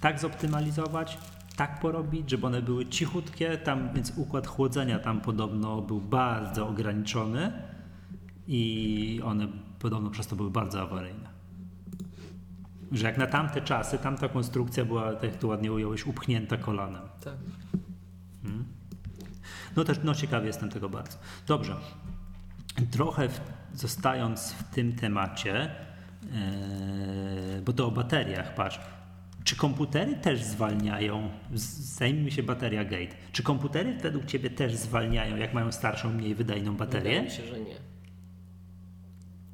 tak 0.00 0.20
zoptymalizować, 0.20 1.18
tak 1.56 1.80
porobić, 1.80 2.30
żeby 2.30 2.46
one 2.46 2.62
były 2.62 2.86
cichutkie, 2.86 3.58
tam, 3.58 3.92
więc 3.94 4.12
układ 4.16 4.46
chłodzenia 4.46 4.98
tam 4.98 5.20
podobno 5.20 5.82
był 5.82 6.00
bardzo 6.00 6.68
ograniczony 6.68 7.52
i 8.48 9.20
one 9.24 9.48
podobno 9.78 10.10
przez 10.10 10.26
to 10.26 10.36
były 10.36 10.50
bardzo 10.50 10.82
awaryjne. 10.82 11.36
Że 12.92 13.06
jak 13.06 13.18
na 13.18 13.26
tamte 13.26 13.60
czasy, 13.60 13.98
tamta 13.98 14.28
konstrukcja 14.28 14.84
była, 14.84 15.12
tak 15.14 15.22
jak 15.22 15.36
tu 15.36 15.48
ładnie 15.48 15.72
ująłeś, 15.72 16.06
upchnięta 16.06 16.56
kolanem. 16.56 17.02
Tak. 17.24 17.34
Hmm. 18.42 18.64
No 19.76 19.84
też, 19.84 20.00
no 20.04 20.14
ciekawy 20.14 20.46
jestem 20.46 20.70
tego 20.70 20.88
bardzo. 20.88 21.18
Dobrze. 21.46 21.76
Trochę 22.90 23.28
w, 23.28 23.40
zostając 23.74 24.52
w 24.52 24.74
tym 24.74 24.92
temacie, 24.92 25.70
yy, 26.22 27.62
bo 27.62 27.72
to 27.72 27.86
o 27.86 27.90
bateriach, 27.90 28.54
patrz, 28.54 28.80
czy 29.46 29.56
komputery 29.56 30.14
też 30.14 30.42
zwalniają, 30.42 31.30
zajmijmy 31.98 32.30
się 32.30 32.42
bateria 32.42 32.84
gate, 32.84 33.16
czy 33.32 33.42
komputery 33.42 33.94
według 34.02 34.24
Ciebie 34.24 34.50
też 34.50 34.74
zwalniają, 34.74 35.36
jak 35.36 35.54
mają 35.54 35.72
starszą, 35.72 36.12
mniej 36.12 36.34
wydajną 36.34 36.76
baterię? 36.76 37.10
Wydaje 37.10 37.22
mi 37.22 37.30
się, 37.30 37.46
że 37.46 37.60
nie. 37.60 37.76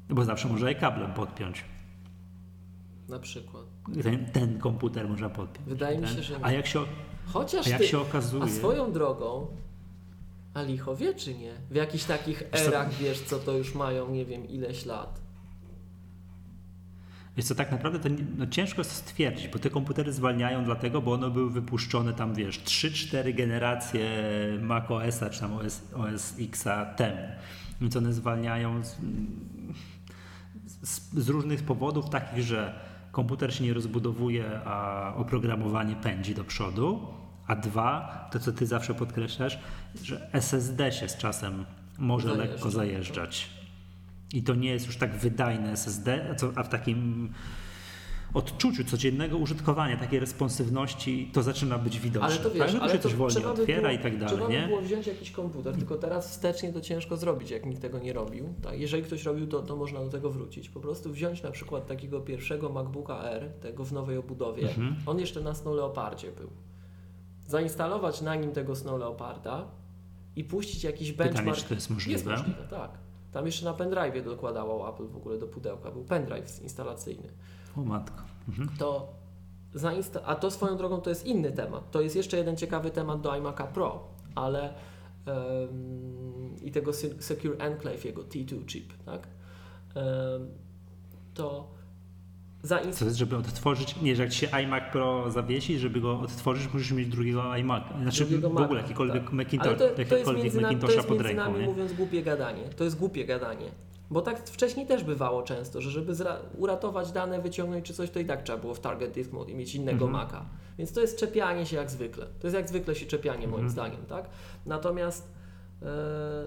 Bo 0.09 0.25
zawsze 0.25 0.47
można 0.47 0.69
je 0.69 0.75
kablem 0.75 1.13
podpiąć. 1.13 1.65
Na 3.09 3.19
przykład. 3.19 3.65
Ten, 4.03 4.25
ten 4.25 4.59
komputer 4.59 5.09
można 5.09 5.29
podpiąć. 5.29 5.69
Wydaje 5.69 5.99
ten. 5.99 6.09
mi 6.09 6.15
się, 6.15 6.23
że 6.23 6.39
nie. 6.39 6.45
A 6.45 6.51
jak 6.51 6.67
się, 6.67 6.79
Chociaż 7.25 7.67
a 7.67 7.69
jak 7.69 7.79
ty, 7.79 7.87
się 7.87 7.99
okazuje... 7.99 8.43
A 8.43 8.47
swoją 8.47 8.91
drogą, 8.91 9.47
a 10.53 10.61
licho 10.61 10.95
wie 10.95 11.13
czy 11.13 11.35
nie? 11.35 11.53
W 11.71 11.75
jakichś 11.75 12.03
takich 12.03 12.43
erach, 12.51 12.93
wiesz 12.93 13.21
co, 13.21 13.39
to 13.39 13.51
już 13.51 13.75
mają 13.75 14.09
nie 14.09 14.25
wiem 14.25 14.47
ileś 14.47 14.85
lat. 14.85 15.22
Wiesz 17.37 17.45
co, 17.45 17.55
tak 17.55 17.71
naprawdę 17.71 17.99
to 17.99 18.09
no 18.37 18.47
ciężko 18.47 18.81
jest 18.81 18.91
stwierdzić, 18.91 19.47
bo 19.47 19.59
te 19.59 19.69
komputery 19.69 20.13
zwalniają 20.13 20.63
dlatego, 20.63 21.01
bo 21.01 21.13
one 21.13 21.29
były 21.29 21.49
wypuszczone 21.49 22.13
tam, 22.13 22.33
wiesz, 22.33 22.59
3-4 22.59 23.35
generacje 23.35 24.09
Mac 24.61 24.91
OS-a 24.91 25.29
czy 25.29 25.39
tam 25.39 25.53
OS, 25.53 25.81
OS 25.95 26.33
X-a 26.39 26.85
temu. 26.85 27.21
Więc 27.81 27.95
one 27.95 28.13
zwalniają 28.13 28.83
z, 28.83 28.97
z, 30.81 31.13
z 31.13 31.29
różnych 31.29 31.63
powodów, 31.63 32.09
takich, 32.09 32.43
że 32.43 32.79
komputer 33.11 33.55
się 33.55 33.63
nie 33.63 33.73
rozbudowuje, 33.73 34.59
a 34.65 35.13
oprogramowanie 35.15 35.95
pędzi 35.95 36.35
do 36.35 36.43
przodu. 36.43 37.07
A 37.47 37.55
dwa, 37.55 38.27
to 38.31 38.39
co 38.39 38.51
ty 38.51 38.65
zawsze 38.65 38.93
podkreślasz, 38.93 39.59
że 40.03 40.29
SSD 40.33 40.91
się 40.91 41.09
z 41.09 41.17
czasem 41.17 41.65
może 41.97 42.27
Zajeżdża, 42.27 42.53
lekko 42.53 42.71
zajeżdżać. 42.71 43.49
I 44.33 44.43
to 44.43 44.55
nie 44.55 44.69
jest 44.69 44.85
już 44.85 44.97
tak 44.97 45.17
wydajne 45.17 45.71
SSD, 45.71 46.35
a, 46.55 46.63
w 46.63 46.69
takim 46.69 47.29
odczuciu 48.33 48.83
codziennego 48.83 49.37
użytkowania, 49.37 49.97
takiej 49.97 50.19
responsywności, 50.19 51.29
to 51.33 51.43
zaczyna 51.43 51.77
być 51.77 51.99
widoczne. 51.99 52.27
Ale 52.27 52.37
to 52.37 52.51
wiesz, 52.51 52.59
tak, 52.59 52.69
że 52.71 52.81
ale 52.81 52.91
się 52.91 52.97
to 52.97 53.03
coś 53.03 53.15
wolniej 53.15 53.45
otwiera 53.45 53.81
było, 53.81 53.93
i 53.93 53.99
tak 53.99 54.17
dalej, 54.17 54.35
Trzeba 54.35 54.49
nie? 54.49 54.61
by 54.61 54.67
było 54.67 54.81
wziąć 54.81 55.07
jakiś 55.07 55.31
komputer, 55.31 55.75
tylko 55.75 55.97
teraz 55.97 56.29
wstecznie 56.29 56.73
to 56.73 56.81
ciężko 56.81 57.17
zrobić, 57.17 57.49
jak 57.49 57.65
nikt 57.65 57.81
tego 57.81 57.99
nie 57.99 58.13
robił. 58.13 58.53
Tak? 58.61 58.79
Jeżeli 58.79 59.03
ktoś 59.03 59.23
robił, 59.23 59.47
to, 59.47 59.61
to 59.61 59.75
można 59.75 59.99
do 59.99 60.09
tego 60.09 60.29
wrócić. 60.29 60.69
Po 60.69 60.79
prostu 60.79 61.11
wziąć 61.11 61.43
na 61.43 61.51
przykład 61.51 61.87
takiego 61.87 62.21
pierwszego 62.21 62.69
MacBooka 62.69 63.23
R, 63.23 63.49
tego 63.61 63.85
w 63.85 63.91
nowej 63.91 64.17
obudowie. 64.17 64.67
Mhm. 64.67 64.95
On 65.05 65.19
jeszcze 65.19 65.41
na 65.41 65.53
Snow 65.53 65.75
Leopardzie 65.75 66.31
był. 66.31 66.49
Zainstalować 67.47 68.21
na 68.21 68.35
nim 68.35 68.51
tego 68.51 68.75
Snow 68.75 68.99
Leoparda 68.99 69.67
i 70.35 70.43
puścić 70.43 70.83
jakiś 70.83 71.11
benchmark. 71.11 71.45
Pytanie, 71.45 71.61
czy 71.61 71.69
to 71.69 71.75
jest 71.75 71.89
możliwe? 71.89 72.13
Jest 72.13 72.25
możliwe, 72.25 72.67
tak. 72.69 73.03
Tam 73.33 73.45
jeszcze 73.45 73.65
na 73.65 73.73
pendrive'ie 73.73 74.23
dokładało 74.23 74.89
Apple 74.89 75.07
w 75.07 75.17
ogóle 75.17 75.37
do 75.37 75.47
pudełka. 75.47 75.91
Był 75.91 76.03
pendrive 76.03 76.61
instalacyjny. 76.61 77.29
O 77.77 77.81
matko. 77.81 78.23
Mhm. 78.49 78.69
To 78.79 79.07
zainsta- 79.75 80.21
a 80.25 80.35
to 80.35 80.51
swoją 80.51 80.77
drogą 80.77 81.01
to 81.01 81.09
jest 81.09 81.25
inny 81.25 81.51
temat. 81.51 81.91
To 81.91 82.01
jest 82.01 82.15
jeszcze 82.15 82.37
jeden 82.37 82.57
ciekawy 82.57 82.91
temat 82.91 83.21
do 83.21 83.29
iMac'a 83.31 83.67
Pro, 83.67 84.03
ale 84.35 84.73
em, 85.25 86.55
i 86.61 86.71
tego 86.71 86.93
Se- 86.93 87.21
Secure 87.21 87.57
Enclave, 87.57 88.05
jego 88.05 88.21
T2 88.23 88.65
chip, 88.65 88.93
tak? 89.05 89.27
Em, 89.95 90.47
to 91.33 91.67
zainstalować. 92.63 92.95
Co 92.99 93.05
jest, 93.05 93.17
żeby 93.17 93.37
odtworzyć, 93.37 94.01
nie, 94.01 94.15
że 94.15 94.23
jak 94.23 94.33
się 94.33 94.47
iMac 94.51 94.83
Pro 94.91 95.31
zawiesi, 95.31 95.79
żeby 95.79 96.01
go 96.01 96.19
odtworzyć, 96.19 96.73
musisz 96.73 96.91
mieć 96.91 97.07
drugiego 97.07 97.57
iMac. 97.57 97.83
Znaczy 98.01 98.25
drugiego 98.25 98.49
w 98.49 98.57
ogóle 98.57 98.81
jakikolwiek 98.81 99.23
tak. 99.23 99.33
Macintosh, 99.33 99.77
to, 99.77 99.85
nami, 100.31 100.51
to 100.51 100.61
Macintosha 100.61 100.93
jest 100.93 101.07
pod 101.07 101.21
ręką, 101.21 101.43
nami 101.43 101.59
nie? 101.59 101.65
mówiąc 101.65 101.93
głupie 101.93 102.23
gadanie. 102.23 102.63
To 102.75 102.83
jest 102.83 102.97
głupie 102.97 103.25
gadanie. 103.25 103.71
Bo 104.09 104.21
tak 104.21 104.49
wcześniej 104.49 104.85
też 104.85 105.03
bywało 105.03 105.43
często, 105.43 105.81
że 105.81 105.91
żeby 105.91 106.13
uratować 106.57 107.11
dane, 107.11 107.41
wyciągnąć 107.41 107.85
czy 107.85 107.93
coś, 107.93 108.09
to 108.09 108.19
i 108.19 108.25
tak 108.25 108.43
trzeba 108.43 108.57
było 108.57 108.73
w 108.73 108.79
Target 108.79 109.11
Disk 109.11 109.31
Mode 109.31 109.51
i 109.51 109.55
mieć 109.55 109.75
innego 109.75 110.05
Mhm. 110.05 110.11
Maca. 110.11 110.45
Więc 110.77 110.93
to 110.93 111.01
jest 111.01 111.19
czepianie 111.19 111.65
się 111.65 111.75
jak 111.77 111.91
zwykle. 111.91 112.25
To 112.39 112.47
jest 112.47 112.55
jak 112.55 112.69
zwykle 112.69 112.95
się 112.95 113.05
czepianie 113.05 113.47
moim 113.47 113.65
Mhm. 113.65 113.69
zdaniem, 113.69 114.05
tak? 114.05 114.29
Natomiast 114.65 115.31
e, 115.81 115.85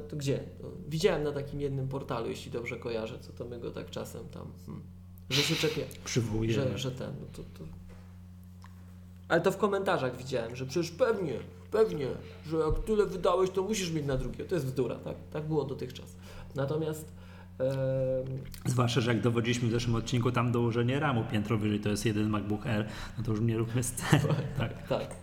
to 0.08 0.16
gdzie? 0.16 0.40
Widziałem 0.88 1.22
na 1.22 1.32
takim 1.32 1.60
jednym 1.60 1.88
portalu, 1.88 2.28
jeśli 2.28 2.50
dobrze 2.52 2.76
kojarzę, 2.76 3.18
co 3.18 3.32
to 3.32 3.44
my 3.44 3.60
go 3.60 3.70
tak 3.70 3.90
czasem 3.90 4.28
tam, 4.28 4.52
hmm, 4.66 4.84
że 5.30 5.42
się 5.42 5.54
czepia, 5.54 5.82
Przywołuje. 6.04 6.52
że, 6.52 6.78
że 6.78 6.90
ten, 6.90 7.12
no 7.20 7.26
to, 7.32 7.42
to... 7.58 7.64
Ale 9.28 9.40
to 9.40 9.52
w 9.52 9.56
komentarzach 9.56 10.16
widziałem, 10.16 10.56
że 10.56 10.66
przecież 10.66 10.90
pewnie, 10.90 11.38
pewnie, 11.70 12.06
że 12.46 12.56
jak 12.56 12.84
tyle 12.84 13.06
wydałeś, 13.06 13.50
to 13.50 13.62
musisz 13.62 13.90
mieć 13.90 14.06
na 14.06 14.16
drugiego. 14.16 14.48
To 14.48 14.54
jest 14.54 14.66
bzdura, 14.66 14.96
tak? 14.96 15.16
Tak 15.32 15.44
było 15.44 15.64
dotychczas. 15.64 16.16
Natomiast 16.54 17.12
Zwłaszcza, 18.64 19.00
że 19.00 19.14
jak 19.14 19.22
dowodziliśmy 19.22 19.68
w 19.68 19.72
zeszłym 19.72 19.96
odcinku, 19.96 20.32
tam 20.32 20.52
dołożenie 20.52 21.00
ramu 21.00 21.24
piętro 21.32 21.58
wyżej 21.58 21.80
to 21.80 21.88
jest 21.88 22.06
jeden 22.06 22.28
MacBook 22.28 22.66
Air, 22.66 22.86
no 23.18 23.24
to 23.24 23.30
już 23.30 23.40
nie 23.40 23.58
róbmy 23.58 23.82
sceny. 23.82 24.22
tak. 24.58 24.88
tak, 24.88 25.16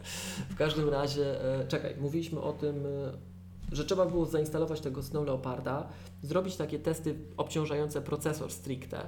w 0.49 0.55
każdym 0.55 0.89
razie, 0.89 1.55
e, 1.61 1.67
czekaj, 1.67 1.95
mówiliśmy 2.01 2.41
o 2.41 2.53
tym, 2.53 2.85
e, 2.85 3.75
że 3.75 3.85
trzeba 3.85 4.05
było 4.05 4.25
zainstalować 4.25 4.81
tego 4.81 5.03
Snow 5.03 5.25
Leoparda, 5.25 5.87
zrobić 6.21 6.55
takie 6.55 6.79
testy 6.79 7.15
obciążające 7.37 8.01
procesor 8.01 8.51
stricte, 8.51 9.07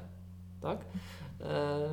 tak? 0.65 0.85
E, 1.41 1.89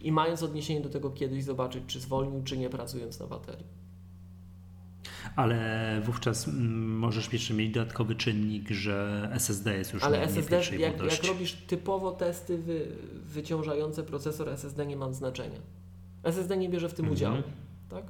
I 0.00 0.12
mając 0.12 0.42
odniesienie 0.42 0.80
do 0.80 0.88
tego 0.88 1.10
kiedyś 1.10 1.44
zobaczyć, 1.44 1.84
czy 1.86 2.00
zwolnił, 2.00 2.42
czy 2.44 2.58
nie, 2.58 2.70
pracując 2.70 3.20
na 3.20 3.26
baterii. 3.26 3.66
Ale 5.36 6.00
wówczas 6.04 6.48
mm, 6.48 6.98
możesz 6.98 7.32
jeszcze 7.32 7.54
mieć 7.54 7.74
dodatkowy 7.74 8.14
czynnik, 8.14 8.70
że 8.70 9.28
SSD 9.32 9.78
jest 9.78 9.92
już 9.92 10.02
Ale 10.02 10.18
nie, 10.18 10.24
nie 10.24 10.30
SSD, 10.30 10.50
pierwszej 10.50 10.80
jak, 10.80 11.02
jak 11.02 11.24
robisz 11.24 11.52
typowo 11.52 12.12
testy 12.12 12.58
wy, 12.58 12.88
wyciążające 13.24 14.02
procesor, 14.02 14.48
SSD 14.48 14.86
nie 14.86 14.96
ma 14.96 15.12
znaczenia. 15.12 15.58
SSD 16.22 16.56
nie 16.56 16.68
bierze 16.68 16.88
w 16.88 16.94
tym 16.94 17.04
Mhm. 17.04 17.14
udziału. 17.16 17.42
Tak? 17.90 18.04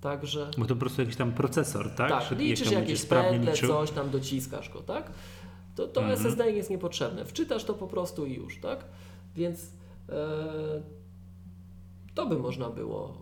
Także 0.00 0.50
Bo 0.58 0.66
to 0.66 0.74
po 0.74 0.80
prostu 0.80 1.00
jakiś 1.02 1.16
tam 1.16 1.32
procesor, 1.32 1.90
tak? 1.90 2.10
tak, 2.10 2.30
jak 2.30 2.40
liczysz 2.40 2.70
tam 2.70 2.80
jakieś 2.82 3.04
pętle, 3.04 3.52
coś 3.52 3.90
tam 3.90 4.10
dociskasz 4.10 4.70
go, 4.70 4.80
tak? 4.82 5.10
To, 5.76 5.86
to 5.88 6.00
Mhm. 6.00 6.20
SSD 6.20 6.50
jest 6.50 6.70
niepotrzebne. 6.70 7.24
Wczytasz 7.24 7.64
to 7.64 7.74
po 7.74 7.86
prostu 7.86 8.26
i 8.26 8.34
już, 8.34 8.60
tak? 8.60 8.84
Więc 9.36 9.72
e, 10.08 10.82
to 12.14 12.26
by 12.26 12.38
można 12.38 12.70
było 12.70 13.14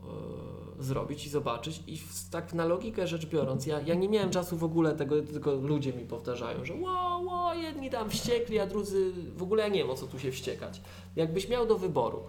e, 0.79 0.83
zrobić 0.83 1.27
i 1.27 1.29
zobaczyć. 1.29 1.83
I 1.87 1.99
tak 2.31 2.55
na 2.55 2.65
logikę 2.65 3.07
rzecz 3.07 3.27
biorąc, 3.27 3.67
ja, 3.67 3.81
ja 3.81 3.95
nie 3.95 4.09
miałem 4.09 4.31
czasu 4.31 4.57
w 4.57 4.65
ogóle 4.65 4.95
tego, 4.95 5.23
tylko 5.23 5.55
ludzie 5.55 5.93
mi 5.93 6.05
powtarzają, 6.05 6.65
że 6.65 6.75
ło, 6.75 7.21
ło, 7.25 7.55
jedni 7.55 7.91
tam 7.91 8.11
wściekli, 8.11 8.59
a 8.59 8.67
drudzy 8.67 9.13
w 9.37 9.43
ogóle 9.43 9.63
ja 9.63 9.69
nie 9.69 9.81
wiem 9.81 9.91
o 9.91 9.95
co 9.95 10.07
tu 10.07 10.19
się 10.19 10.31
wściekać. 10.31 10.81
Jakbyś 11.17 11.49
miał 11.49 11.67
do 11.67 11.79
wyboru, 11.79 12.23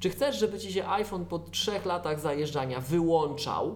czy 0.00 0.10
chcesz, 0.10 0.38
żeby 0.38 0.58
ci 0.58 0.72
się 0.72 0.88
iPhone 0.88 1.24
po 1.24 1.38
trzech 1.38 1.86
latach 1.86 2.20
zajeżdżania 2.20 2.80
wyłączał, 2.80 3.74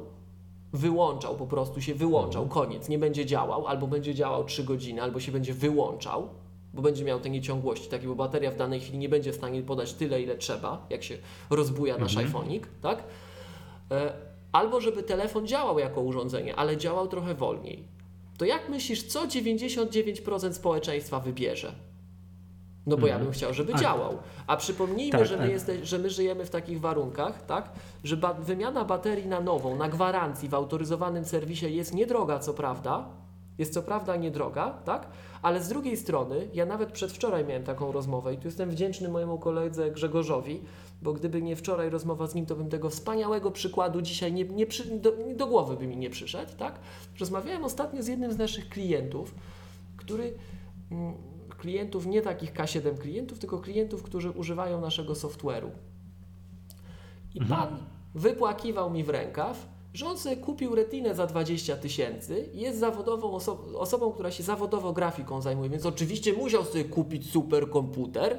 wyłączał, 0.73 1.37
po 1.37 1.47
prostu 1.47 1.81
się 1.81 1.95
wyłączał, 1.95 2.49
koniec, 2.49 2.89
nie 2.89 2.99
będzie 2.99 3.27
działał, 3.27 3.67
albo 3.67 3.87
będzie 3.87 4.15
działał 4.15 4.45
3 4.45 4.65
godziny, 4.65 5.03
albo 5.03 5.21
się 5.21 5.33
będzie 5.33 5.55
wyłączał, 5.55 6.29
bo 6.75 6.83
będzie 6.83 7.05
miał 7.05 7.21
te 7.21 7.31
nieciągłości, 7.31 7.89
takie, 7.89 8.07
bo 8.07 8.15
bateria 8.15 8.51
w 8.51 8.57
danej 8.57 8.81
chwili 8.81 8.99
nie 8.99 9.09
będzie 9.09 9.33
w 9.33 9.37
stanie 9.37 9.63
podać 9.63 9.93
tyle, 9.93 10.23
ile 10.23 10.37
trzeba, 10.37 10.87
jak 10.91 11.03
się 11.03 11.19
rozbuja 11.51 11.99
nasz 11.99 12.17
Mhm. 12.17 12.33
iPhone'ik, 12.33 12.61
tak? 12.83 13.03
E, 13.91 14.13
Albo 14.53 14.81
żeby 14.81 15.03
telefon 15.03 15.47
działał 15.47 15.79
jako 15.79 16.01
urządzenie, 16.01 16.57
ale 16.57 16.77
działał 16.77 17.09
trochę 17.09 17.35
wolniej. 17.35 17.85
To 18.39 18.45
jak 18.45 18.69
myślisz, 18.69 19.03
co 19.03 19.27
99% 19.27 20.53
społeczeństwa 20.55 21.21
wybierze? 21.21 21.73
No 22.87 22.97
bo 22.97 23.07
ja 23.07 23.13
Mhm. 23.15 23.25
bym 23.25 23.33
chciał, 23.33 23.55
żeby 23.55 23.75
A- 23.75 23.79
działał. 23.79 24.19
A 24.47 24.57
przypomnijmy, 24.57 25.19
Tak, 25.19 25.27
że, 25.27 25.37
my 25.37 25.43
tak. 25.43 25.51
jeste, 25.51 25.85
że 25.87 25.99
my 25.99 26.11
żyjemy 26.11 26.45
w 26.45 26.51
takich 26.51 26.81
warunkach, 26.81 27.47
tak? 27.47 27.73
że 28.05 28.17
ba- 28.17 28.35
wymiana 28.35 28.85
baterii 28.85 29.27
na 29.27 29.41
nową, 29.41 29.77
na 29.77 29.89
gwarancji 29.89 30.49
w 30.49 30.55
autoryzowanym 30.55 31.25
serwisie 31.25 31.77
jest 31.77 31.95
niedroga, 31.95 32.39
co 32.39 32.55
prawda. 32.55 33.09
Jest 33.59 33.75
co 33.75 33.83
prawda 33.83 34.17
niedroga, 34.17 34.71
tak? 34.71 35.09
Ale 35.43 35.63
z 35.63 35.69
drugiej 35.69 35.97
strony, 35.97 36.49
ja 36.53 36.67
nawet 36.67 36.93
przedwczoraj 36.93 37.45
miałem 37.45 37.65
taką 37.65 37.93
rozmowę 37.93 38.35
i 38.35 38.39
tu 38.39 38.49
jestem 38.49 38.71
wdzięczny 38.71 39.09
mojemu 39.09 39.39
koledze 39.39 39.91
Grzegorzowi, 39.91 40.63
bo 41.03 41.13
gdyby 41.13 41.43
nie 41.43 41.57
wczoraj 41.57 41.91
rozmowa 41.91 42.27
z 42.27 42.35
nim, 42.35 42.47
to 42.47 42.57
bym 42.57 42.69
tego 42.69 42.91
wspaniałego 42.91 43.51
przykładu 43.51 44.03
dzisiaj 44.03 44.33
nie, 44.33 44.45
nie 44.45 44.67
przy, 44.67 44.99
do, 44.99 45.13
do 45.37 45.47
głowy 45.47 45.77
by 45.77 45.87
mi 45.87 45.97
nie 45.97 46.11
przyszedł, 46.11 46.53
tak? 46.59 46.79
Rozmawiałem 47.21 47.65
ostatnio 47.65 48.03
z 48.03 48.07
jednym 48.07 48.33
z 48.33 48.39
naszych 48.39 48.69
klientów, 48.69 49.35
który 49.97 50.35
mm, 50.91 51.15
klientów, 51.59 52.07
nie 52.07 52.23
takich 52.23 52.53
K7 52.53 52.99
klientów, 52.99 53.39
tylko 53.39 53.59
klientów, 53.59 54.03
którzy 54.03 54.31
używają 54.31 54.81
naszego 54.81 55.13
software'u. 55.13 55.71
I 57.35 57.41
Mhm. 57.41 57.61
pan 57.61 57.79
wypłakiwał 58.15 58.91
mi 58.91 59.05
w 59.05 59.09
rękaw, 59.09 59.74
że 59.95 60.07
on 60.07 60.19
sobie 60.19 60.37
kupił 60.37 60.75
retinę 60.75 61.15
za 61.15 61.27
20 61.27 61.77
tysięcy 61.77 62.49
i 62.55 62.61
jest 62.61 62.79
zawodową 62.79 63.29
oso- 63.39 63.77
osobą, 63.77 64.13
która 64.13 64.31
się 64.31 64.43
zawodowo 64.43 64.93
grafiką 64.93 65.43
zajmuje, 65.43 65.71
więc 65.71 65.87
oczywiście 65.87 66.33
musiał 66.33 66.65
sobie 66.65 66.85
kupić 66.85 67.31
super 67.31 67.71
komputer, 67.71 68.39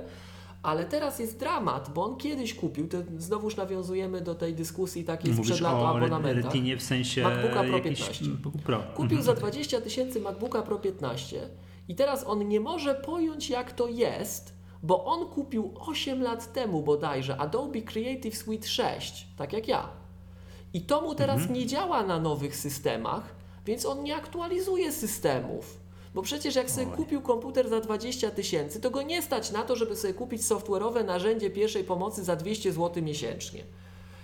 ale 0.64 0.86
teraz 0.86 1.20
jest 1.20 1.40
dramat, 1.40 1.92
bo 1.96 2.04
on 2.04 2.18
kiedyś 2.18 2.54
kupił, 2.54 2.88
to 2.88 2.98
znowuż 3.18 3.56
nawiązujemy 3.56 4.22
do 4.22 4.36
tej 4.36 4.54
dyskusji 4.54 5.04
takiej 5.04 5.34
sprzed 5.34 5.62
lat 5.62 5.74
o 5.74 5.90
abonamentach. 5.90 6.44
retinie 6.46 6.78
w 6.78 6.84
sensie 6.84 7.24
MacBooka 7.24 7.64
Pro 7.64 7.78
jakiś 7.78 8.00
15. 8.00 8.26
Pro. 8.64 8.78
Kupił 8.80 9.18
Mhm. 9.18 9.24
za 9.24 9.34
20 9.34 9.82
tysięcy 9.82 10.20
MacBooka 10.22 10.62
Pro 10.62 10.80
15 10.80 11.50
i 11.88 11.96
teraz 11.96 12.24
on 12.28 12.48
nie 12.48 12.60
może 12.60 12.96
pojąć 12.96 13.50
jak 13.50 13.72
to 13.74 13.88
jest, 13.88 14.54
bo 14.84 15.06
on 15.06 15.26
kupił 15.26 15.74
8 15.80 16.22
lat 16.22 16.54
temu 16.54 16.82
bodajże 16.84 17.38
Adobe 17.38 17.82
Creative 17.82 18.38
Suite 18.38 18.68
6, 18.68 19.28
tak 19.38 19.54
jak 19.54 19.68
ja. 19.68 19.90
I 20.76 20.82
to 20.82 21.02
mu 21.02 21.16
teraz 21.16 21.50
nie 21.50 21.66
działa 21.66 22.04
na 22.04 22.20
nowych 22.20 22.56
systemach, 22.56 23.36
więc 23.66 23.86
on 23.86 24.04
nie 24.04 24.16
aktualizuje 24.16 24.92
systemów. 24.92 25.80
Bo 26.14 26.22
przecież 26.22 26.56
jak 26.56 26.72
sobie 26.72 26.88
Oj. 26.88 26.98
kupił 26.98 27.22
komputer 27.22 27.70
za 27.70 27.80
20 27.80 28.32
tysięcy, 28.32 28.82
to 28.82 28.92
go 28.92 29.02
nie 29.02 29.22
stać 29.22 29.52
na 29.52 29.64
to, 29.64 29.76
żeby 29.76 29.96
sobie 29.96 30.14
kupić 30.14 30.42
software'owe 30.42 31.06
narzędzie 31.06 31.50
pierwszej 31.50 31.84
pomocy 31.84 32.24
za 32.24 32.36
200 32.36 32.72
zł 32.72 33.04
miesięcznie. 33.04 33.64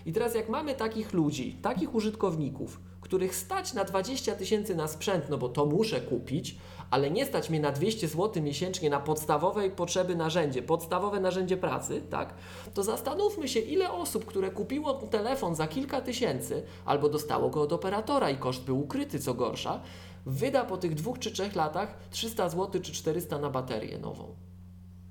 I 0.06 0.14
teraz 0.14 0.36
jak 0.36 0.50
mamy 0.50 0.76
takich 0.76 1.14
ludzi, 1.14 1.58
takich 1.62 1.96
użytkowników, 1.96 2.80
których 3.02 3.36
stać 3.36 3.74
na 3.74 3.84
20 3.84 4.36
tysięcy 4.36 4.76
na 4.76 4.88
sprzęt, 4.88 5.30
no 5.30 5.38
bo 5.38 5.50
to 5.50 5.66
muszę 5.66 6.02
kupić, 6.02 6.58
ale 6.92 7.12
nie 7.12 7.26
stać 7.26 7.50
mnie 7.50 7.60
na 7.60 7.72
200 7.72 8.08
zł 8.08 8.44
miesięcznie 8.44 8.90
na 8.90 9.00
podstawowe 9.00 9.70
potrzeby 9.70 10.16
narzędzie, 10.16 10.62
podstawowe 10.62 11.20
narzędzie 11.20 11.58
pracy, 11.58 12.02
tak? 12.10 12.34
To 12.74 12.84
zastanówmy 12.84 13.48
się, 13.48 13.60
ile 13.60 13.92
osób, 13.92 14.26
które 14.26 14.52
kupiło 14.52 14.94
telefon 14.94 15.56
za 15.56 15.68
kilka 15.68 16.02
tysięcy, 16.02 16.64
albo 16.86 17.10
dostało 17.10 17.50
go 17.50 17.62
od 17.62 17.74
operatora 17.74 18.30
i 18.30 18.38
koszt 18.38 18.64
był 18.64 18.80
ukryty, 18.80 19.20
co 19.20 19.34
gorsza, 19.34 19.80
wyda 20.26 20.64
po 20.64 20.78
tych 20.78 20.96
dwóch 20.96 21.20
czy 21.20 21.32
trzech 21.32 21.56
latach 21.56 21.98
300 22.10 22.50
zł 22.50 22.82
czy 22.82 22.92
400 22.94 23.40
na 23.40 23.50
baterię 23.50 24.00
nową. 24.00 24.36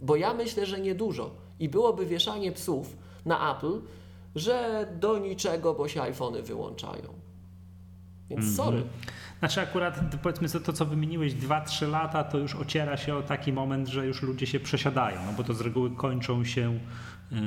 Bo 0.00 0.16
ja 0.16 0.34
myślę, 0.34 0.66
że 0.66 0.80
niedużo. 0.80 1.30
I 1.58 1.68
byłoby 1.68 2.06
wieszanie 2.06 2.52
psów 2.52 2.96
na 3.24 3.56
Apple, 3.56 3.80
że 4.34 4.86
do 5.00 5.18
niczego, 5.18 5.74
bo 5.74 5.88
się 5.88 6.02
iPhony 6.02 6.42
wyłączają. 6.42 7.08
Więc 8.30 8.56
sorry. 8.56 8.82
Znaczy 9.40 9.60
akurat 9.60 10.00
powiedzmy 10.22 10.48
to, 10.48 10.60
to 10.60 10.72
co 10.72 10.86
wymieniłeś 10.86 11.34
2-3 11.34 11.90
lata, 11.90 12.24
to 12.24 12.38
już 12.38 12.54
ociera 12.54 12.96
się 12.96 13.16
o 13.16 13.22
taki 13.22 13.52
moment, 13.52 13.88
że 13.88 14.06
już 14.06 14.22
ludzie 14.22 14.46
się 14.46 14.60
przesiadają, 14.60 15.16
no 15.26 15.32
bo 15.36 15.44
to 15.44 15.54
z 15.54 15.60
reguły 15.60 15.90
kończą 15.90 16.44
się 16.44 16.78
yy, 17.32 17.38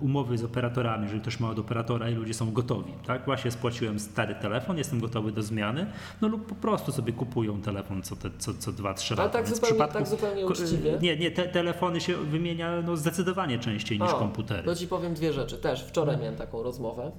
umowy 0.00 0.38
z 0.38 0.44
operatorami, 0.44 1.02
jeżeli 1.02 1.20
ktoś 1.20 1.40
ma 1.40 1.50
od 1.50 1.58
operatora 1.58 2.10
i 2.10 2.14
ludzie 2.14 2.34
są 2.34 2.52
gotowi, 2.52 2.92
tak? 3.06 3.24
Właśnie 3.24 3.50
spłaciłem 3.50 4.00
stary 4.00 4.34
telefon, 4.34 4.78
jestem 4.78 5.00
gotowy 5.00 5.32
do 5.32 5.42
zmiany, 5.42 5.86
no 6.20 6.28
lub 6.28 6.46
po 6.46 6.54
prostu 6.54 6.92
sobie 6.92 7.12
kupują 7.12 7.62
telefon 7.62 8.02
co, 8.02 8.16
te, 8.16 8.30
co, 8.38 8.54
co 8.54 8.70
2-3 8.72 9.10
lata. 9.10 9.22
Ale 9.22 9.32
tak 9.32 9.44
Więc 9.46 9.60
w 9.60 9.60
zupełnie, 9.60 9.92
tak 9.92 10.06
zupełnie 10.06 10.46
uczciwie. 10.46 10.98
Nie, 11.02 11.16
nie, 11.16 11.30
te 11.30 11.48
telefony 11.48 12.00
się 12.00 12.16
wymienia 12.16 12.82
no, 12.82 12.96
zdecydowanie 12.96 13.58
częściej 13.58 14.00
niż 14.00 14.10
O, 14.10 14.18
komputery. 14.18 14.62
To 14.62 14.76
ci 14.76 14.88
powiem 14.88 15.14
dwie 15.14 15.32
rzeczy. 15.32 15.58
Też 15.58 15.82
No. 15.82 15.88
wczoraj 15.88 16.18
miałem 16.18 16.36
taką 16.36 16.62
rozmowę. 16.62 17.12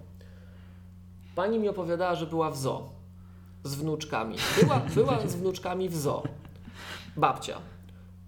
Pani 1.35 1.59
mi 1.59 1.69
opowiadała, 1.69 2.15
że 2.15 2.25
była 2.27 2.51
w 2.51 2.57
zoo 2.57 2.94
z 3.65 3.75
wnuczkami. 3.75 4.35
Była, 4.61 4.79
była 4.95 5.27
z 5.27 5.35
wnuczkami 5.35 5.89
w 5.89 5.95
zoo. 5.97 6.23
Babcia. 7.17 7.57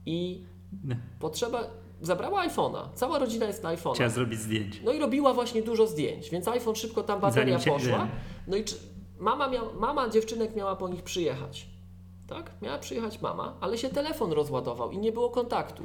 I 0.06 0.44
Nie. 0.84 0.98
potrzeba. 1.20 1.64
Zabrała 2.02 2.48
iPhone'a. 2.48 2.88
Cała 2.96 3.20
rodzina 3.20 3.46
jest 3.46 3.64
na 3.64 3.76
iPhone'a. 3.76 3.94
Chciała 3.94 4.10
zrobić 4.10 4.40
zdjęcie. 4.40 4.80
No 4.84 4.92
i 4.92 5.00
robiła 5.00 5.34
właśnie 5.34 5.62
dużo 5.62 5.88
zdjęć, 5.88 6.30
więc 6.30 6.48
iPhone 6.48 6.76
szybko 6.76 7.04
tam 7.04 7.20
bateria 7.20 7.60
poszła. 7.60 8.08
No 8.48 8.58
i 8.58 8.64
czy, 8.64 8.76
mama, 9.20 9.48
miał, 9.48 9.74
mama 9.80 10.10
dziewczynek 10.10 10.56
miała 10.56 10.76
po 10.76 10.90
nich 10.90 11.04
przyjechać. 11.04 11.68
Tak? 12.28 12.52
Miała 12.62 12.78
przyjechać 12.78 13.22
mama, 13.22 13.58
ale 13.62 13.78
się 13.78 13.90
telefon 13.90 14.32
rozładował 14.32 14.92
i 14.92 14.98
nie 14.98 15.12
było 15.12 15.30
kontaktu. 15.30 15.84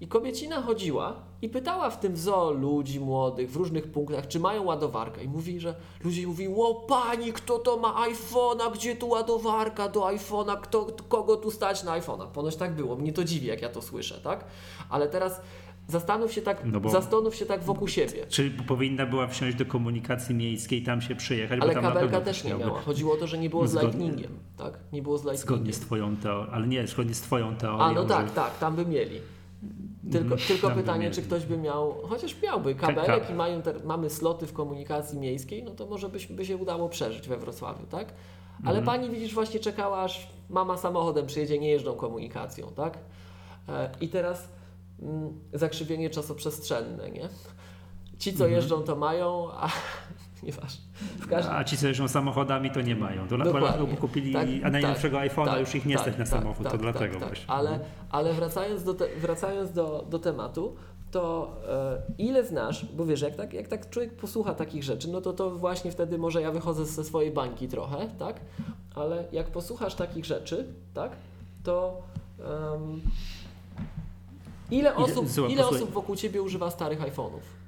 I 0.00 0.08
kobiecina 0.08 0.62
chodziła 0.62 1.14
i 1.42 1.48
pytała 1.48 1.90
w 1.90 2.00
tym 2.00 2.16
zoo 2.16 2.50
ludzi 2.52 3.00
młodych 3.00 3.50
w 3.50 3.56
różnych 3.56 3.92
punktach, 3.92 4.28
czy 4.28 4.40
mają 4.40 4.64
ładowarkę. 4.64 5.24
I 5.24 5.28
mówi, 5.28 5.60
że 5.60 5.74
ludzie 6.04 6.26
mówili, 6.26 6.54
o 6.56 6.74
pani, 6.74 7.32
kto 7.32 7.58
to 7.58 7.76
ma 7.76 8.06
iPhone'a, 8.08 8.72
gdzie 8.74 8.96
tu 8.96 9.08
ładowarka 9.08 9.88
do 9.88 10.00
iPhone'a, 10.00 10.60
kto, 10.60 10.86
kogo 11.08 11.36
tu 11.36 11.50
stać 11.50 11.84
na 11.84 12.00
iPhone'a. 12.00 12.26
Ponoć 12.26 12.56
tak 12.56 12.74
było, 12.74 12.96
mnie 12.96 13.12
to 13.12 13.24
dziwi, 13.24 13.46
jak 13.46 13.62
ja 13.62 13.68
to 13.68 13.82
słyszę, 13.82 14.20
tak? 14.24 14.44
Ale 14.90 15.08
teraz 15.08 15.40
zastanów 15.88 16.32
się 16.32 16.42
tak, 16.42 16.62
No 16.64 16.80
bo- 16.80 16.90
zastanów 16.90 17.34
się 17.34 17.46
tak 17.46 17.62
wokół 17.64 17.88
siebie. 17.88 18.26
Czy 18.28 18.50
powinna 18.68 19.06
była 19.06 19.26
wsiąść 19.26 19.56
do 19.56 19.66
komunikacji 19.66 20.34
miejskiej, 20.34 20.82
tam 20.82 21.00
się 21.02 21.14
przyjechać, 21.14 21.60
Ale 21.60 21.74
bo 21.74 21.80
tam 21.82 21.92
kabelka 21.92 22.20
też 22.20 22.44
nie 22.44 22.54
miała. 22.54 22.80
Chodziło 22.80 23.14
o 23.14 23.16
to, 23.16 23.26
że 23.26 23.38
nie 23.38 23.50
było 23.50 23.66
z 23.66 23.70
Zgodnie- 23.70 23.88
lightningiem, 23.90 24.38
tak? 24.56 24.78
Nie 24.92 25.02
było 25.02 25.18
z 25.18 25.24
lightningiem. 25.24 25.56
Zgodnie 25.56 25.72
z 25.72 25.80
twoją 25.80 26.16
teorią, 26.16 26.52
ale 26.52 26.66
nie, 26.66 26.86
zgodnie 26.86 27.14
z 27.14 27.20
twoją 27.20 27.56
teorią. 27.56 27.78
A 27.84 27.92
no 27.92 28.04
tak, 28.04 28.28
że- 28.28 28.34
tak, 28.34 28.58
tam 28.58 28.76
by 28.76 28.86
mieli. 28.86 29.20
Tylko, 30.12 30.36
tylko 30.48 30.66
tam 30.68 30.76
by 30.76 30.82
pytanie, 30.82 31.10
czy 31.10 31.22
ktoś 31.22 31.46
by 31.46 31.58
miał, 31.58 31.94
chociaż 32.08 32.42
miałby 32.42 32.74
kabelek 32.74 33.06
Kabel. 33.06 33.30
i 33.30 33.34
mają 33.34 33.62
te, 33.62 33.74
mamy 33.84 34.10
sloty 34.10 34.46
w 34.46 34.52
komunikacji 34.52 35.18
miejskiej, 35.18 35.62
no 35.64 35.70
to 35.70 35.86
może 35.86 36.08
byś, 36.08 36.26
by 36.26 36.46
się 36.46 36.56
udało 36.56 36.88
przeżyć 36.88 37.28
we 37.28 37.36
Wrocławiu, 37.36 37.86
tak? 37.86 38.12
Ale 38.64 38.78
Mhm. 38.78 38.84
pani 38.84 39.14
widzisz 39.14 39.34
właśnie 39.34 39.60
czekała, 39.60 39.98
aż 40.02 40.28
mama 40.50 40.76
samochodem 40.76 41.26
przyjedzie, 41.26 41.58
nie 41.58 41.68
jeżdżą 41.70 41.94
komunikacją, 41.94 42.66
tak? 42.76 42.98
E, 43.68 43.90
I 44.00 44.08
teraz 44.08 44.48
mm, 45.02 45.40
zakrzywienie 45.52 46.10
czasoprzestrzenne, 46.10 47.10
nie? 47.10 47.28
Ci, 48.18 48.32
co 48.32 48.44
Mhm. 48.44 48.52
jeżdżą, 48.52 48.82
to 48.82 48.96
mają, 48.96 49.48
a 49.52 49.68
nieważne. 50.42 50.84
W 51.20 51.26
każdym 51.26 51.54
A 51.54 51.64
ci, 51.64 51.76
co 51.76 51.86
jeżdżą 51.86 52.08
samochodami, 52.08 52.70
to 52.70 52.80
nie 52.80 52.96
mają. 52.96 53.28
To 53.28 53.38
Dokładnie. 53.38 53.96
kupili 53.96 54.32
Tak, 54.32 54.48
a 54.64 54.70
najnowszego 54.70 55.16
tak, 55.16 55.32
iPhone'a, 55.32 55.46
tak, 55.46 55.60
już 55.60 55.74
ich 55.74 55.86
nie 55.86 55.94
tak, 55.94 56.02
stać 56.02 56.18
na 56.18 56.24
tak, 56.24 56.28
samochód, 56.28 56.64
to 56.64 56.70
tak, 56.70 56.80
dlatego 56.80 57.18
właśnie. 57.18 57.50
Ale, 57.50 57.80
ale 58.10 58.32
wracając, 58.32 58.84
do, 58.84 58.94
te, 58.94 59.04
wracając 59.16 59.72
do, 59.72 60.06
do 60.10 60.18
tematu, 60.18 60.76
to 61.10 61.56
e, 61.68 62.02
ile 62.18 62.44
znasz, 62.44 62.86
bo 62.86 63.06
wiesz, 63.06 63.20
jak 63.20 63.36
tak, 63.36 63.52
jak 63.52 63.68
tak 63.68 63.90
człowiek 63.90 64.16
posłucha 64.16 64.54
takich 64.54 64.82
rzeczy, 64.82 65.08
no 65.08 65.20
to 65.20 65.32
to 65.32 65.50
właśnie 65.50 65.92
wtedy 65.92 66.18
może 66.18 66.42
ja 66.42 66.50
wychodzę 66.50 66.86
ze 66.86 67.04
swojej 67.04 67.30
bańki 67.30 67.68
trochę, 67.68 68.08
tak? 68.18 68.40
Ale 68.94 69.24
jak 69.32 69.46
posłuchasz 69.46 69.94
takich 69.94 70.24
rzeczy, 70.24 70.66
tak? 70.94 71.12
To 71.64 72.02
em, 72.38 73.00
ile, 74.70 74.94
osób, 74.94 75.28
słuchaj, 75.30 75.52
ile 75.52 75.66
osób 75.66 75.90
wokół 75.90 76.16
Ciebie 76.16 76.42
używa 76.42 76.70
starych 76.70 77.00
iPhone'ów? 77.00 77.65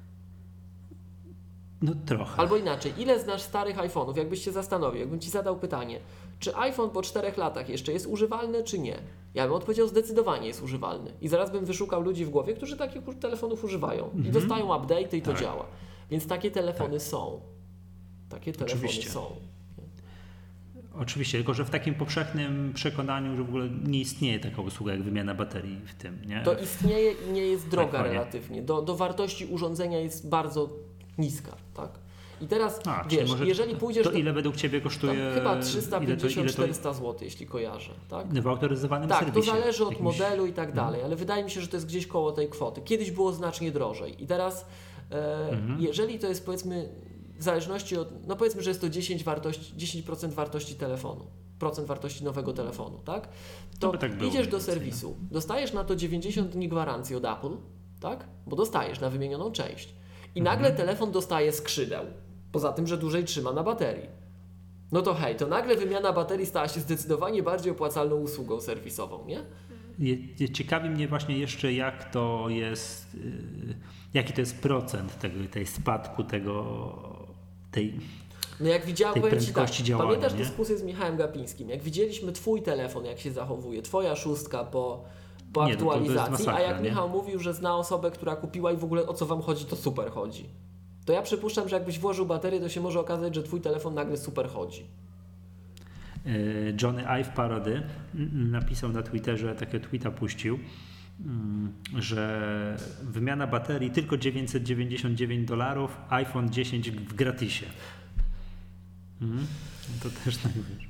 No 1.81 1.91
trochę. 2.05 2.37
Albo 2.41 2.57
inaczej, 2.57 2.93
ile 2.97 3.19
znasz 3.19 3.41
starych 3.41 3.77
iPhone'ów? 3.77 4.17
Jakbyś 4.17 4.45
się 4.45 4.51
zastanowił, 4.51 4.99
jakbym 4.99 5.19
Ci 5.19 5.29
zadał 5.29 5.59
pytanie, 5.59 5.99
czy 6.39 6.55
iPhone 6.55 6.89
po 6.89 7.01
czterech 7.01 7.37
latach 7.37 7.69
jeszcze 7.69 7.91
jest 7.91 8.07
używalny, 8.07 8.63
czy 8.63 8.79
nie? 8.79 8.97
Ja 9.33 9.43
bym 9.43 9.53
odpowiedział, 9.53 9.87
zdecydowanie 9.87 10.47
jest 10.47 10.61
używalny. 10.63 11.13
I 11.21 11.27
zaraz 11.27 11.51
bym 11.51 11.65
wyszukał 11.65 12.01
ludzi 12.01 12.25
w 12.25 12.29
głowie, 12.29 12.53
którzy 12.53 12.77
takich 12.77 13.01
telefonów 13.21 13.63
używają 13.63 14.09
i 14.25 14.29
dostają 14.31 14.75
update 14.77 15.17
i 15.17 15.21
to 15.21 15.31
Tak. 15.31 15.41
działa. 15.41 15.65
Więc 16.11 16.27
takie 16.27 16.51
telefony 16.51 16.99
są. 16.99 17.41
Takie 18.29 18.53
telefony 18.53 18.79
Oczywiście. 18.81 19.09
są. 19.09 19.25
Oczywiście, 20.99 21.37
tylko 21.37 21.53
że 21.53 21.65
w 21.65 21.69
takim 21.69 21.95
powszechnym 21.95 22.71
przekonaniu, 22.73 23.35
że 23.35 23.43
w 23.43 23.49
ogóle 23.49 23.69
nie 23.83 23.99
istnieje 23.99 24.39
taka 24.39 24.61
usługa 24.61 24.91
jak 24.93 25.03
wymiana 25.03 25.35
baterii 25.35 25.79
w 25.85 25.93
tym, 25.93 26.21
nie? 26.27 26.41
To 26.45 26.59
istnieje 26.59 27.11
i 27.29 27.31
nie 27.31 27.41
jest 27.41 27.69
droga 27.69 27.99
iPhone'ie. 27.99 28.03
relatywnie. 28.03 28.61
Do, 28.61 28.81
do 28.81 28.95
wartości 28.95 29.45
urządzenia 29.45 29.99
jest 29.99 30.29
bardzo 30.29 30.69
niska, 31.19 31.55
tak? 31.73 31.89
I 32.41 32.47
teraz, 32.47 32.79
A, 32.87 33.03
wiesz, 33.09 33.29
jeżeli 33.43 33.75
pójdziesz 33.75 34.03
to 34.03 34.11
ile 34.11 34.33
według 34.33 34.55
Ciebie 34.55 34.79
Tam 34.79 34.89
kosztuje? 34.89 35.31
chyba 35.33 35.55
ile 35.55 36.17
to, 36.17 36.27
ile 36.29 36.53
to, 36.53 36.63
350-400 36.63 36.93
zł, 36.93 37.15
jeśli 37.21 37.45
kojarzę, 37.47 37.91
tak? 38.09 38.41
w 38.41 38.47
autoryzowanym 38.47 39.09
Tak, 39.09 39.19
to 39.19 39.25
serwisie? 39.25 39.47
zależy 39.51 39.83
od 39.85 39.89
jakimś- 39.91 40.03
modelu 40.03 40.45
i 40.45 40.53
tak 40.53 40.73
dalej, 40.73 41.03
ale 41.03 41.15
wydaje 41.15 41.43
mi 41.43 41.51
się, 41.51 41.61
że 41.61 41.67
to 41.67 41.77
jest 41.77 41.87
gdzieś 41.87 42.07
koło 42.07 42.31
tej 42.31 42.49
kwoty. 42.49 42.81
Kiedyś 42.81 43.11
było 43.11 43.31
znacznie 43.31 43.71
drożej 43.71 44.23
i 44.23 44.27
teraz, 44.27 44.65
e, 45.11 45.49
Mhm. 45.49 45.81
jeżeli 45.81 46.19
to 46.19 46.27
jest 46.27 46.45
powiedzmy 46.45 46.89
w 47.37 47.43
zależności 47.43 47.97
od, 47.97 48.27
no 48.27 48.35
powiedzmy, 48.35 48.61
że 48.63 48.69
jest 48.69 48.81
to 48.81 48.89
10, 48.89 49.23
wartości, 49.23 49.73
10% 49.77 50.33
wartości 50.33 50.75
telefonu, 50.75 51.25
procent 51.59 51.87
wartości 51.87 52.23
nowego 52.23 52.53
telefonu, 52.53 52.99
tak? 53.05 53.27
To 53.79 53.87
No 53.87 53.91
by 53.93 53.97
tak 53.97 54.15
było 54.17 54.29
idziesz 54.29 54.47
do 54.47 54.57
więcej, 54.57 54.73
serwisu, 54.75 55.15
dostajesz 55.31 55.73
na 55.73 55.83
to 55.83 55.95
90 55.95 56.49
dni 56.51 56.69
gwarancji 56.69 57.15
od 57.15 57.25
Apple, 57.25 57.57
tak? 57.99 58.25
Bo 58.47 58.55
dostajesz 58.55 58.99
na 58.99 59.09
wymienioną 59.09 59.51
część. 59.51 59.93
I 60.35 60.39
Mhm. 60.39 60.43
nagle 60.55 60.77
telefon 60.77 61.11
dostaje 61.11 61.51
skrzydeł, 61.51 62.05
poza 62.51 62.73
tym, 62.73 62.87
że 62.87 62.97
dłużej 62.97 63.23
trzyma 63.23 63.53
na 63.53 63.63
baterii. 63.63 64.09
No 64.91 65.01
to 65.01 65.13
hej, 65.13 65.35
to 65.35 65.47
nagle 65.47 65.75
wymiana 65.75 66.13
baterii 66.13 66.45
stała 66.45 66.67
się 66.67 66.79
zdecydowanie 66.79 67.43
bardziej 67.43 67.71
opłacalną 67.71 68.15
usługą 68.15 68.61
serwisową, 68.61 69.25
nie? 69.25 69.43
Ciekawi 70.53 70.89
mnie 70.89 71.07
właśnie 71.07 71.37
jeszcze, 71.37 71.73
jak 71.73 72.11
to 72.11 72.45
jest, 72.49 73.15
y, 73.15 73.19
jaki 74.13 74.33
to 74.33 74.41
jest 74.41 74.61
procent 74.61 75.19
tego, 75.19 75.35
tej 75.51 75.65
spadku 75.67 76.23
tego, 76.23 76.55
tej, 77.71 77.93
No 78.59 78.67
jak 78.69 78.85
widziałem, 78.85 79.21
powiem 79.21 79.39
Ci 79.39 79.53
tak, 79.53 79.71
działania, 79.71 80.07
pamiętasz 80.09 80.33
nie? 80.33 80.39
dyskusję 80.39 80.77
z 80.77 80.83
Michałem 80.83 81.17
Gapińskim, 81.17 81.69
jak 81.69 81.83
widzieliśmy 81.83 82.31
Twój 82.31 82.61
telefon, 82.61 83.05
jak 83.05 83.19
się 83.19 83.31
zachowuje, 83.31 83.81
Twoja 83.81 84.15
szóstka 84.15 84.63
po, 84.63 85.03
po 85.53 85.65
Nie, 85.65 85.73
aktualizacji, 85.73 86.27
a 86.27 86.31
masakra, 86.31 86.59
jak 86.61 86.83
nie? 86.83 86.89
Michał 86.89 87.09
mówił, 87.09 87.39
że 87.39 87.53
zna 87.53 87.75
osobę, 87.75 88.11
która 88.11 88.35
kupiła 88.35 88.71
i 88.71 88.77
w 88.77 88.83
ogóle 88.83 89.07
o 89.07 89.13
co 89.13 89.25
Wam 89.25 89.41
chodzi, 89.41 89.65
to 89.65 89.75
super 89.75 90.11
chodzi. 90.11 90.45
To 91.05 91.13
ja 91.13 91.21
przypuszczam, 91.21 91.69
że 91.69 91.75
jakbyś 91.75 91.99
włożył 91.99 92.25
baterię, 92.25 92.59
to 92.59 92.69
się 92.69 92.81
może 92.81 92.99
okazać, 92.99 93.35
że 93.35 93.43
Twój 93.43 93.61
telefon 93.61 93.93
nagle 93.93 94.17
super 94.17 94.49
chodzi. 94.49 94.85
y, 96.27 96.75
Johnny 96.81 97.07
Ive 97.07 97.29
Parody 97.29 97.83
napisał 98.33 98.89
na 98.89 99.01
Twitterze, 99.03 99.55
takiego 99.55 99.87
tweeta 99.87 100.11
puścił, 100.11 100.59
mm, 101.25 101.73
że 101.97 102.77
wymiana 103.03 103.47
baterii 103.47 103.91
tylko 103.91 104.17
999 104.17 105.47
dolarów, 105.47 105.97
iPhone 106.09 106.49
10 106.49 106.91
w 106.91 107.13
gratisie. 107.13 107.65
Mhm. 109.21 109.47
To 110.03 110.09
też 110.23 110.37
tak 110.37 110.51
wiesz. 110.51 110.87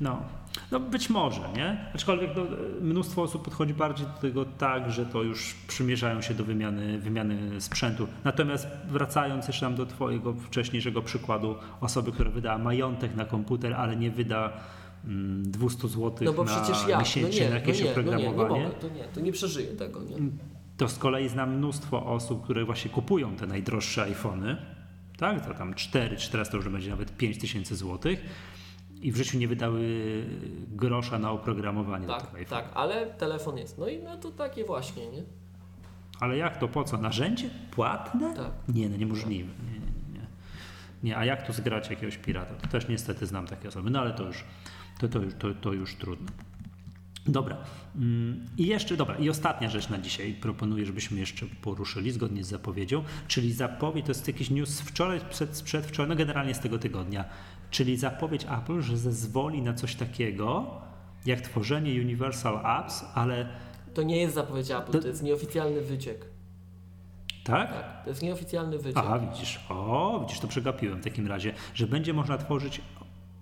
No, 0.00 0.22
no 0.70 0.80
być 0.80 1.10
może, 1.10 1.40
nie? 1.56 1.76
Aczkolwiek 1.94 2.30
no, 2.36 2.42
mnóstwo 2.80 3.22
osób 3.22 3.44
podchodzi 3.44 3.74
bardziej 3.74 4.06
do 4.06 4.12
tego 4.12 4.44
tak, 4.44 4.90
że 4.90 5.06
to 5.06 5.22
już 5.22 5.54
przymierzają 5.68 6.22
się 6.22 6.34
do 6.34 6.44
wymiany, 6.44 6.98
wymiany 6.98 7.60
sprzętu. 7.60 8.08
Natomiast 8.24 8.66
wracając 8.88 9.46
jeszcze 9.46 9.66
tam 9.66 9.74
do 9.74 9.86
Twojego 9.86 10.32
wcześniejszego 10.32 11.02
przykładu 11.02 11.54
osoby, 11.80 12.12
która 12.12 12.30
wydała 12.30 12.58
majątek 12.58 13.14
na 13.14 13.24
komputer, 13.24 13.74
ale 13.74 13.96
nie 13.96 14.10
wyda 14.10 14.52
200 15.04 15.88
zł 15.88 16.12
no 16.20 16.32
bo 16.32 16.44
na 16.44 16.60
przecież 16.60 16.88
ja, 16.88 16.98
miesięcznie 16.98 17.40
no 17.40 17.46
nie, 17.46 17.50
na 17.50 17.56
jakieś 17.56 17.78
no 17.78 17.84
nie, 17.84 17.90
oprogramowanie. 17.90 18.48
No 18.48 18.56
nie, 18.56 18.62
nie 18.62 18.68
mogę, 18.68 18.80
to 18.80 18.88
nie, 18.88 19.04
to 19.04 19.20
nie 19.20 19.32
przeżyję 19.32 19.68
tego. 19.68 20.02
Nie? 20.02 20.16
To 20.76 20.88
z 20.88 20.98
kolei 20.98 21.28
znam 21.28 21.56
mnóstwo 21.56 22.06
osób, 22.06 22.44
które 22.44 22.64
właśnie 22.64 22.90
kupują 22.90 23.36
te 23.36 23.46
najdroższe 23.46 24.02
iPhony, 24.02 24.56
tak, 25.16 25.46
to 25.46 25.54
tam 25.54 25.74
4, 25.74 26.16
czy 26.16 26.30
teraz 26.30 26.50
to 26.50 26.56
już 26.56 26.68
będzie 26.68 26.90
nawet 26.90 27.16
5 27.16 27.38
tysięcy 27.38 27.76
złotych 27.76 28.20
i 29.00 29.12
w 29.12 29.16
życiu 29.16 29.38
nie 29.38 29.48
wydały 29.48 29.82
grosza 30.68 31.18
na 31.18 31.30
oprogramowanie 31.30 32.06
tak. 32.06 32.26
Tak, 32.48 32.68
ale 32.74 33.06
telefon 33.06 33.58
jest. 33.58 33.78
No 33.78 33.88
i 33.88 33.98
no 33.98 34.16
to 34.16 34.30
takie 34.30 34.64
właśnie, 34.64 35.06
nie? 35.06 35.22
Ale 36.20 36.36
jak 36.36 36.58
to, 36.58 36.68
po 36.68 36.84
co? 36.84 36.98
Narzędzie? 36.98 37.50
Płatne? 37.70 38.34
Tak. 38.34 38.50
Nie, 38.68 38.88
no 38.88 38.96
niemożliwe. 38.96 39.52
Nie, 39.72 39.78
nie, 39.78 40.20
nie. 40.20 40.26
nie, 41.02 41.16
a 41.16 41.24
jak 41.24 41.46
tu 41.46 41.52
zgrać 41.52 41.90
jakiegoś 41.90 42.16
pirata? 42.16 42.54
To 42.54 42.68
też 42.68 42.88
niestety 42.88 43.26
znam 43.26 43.46
takie 43.46 43.68
osoby, 43.68 43.90
no 43.90 44.00
ale 44.00 44.12
to 44.12 44.22
już, 44.22 44.44
to, 44.98 45.08
to 45.08 45.18
już, 45.18 45.34
to, 45.34 45.54
to 45.54 45.72
już 45.72 45.94
trudno. 45.96 46.30
Dobra. 47.26 47.56
Mm, 47.96 48.46
I 48.56 48.66
jeszcze, 48.66 48.96
dobra, 48.96 49.16
i 49.16 49.30
ostatnia 49.30 49.70
rzecz 49.70 49.88
na 49.88 49.98
dzisiaj 49.98 50.34
proponuję, 50.34 50.86
żebyśmy 50.86 51.20
jeszcze 51.20 51.46
poruszyli 51.62 52.10
zgodnie 52.10 52.44
z 52.44 52.48
zapowiedzią, 52.48 53.04
czyli 53.28 53.52
zapowiedź, 53.52 54.06
to 54.06 54.10
jest 54.10 54.26
jakiś 54.26 54.50
news 54.50 54.80
wczoraj, 54.80 55.20
przed, 55.30 55.62
przedwczoraj, 55.62 56.08
no 56.08 56.16
generalnie 56.16 56.54
z 56.54 56.60
tego 56.60 56.78
tygodnia, 56.78 57.24
czyli 57.70 57.96
zapowiedź 57.96 58.46
Apple, 58.58 58.80
że 58.80 58.96
zezwoli 58.96 59.62
na 59.62 59.74
coś 59.74 59.94
takiego, 59.94 60.66
jak 61.26 61.40
tworzenie 61.40 62.00
Universal 62.00 62.60
Apps, 62.66 63.04
ale... 63.14 63.48
To 63.94 64.02
nie 64.02 64.16
jest 64.16 64.34
zapowiedź 64.34 64.70
Apple, 64.70 64.92
to, 64.92 64.98
to 64.98 65.08
jest 65.08 65.22
nieoficjalny 65.22 65.80
wyciek. 65.80 66.24
Tak? 67.44 67.72
Tak, 67.72 68.04
to 68.04 68.10
jest 68.10 68.22
nieoficjalny 68.22 68.78
wyciek. 68.78 68.98
Aha, 68.98 69.18
widzisz, 69.18 69.60
o, 69.68 70.18
widzisz, 70.20 70.40
to 70.40 70.48
przegapiłem 70.48 71.00
w 71.00 71.04
takim 71.04 71.26
razie, 71.26 71.52
że 71.74 71.86
będzie 71.86 72.12
można 72.12 72.38
tworzyć 72.38 72.80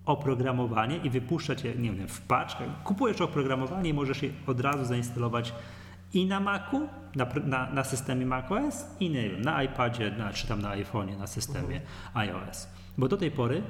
oprogramowanie 0.05 0.96
i 0.96 1.10
wypuszczać 1.10 1.64
je, 1.64 1.74
nie 1.74 1.92
wiem, 1.92 2.09
w 2.09 2.20
paczkach. 2.20 2.82
Kupujesz 2.82 3.20
oprogramowanie 3.20 3.90
i 3.90 3.94
możesz 3.94 4.22
je 4.22 4.30
od 4.46 4.60
razu 4.60 4.84
zainstalować 4.84 5.52
i 6.14 6.26
na 6.26 6.40
Macu, 6.40 6.88
na, 7.16 7.26
na, 7.44 7.70
na 7.70 7.84
systemie 7.84 8.26
macOS 8.26 8.86
i 9.00 9.10
nie 9.10 9.30
wiem, 9.30 9.40
na 9.40 9.62
iPadzie, 9.62 10.10
na, 10.10 10.32
czy 10.32 10.46
tam 10.46 10.62
na 10.62 10.76
iPhone'ie, 10.76 11.18
na 11.18 11.26
systemie 11.26 11.80
iOS. 12.14 12.68
Bo 12.98 13.09
do 13.09 13.16
tej 13.16 13.30
pory 13.30 13.62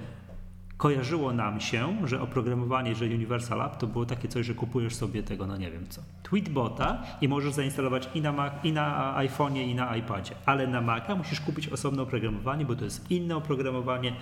kojarzyło 0.78 1.32
nam 1.32 1.60
się, 1.60 1.96
że 2.04 2.20
oprogramowanie, 2.20 2.94
że 2.94 3.04
Universal 3.04 3.62
App 3.62 3.76
to 3.76 3.86
było 3.86 4.06
takie 4.06 4.28
coś, 4.28 4.46
że 4.46 4.54
kupujesz 4.54 4.94
sobie 4.94 5.22
tego, 5.22 5.46
no 5.46 5.56
nie 5.56 5.70
wiem 5.70 5.86
co, 5.88 6.02
Tweetbota 6.22 7.02
i 7.20 7.28
możesz 7.28 7.52
zainstalować 7.52 8.08
i 8.14 8.20
na, 8.20 8.32
Mac, 8.32 8.52
i 8.64 8.72
na 8.72 9.14
iPhone'ie, 9.18 9.68
i 9.68 9.74
na 9.74 9.96
iPadzie, 9.96 10.34
ale 10.46 10.66
na 10.66 10.80
Maca 10.80 11.14
musisz 11.14 11.40
kupić 11.40 11.68
osobne 11.68 12.02
oprogramowanie, 12.02 12.64
bo 12.64 12.76
to 12.76 12.84
jest 12.84 13.10
inne 13.10 13.36
oprogramowanie, 13.36 14.16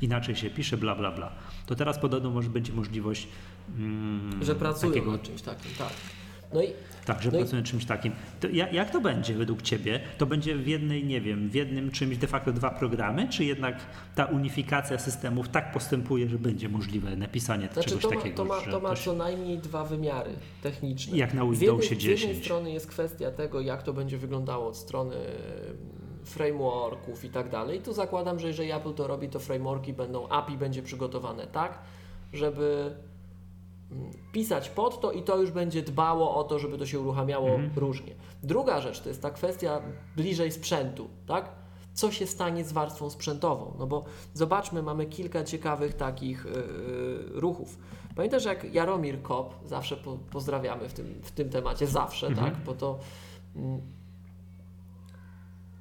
inaczej 0.00 0.36
się 0.36 0.50
pisze, 0.50 0.76
bla, 0.76 0.94
bla, 0.94 1.12
bla. 1.12 1.32
To 1.66 1.74
teraz 1.74 1.98
podobno 1.98 2.30
może 2.30 2.50
będzie 2.50 2.72
możliwość 2.72 3.28
mm, 3.78 4.44
że 4.44 4.54
pracują 4.54 4.92
takiego, 4.92 5.12
nad 5.12 5.22
czymś 5.22 5.42
takim, 5.42 5.70
tak. 5.78 5.92
No 6.54 6.62
i, 6.62 6.66
tak, 7.06 7.22
że 7.22 7.30
no 7.30 7.38
pracują 7.38 7.62
nad 7.62 7.70
czymś 7.70 7.84
takim. 7.84 8.12
To 8.40 8.48
jak, 8.48 8.90
to 8.90 9.00
będzie 9.00 9.34
według 9.34 9.62
Ciebie? 9.62 10.00
To 10.18 10.26
będzie 10.26 10.56
w 10.56 10.66
jednej, 10.66 11.04
nie 11.04 11.20
wiem, 11.20 11.48
w 11.48 11.54
jednym 11.54 11.90
czymś 11.90 12.18
de 12.18 12.26
facto 12.26 12.52
dwa 12.52 12.70
programy, 12.70 13.28
czy 13.28 13.44
jednak 13.44 13.76
ta 14.14 14.24
unifikacja 14.24 14.98
systemów 14.98 15.48
tak 15.48 15.72
postępuje, 15.72 16.28
że 16.28 16.38
będzie 16.38 16.68
możliwe 16.68 17.16
napisanie 17.16 17.68
znaczy, 17.72 17.88
czegoś 17.88 18.02
to 18.02 18.10
ma, 18.10 18.16
takiego? 18.16 18.36
To 18.36 18.44
ma, 18.44 18.60
to 18.60 18.80
ma 18.80 18.94
co 18.94 19.12
najmniej 19.12 19.58
dwa 19.58 19.84
wymiary 19.84 20.30
techniczne. 20.62 21.16
Jak 21.16 21.34
na 21.34 21.42
Windowsie 21.42 21.94
jednej, 21.94 21.98
10. 21.98 22.20
Z 22.20 22.22
jednej 22.22 22.44
strony 22.44 22.70
jest 22.70 22.86
kwestia 22.86 23.30
tego, 23.30 23.60
jak 23.60 23.82
to 23.82 23.92
będzie 23.92 24.18
wyglądało 24.18 24.68
od 24.68 24.76
strony 24.76 25.16
frameworków 26.24 27.24
i 27.24 27.30
tak 27.30 27.50
dalej. 27.50 27.80
Tu 27.80 27.92
zakładam, 27.92 28.38
że 28.38 28.46
jeżeli 28.46 28.72
Apple 28.72 28.94
to 28.94 29.06
robi, 29.06 29.28
to 29.28 29.40
frameworki 29.40 29.92
będą, 29.92 30.28
API 30.28 30.56
będzie 30.56 30.82
przygotowane 30.82 31.46
tak, 31.46 31.78
żeby 32.32 32.96
pisać 34.32 34.68
pod 34.68 35.00
to 35.00 35.12
i 35.12 35.22
to 35.22 35.38
już 35.38 35.50
będzie 35.50 35.82
dbało 35.82 36.34
o 36.34 36.44
to, 36.44 36.58
żeby 36.58 36.78
to 36.78 36.86
się 36.86 37.00
uruchamiało 37.00 37.48
mhm. 37.48 37.70
różnie. 37.76 38.14
Druga 38.42 38.80
rzecz 38.80 39.00
to 39.00 39.08
jest 39.08 39.22
ta 39.22 39.30
kwestia 39.30 39.82
bliżej 40.16 40.52
sprzętu, 40.52 41.08
tak? 41.26 41.48
Co 41.94 42.12
się 42.12 42.26
stanie 42.26 42.64
z 42.64 42.72
warstwą 42.72 43.10
sprzętową? 43.10 43.74
No 43.78 43.86
bo 43.86 44.04
zobaczmy, 44.34 44.82
mamy 44.82 45.06
kilka 45.06 45.44
ciekawych 45.44 45.94
takich 45.94 46.44
yy, 46.44 47.40
ruchów. 47.40 47.78
Pamiętasz, 48.16 48.44
jak 48.44 48.74
Jaromir 48.74 49.22
Kop, 49.22 49.54
zawsze 49.64 49.96
po, 49.96 50.18
pozdrawiamy 50.30 50.88
w 50.88 50.92
tym, 50.92 51.20
w 51.22 51.30
tym 51.30 51.50
temacie, 51.50 51.86
zawsze, 51.86 52.26
mhm. 52.26 52.50
tak? 52.50 52.64
Bo 52.64 52.74
to. 52.74 52.98
Yy, 53.56 53.62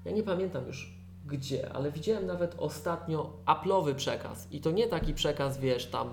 ja 0.05 0.11
nie 0.11 0.23
pamiętam 0.23 0.67
już 0.67 0.95
gdzie, 1.25 1.73
ale 1.73 1.91
widziałem 1.91 2.25
nawet 2.25 2.55
ostatnio 2.57 3.33
Apple'owy 3.45 3.95
przekaz. 3.95 4.47
I 4.51 4.61
to 4.61 4.71
nie 4.71 4.87
taki 4.87 5.13
przekaz, 5.13 5.57
wiesz, 5.57 5.85
tam 5.85 6.09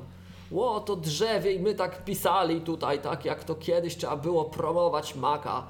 ło, 0.53 0.81
to 0.81 0.97
drzewie 0.97 1.53
i 1.53 1.61
my 1.61 1.75
tak 1.75 2.05
pisali 2.05 2.61
tutaj, 2.61 2.99
tak 2.99 3.25
jak 3.25 3.45
to 3.45 3.55
kiedyś 3.55 3.97
trzeba 3.97 4.17
było 4.17 4.45
promować 4.45 5.15
Maca. 5.15 5.67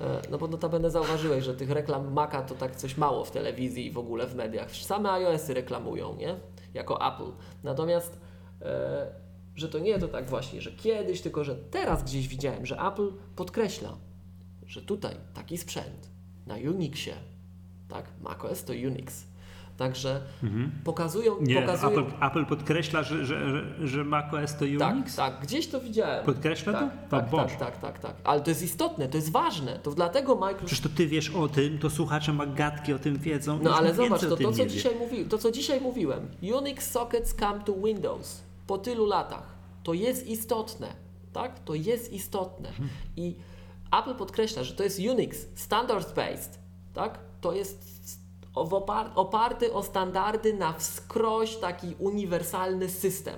E, 0.00 0.20
no 0.30 0.38
bo 0.38 0.48
notabene 0.48 0.90
zauważyłeś, 0.90 1.44
że 1.44 1.54
tych 1.54 1.70
reklam 1.70 2.12
Maca 2.12 2.42
to 2.42 2.54
tak 2.54 2.76
coś 2.76 2.96
mało 2.96 3.24
w 3.24 3.30
telewizji 3.30 3.86
i 3.86 3.90
w 3.90 3.98
ogóle 3.98 4.26
w 4.26 4.34
mediach. 4.34 4.70
Same 4.70 5.12
iOSy 5.12 5.54
reklamują, 5.54 6.16
nie? 6.16 6.36
Jako 6.74 7.14
Apple. 7.14 7.32
Natomiast, 7.64 8.20
e, 8.62 9.06
że 9.54 9.68
to 9.68 9.78
nie 9.78 9.98
to 9.98 10.08
tak 10.08 10.30
właśnie, 10.30 10.60
że 10.60 10.72
kiedyś, 10.72 11.20
tylko 11.20 11.44
że 11.44 11.54
teraz 11.54 12.04
gdzieś 12.04 12.28
widziałem, 12.28 12.66
że 12.66 12.76
Apple 12.80 13.12
podkreśla, 13.36 13.96
że 14.66 14.82
tutaj 14.82 15.16
taki 15.34 15.58
sprzęt 15.58 16.10
na 16.46 16.54
Unixie, 16.54 17.14
tak? 17.88 18.04
macOS 18.20 18.64
to 18.64 18.72
Unix, 18.72 19.24
Także 19.82 20.20
mhm. 20.42 20.72
pokazują. 20.84 21.36
Nie, 21.40 21.60
pokazują... 21.60 21.90
Apple, 21.90 22.24
Apple 22.26 22.46
podkreśla, 22.46 23.02
że, 23.02 23.26
że, 23.26 23.50
że, 23.50 23.88
że 23.88 24.04
macOS 24.04 24.52
to 24.54 24.64
tak, 24.78 24.94
Unix? 24.94 25.16
Tak, 25.16 25.34
tak, 25.34 25.42
gdzieś 25.42 25.68
to 25.68 25.80
widziałem. 25.80 26.24
Podkreśla 26.24 26.72
tak, 26.72 26.90
to? 27.10 27.20
Tak, 27.20 27.30
tak, 27.30 27.56
tak, 27.56 27.78
tak, 27.78 27.98
tak. 27.98 28.16
Ale 28.24 28.40
to 28.40 28.50
jest 28.50 28.62
istotne, 28.62 29.08
to 29.08 29.16
jest 29.16 29.32
ważne. 29.32 29.78
To 29.78 29.90
dlatego 29.90 30.34
Microsoft. 30.34 30.66
Przecież 30.66 30.80
to 30.80 30.88
ty 30.96 31.06
wiesz 31.06 31.30
o 31.30 31.48
tym, 31.48 31.78
to 31.78 31.90
słuchacze 31.90 32.32
magatki 32.32 32.92
o 32.92 32.98
tym 32.98 33.18
wiedzą. 33.18 33.58
No 33.62 33.76
ale 33.76 33.94
zobacz, 33.94 34.20
to, 34.20 34.36
to, 34.36 34.52
co 34.52 34.66
dzisiaj 34.66 34.94
mówi, 34.98 35.24
to 35.24 35.38
co 35.38 35.50
dzisiaj 35.50 35.80
mówiłem. 35.80 36.28
Unix 36.42 36.90
sockets 36.90 37.34
come 37.34 37.60
to 37.60 37.74
Windows 37.74 38.42
po 38.66 38.78
tylu 38.78 39.06
latach. 39.06 39.54
To 39.82 39.94
jest 39.94 40.26
istotne. 40.26 40.88
Tak? 41.32 41.58
To 41.64 41.74
jest 41.74 42.12
istotne. 42.12 42.68
Hmm. 42.68 42.90
I 43.16 43.36
Apple 44.00 44.14
podkreśla, 44.14 44.64
że 44.64 44.74
to 44.74 44.84
jest 44.84 45.00
Unix, 45.10 45.46
standard 45.54 46.14
based. 46.14 46.58
Tak? 46.94 47.18
To 47.40 47.52
jest 47.52 47.92
oparty 49.14 49.72
o 49.72 49.82
standardy 49.82 50.54
na 50.54 50.72
wskroś 50.72 51.56
taki 51.56 51.94
uniwersalny 51.98 52.88
system. 52.88 53.34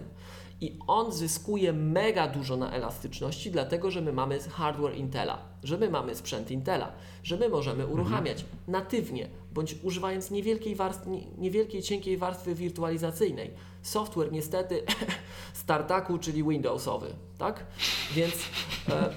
I 0.60 0.78
on 0.86 1.12
zyskuje 1.12 1.72
mega 1.72 2.28
dużo 2.28 2.56
na 2.56 2.72
elastyczności, 2.72 3.50
dlatego 3.50 3.90
że 3.90 4.00
my 4.00 4.12
mamy 4.12 4.38
hardware 4.40 4.96
Intela, 4.96 5.38
że 5.62 5.78
my 5.78 5.90
mamy 5.90 6.14
sprzęt 6.14 6.50
Intela, 6.50 6.92
że 7.22 7.36
my 7.36 7.48
możemy 7.48 7.82
mhm. 7.82 7.92
uruchamiać 7.92 8.40
mhm. 8.40 8.58
natywnie, 8.68 9.28
bądź 9.52 9.76
używając 9.82 10.30
niewielkiej, 10.30 10.74
warstwy, 10.74 11.10
niewielkiej, 11.38 11.82
cienkiej 11.82 12.16
warstwy 12.16 12.54
wirtualizacyjnej. 12.54 13.50
Software 13.82 14.32
niestety 14.32 14.82
startaku, 15.64 16.18
czyli 16.18 16.44
Windowsowy, 16.44 17.14
tak? 17.38 17.66
Więc 18.14 18.34
e, 18.88 19.10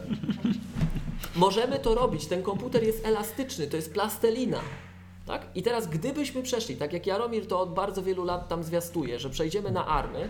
możemy 1.36 1.80
to 1.80 1.95
robić. 1.95 2.26
Ten 2.26 2.44
komputer 2.44 2.84
jest 2.84 3.06
elastyczny, 3.06 3.68
to 3.68 3.76
jest 3.76 3.94
plastelina. 3.94 4.60
Tak? 5.28 5.48
I 5.56 5.64
teraz 5.64 5.88
gdybyśmy 5.88 6.44
przeszli, 6.44 6.76
tak 6.76 6.94
jak 6.94 7.08
Jaromir 7.08 7.48
to 7.48 7.60
od 7.60 7.74
bardzo 7.74 8.04
wielu 8.04 8.24
lat 8.24 8.48
tam 8.48 8.64
zwiastuje, 8.64 9.20
że 9.20 9.30
przejdziemy 9.30 9.72
na 9.72 9.88
army, 9.88 10.30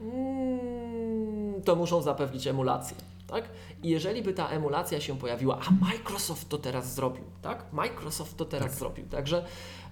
mm, 0.00 1.62
to 1.62 1.76
muszą 1.76 2.02
zapewnić 2.02 2.46
emulację. 2.46 2.96
Tak? 3.26 3.44
I 3.82 3.88
jeżeli 3.88 4.22
by 4.22 4.32
ta 4.34 4.48
emulacja 4.48 5.00
się 5.00 5.18
pojawiła, 5.18 5.58
a 5.68 5.84
Microsoft 5.84 6.48
to 6.48 6.58
teraz 6.58 6.94
zrobił, 6.94 7.24
tak? 7.42 7.64
Microsoft 7.72 8.36
to 8.36 8.44
teraz 8.44 8.70
tak. 8.70 8.78
zrobił. 8.78 9.06
Także 9.08 9.44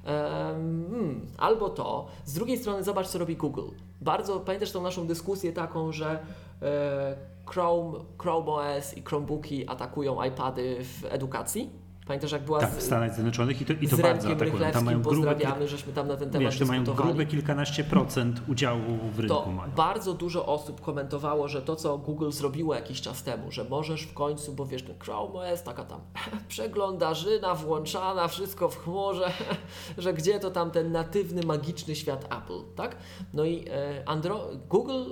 um, 0.06 1.26
albo 1.38 1.68
to. 1.70 2.06
Z 2.24 2.34
drugiej 2.34 2.58
strony 2.58 2.84
zobacz, 2.84 3.06
co 3.06 3.18
robi 3.18 3.36
Google. 3.36 3.68
Bardzo 4.00 4.40
pamiętasz 4.40 4.72
tą 4.72 4.82
naszą 4.82 5.06
dyskusję 5.06 5.52
taką, 5.52 5.92
że 5.92 6.18
e, 6.62 7.16
Chrome, 7.46 7.98
Chrome 8.18 8.46
OS 8.46 8.96
i 8.96 9.02
Chromebooki 9.02 9.68
atakują 9.68 10.24
iPady 10.24 10.78
w 10.80 11.04
edukacji? 11.04 11.85
Pamiętasz, 12.06 12.32
jak 12.32 12.42
była 12.42 12.60
tak, 12.60 12.70
z, 12.70 12.76
w 12.76 12.82
Stanach 12.82 13.14
Zjednoczonych 13.14 13.60
i 13.60 13.64
to, 13.64 13.72
i 13.72 13.88
to 13.88 13.96
bardzo 13.96 14.30
atakują. 14.30 14.72
Tam 14.72 14.84
mają 14.84 15.02
pozdrawiamy, 15.02 15.68
żeśmy 15.68 15.92
tam 15.92 16.08
na 16.08 16.16
ten 16.16 16.30
temat 16.30 16.52
wiesz, 16.52 16.68
mają 16.68 16.84
grube 16.84 17.26
kilkanaście 17.26 17.84
procent 17.84 18.40
udziału 18.48 18.98
w 19.12 19.18
rynku. 19.18 19.34
To 19.34 19.50
mają. 19.50 19.72
bardzo 19.72 20.14
dużo 20.14 20.46
osób 20.46 20.80
komentowało, 20.80 21.48
że 21.48 21.62
to, 21.62 21.76
co 21.76 21.98
Google 21.98 22.30
zrobiło 22.30 22.74
jakiś 22.74 23.00
czas 23.00 23.22
temu, 23.22 23.52
że 23.52 23.64
możesz 23.64 24.02
w 24.02 24.14
końcu, 24.14 24.52
bo 24.52 24.66
wiesz, 24.66 24.82
ten 24.82 24.98
Chrome 24.98 25.34
OS, 25.34 25.62
taka 25.62 25.84
tam 25.84 26.00
przeglądarzyna 26.48 27.54
włączana, 27.54 28.28
wszystko 28.28 28.68
w 28.68 28.76
chmurze, 28.76 29.30
że 29.98 30.14
gdzie 30.14 30.40
to 30.40 30.50
tam 30.50 30.70
ten 30.70 30.92
natywny, 30.92 31.42
magiczny 31.46 31.96
świat 31.96 32.24
Apple, 32.24 32.74
tak? 32.76 32.96
No 33.34 33.44
i 33.44 33.64
e, 33.70 34.08
Andro 34.08 34.40
Google 34.68 35.04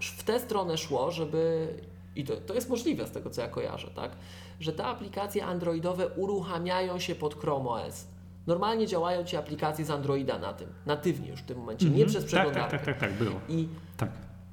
w, 0.00 0.04
w 0.04 0.22
tę 0.22 0.40
stronę 0.40 0.78
szło, 0.78 1.10
żeby 1.10 1.68
i 2.16 2.24
to, 2.24 2.36
to 2.36 2.54
jest 2.54 2.68
możliwe 2.68 3.06
z 3.06 3.10
tego, 3.10 3.30
co 3.30 3.40
ja 3.40 3.48
kojarzę, 3.48 3.90
tak? 3.94 4.12
Że 4.60 4.72
te 4.72 4.84
aplikacje 4.84 5.44
androidowe 5.44 6.08
uruchamiają 6.08 6.98
się 6.98 7.14
pod 7.14 7.34
Chrome 7.40 7.70
OS. 7.70 8.06
Normalnie 8.46 8.86
działają 8.86 9.24
Ci 9.24 9.36
aplikacje 9.36 9.84
z 9.84 9.90
Androida 9.90 10.38
na 10.38 10.52
tym, 10.52 10.68
natywnie 10.86 11.28
już 11.28 11.40
w 11.40 11.44
tym 11.44 11.58
momencie, 11.58 11.86
mm 11.86 11.94
-hmm. 11.94 11.98
nie 11.98 12.04
mhm. 12.04 12.18
przez 12.18 12.32
przeglądarkę. 12.32 12.70
Tak, 12.70 12.84
tak, 12.84 12.98
tak, 12.98 13.10
tak, 13.10 13.10
tak, 13.10 13.18
było. 13.18 13.40
I 13.48 13.68
tak. 13.96 14.10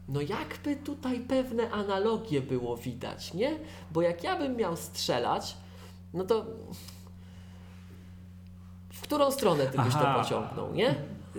no 0.07 0.21
jakby 0.21 0.75
tutaj 0.75 1.19
pewne 1.19 1.71
analogie 1.71 2.41
było 2.41 2.77
widać, 2.77 3.33
nie? 3.33 3.59
Bo 3.91 4.01
jak 4.01 4.23
ja 4.23 4.37
bym 4.37 4.55
miał 4.55 4.75
strzelać, 4.75 5.57
no 6.13 6.23
to 6.23 6.45
w 8.93 9.01
którą 9.01 9.31
stronę 9.31 9.65
ty 9.65 9.77
byś 9.77 9.93
Aha. 9.95 10.13
to 10.13 10.23
pociągnął, 10.23 10.73
nie? 10.73 10.95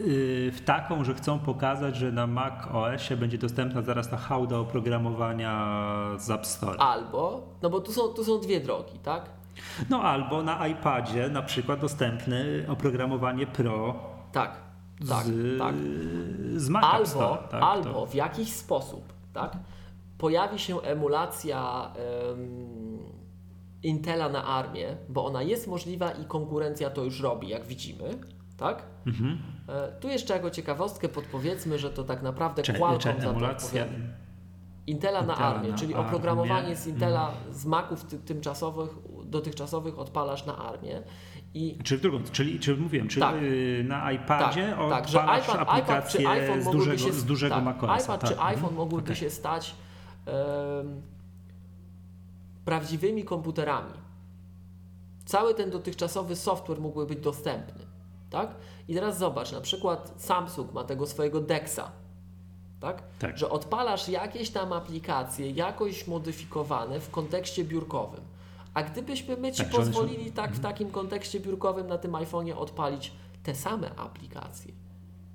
Yy, 0.07 0.53
w 0.53 0.61
taką, 0.65 1.05
że 1.05 1.15
chcą 1.15 1.39
pokazać, 1.39 1.97
że 1.97 2.13
na 2.13 2.27
Mac 2.27 2.55
OS-ie 2.73 3.17
będzie 3.21 3.39
dostępna 3.39 3.83
zaraz 3.83 4.09
ta 4.09 4.17
hałda 4.17 4.59
oprogramowania 4.59 5.79
z 6.19 6.31
App 6.31 6.47
Store. 6.47 6.79
Albo, 6.79 7.43
no 7.63 7.71
bo 7.71 7.81
tu 7.81 7.93
są, 7.93 8.09
tu 8.09 8.25
są 8.25 8.41
dwie 8.41 8.61
drogi, 8.61 8.99
tak? 8.99 9.31
No 9.91 10.03
albo 10.03 10.43
na 10.43 10.67
iPadzie 10.69 11.29
na 11.29 11.43
przykład 11.43 11.81
dostępne 11.81 12.45
oprogramowanie 12.69 13.47
Pro 13.47 13.95
Tak, 14.33 14.57
tak, 15.09 15.27
z, 15.27 15.59
tak. 15.59 15.75
z 16.57 16.69
Mac 16.69 16.85
Albo, 16.85 17.07
Store. 17.07 17.43
Tak, 17.51 17.63
albo 17.63 17.93
to- 17.93 18.07
w 18.07 18.15
jakiś 18.15 18.53
sposób, 18.53 19.13
tak? 19.33 19.57
Pojawi 20.19 20.59
się 20.59 20.81
emulacja 20.81 21.91
em, 22.31 22.79
Intela 23.83 24.29
na 24.29 24.45
armię, 24.45 24.97
bo 25.09 25.25
ona 25.25 25.43
jest 25.43 25.67
możliwa 25.67 26.11
i 26.11 26.25
konkurencja 26.25 26.91
to 26.91 27.05
już 27.05 27.21
robi, 27.21 27.49
jak 27.49 27.67
widzimy, 27.67 28.05
tak? 28.59 28.83
Mhm. 29.07 29.39
E, 29.69 29.89
Tu 30.01 30.09
jeszcze 30.09 30.35
jako 30.35 30.51
ciekawostkę 30.51 31.09
podpowiedzmy, 31.09 31.79
że 31.79 31.91
to 31.91 32.05
tak 32.05 32.23
naprawdę 32.23 32.63
Czy, 32.63 32.73
Qualcomm 32.73 33.21
za 33.21 33.25
to 33.27 33.31
emulacja. 33.31 33.83
odpowiada. 33.83 34.05
Intela 34.87 35.23
na 35.23 35.33
Intela 35.33 35.49
armię, 35.55 35.73
czyli 35.75 35.95
armię. 35.95 35.97
Mhm. 35.97 36.07
oprogramowanie 36.07 36.77
z 36.77 36.87
Intela 36.87 37.31
z 37.51 37.65
Maców 37.67 38.05
ty, 38.05 38.19
tymczasowych, 38.19 38.91
dotychczasowych 39.25 39.99
odpalasz 39.99 40.47
na 40.47 40.59
armię 40.59 41.03
i 41.55 41.79
Czy 41.85 41.99
w 41.99 42.01
drugą, 42.01 42.19
czyli, 42.33 42.61
czy 42.61 42.77
mówiłem, 42.77 43.09
czy 43.09 43.21
Tak. 43.21 43.43
yy, 43.43 43.85
na 43.85 44.13
iPadzie 44.13 44.75
tak, 44.79 44.91
tak, 44.91 45.09
że 45.09 45.19
iPad, 45.19 45.39
iPad 45.39 45.53
czy 45.55 45.61
aplikację 45.61 46.29
iPhone 46.29 46.63
z 46.63 46.71
dużego, 46.71 46.99
się 46.99 47.13
z 47.13 47.25
dużego 47.25 47.55
tak, 47.55 47.65
macOSa. 47.65 47.97
iPad 48.05 48.21
tak. 48.21 48.31
czy 48.31 48.35
Mhm. 48.37 48.55
iPhone 48.57 48.75
mogłyby 48.75 49.05
Okej. 49.05 49.17
się 49.17 49.31
stać 49.31 49.75
em, 50.27 51.03
prawdziwymi 52.65 53.25
komputerami. 53.25 53.93
Cały 55.25 55.55
ten 55.55 55.71
dotychczasowy 55.71 56.37
software 56.37 56.81
mógłby 56.81 57.07
być 57.07 57.19
dostępny. 57.21 57.88
Tak? 58.31 58.55
I 58.89 58.95
teraz 58.95 59.19
zobacz, 59.19 59.53
na 59.53 59.61
przykład 59.61 60.15
Samsung 60.17 60.73
ma 60.73 60.85
tego 60.85 61.07
swojego 61.07 61.41
Dexa. 61.41 61.91
Tak? 62.81 63.03
Tak. 63.19 63.39
Że 63.39 63.51
odpalasz 63.51 64.09
jakieś 64.09 64.51
tam 64.51 64.73
aplikacje 64.73 65.51
jakoś 65.51 66.07
modyfikowane 66.07 67.01
w 67.01 67.11
kontekście 67.11 67.65
biurkowym. 67.65 68.21
A 68.75 68.83
gdybyśmy 68.83 69.37
my 69.37 69.53
Ci 69.53 69.63
Tak, 69.63 69.71
pozwolili 69.73 70.33
tak 70.33 70.53
w 70.53 70.61
takim 70.61 70.91
kontekście 70.91 71.41
biurkowym 71.41 71.87
na 71.87 71.99
tym 71.99 72.13
iPhone'ie 72.13 72.57
odpalić 72.57 73.13
te 73.43 73.55
same 73.55 73.95
aplikacje. 73.97 74.73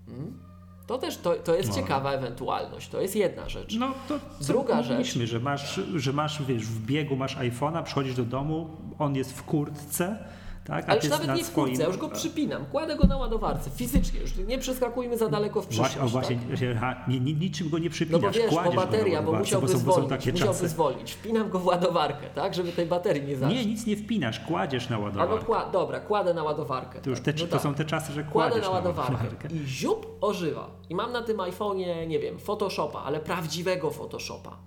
Mm? 0.08 0.40
To 0.88 0.98
też 0.98 1.18
to, 1.18 1.36
to 1.36 1.56
jest 1.56 1.70
No. 1.70 1.76
ciekawa 1.76 2.12
ewentualność. 2.12 2.90
To 2.90 3.02
jest 3.02 3.16
jedna 3.16 3.50
rzecz. 3.50 3.76
No 3.76 3.92
to 4.08 4.20
Druga 4.42 4.84
rzecz. 4.84 5.14
że 5.18 5.40
masz, 5.40 5.80
że 5.96 6.14
masz, 6.14 6.44
wiesz, 6.44 6.66
w 6.66 6.86
biegu 6.86 7.16
masz 7.16 7.38
iPhone'a, 7.38 7.84
przychodzisz 7.84 8.16
do 8.16 8.26
domu, 8.26 8.70
on 9.00 9.16
jest 9.16 9.34
w 9.34 9.44
kurtce, 9.44 10.18
tak? 10.66 10.90
Ale 10.90 10.96
już 11.00 11.10
nawet 11.10 11.28
na 11.28 11.36
nie 11.36 11.44
swoim... 11.44 11.80
ja 11.80 11.88
już 11.88 11.98
go 11.98 12.10
przypinam, 12.10 12.66
kładę 12.66 12.96
go 12.96 13.08
na 13.08 13.18
ładowarce, 13.18 13.70
fizycznie, 13.70 14.20
już 14.20 14.36
nie 14.38 14.58
przeskakujmy 14.58 15.18
za 15.18 15.30
daleko 15.30 15.62
w 15.62 15.68
przyszłość. 15.68 15.96
Właśnie, 15.98 16.10
właśnie 16.10 16.50
tak? 16.50 16.60
się- 16.60 16.74
aha, 16.78 16.96
nie, 17.08 17.20
niczym 17.20 17.70
go 17.70 17.78
nie 17.80 17.86
No 17.86 17.92
przypinasz, 17.92 18.22
bo 18.22 18.30
wiesz, 18.32 18.54
bo 18.66 18.72
bateria, 18.72 19.22
bo 19.22 19.32
musiałby 19.34 19.68
bo 19.68 19.74
są 19.74 19.80
zwolnić, 19.80 20.12
musiałby 20.12 20.40
czasy. 20.40 20.68
zwolnić. 20.68 21.12
Wpinam 21.14 21.50
go 21.50 21.60
w 21.60 21.66
ładowarkę, 21.66 22.28
tak, 22.36 22.54
żeby 22.54 22.72
tej 22.72 22.86
baterii 22.86 23.24
nie 23.24 23.38
zacznie. 23.38 23.56
Nie, 23.58 23.66
nic 23.66 23.86
nie 23.86 23.98
wpinasz, 23.98 24.40
kładziesz 24.40 24.90
na 24.90 24.96
Albo 24.96 25.06
ładowarkę. 25.20 25.46
kła- 25.46 25.72
dobra, 25.72 26.00
kładę 26.00 26.34
na 26.34 26.44
ładowarkę. 26.44 27.02
To 27.02 27.10
już 27.10 27.22
tak, 27.22 27.36
te, 27.36 27.42
no 27.42 27.48
to 27.48 27.52
tak. 27.54 27.62
są 27.62 27.74
te 27.74 27.86
czasy, 27.86 28.14
że 28.14 28.24
Kładę 28.24 28.62
na 28.62 28.70
ładowarkę 28.70 29.14
ładowarkę. 29.14 29.48
i 29.48 29.68
ziup 29.68 30.08
ożywa. 30.22 30.70
I 30.90 30.96
mam 30.96 31.12
na 31.12 31.22
tym 31.22 31.38
iPhone'ie, 31.38 32.08
nie 32.08 32.20
wiem, 32.20 32.40
Photoshopa, 32.40 33.00
ale 33.04 33.20
prawdziwego 33.20 33.92
Photoshopa. 33.92 34.58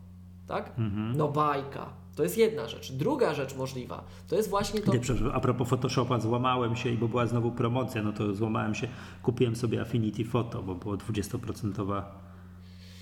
Tak? 0.48 0.68
Mhm. 0.78 1.16
No 1.16 1.28
bajka. 1.28 1.86
To 2.16 2.22
jest 2.22 2.38
jedna 2.38 2.68
rzecz. 2.68 2.92
Druga 2.92 3.34
rzecz 3.34 3.56
możliwa, 3.56 4.04
to 4.28 4.36
jest 4.36 4.50
właśnie 4.50 4.80
to... 4.80 4.92
Nie, 4.92 5.00
przepraszam, 5.00 5.36
a 5.36 5.40
propos 5.40 5.68
Photoshopa, 5.68 6.18
złamałem 6.20 6.76
się 6.76 6.90
i 6.90 6.96
bo 6.96 7.08
była 7.08 7.26
znowu 7.26 7.52
promocja, 7.52 8.02
no 8.02 8.12
to 8.12 8.34
złamałem 8.34 8.74
się, 8.74 8.88
kupiłem 9.22 9.56
sobie 9.56 9.80
Affinity 9.80 10.24
Photo, 10.24 10.62
bo 10.62 10.74
było 10.74 10.94
20% 10.96 12.02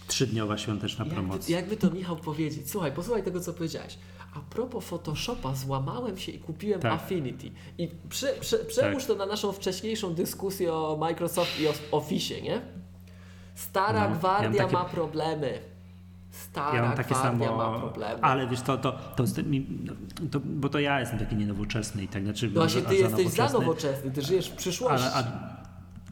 trzydniowa 0.07 0.59
świąteczna 0.59 1.05
Jakby, 1.05 1.21
promocja. 1.21 1.57
jakby 1.57 1.77
to 1.77 1.91
Michał 1.91 2.17
powiedzieć, 2.17 2.71
słuchaj, 2.71 2.93
posłuchaj 2.93 3.23
tego, 3.23 3.41
co 3.41 3.53
powiedziałeś. 3.53 3.99
A 4.35 4.41
propos 4.41 4.85
Photoshopa, 4.85 5.55
złamałem 5.55 6.19
się 6.19 6.33
i 6.33 6.39
kupiłem 6.39 6.81
Tak. 6.81 6.93
Affinity. 6.93 7.51
I 7.79 7.89
prze, 8.09 8.27
prze, 8.41 8.59
przełóż 8.59 9.05
to 9.05 9.15
na 9.15 9.27
naszą 9.27 9.53
wcześniejszą 9.53 10.15
dyskusję 10.15 10.73
o 10.75 10.97
Microsoft 11.01 11.61
i 11.61 11.69
o 11.69 11.73
Office, 11.91 12.41
nie? 12.41 12.61
Stara 13.55 14.01
No, 14.05 14.09
ja 14.11 14.15
gwardia 14.17 14.49
mam 14.51 14.59
takie- 14.59 14.73
ma 14.73 14.85
problemy. 14.85 15.74
Stara 16.35 16.77
Ja 16.77 16.83
mam 16.83 16.97
takie 16.97 17.15
samo, 17.15 17.57
ma 17.57 17.79
problemy. 17.79 18.23
ale 18.23 18.47
wiesz, 18.49 18.61
to, 18.61 18.79
to, 18.79 18.93
to, 19.17 19.25
to, 20.31 20.41
bo 20.41 20.69
to 20.69 20.79
ja 20.79 21.01
jestem 21.01 21.19
taki 21.19 21.37
nienowoczesny 21.37 22.05
i 22.05 22.09
tak, 22.09 22.25
znaczy 22.25 22.47
No 22.47 22.61
właśnie, 22.61 22.83
ty 22.83 22.95
jesteś 22.97 23.29
za 23.29 23.49
nowoczesny, 23.49 24.11
ty 24.11 24.23
żyjesz 24.23 24.51
w 24.51 24.55
przyszłości. 24.57 25.07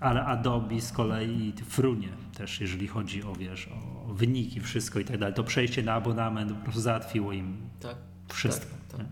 ale 0.00 0.24
Adobe 0.24 0.80
z 0.80 0.92
kolei 0.92 1.52
frunie 1.68 2.08
też, 2.36 2.60
jeżeli 2.60 2.88
chodzi 2.88 3.24
o, 3.24 3.32
wiesz, 3.34 3.68
o 3.68 4.14
wyniki, 4.14 4.60
wszystko 4.60 4.98
i 4.98 5.04
tak 5.04 5.18
dalej. 5.18 5.34
To 5.34 5.44
przejście 5.44 5.82
na 5.82 5.92
abonament 5.94 6.52
po 6.52 6.62
prostu 6.64 6.80
załatwiło 6.80 7.32
im 7.32 7.56
tak. 7.80 7.96
wszystko. 8.28 8.70
Tak, 8.90 8.98
tak. 9.00 9.06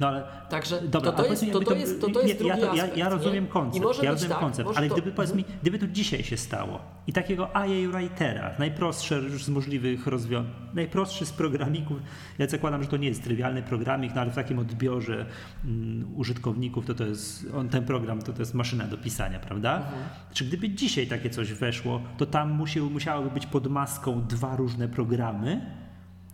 No 0.00 0.08
ale 0.08 0.24
Także 0.48 0.82
Dobra, 0.82 1.12
to, 1.12 1.22
to, 1.22 1.30
jest, 1.30 1.52
to, 1.52 1.60
to, 1.60 1.74
jest, 1.74 2.00
to, 2.00 2.10
to 2.10 2.20
jest 2.20 2.34
ja, 2.34 2.38
drugi 2.38 2.60
ja, 2.60 2.66
ja, 2.66 2.82
aspekt, 2.82 2.96
ja 2.96 3.08
rozumiem 3.08 3.44
nie? 3.44 3.50
Koncept, 3.50 4.02
ja 4.02 4.10
rozumiem 4.10 4.30
tak, 4.30 4.40
koncept, 4.40 4.70
ale 4.76 4.88
to- 4.88 4.94
gdyby, 4.94 5.12
powiedz 5.12 5.34
mi, 5.34 5.44
gdyby 5.62 5.78
to 5.78 5.86
dzisiaj 5.86 6.24
się 6.24 6.36
stało 6.36 6.80
i 7.06 7.12
takiego 7.12 7.56
AI 7.56 7.88
Writera, 7.88 8.50
najprostsze 8.58 9.14
już 9.14 9.44
z 9.44 9.48
możliwych 9.48 10.06
rozwiązań, 10.06 10.52
najprostszy 10.74 11.26
z 11.26 11.32
programików, 11.32 11.98
ja 12.38 12.46
zakładam, 12.46 12.82
że 12.82 12.88
to 12.88 12.96
nie 12.96 13.08
jest 13.08 13.24
trywialny 13.24 13.62
programik, 13.62 14.14
no 14.14 14.20
ale 14.20 14.30
w 14.30 14.34
takim 14.34 14.58
odbiorze 14.58 15.26
mm, 15.64 16.14
użytkowników 16.16 16.86
to 16.86 16.94
to 16.94 17.04
jest, 17.04 17.46
on, 17.54 17.68
ten 17.68 17.84
program 17.84 18.22
to, 18.22 18.32
to 18.32 18.42
jest 18.42 18.54
maszyna 18.54 18.84
do 18.84 18.98
pisania, 18.98 19.38
prawda? 19.38 19.76
Mhm. 19.76 20.02
Czy 20.32 20.44
gdyby 20.44 20.70
dzisiaj 20.70 21.06
takie 21.06 21.30
coś 21.30 21.52
weszło, 21.52 22.02
to 22.18 22.26
tam 22.26 22.50
musiał, 22.52 22.90
musiałoby 22.90 23.30
być 23.30 23.46
pod 23.46 23.66
maską 23.66 24.22
dwa 24.26 24.56
różne 24.56 24.88
programy 24.88 25.60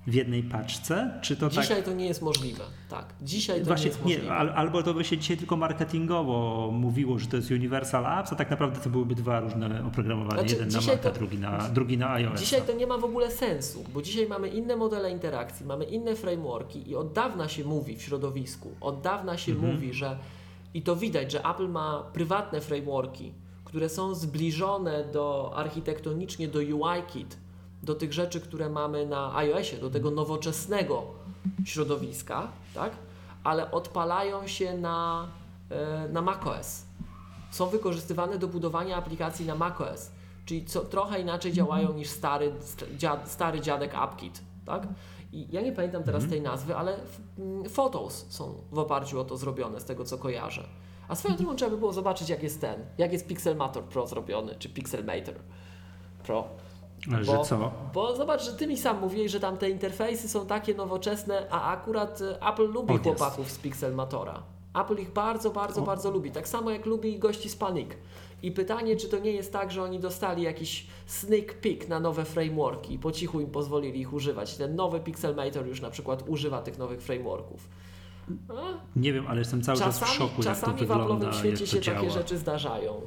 w 0.06 0.14
jednej 0.14 0.42
paczce, 0.42 1.18
czy 1.22 1.36
to 1.36 1.50
tak... 1.50 1.60
Dzisiaj 1.64 1.82
to 1.82 1.92
nie 1.92 2.06
jest 2.06 2.22
możliwe. 2.22 2.64
Tak, 2.90 3.14
dzisiaj 3.22 3.60
to 3.60 3.66
Właśnie 3.66 3.84
nie 3.84 3.90
jest 3.90 4.02
możliwe. 4.02 4.24
nie, 4.24 4.32
al, 4.32 4.48
albo 4.56 4.82
to 4.82 4.94
by 4.94 5.04
się 5.04 5.18
dzisiaj 5.18 5.36
tylko 5.36 5.56
marketingowo 5.56 6.68
mówiło, 6.72 7.18
że 7.18 7.26
to 7.26 7.36
jest 7.36 7.50
Universal 7.50 8.06
Apps, 8.06 8.32
a 8.32 8.36
tak 8.36 8.50
naprawdę 8.50 8.80
to 8.80 8.90
byłyby 8.90 9.14
dwa 9.14 9.40
różne 9.40 9.86
oprogramowania. 9.86 10.38
Znaczy, 10.40 10.54
Jeden 10.54 10.68
na 10.68 10.80
Maca, 10.80 10.96
to- 10.96 11.12
drugi, 11.12 11.38
na, 11.38 11.68
drugi 11.68 11.98
na 11.98 12.12
iOS. 12.12 12.40
Dzisiaj 12.40 12.62
to 12.62 12.72
nie 12.72 12.86
ma 12.86 12.98
w 12.98 13.04
ogóle 13.04 13.30
sensu, 13.30 13.84
bo 13.94 14.02
dzisiaj 14.02 14.28
mamy 14.28 14.48
inne 14.48 14.76
modele 14.76 15.10
interakcji, 15.10 15.66
mamy 15.66 15.84
inne 15.84 16.16
frameworki 16.16 16.90
i 16.90 16.96
od 16.96 17.12
dawna 17.12 17.48
się 17.48 17.64
mówi 17.64 17.96
w 17.96 18.02
środowisku, 18.02 18.70
od 18.80 19.00
dawna 19.00 19.38
się 19.38 19.52
Mhm. 19.52 19.74
mówi, 19.74 19.92
że 19.94 20.16
i 20.74 20.82
to 20.82 20.96
widać, 20.96 21.32
że 21.32 21.44
Apple 21.44 21.68
ma 21.68 22.02
prywatne 22.12 22.60
frameworki, 22.60 23.32
które 23.64 23.88
są 23.88 24.14
zbliżone 24.14 25.04
do 25.12 25.52
architektonicznie 25.56 26.48
do 26.48 26.58
UIKit, 26.58 27.36
do 27.84 27.94
tych 27.94 28.12
rzeczy, 28.12 28.40
które 28.40 28.68
mamy 28.68 29.06
na 29.06 29.36
iOSie, 29.36 29.76
do 29.76 29.90
tego 29.90 30.10
nowoczesnego 30.10 31.02
środowiska, 31.64 32.48
tak? 32.74 32.92
ale 33.44 33.70
odpalają 33.70 34.46
się 34.46 34.78
na, 34.78 35.28
e, 35.70 36.08
na 36.08 36.22
macOS. 36.22 36.82
Są 37.50 37.66
wykorzystywane 37.66 38.38
do 38.38 38.48
budowania 38.48 38.96
aplikacji 38.96 39.46
na 39.46 39.54
macOS, 39.54 40.10
czyli 40.46 40.64
co, 40.64 40.80
trochę 40.80 41.20
inaczej 41.20 41.52
działają 41.52 41.92
niż 41.92 42.08
stary, 42.08 42.52
st- 42.60 42.96
dziad, 42.96 43.30
stary 43.30 43.60
dziadek 43.60 43.94
AppKit. 43.94 44.40
Tak? 44.66 44.88
I 45.32 45.46
ja 45.52 45.60
nie 45.60 45.72
pamiętam 45.72 46.02
teraz 46.02 46.28
tej 46.28 46.40
nazwy, 46.42 46.76
ale 46.76 46.96
mm, 47.38 47.68
Photos 47.70 48.26
są 48.28 48.54
w 48.72 48.78
oparciu 48.78 49.20
o 49.20 49.24
to 49.24 49.36
zrobione, 49.36 49.80
z 49.80 49.84
tego 49.84 50.04
co 50.04 50.18
kojarzę. 50.18 50.64
A 51.08 51.14
swoją 51.14 51.36
drogą 51.36 51.56
trzeba 51.56 51.70
by 51.70 51.76
było 51.76 51.92
zobaczyć, 51.92 52.28
jak 52.28 52.42
jest 52.42 52.60
ten, 52.60 52.86
jak 52.98 53.12
jest 53.12 53.26
Pixelmator 53.26 53.84
Pro 53.84 54.06
zrobiony, 54.06 54.54
czy 54.58 54.68
Pixelmator 54.68 55.34
Pro. 56.24 56.48
Że 57.08 57.38
co? 57.44 57.72
Bo 57.94 58.16
zobacz, 58.16 58.44
że 58.44 58.52
ty 58.52 58.66
mi 58.66 58.76
sam 58.76 59.00
mówiłeś, 59.00 59.30
że 59.32 59.40
tam 59.40 59.56
te 59.56 59.70
interfejsy 59.70 60.28
są 60.28 60.46
takie 60.46 60.74
nowoczesne, 60.74 61.46
a 61.50 61.72
akurat 61.72 62.20
e, 62.20 62.42
Apple 62.48 62.72
lubi 62.72 62.94
Odjazd. 62.94 63.04
chłopaków 63.18 63.50
z 63.50 63.58
Pixelmatora. 63.58 64.42
Apple 64.74 64.96
ich 64.96 65.12
bardzo, 65.12 65.50
bardzo, 65.50 65.82
bardzo 65.82 66.10
lubi. 66.10 66.30
Tak 66.30 66.48
samo 66.48 66.70
jak 66.70 66.86
lubi 66.86 67.18
gości 67.18 67.48
z 67.48 67.56
Panic. 67.56 67.88
I 68.42 68.52
pytanie, 68.52 68.96
czy 68.96 69.08
to 69.08 69.18
nie 69.18 69.30
jest 69.32 69.52
tak, 69.52 69.72
że 69.72 69.82
oni 69.82 69.98
dostali 70.00 70.42
jakiś 70.42 70.86
sneak 71.06 71.54
peek 71.54 71.88
na 71.88 72.00
nowe 72.00 72.24
frameworki 72.24 72.94
i 72.94 72.98
po 72.98 73.12
cichu 73.12 73.40
im 73.40 73.50
pozwolili 73.50 74.00
ich 74.00 74.12
używać. 74.12 74.56
Ten 74.56 74.76
nowy 74.76 75.00
Pixelmator 75.00 75.66
już 75.66 75.80
na 75.80 75.90
przykład 75.90 76.24
używa 76.28 76.62
tych 76.62 76.78
nowych 76.78 77.02
frameworków. 77.02 77.68
A? 78.48 78.52
Nie 78.96 79.12
wiem, 79.12 79.26
ale 79.26 79.38
jestem 79.38 79.62
cały 79.62 79.78
czas 79.78 79.96
w 79.96 80.00
Czasami, 80.00 80.18
szoku, 80.18 80.30
jak 80.30 80.36
to 80.36 80.42
czasami 80.42 80.76
w 80.76 80.78
wygląda, 80.78 81.30
Apple'owym 81.30 81.38
świecie 81.38 81.66
się 81.66 81.80
działa. 81.80 81.98
takie 81.98 82.10
rzeczy 82.10 82.38
zdarzają. 82.38 83.00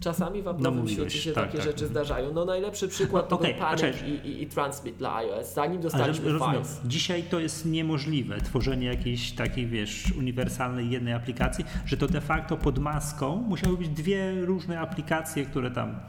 Czasami 0.00 0.42
w 0.42 0.44
No, 0.58 0.70
mówiłeś, 0.70 0.92
świecie 0.92 1.18
się 1.18 1.32
tak, 1.32 1.44
takie 1.44 1.58
tak. 1.58 1.66
rzeczy 1.66 1.86
zdarzają. 1.86 2.32
No 2.32 2.44
najlepszy 2.44 2.88
przykład 2.88 3.28
to 3.28 3.40
a 3.44 3.58
Panic 3.58 4.02
i, 4.06 4.28
i, 4.28 4.42
i 4.42 4.46
Transmit 4.46 4.96
dla 4.96 5.16
iOS, 5.16 5.54
zanim 5.54 5.80
dostaliśmy 5.80 6.38
Files. 6.38 6.80
dzisiaj 6.84 7.22
to 7.22 7.40
jest 7.40 7.66
niemożliwe, 7.66 8.40
tworzenie 8.40 8.86
jakiejś 8.86 9.32
takiej, 9.32 9.66
wiesz, 9.66 10.12
uniwersalnej 10.18 10.90
jednej 10.90 11.14
aplikacji, 11.14 11.64
że 11.86 11.96
to 11.96 12.06
de 12.06 12.20
facto 12.20 12.56
pod 12.56 12.78
maską 12.78 13.36
musiały 13.36 13.76
być 13.76 13.88
dwie 13.88 14.40
różne 14.40 14.80
aplikacje, 14.80 15.46
które 15.46 15.70
tam 15.70 16.00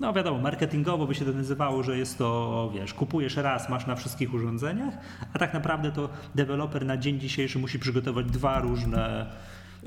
no 0.00 0.12
wiadomo, 0.12 0.38
marketingowo 0.38 1.06
by 1.06 1.14
się 1.14 1.24
to 1.24 1.32
nazywało, 1.32 1.82
że 1.82 1.98
jest 1.98 2.18
to, 2.18 2.70
wiesz, 2.74 2.94
kupujesz 2.94 3.36
raz, 3.36 3.68
masz 3.68 3.86
na 3.86 3.96
wszystkich 3.96 4.34
urządzeniach, 4.34 4.94
a 5.34 5.38
tak 5.38 5.54
naprawdę 5.54 5.92
to 5.92 6.08
deweloper 6.34 6.86
na 6.86 6.96
dzień 6.96 7.20
dzisiejszy 7.20 7.58
musi 7.58 7.78
przygotować 7.78 8.26
dwa 8.26 8.60
różne 8.60 9.26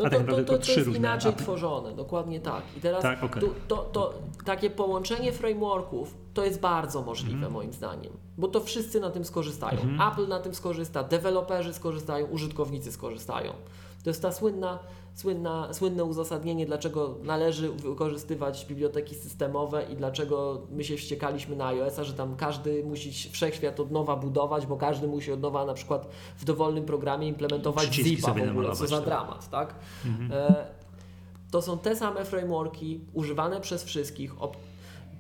no 0.03 0.10
to, 0.10 0.19
to, 0.19 0.44
to, 0.44 0.57
to 0.57 0.72
jest 0.72 0.95
inaczej 0.95 1.34
tworzone, 1.34 1.95
dokładnie 1.95 2.40
tak. 2.40 2.64
I 2.78 2.82
teraz 2.82 3.02
tak, 3.02 3.23
okay. 3.23 3.44
to, 3.68 3.78
to, 3.78 4.14
takie 4.45 4.69
połączenie 4.69 5.32
frameworków 5.32 6.15
to 6.34 6.45
jest 6.45 6.60
bardzo 6.60 7.02
możliwe 7.02 7.38
mm. 7.38 7.52
moim 7.52 7.73
zdaniem, 7.73 8.14
bo 8.38 8.48
to 8.48 8.61
wszyscy 8.61 8.99
na 8.99 9.10
tym 9.10 9.26
skorzystają. 9.26 9.82
Mm. 9.82 10.02
Apple 10.11 10.28
na 10.28 10.40
tym 10.40 10.56
skorzysta, 10.56 11.03
deweloperzy 11.03 11.73
skorzystają, 11.73 12.26
użytkownicy 12.26 12.91
skorzystają. 12.91 13.53
To 14.03 14.10
jest 14.10 14.22
ta 14.22 14.32
słynna 14.32 14.80
słynna, 15.13 15.73
słynne 15.73 16.03
uzasadnienie, 16.03 16.65
dlaczego 16.65 17.15
należy 17.23 17.71
wykorzystywać 17.71 18.65
biblioteki 18.65 19.15
systemowe 19.15 19.83
i 19.83 19.95
dlaczego 19.95 20.61
my 20.71 20.83
się 20.83 20.97
wściekaliśmy 20.97 21.55
na 21.55 21.67
iOS-a, 21.67 22.03
że 22.03 22.13
tam 22.13 22.35
każdy 22.35 22.83
musi 22.83 23.29
wszechświat 23.29 23.79
od 23.79 23.91
nowa 23.91 24.15
budować, 24.15 24.65
bo 24.65 24.77
każdy 24.77 25.07
musi 25.07 25.31
od 25.31 25.41
nowa 25.41 25.65
na 25.65 25.73
przykład 25.73 26.07
w 26.38 26.45
dowolnym 26.45 26.85
programie 26.85 27.27
implementować 27.27 27.93
zipa 27.93 28.33
w 28.33 28.49
ogóle, 28.49 28.75
co 28.75 28.88
za 28.88 28.95
tak. 28.95 29.05
dramat, 29.05 29.49
tak? 29.49 29.75
Mhm. 30.05 30.31
E, 30.31 30.65
to 31.51 31.61
są 31.61 31.77
te 31.77 31.95
same 31.95 32.25
frameworki 32.25 32.99
używane 33.13 33.61
przez 33.61 33.83
wszystkich, 33.83 34.41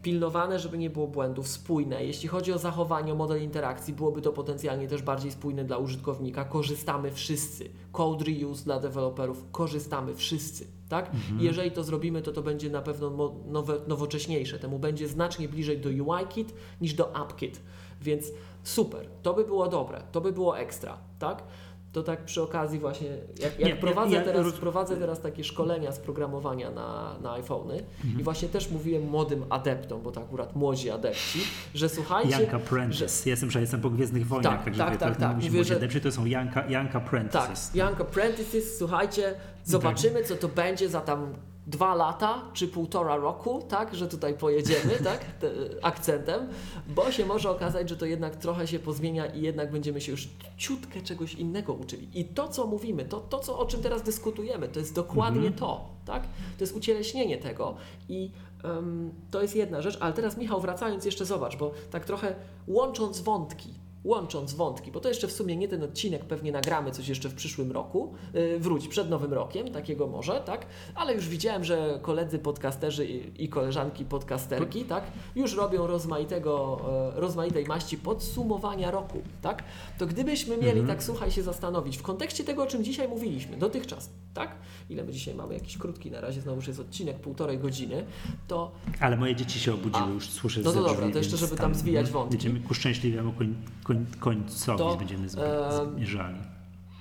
pilnowane, 0.01 0.59
żeby 0.59 0.77
nie 0.77 0.89
było 0.89 1.07
błędów, 1.07 1.47
spójne. 1.47 2.05
Jeśli 2.05 2.29
chodzi 2.29 2.53
o 2.53 2.57
zachowanie, 2.57 3.13
o 3.13 3.15
model 3.15 3.43
interakcji, 3.43 3.93
byłoby 3.93 4.21
to 4.21 4.31
potencjalnie 4.31 4.87
też 4.87 5.01
bardziej 5.01 5.31
spójne 5.31 5.63
dla 5.63 5.77
użytkownika. 5.77 6.45
Korzystamy 6.45 7.11
wszyscy. 7.11 7.69
Code 7.91 8.25
reuse 8.25 8.63
dla 8.63 8.79
deweloperów, 8.79 9.45
korzystamy 9.51 10.15
wszyscy. 10.15 10.67
Tak? 10.89 11.05
Mhm. 11.13 11.39
Jeżeli 11.39 11.71
to 11.71 11.83
zrobimy, 11.83 12.21
to 12.21 12.31
to 12.31 12.41
będzie 12.41 12.69
na 12.69 12.81
pewno 12.81 13.33
nowe, 13.47 13.77
nowocześniejsze. 13.87 14.59
Temu 14.59 14.79
będzie 14.79 15.07
znacznie 15.07 15.49
bliżej 15.49 15.79
do 15.79 15.89
UIKit 15.89 16.53
niż 16.81 16.93
do 16.93 17.15
AppKit. 17.15 17.61
Więc 18.01 18.25
super, 18.63 19.07
to 19.21 19.33
by 19.33 19.45
było 19.45 19.67
dobre, 19.67 20.01
to 20.11 20.21
by 20.21 20.31
było 20.31 20.57
ekstra. 20.57 20.97
Tak? 21.19 21.43
To 21.91 22.03
tak 22.03 22.25
przy 22.25 22.41
okazji 22.41 22.79
właśnie, 22.79 23.07
jak, 23.39 23.59
jak 23.59 23.69
nie, 23.69 23.75
prowadzę, 23.75 24.15
ja, 24.15 24.21
teraz, 24.21 24.45
roz... 24.45 24.53
prowadzę 24.53 24.97
teraz 24.97 25.21
takie 25.21 25.43
szkolenia 25.43 25.91
z 25.91 25.99
programowania 25.99 26.71
na, 26.71 27.17
na 27.21 27.33
iPhony 27.33 27.83
mhm. 28.03 28.19
i 28.19 28.23
właśnie 28.23 28.49
też 28.49 28.69
mówiłem 28.69 29.09
młodym 29.09 29.45
adeptom, 29.49 30.01
bo 30.01 30.11
to 30.11 30.21
akurat 30.21 30.55
młodzi 30.55 30.89
adepci, 30.89 31.39
że 31.73 31.89
słuchajcie... 31.89 32.41
Young 32.41 32.53
Apprentice. 32.53 33.23
Że... 33.23 33.29
Jestem, 33.29 33.51
że 33.51 33.61
jestem 33.61 33.81
po 33.81 33.89
Gwiezdnych 33.89 34.27
Wojnach, 34.27 34.53
tak, 34.53 34.63
także 34.63 34.79
tak, 34.83 34.97
tak, 34.97 35.17
tak. 35.17 35.35
Mówię, 35.43 35.63
że... 35.63 35.75
adepci 35.75 36.01
to 36.01 36.11
są 36.11 36.25
Young, 36.25 36.51
young 36.69 36.95
Apprentices. 36.95 37.71
Tak, 37.71 37.75
Young 37.75 38.01
Apprentices, 38.01 38.77
słuchajcie, 38.77 39.35
zobaczymy 39.63 40.23
co 40.23 40.35
to 40.35 40.47
będzie 40.47 40.89
za 40.89 41.01
tam 41.01 41.33
dwa 41.71 41.95
lata 41.95 42.41
czy 42.53 42.67
półtora 42.67 43.15
roku, 43.15 43.61
tak, 43.69 43.95
że 43.95 44.07
tutaj 44.07 44.33
pojedziemy, 44.33 44.93
tak, 45.03 45.25
te, 45.25 45.51
akcentem, 45.81 46.47
bo 46.87 47.11
się 47.11 47.25
może 47.25 47.49
okazać, 47.49 47.89
że 47.89 47.97
to 47.97 48.05
jednak 48.05 48.35
trochę 48.35 48.67
się 48.67 48.79
pozmienia 48.79 49.25
i 49.25 49.41
jednak 49.41 49.71
będziemy 49.71 50.01
się 50.01 50.11
już 50.11 50.29
ciutkę 50.57 51.01
czegoś 51.01 51.33
innego 51.33 51.73
uczyli. 51.73 52.19
I 52.19 52.25
to, 52.25 52.47
co 52.47 52.67
mówimy, 52.67 53.05
to, 53.05 53.19
to 53.19 53.39
co, 53.39 53.59
o 53.59 53.65
czym 53.65 53.81
teraz 53.81 54.01
dyskutujemy, 54.01 54.67
to 54.67 54.79
jest 54.79 54.95
dokładnie 54.95 55.47
mhm. 55.47 55.53
to, 55.53 55.89
tak, 56.05 56.23
to 56.57 56.63
jest 56.63 56.75
ucieleśnienie 56.75 57.37
tego 57.37 57.75
i 58.09 58.31
um, 58.63 59.11
to 59.31 59.41
jest 59.41 59.55
jedna 59.55 59.81
rzecz, 59.81 59.97
ale 59.99 60.13
teraz 60.13 60.37
Michał, 60.37 60.61
wracając 60.61 61.05
jeszcze 61.05 61.25
zobacz, 61.25 61.57
bo 61.57 61.71
tak 61.91 62.05
trochę 62.05 62.35
łącząc 62.67 63.21
wątki, 63.21 63.73
łącząc 64.03 64.53
wątki, 64.53 64.91
bo 64.91 64.99
to 64.99 65.09
jeszcze 65.09 65.27
w 65.27 65.31
sumie 65.31 65.55
nie 65.55 65.67
ten 65.67 65.83
odcinek, 65.83 66.25
pewnie 66.25 66.51
nagramy 66.51 66.91
coś 66.91 67.07
jeszcze 67.07 67.29
w 67.29 67.35
przyszłym 67.35 67.71
roku, 67.71 68.13
yy, 68.33 68.59
wróć 68.59 68.87
przed 68.87 69.09
nowym 69.09 69.33
rokiem, 69.33 69.71
takiego 69.71 70.07
może, 70.07 70.41
tak? 70.45 70.65
Ale 70.95 71.13
już 71.13 71.29
widziałem, 71.29 71.63
że 71.63 71.99
koledzy 72.01 72.39
podcasterzy 72.39 73.05
i, 73.37 73.49
koleżanki 73.49 74.05
podcasterki, 74.05 74.85
tak? 74.85 75.03
Już 75.35 75.55
robią 75.55 75.87
rozmaitego, 75.87 76.81
yy, 77.15 77.21
rozmaitej 77.21 77.65
maści 77.65 77.97
podsumowania 77.97 78.91
roku, 78.91 79.21
tak? 79.41 79.63
To 79.97 80.07
gdybyśmy 80.07 80.57
mieli, 80.57 80.79
mhm. 80.79 80.87
tak 80.87 81.03
słuchaj, 81.03 81.31
się 81.31 81.43
zastanowić 81.43 81.97
w 81.97 82.01
kontekście 82.01 82.43
tego, 82.43 82.63
o 82.63 82.67
czym 82.67 82.83
dzisiaj 82.83 83.07
mówiliśmy, 83.07 83.57
dotychczas, 83.57 84.09
tak? 84.33 84.55
Ile 84.89 85.03
my 85.03 85.11
dzisiaj 85.11 85.35
mamy? 85.35 85.53
Jakiś 85.53 85.77
krótki 85.77 86.11
na 86.11 86.21
razie, 86.21 86.41
znowu 86.41 86.61
jest 86.67 86.79
odcinek 86.79 87.19
półtorej 87.19 87.57
godziny, 87.57 88.05
to... 88.47 88.71
Ale 88.99 89.17
moje 89.17 89.35
dzieci 89.35 89.59
się 89.59 89.73
obudziły, 89.73 90.03
A, 90.03 90.09
już 90.09 90.29
słyszę 90.29 90.61
No 90.63 90.71
to 90.71 90.83
dobra, 90.83 91.09
to 91.09 91.17
jeszcze, 91.17 91.37
żeby 91.37 91.55
tam 91.55 91.75
zwijać 91.75 92.11
wątki. 92.11 92.37
Będziemy 92.37 92.59
ku 92.59 92.73
szczęśliwemu 92.73 93.33
koń, 93.33 93.55
koń, 93.93 94.05
końcowi 94.19 94.77
to, 94.77 94.95
będziemy 94.95 95.29
zmierzali. 95.29 96.37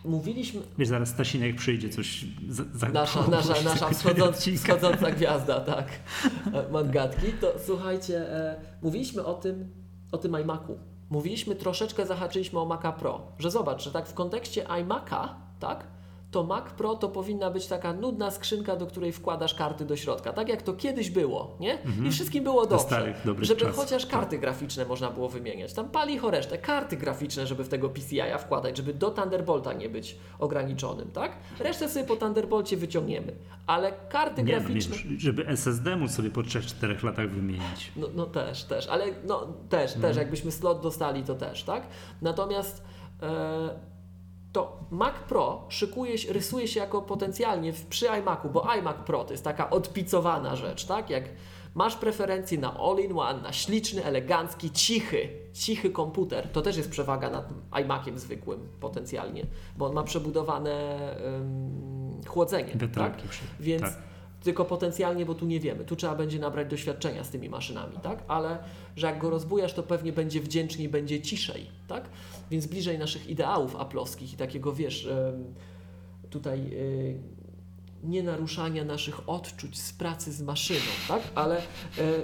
Mówiliśmy. 0.04 0.60
Wiesz, 0.78 0.88
zaraz 0.88 1.08
Stasinek 1.08 1.56
przyjdzie, 1.56 1.88
coś 1.88 2.24
za, 2.48 2.64
za 2.74 2.88
Nasza, 2.88 3.26
nasza, 3.30 3.62
nasza 3.62 3.90
wschodząca, 3.90 4.50
wschodząca 4.56 5.10
gwiazda, 5.16 5.60
tak. 5.60 5.88
E, 6.52 6.72
Mangatki. 6.72 7.32
To 7.40 7.52
słuchajcie, 7.66 8.32
e, 8.32 8.56
mówiliśmy 8.82 9.24
o 9.24 9.34
tym, 9.34 9.70
o 10.12 10.18
tym 10.18 10.40
iMacu. 10.40 10.78
Mówiliśmy 11.10 11.54
troszeczkę, 11.54 12.06
zahaczyliśmy 12.06 12.60
o 12.60 12.66
Maca 12.66 12.92
Pro. 12.92 13.32
Że 13.38 13.50
zobacz, 13.50 13.82
że 13.82 13.92
tak 13.92 14.08
w 14.08 14.14
kontekście 14.14 14.66
iMaca, 14.80 15.34
tak? 15.60 15.86
To 16.30 16.44
Mac 16.44 16.64
Pro 16.70 16.94
to 16.94 17.08
powinna 17.08 17.50
być 17.50 17.66
taka 17.66 17.92
nudna 17.92 18.30
skrzynka, 18.30 18.76
do 18.76 18.86
której 18.86 19.12
wkładasz 19.12 19.54
karty 19.54 19.84
do 19.84 19.96
środka. 19.96 20.32
Tak 20.32 20.48
jak 20.48 20.62
to 20.62 20.72
kiedyś 20.72 21.10
było, 21.10 21.56
nie? 21.60 21.82
Mhm. 21.82 22.06
I 22.06 22.10
wszystkim 22.10 22.44
było 22.44 22.66
dobrze. 22.66 23.14
Żeby 23.40 23.60
czas. 23.60 23.76
chociaż 23.76 24.02
tak. 24.02 24.12
karty 24.12 24.38
graficzne 24.38 24.84
można 24.84 25.10
było 25.10 25.28
wymieniać. 25.28 25.72
Tam 25.72 25.88
pali 25.88 26.18
choresztę, 26.18 26.58
karty 26.58 26.96
graficzne, 26.96 27.46
żeby 27.46 27.64
w 27.64 27.68
tego 27.68 27.88
PCI'a 27.88 28.38
wkładać, 28.38 28.76
żeby 28.76 28.94
do 28.94 29.10
Thunderbolta 29.10 29.72
nie 29.72 29.88
być 29.88 30.16
ograniczonym, 30.38 31.10
tak? 31.10 31.32
Resztę 31.58 31.88
sobie 31.88 32.06
po 32.06 32.16
Thunderbolcie 32.16 32.76
wyciągniemy. 32.76 33.32
Ale 33.66 33.92
karty 33.92 34.42
nie, 34.42 34.52
no 34.52 34.60
graficzne... 34.60 34.96
No, 35.04 35.18
żeby 35.18 35.46
SSD 35.46 35.96
móc 35.96 36.10
sobie 36.10 36.30
po 36.30 36.40
3-4 36.40 37.04
latach 37.04 37.30
wymienić. 37.30 37.92
No, 37.96 38.06
no 38.14 38.26
też, 38.26 38.64
też. 38.64 38.86
Ale 38.86 39.04
no 39.26 39.46
też, 39.68 39.96
mhm. 39.96 40.00
też. 40.02 40.16
Jakbyśmy 40.16 40.52
slot 40.52 40.82
dostali, 40.82 41.22
to 41.22 41.34
też, 41.34 41.62
tak? 41.62 41.86
Natomiast... 42.22 42.84
E, 43.22 43.89
to 44.52 44.78
Mac 44.90 45.14
Pro 45.28 45.64
szykuje 45.68 46.18
się, 46.18 46.32
rysuje 46.32 46.68
się 46.68 46.80
jako 46.80 47.02
potencjalnie 47.02 47.72
w, 47.72 47.86
przy 47.86 48.06
iMacu, 48.06 48.48
bo 48.48 48.74
iMac 48.78 48.96
Pro 49.06 49.24
to 49.24 49.32
jest 49.32 49.44
taka 49.44 49.70
odpicowana 49.70 50.56
rzecz, 50.56 50.84
tak? 50.84 51.10
Jak 51.10 51.24
masz 51.74 51.96
preferencje 51.96 52.58
na 52.58 52.78
all-in-one, 52.78 53.42
na 53.42 53.52
śliczny, 53.52 54.04
elegancki, 54.04 54.70
cichy, 54.70 55.28
cichy 55.52 55.90
komputer, 55.90 56.48
to 56.52 56.62
też 56.62 56.76
jest 56.76 56.90
przewaga 56.90 57.30
nad 57.30 57.48
iMaciem 57.82 58.18
zwykłym 58.18 58.68
potencjalnie, 58.80 59.46
bo 59.76 59.86
on 59.86 59.94
ma 59.94 60.02
przebudowane 60.02 60.98
um, 61.24 62.20
chłodzenie, 62.26 62.72
tak? 62.94 63.12
Więc 63.60 63.82
tak. 63.82 64.09
Tylko 64.42 64.64
potencjalnie, 64.64 65.26
bo 65.26 65.34
tu 65.34 65.46
nie 65.46 65.60
wiemy, 65.60 65.84
tu 65.84 65.96
trzeba 65.96 66.14
będzie 66.14 66.38
nabrać 66.38 66.70
doświadczenia 66.70 67.24
z 67.24 67.30
tymi 67.30 67.48
maszynami, 67.48 67.96
tak? 68.02 68.22
Ale 68.28 68.58
że 68.96 69.06
jak 69.06 69.18
go 69.18 69.30
rozbujasz, 69.30 69.72
to 69.72 69.82
pewnie 69.82 70.12
będzie 70.12 70.40
wdzięczniej, 70.40 70.88
będzie 70.88 71.20
ciszej, 71.20 71.66
tak? 71.88 72.08
więc 72.50 72.66
bliżej 72.66 72.98
naszych 72.98 73.28
ideałów 73.28 73.76
aplowskich 73.76 74.32
i 74.32 74.36
takiego, 74.36 74.72
wiesz, 74.72 75.08
tutaj 76.30 76.60
y, 76.72 77.18
nie 78.04 78.22
naruszania 78.22 78.84
naszych 78.84 79.28
odczuć 79.28 79.80
z 79.80 79.92
pracy 79.92 80.32
z 80.32 80.42
maszyną, 80.42 80.90
tak? 81.08 81.22
Ale 81.34 81.56
e, 81.56 81.62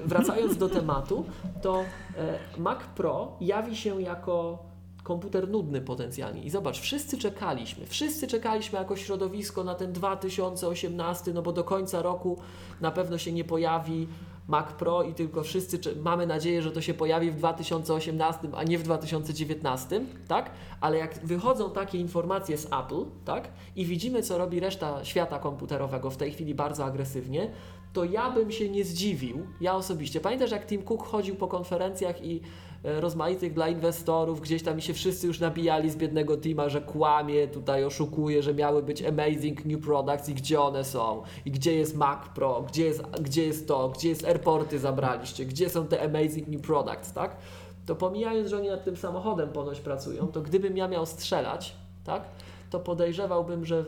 wracając 0.05 0.56
do 0.56 0.68
tematu, 0.68 1.24
to 1.62 1.84
e, 2.16 2.59
Mac 2.59 2.78
Pro 2.97 3.36
jawi 3.40 3.76
się 3.76 4.02
jako 4.02 4.66
komputer 5.07 5.49
nudny 5.49 5.81
potencjalnie. 5.81 6.43
I 6.43 6.51
zobacz, 6.51 6.81
wszyscy 6.81 7.19
czekaliśmy, 7.19 7.87
wszyscy 7.87 8.27
czekaliśmy 8.27 8.78
jako 8.78 8.97
środowisko 8.97 9.65
na 9.65 9.74
ten 9.74 9.93
2018, 9.93 11.33
no 11.33 11.43
bo 11.43 11.53
do 11.53 11.65
końca 11.65 12.03
roku 12.03 12.39
na 12.81 12.91
pewno 12.91 13.19
się 13.19 13.33
nie 13.33 13.45
pojawi 13.45 14.09
Mac 14.49 14.73
Pro 14.73 15.03
i 15.03 15.15
tylko 15.15 15.43
wszyscy 15.43 15.78
mamy 16.03 16.27
nadzieję, 16.27 16.62
że 16.62 16.70
to 16.70 16.81
się 16.81 16.95
pojawi 16.95 17.31
w 17.31 17.37
2018, 17.37 18.49
a 18.57 18.65
nie 18.65 18.78
w 18.78 18.83
2019, 18.83 20.01
tak? 20.28 20.51
Ale 20.81 20.99
jak 20.99 21.27
wychodzą 21.27 21.70
takie 21.70 21.99
informacje 21.99 22.59
z 22.59 22.66
Apple, 22.66 23.05
tak? 23.24 23.49
I 23.77 23.85
widzimy, 23.85 24.23
co 24.23 24.39
robi 24.39 24.61
reszta 24.61 25.05
świata 25.05 25.39
komputerowego 25.39 26.11
w 26.11 26.16
tej 26.16 26.33
chwili 26.33 26.55
bardzo 26.55 26.85
agresywnie, 26.85 27.51
to 27.93 28.05
ja 28.05 28.31
bym 28.31 28.53
się 28.53 28.69
nie 28.69 28.85
zdziwił, 28.85 29.47
ja 29.61 29.74
osobiście. 29.74 30.20
Pamiętasz, 30.20 30.51
jak 30.51 30.66
Tim 30.66 30.83
Cook 30.83 31.07
chodził 31.07 31.37
po 31.37 31.49
konferencjach 31.49 32.24
i 32.24 32.41
rozmaitych 32.87 33.53
dla 33.53 33.69
inwestorów, 33.69 34.41
gdzieś 34.41 34.63
tam 34.63 34.77
mi 34.77 34.83
się 34.83 34.95
wszyscy 34.95 35.27
już 35.27 35.41
nabijali 35.41 35.91
z 35.91 35.97
biednego 35.97 36.37
teama, 36.37 36.69
że 36.69 36.81
kłamie, 36.81 37.49
tutaj 37.49 37.85
oszukuje, 37.85 38.43
że 38.43 38.55
miały 38.55 38.83
być 38.83 39.03
amazing 39.03 39.65
new 39.65 39.81
products 39.81 40.29
i 40.29 40.35
gdzie 40.35 40.61
one 40.61 40.85
są, 40.85 41.23
i 41.45 41.51
gdzie 41.51 41.75
jest 41.75 41.97
Mac 41.97 42.29
Pro, 42.35 42.63
gdzie 42.69 42.85
jest, 42.85 43.03
gdzie 43.03 43.47
jest 43.47 43.69
to, 43.69 43.89
gdzie 43.89 44.09
jest 44.09 44.25
airporty 44.25 44.79
zabraliście, 44.79 45.45
gdzie 45.45 45.71
są 45.71 45.87
te 45.87 46.03
amazing 46.03 46.49
new 46.49 46.63
products, 46.63 47.13
tak? 47.13 47.37
To 47.87 47.97
pomijając, 47.97 48.49
że 48.51 48.57
oni 48.57 48.69
nad 48.69 48.85
tym 48.85 48.97
samochodem 48.97 49.49
ponoć 49.49 49.81
pracują, 49.81 50.27
to 50.27 50.41
gdybym 50.41 50.77
ja 50.77 50.89
miał 50.89 51.07
strzelać, 51.07 51.77
tak? 52.05 52.23
To 52.71 52.81
podejrzewałbym, 52.81 53.65
że 53.65 53.85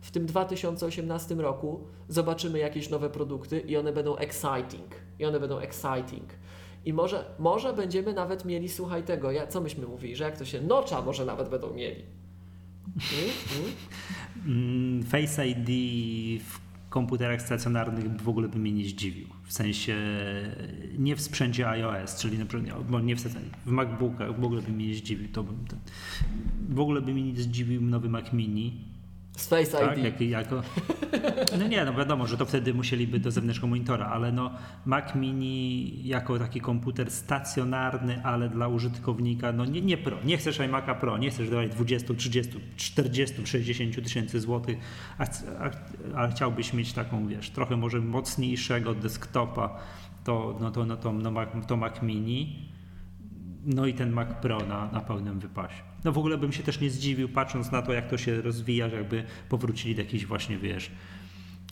w 0.00 0.10
tym 0.10 0.26
2018 0.26 1.34
roku 1.34 1.80
zobaczymy 2.08 2.58
jakieś 2.58 2.90
nowe 2.90 3.10
produkty 3.10 3.60
i 3.60 3.76
one 3.76 3.92
będą 3.92 4.16
exciting. 4.16 4.94
I 5.18 5.24
one 5.24 5.40
będą 5.40 5.58
exciting. 5.58 6.24
I 6.86 6.92
może, 6.92 7.24
może 7.38 7.72
będziemy 7.72 8.12
nawet 8.12 8.44
mieli, 8.44 8.68
słuchaj 8.68 9.02
tego, 9.02 9.30
ja, 9.30 9.46
co 9.46 9.60
myśmy 9.60 9.86
mówili, 9.86 10.16
że 10.16 10.24
jak 10.24 10.38
to 10.38 10.44
się, 10.44 10.60
nocza 10.60 11.02
może 11.02 11.24
nawet 11.24 11.48
będą 11.48 11.74
mieli. 11.74 12.02
Mm? 12.86 13.72
Mm? 14.46 15.02
Face 15.02 15.46
ID 15.46 15.68
w 16.42 16.60
komputerach 16.88 17.42
stacjonarnych 17.42 18.22
w 18.22 18.28
ogóle 18.28 18.48
by 18.48 18.58
mnie 18.58 18.72
nie 18.72 18.84
zdziwił. 18.84 19.28
W 19.44 19.52
sensie 19.52 19.96
nie 20.98 21.16
w 21.16 21.20
sprzęcie 21.20 21.68
iOS, 21.68 22.16
czyli 22.16 22.38
na 22.38 22.46
przykład, 22.46 23.04
nie 23.04 23.16
w, 23.16 23.20
w 23.66 23.70
MacBookach 23.70 24.40
w 24.40 24.44
ogóle 24.44 24.62
by 24.62 24.72
mnie 24.72 24.88
nie 24.88 24.94
zdziwił. 24.94 25.28
To 25.32 25.42
bym, 25.42 25.66
to, 25.66 25.76
w 26.68 26.80
ogóle 26.80 27.00
by 27.02 27.14
mnie 27.14 27.32
nie 27.32 27.40
zdziwił 27.40 27.82
nowy 27.82 28.08
Mac 28.08 28.32
Mini 28.32 28.84
z 29.36 29.46
Face 29.46 29.78
tak, 29.78 29.98
ID. 29.98 30.04
Jak, 30.04 30.20
jako, 30.20 30.62
no 31.58 31.68
nie, 31.68 31.84
no 31.84 31.94
wiadomo, 31.94 32.26
że 32.26 32.36
to 32.36 32.46
wtedy 32.46 32.74
musieliby 32.74 33.18
do 33.18 33.30
zewnętrznego 33.30 33.66
monitora, 33.66 34.06
ale 34.06 34.32
no 34.32 34.50
Mac 34.86 35.14
Mini 35.14 36.00
jako 36.08 36.38
taki 36.38 36.60
komputer 36.60 37.10
stacjonarny, 37.10 38.24
ale 38.24 38.48
dla 38.48 38.68
użytkownika, 38.68 39.52
no 39.52 39.64
nie, 39.64 39.82
nie 39.82 39.96
Pro, 39.96 40.16
nie 40.24 40.36
chcesz 40.36 40.58
iMac'a 40.58 40.94
Pro, 40.94 41.18
nie 41.18 41.30
chcesz 41.30 41.50
dawać 41.50 41.70
20, 41.70 42.14
30, 42.14 42.52
40, 42.76 43.46
60 43.46 44.04
tysięcy 44.04 44.40
złotych, 44.40 44.78
a, 45.18 45.24
a, 45.24 45.70
a, 46.22 46.28
chciałbyś 46.28 46.72
mieć 46.72 46.92
taką, 46.92 47.28
wiesz, 47.28 47.50
trochę 47.50 47.76
może 47.76 48.00
mocniejszego 48.00 48.94
desktopa, 48.94 49.78
to, 50.24 50.56
no 50.60 50.70
to, 50.70 50.86
no 50.86 50.96
to, 50.96 51.12
no 51.12 51.30
Mac, 51.30 51.48
to 51.66 51.76
Mac 51.76 52.02
Mini, 52.02 52.68
no 53.66 53.86
i 53.86 53.94
ten 53.94 54.10
Mac 54.10 54.28
Pro 54.42 54.58
na, 54.58 54.92
na 54.92 55.00
pełnym 55.00 55.40
wypasie. 55.40 55.82
No 56.04 56.12
w 56.12 56.18
ogóle 56.18 56.38
bym 56.38 56.52
się 56.52 56.62
też 56.62 56.80
nie 56.80 56.90
zdziwił, 56.90 57.28
patrząc 57.28 57.72
na 57.72 57.82
to, 57.82 57.92
jak 57.92 58.10
to 58.10 58.18
się 58.18 58.42
rozwija, 58.42 58.88
że 58.88 58.96
jakby 58.96 59.24
powrócili 59.48 59.94
do 59.94 60.02
jakichś 60.02 60.24
właśnie, 60.24 60.58
wiesz, 60.58 60.90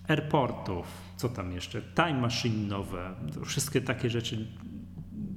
airportów, 0.08 0.86
co 1.16 1.28
tam 1.28 1.52
jeszcze, 1.52 1.82
time 1.82 2.20
machine 2.20 2.68
nowe, 2.68 3.14
wszystkie 3.44 3.80
takie 3.80 4.10
rzeczy, 4.10 4.46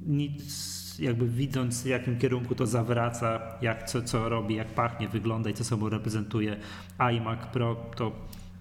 nic 0.05 0.77
jakby 0.99 1.27
widząc 1.27 1.83
w 1.83 1.85
jakim 1.85 2.19
kierunku 2.19 2.55
to 2.55 2.67
zawraca, 2.67 3.41
jak 3.61 3.89
co, 3.89 4.01
co 4.01 4.29
robi, 4.29 4.55
jak 4.55 4.67
pachnie, 4.67 5.07
wygląda 5.07 5.49
i 5.49 5.53
co 5.53 5.63
sobą 5.63 5.89
reprezentuje 5.89 6.57
iMac 6.97 7.39
Pro, 7.45 7.75
to 7.95 8.11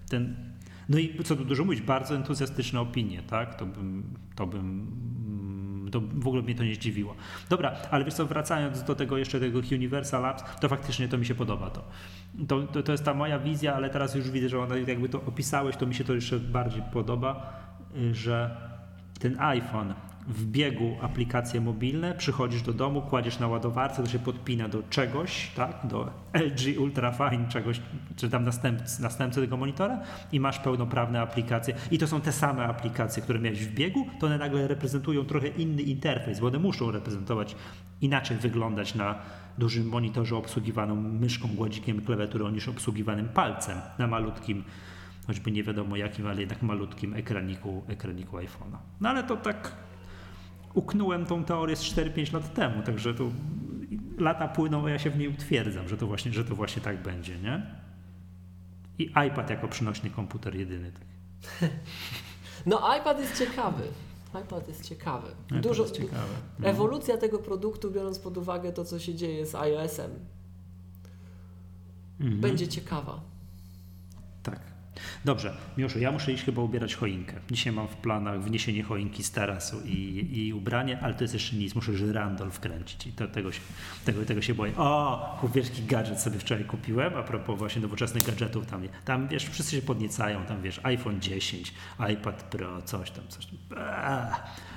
ten 0.09 0.35
no 0.89 0.97
i 0.97 1.23
co 1.23 1.35
tu 1.35 1.45
dużo 1.45 1.65
mówić, 1.65 1.81
bardzo 1.81 2.15
entuzjastyczne 2.15 2.79
opinie, 2.79 3.23
tak? 3.23 3.55
To 3.55 3.65
bym, 3.65 4.03
to 4.35 4.47
bym 4.47 4.91
to 5.91 6.01
w 6.01 6.27
ogóle 6.27 6.41
mnie 6.41 6.55
to 6.55 6.63
nie 6.63 6.75
zdziwiło. 6.75 7.15
Dobra, 7.49 7.75
ale 7.91 8.05
wiesz 8.05 8.13
co, 8.13 8.25
wracając 8.25 8.83
do 8.83 8.95
tego 8.95 9.17
jeszcze 9.17 9.39
tego 9.39 9.59
Universal 9.71 10.21
Labs, 10.21 10.43
to 10.59 10.69
faktycznie 10.69 11.07
to 11.07 11.17
mi 11.17 11.25
się 11.25 11.35
podoba 11.35 11.69
to. 11.69 11.83
To, 12.47 12.61
to, 12.61 12.83
to 12.83 12.91
jest 12.91 13.03
ta 13.03 13.13
moja 13.13 13.39
wizja, 13.39 13.75
ale 13.75 13.89
teraz 13.89 14.15
już 14.15 14.31
widzę, 14.31 14.49
że 14.49 14.59
ona 14.59 14.77
jakby 14.77 15.09
to 15.09 15.21
opisałeś, 15.21 15.75
to 15.75 15.85
mi 15.85 15.95
się 15.95 16.03
to 16.03 16.13
jeszcze 16.13 16.39
bardziej 16.39 16.83
podoba, 16.93 17.53
że 18.11 18.57
ten 19.19 19.39
iPhone 19.39 19.93
w 20.27 20.45
biegu 20.45 20.97
aplikacje 21.01 21.61
mobilne, 21.61 22.15
przychodzisz 22.15 22.61
do 22.61 22.73
domu, 22.73 23.01
kładziesz 23.01 23.39
na 23.39 23.47
ładowarce, 23.47 24.03
to 24.03 24.09
się 24.09 24.19
podpina 24.19 24.67
do 24.67 24.83
czegoś, 24.89 25.51
tak, 25.55 25.79
do 25.83 26.09
LG 26.33 26.79
Ultrafine 26.79 27.47
czegoś, 27.49 27.81
czy 28.15 28.29
tam 28.29 28.43
następcy, 28.43 29.01
następcy 29.01 29.41
tego 29.41 29.57
monitora 29.57 29.99
i 30.31 30.39
masz 30.39 30.59
pełnoprawne 30.59 31.21
aplikacje. 31.21 31.75
I 31.91 31.97
to 31.97 32.07
są 32.07 32.21
te 32.21 32.31
same 32.31 32.63
aplikacje, 32.63 33.23
które 33.23 33.39
miałeś 33.39 33.65
w 33.65 33.73
biegu, 33.73 34.07
to 34.19 34.25
one 34.25 34.37
nagle 34.37 34.67
reprezentują 34.67 35.25
trochę 35.25 35.47
inny 35.47 35.81
interfejs, 35.81 36.39
bo 36.39 36.47
one 36.47 36.59
muszą 36.59 36.91
reprezentować, 36.91 37.55
inaczej 38.01 38.37
wyglądać 38.37 38.95
na 38.95 39.15
dużym 39.57 39.87
monitorze 39.89 40.35
obsługiwanym 40.35 41.19
myszką, 41.19 41.47
gładzikiem, 41.47 42.01
klawiaturą 42.01 42.49
niż 42.49 42.67
obsługiwanym 42.67 43.29
palcem 43.29 43.77
na 43.97 44.07
malutkim 44.07 44.63
choćby 45.27 45.51
nie 45.51 45.63
wiadomo 45.63 45.95
jakim, 45.95 46.27
ale 46.27 46.39
jednak 46.39 46.61
malutkim 46.61 47.13
ekraniku, 47.13 47.83
ekraniku 47.87 48.37
iPhone'a. 48.37 48.77
No 49.01 49.09
ale 49.09 49.23
to 49.23 49.37
tak 49.37 49.71
uknąłem 50.77 51.25
tą 51.25 51.43
teorię 51.43 51.75
z 51.75 51.83
4-5 51.83 52.33
lat 52.33 52.53
temu, 52.53 52.83
także 52.83 53.13
to 53.13 53.23
lata 54.17 54.47
płyną, 54.47 54.85
a 54.85 54.89
ja 54.89 54.99
się 54.99 55.09
w 55.09 55.17
niej 55.17 55.27
utwierdzam, 55.27 55.87
że 55.87 55.97
to 55.97 56.07
właśnie, 56.07 56.33
że 56.33 56.45
to 56.45 56.55
właśnie 56.55 56.81
tak 56.81 57.03
będzie, 57.03 57.39
nie? 57.39 57.65
I 58.99 59.03
iPad 59.03 59.49
jako 59.49 59.67
przynośny 59.67 60.09
komputer 60.09 60.55
jedyny. 60.55 60.91
Tak. 60.91 61.69
No 62.65 62.95
iPad 62.97 63.19
jest 63.19 63.37
ciekawy. 63.37 63.83
iPad 64.43 64.67
jest 64.67 64.89
ciekawy. 64.89 65.27
IPad 65.47 65.61
Dużo, 65.61 65.83
jest 65.83 65.95
ciekawy. 65.95 66.33
No. 66.59 66.67
Ewolucja 66.67 67.17
tego 67.17 67.39
produktu, 67.39 67.91
biorąc 67.91 68.19
pod 68.19 68.37
uwagę 68.37 68.73
to, 68.73 68.85
co 68.85 68.99
się 68.99 69.15
dzieje 69.15 69.45
z 69.45 69.55
iOS-em, 69.55 70.11
mhm. 72.19 72.41
będzie 72.41 72.67
ciekawa. 72.67 73.21
Dobrze, 75.25 75.53
Miłoszu, 75.77 75.99
ja 75.99 76.11
muszę 76.11 76.31
iść 76.31 76.43
chyba 76.43 76.61
ubierać 76.61 76.95
choinkę. 76.95 77.33
Dzisiaj 77.51 77.73
mam 77.73 77.87
w 77.87 77.95
planach 77.95 78.41
wniesienie 78.41 78.83
choinki 78.83 79.23
z 79.23 79.31
tarasu 79.31 79.81
i, 79.85 80.27
i 80.31 80.53
ubranie, 80.53 80.99
ale 81.01 81.13
to 81.13 81.23
jest 81.23 81.33
jeszcze 81.33 81.55
nic, 81.55 81.75
muszę 81.75 81.93
żyrandol 81.93 82.51
wkręcić 82.51 83.07
i 83.07 83.11
to, 83.11 83.27
tego, 83.27 83.51
się, 83.51 83.61
tego, 84.05 84.25
tego 84.25 84.41
się 84.41 84.53
boję. 84.53 84.73
O, 84.77 85.49
wielki 85.55 85.83
gadżet 85.83 86.19
sobie 86.19 86.39
wczoraj 86.39 86.65
kupiłem, 86.65 87.15
a 87.15 87.23
propos 87.23 87.59
właśnie 87.59 87.81
nowoczesnych 87.81 88.23
gadżetów 88.23 88.65
tam, 88.65 88.81
tam 89.05 89.27
wiesz, 89.27 89.45
wszyscy 89.45 89.75
się 89.75 89.81
podniecają, 89.81 90.45
tam 90.45 90.61
wiesz, 90.61 90.79
iPhone 90.83 91.21
10, 91.21 91.73
iPad 92.13 92.43
Pro, 92.43 92.81
coś 92.81 93.11
tam, 93.11 93.27
coś 93.27 93.45
tam. 93.45 93.57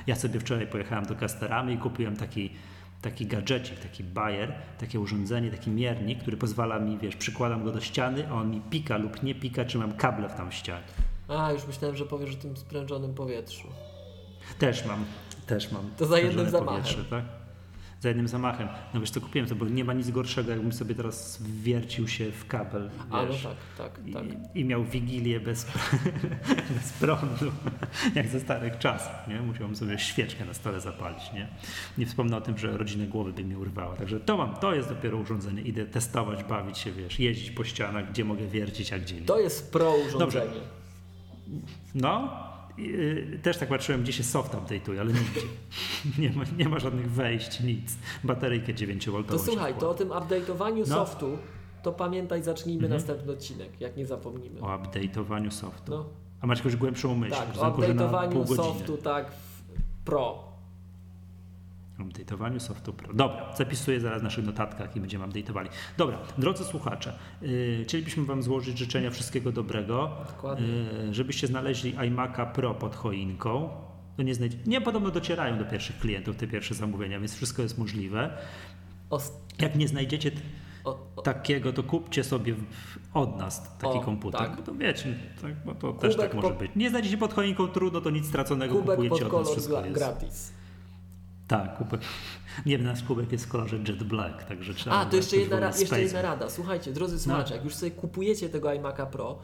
Ja 0.07 0.17
sobie 0.17 0.41
wczoraj 0.41 0.67
pojechałem 0.67 1.07
do 1.07 1.15
Casteramy 1.15 1.73
i 1.73 1.79
kupiłem 1.79 2.17
taki 2.17 2.51
taki 3.03 3.27
gadżecik, 3.27 3.79
taki 3.79 4.05
bajer, 4.05 4.53
takie 4.79 5.01
urządzenie, 5.01 5.51
taki 5.51 5.71
miernik, 5.71 6.21
który 6.23 6.37
pozwala 6.37 6.79
mi, 6.79 6.99
wiesz, 6.99 7.17
przykładam 7.17 7.65
go 7.65 7.73
do 7.73 7.81
ściany, 7.81 8.29
a 8.29 8.33
on 8.33 8.51
mi 8.51 8.61
pika 8.61 8.97
lub 8.97 9.23
nie 9.23 9.35
pika, 9.35 9.65
czy 9.65 9.79
mam 9.79 9.93
kable 9.93 10.29
w 10.29 10.35
tam 10.35 10.53
ścianie. 10.53 10.85
A, 11.29 11.53
już 11.53 11.67
myślałem, 11.67 11.97
że 11.97 12.07
powiesz 12.07 12.35
o 12.35 12.39
tym 12.39 12.57
sprężonym 12.57 13.15
powietrzu. 13.15 13.69
Też 14.59 14.87
mam, 14.87 15.05
też 15.47 15.73
mam. 15.73 15.91
To 15.97 16.07
za 16.07 16.19
jednym 16.19 16.51
zamachem. 16.51 16.83
Powietrze, 16.83 17.05
tak? 17.05 17.25
Za 18.01 18.09
jednym 18.09 18.29
zamachem. 18.29 18.69
No 18.95 19.01
wiesz, 19.01 19.11
co 19.11 19.21
kupiłem 19.21 19.49
to, 19.49 19.55
bo 19.55 19.69
nie 19.69 19.85
ma 19.85 19.93
nic 19.93 20.11
gorszego, 20.11 20.51
jakbym 20.51 20.73
sobie 20.73 20.95
teraz 20.95 21.43
wwiercił 21.43 22.09
się 22.09 22.33
w 22.33 22.47
kabel, 22.47 22.91
A, 23.11 23.23
no 23.23 23.29
tak, 23.33 23.57
tak, 23.79 24.07
i, 24.07 24.13
tak. 24.13 24.25
I, 24.55 24.65
miał 24.65 24.85
wigilię 24.85 25.41
bez, 25.41 25.67
bez 26.77 26.93
prądu, 27.01 27.53
jak 28.15 28.29
ze 28.29 28.41
starych 28.41 28.79
czasów, 28.79 29.13
nie? 29.29 29.41
Musiałem 29.41 29.77
sobie 29.77 29.99
świeczkę 29.99 30.45
na 30.45 30.55
stole 30.55 30.81
zapalić, 30.81 31.33
nie? 31.33 31.49
Nie 31.99 32.07
wspomnę 32.07 32.37
o 32.37 32.41
tym, 32.41 32.59
że 32.59 32.79
rodzinę 32.79 33.07
głowy 33.07 33.33
by 33.33 33.45
mi 33.45 33.57
urwała. 33.57 33.97
Także 33.97 34.21
to 34.21 34.37
mam, 34.37 34.55
to 34.55 34.75
jest 34.75 34.89
dopiero 34.89 35.19
urządzenie. 35.19 35.63
Idę 35.63 35.87
testować, 35.87 36.45
bawić 36.45 36.79
się, 36.79 36.93
wiesz, 36.93 37.21
jeździć 37.21 37.51
po 37.51 37.65
ścianach, 37.65 38.11
gdzie 38.11 38.25
mogę 38.25 38.47
wiercić, 38.47 38.93
a 38.93 38.99
gdzie 38.99 39.15
nie. 39.21 39.27
To 39.27 39.41
jest 39.41 39.73
pro 39.73 39.95
urządzenie. 39.95 40.47
Dobrze. 40.47 40.61
No, 41.95 42.50
też 43.43 43.59
tak 43.59 43.69
patrzyłem, 43.69 44.03
gdzie 44.03 44.13
się 44.13 44.23
soft 44.23 44.55
update'uje, 44.55 44.99
ale 45.01 45.13
nigdzie. 45.13 45.41
nie, 46.23 46.31
ma, 46.33 46.45
nie 46.59 46.69
ma 46.69 46.79
żadnych 46.79 47.11
wejść, 47.11 47.61
nic. 47.61 47.97
Bateryjkę 48.25 48.75
9V. 48.75 49.25
To 49.25 49.39
słuchaj, 49.39 49.75
to 49.75 49.91
o 49.91 49.95
tym 49.95 50.09
update'owaniu 50.09 50.79
no. 50.79 50.87
softu, 50.87 51.39
to 51.83 51.93
pamiętaj, 51.93 52.43
zacznijmy 52.43 52.85
mhm. 52.85 53.01
następny 53.01 53.33
odcinek, 53.33 53.81
jak 53.81 53.97
nie 53.97 54.07
zapomnimy. 54.07 54.61
O 54.61 54.67
update'owaniu 54.67 55.51
softu. 55.51 55.93
No. 55.93 56.09
A 56.41 56.47
masz 56.47 56.59
jakąś 56.59 56.77
głębszą 56.77 57.15
myśl? 57.15 57.35
Tak, 57.35 57.49
o 57.59 57.71
update'owaniu 57.71 58.57
softu, 58.57 58.97
tak, 58.97 59.33
pro 60.05 60.50
update'owaniu 62.09 62.61
softu 62.61 62.93
Pro. 62.93 63.15
Dobra, 63.15 63.55
zapisuję 63.57 64.01
zaraz 64.01 64.21
w 64.21 64.25
naszych 64.25 64.47
notatkach 64.47 64.97
i 64.97 65.01
będziemy 65.01 65.27
update'owali. 65.27 65.69
Dobra, 65.97 66.19
drodzy 66.39 66.65
słuchacze, 66.65 67.19
yy, 67.43 67.85
chcielibyśmy 67.85 68.25
Wam 68.25 68.43
złożyć 68.43 68.79
życzenia 68.79 69.11
wszystkiego 69.11 69.53
dobrego, 69.53 70.11
yy, 71.05 71.15
żebyście 71.15 71.47
znaleźli 71.47 71.95
iMac'a 71.95 72.53
Pro 72.53 72.75
pod 72.75 72.97
choinką. 72.97 73.71
To 74.17 74.23
nie, 74.23 74.35
znajdź... 74.35 74.57
nie, 74.67 74.81
podobno 74.81 75.11
docierają 75.11 75.59
do 75.59 75.65
pierwszych 75.65 75.99
klientów 75.99 76.37
te 76.37 76.47
pierwsze 76.47 76.75
zamówienia, 76.75 77.21
więc 77.21 77.35
wszystko 77.37 77.63
jest 77.63 77.79
możliwe. 77.79 78.39
Jak 79.59 79.77
nie 79.77 79.89
znajdziecie 79.89 80.31
o, 80.85 80.99
o. 81.17 81.23
takiego, 81.23 81.73
to 81.73 81.83
kupcie 81.83 82.25
sobie 82.25 82.55
od 83.15 83.39
nas 83.39 83.79
taki 83.79 83.99
o, 83.99 84.01
komputer. 84.01 84.41
Tak. 84.41 84.57
Bo 84.57 84.63
to 84.63 84.75
wiecie, 84.75 85.15
tak, 85.43 85.65
bo 85.65 85.75
to 85.75 85.87
Kubek 85.87 86.01
też 86.01 86.17
tak 86.17 86.35
może 86.35 86.55
być. 86.55 86.73
Nie 86.77 86.91
znajdziecie 86.91 87.19
pod 87.19 87.35
choinką 87.35 87.69
trudno, 87.69 88.01
to 88.01 88.11
nic 88.11 88.27
straconego 88.27 88.75
Kubek 88.75 88.97
kupujecie 88.97 89.25
pod 89.25 89.35
od 89.35 89.41
nas. 89.41 89.53
Wszystko 89.53 89.81
jest. 89.81 89.93
gratis. 89.93 90.53
Tak, 91.51 91.79
kubek. 91.79 92.01
Nie 92.67 92.79
wiem, 92.79 92.87
nasz 92.87 93.03
kubek 93.03 93.33
jest 93.33 93.45
w 93.45 93.49
kolorze 93.49 93.77
Jet 93.77 94.03
Black, 94.03 94.45
także 94.45 94.75
trzeba. 94.75 94.97
A, 94.97 95.07
to 95.07 95.17
jeszcze 95.17 95.37
jedna, 95.37 95.61
ra- 95.61 95.73
jeszcze 95.79 96.03
jedna 96.03 96.23
rada. 96.23 96.51
Słuchajcie, 96.51 96.93
drodzy 96.93 97.15
no. 97.15 97.21
słuchacze, 97.21 97.55
jak 97.55 97.65
już 97.65 97.75
sobie 97.75 97.91
kupujecie 97.91 98.49
tego 98.49 98.69
iMac'a 98.69 99.07
Pro, 99.07 99.39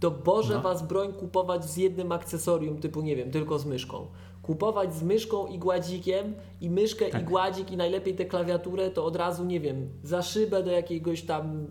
to 0.00 0.10
Boże 0.10 0.54
no. 0.54 0.60
was 0.60 0.86
broń 0.86 1.12
kupować 1.12 1.64
z 1.64 1.76
jednym 1.76 2.12
akcesorium 2.12 2.78
typu, 2.78 3.02
nie 3.02 3.16
wiem, 3.16 3.30
tylko 3.30 3.58
z 3.58 3.66
myszką. 3.66 4.06
Kupować 4.42 4.94
z 4.94 5.02
myszką 5.02 5.46
i 5.46 5.58
gładzikiem 5.58 6.34
i 6.60 6.70
myszkę 6.70 7.06
tak. 7.06 7.22
i 7.22 7.24
gładzik 7.24 7.70
i 7.70 7.76
najlepiej 7.76 8.14
tę 8.14 8.24
klawiaturę 8.24 8.90
to 8.90 9.04
od 9.04 9.16
razu, 9.16 9.44
nie 9.44 9.60
wiem, 9.60 9.88
za 10.02 10.22
szybę 10.22 10.62
do 10.62 10.70
jakiegoś 10.70 11.22
tam 11.22 11.66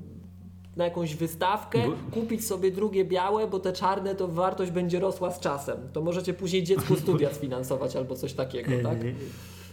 na 0.75 0.83
jakąś 0.83 1.15
wystawkę, 1.15 1.83
kupić 2.13 2.47
sobie 2.47 2.71
drugie 2.71 3.05
białe, 3.05 3.47
bo 3.47 3.59
te 3.59 3.73
czarne 3.73 4.15
to 4.15 4.27
wartość 4.27 4.71
będzie 4.71 4.99
rosła 4.99 5.31
z 5.31 5.39
czasem. 5.39 5.77
To 5.93 6.01
możecie 6.01 6.33
później 6.33 6.63
dziecku 6.63 6.95
studia 7.03 7.33
sfinansować 7.33 7.95
albo 7.95 8.15
coś 8.15 8.33
takiego, 8.33 8.71
tak? 8.83 8.97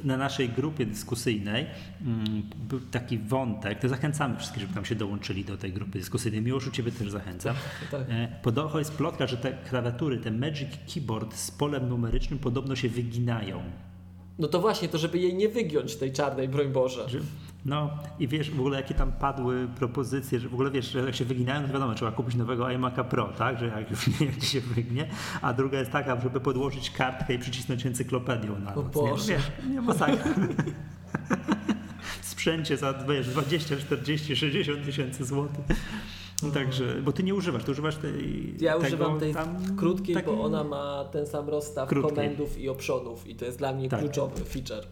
Na 0.05 0.17
naszej 0.17 0.49
grupie 0.49 0.87
dyskusyjnej 0.87 1.67
mm, 2.03 2.43
był 2.69 2.81
taki 2.81 3.19
wątek, 3.19 3.79
to 3.79 3.89
zachęcamy 3.89 4.37
wszystkich, 4.37 4.61
żeby 4.61 4.75
tam 4.75 4.85
się 4.85 4.95
dołączyli 4.95 5.45
do 5.45 5.57
tej 5.57 5.73
grupy 5.73 5.99
dyskusyjnej. 5.99 6.43
Miłoszu 6.43 6.71
Ciebie 6.71 6.93
też 6.93 7.11
zachęcam. 7.11 7.55
Tak, 7.55 8.01
tak. 8.01 8.11
E, 8.11 8.29
podobno 8.43 8.79
jest 8.79 8.93
plotka, 8.93 9.27
że 9.27 9.37
te 9.37 9.53
klawiatury, 9.53 10.19
te 10.19 10.31
Magic 10.31 10.69
Keyboard 10.95 11.37
z 11.37 11.51
polem 11.51 11.89
numerycznym 11.89 12.39
podobno 12.39 12.77
się 12.77 12.89
wyginają. 12.89 13.63
No 14.39 14.49
to 14.49 14.61
właśnie, 14.61 14.89
to 14.89 14.99
żeby 14.99 15.19
jej 15.19 15.35
nie 15.35 15.49
wygiąć 15.49 15.97
tej 15.97 16.13
czarnej, 16.13 16.49
broń 16.49 16.69
Boże. 16.69 17.09
Że, 17.09 17.19
no 17.65 17.91
i 18.19 18.29
wiesz 18.29 18.51
w 18.51 18.61
ogóle 18.61 18.77
jakie 18.77 18.95
tam 18.95 19.13
padły 19.13 19.69
propozycje, 19.77 20.41
że 20.41 20.49
w 20.49 20.55
ogóle 20.55 20.71
wiesz, 20.71 20.91
że 20.91 20.99
jak 21.01 21.15
się 21.15 21.25
wyginają, 21.25 21.67
to 21.67 21.73
wiadomo, 21.73 21.95
trzeba 21.95 22.13
kupić 22.13 22.35
nowego 22.35 22.65
iMac'a 22.65 23.05
Pro, 23.05 23.29
tak, 23.39 23.59
że 23.59 23.67
jak 23.67 23.91
już 23.91 24.07
nie 24.21 24.41
się 24.41 24.61
wygnie, 24.61 25.09
a 25.43 25.53
druga 25.53 25.79
jest 25.79 25.91
taka, 25.91 26.21
żeby 26.21 26.41
podłożyć 26.41 26.91
kartkę 26.91 27.35
i 27.35 27.39
przycisnąć 27.39 27.87
encyklopedią 27.87 28.59
na 28.59 28.75
O 28.75 28.83
noc. 28.83 28.95
Nie, 28.97 29.03
no 29.03 29.11
Boże. 29.11 29.33
wiesz, 29.33 29.51
nie 29.71 29.81
masakra. 29.81 30.35
Sprzęcie 32.23 32.77
za 32.77 32.93
wiesz, 32.93 33.29
20, 33.29 33.77
40, 33.77 34.37
60 34.37 34.85
tysięcy 34.85 35.25
złotych. 35.25 35.65
No 36.43 36.51
Także, 36.51 37.03
bo 37.03 37.13
ty 37.13 37.23
nie 37.23 37.35
używasz, 37.35 37.65
ty 37.65 37.71
używasz 37.71 37.97
tej. 37.97 38.55
Ja 38.61 38.73
tego, 38.75 38.87
używam 38.87 39.21
tej 39.21 39.35
tam, 39.35 39.77
krótkiej, 39.77 40.17
bo 40.27 40.43
ona 40.45 40.65
ma 40.65 41.05
ten 41.13 41.27
sam 41.27 41.49
rozstaw 41.49 41.89
Krótkiej. 41.89 42.15
komendów 42.17 42.59
i 42.59 42.69
oprzodów 42.69 43.27
i 43.27 43.35
to 43.35 43.45
jest 43.45 43.59
dla 43.59 43.73
mnie 43.73 43.89
Tak. 43.89 44.01
kluczowy 44.01 44.45
feature. 44.45 44.87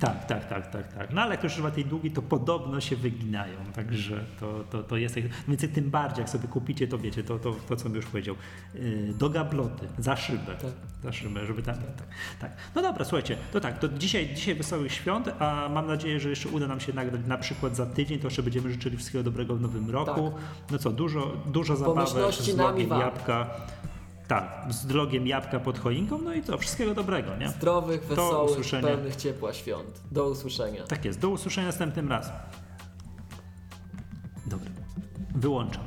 Tak, 0.00 0.26
tak, 0.26 0.48
tak, 0.48 0.70
tak, 0.70 0.92
tak. 0.92 1.12
No 1.12 1.22
ale 1.22 1.30
jak 1.30 1.38
ktoś 1.38 1.52
używa 1.52 1.70
tej 1.70 1.84
długiej, 1.84 2.12
to 2.12 2.22
podobno 2.22 2.80
się 2.80 2.96
wyginają, 2.96 3.56
także 3.74 4.24
to, 4.40 4.64
to, 4.70 4.82
to 4.82 4.96
jest... 4.96 5.14
Więc 5.48 5.74
tym 5.74 5.90
bardziej, 5.90 6.22
jak 6.22 6.30
sobie 6.30 6.48
kupicie, 6.48 6.88
to 6.88 6.98
wiecie, 6.98 7.24
to, 7.24 7.38
to, 7.38 7.56
to 7.68 7.76
co 7.76 7.84
bym 7.84 7.96
już 7.96 8.06
powiedział, 8.06 8.34
yy, 8.74 9.14
do 9.18 9.30
gabloty, 9.30 9.88
za 9.98 10.16
szybę, 10.16 10.56
Tak. 10.62 10.70
za 11.02 11.12
szybę, 11.12 11.46
żeby 11.46 11.62
tam... 11.62 11.74
Tak, 11.74 12.06
tak. 12.40 12.52
No 12.74 12.82
dobra, 12.82 13.04
słuchajcie, 13.04 13.36
to 13.52 13.60
tak, 13.60 13.78
to 13.78 13.88
dzisiaj, 13.88 14.34
dzisiaj 14.34 14.54
Wesołych 14.54 14.92
Świąt, 14.92 15.28
a 15.38 15.68
mam 15.72 15.86
nadzieję, 15.86 16.20
że 16.20 16.30
jeszcze 16.30 16.48
uda 16.48 16.66
nam 16.66 16.80
się 16.80 16.92
nagrać 16.92 17.20
na 17.26 17.38
przykład 17.38 17.76
za 17.76 17.86
tydzień, 17.86 18.18
to 18.18 18.26
jeszcze 18.26 18.42
będziemy 18.42 18.70
życzyli 18.70 18.96
wszystkiego 18.96 19.24
dobrego 19.24 19.56
w 19.56 19.60
nowym 19.60 19.90
roku. 19.90 20.32
No 20.70 20.78
co, 20.78 20.90
dużo, 20.90 21.36
dużo 21.46 21.76
zabawek 21.76 22.04
Pomyślności 22.04 22.52
z 22.52 22.56
nami 22.56 22.70
logiem 22.70 22.88
wam. 22.88 23.00
jabłka. 23.00 23.50
Tak, 24.30 24.66
z 24.68 24.86
drogiem 24.86 25.26
jabłka 25.26 25.60
pod 25.60 25.78
choinką, 25.78 26.18
no 26.18 26.34
i 26.34 26.42
co, 26.42 26.58
wszystkiego 26.58 26.94
dobrego, 26.94 27.36
nie? 27.36 27.48
Zdrowych, 27.48 28.04
wesołych, 28.04 28.70
pełnych 28.80 29.16
ciepła 29.16 29.52
świąt. 29.52 30.00
Do 30.10 30.28
usłyszenia. 30.28 30.84
Tak 30.84 31.04
jest. 31.04 31.18
Do 31.18 31.28
usłyszenia 31.28 31.66
następnym 31.66 32.08
razem. 32.08 32.34
Dobra. 34.46 34.70
Wyłączam. 35.34 35.84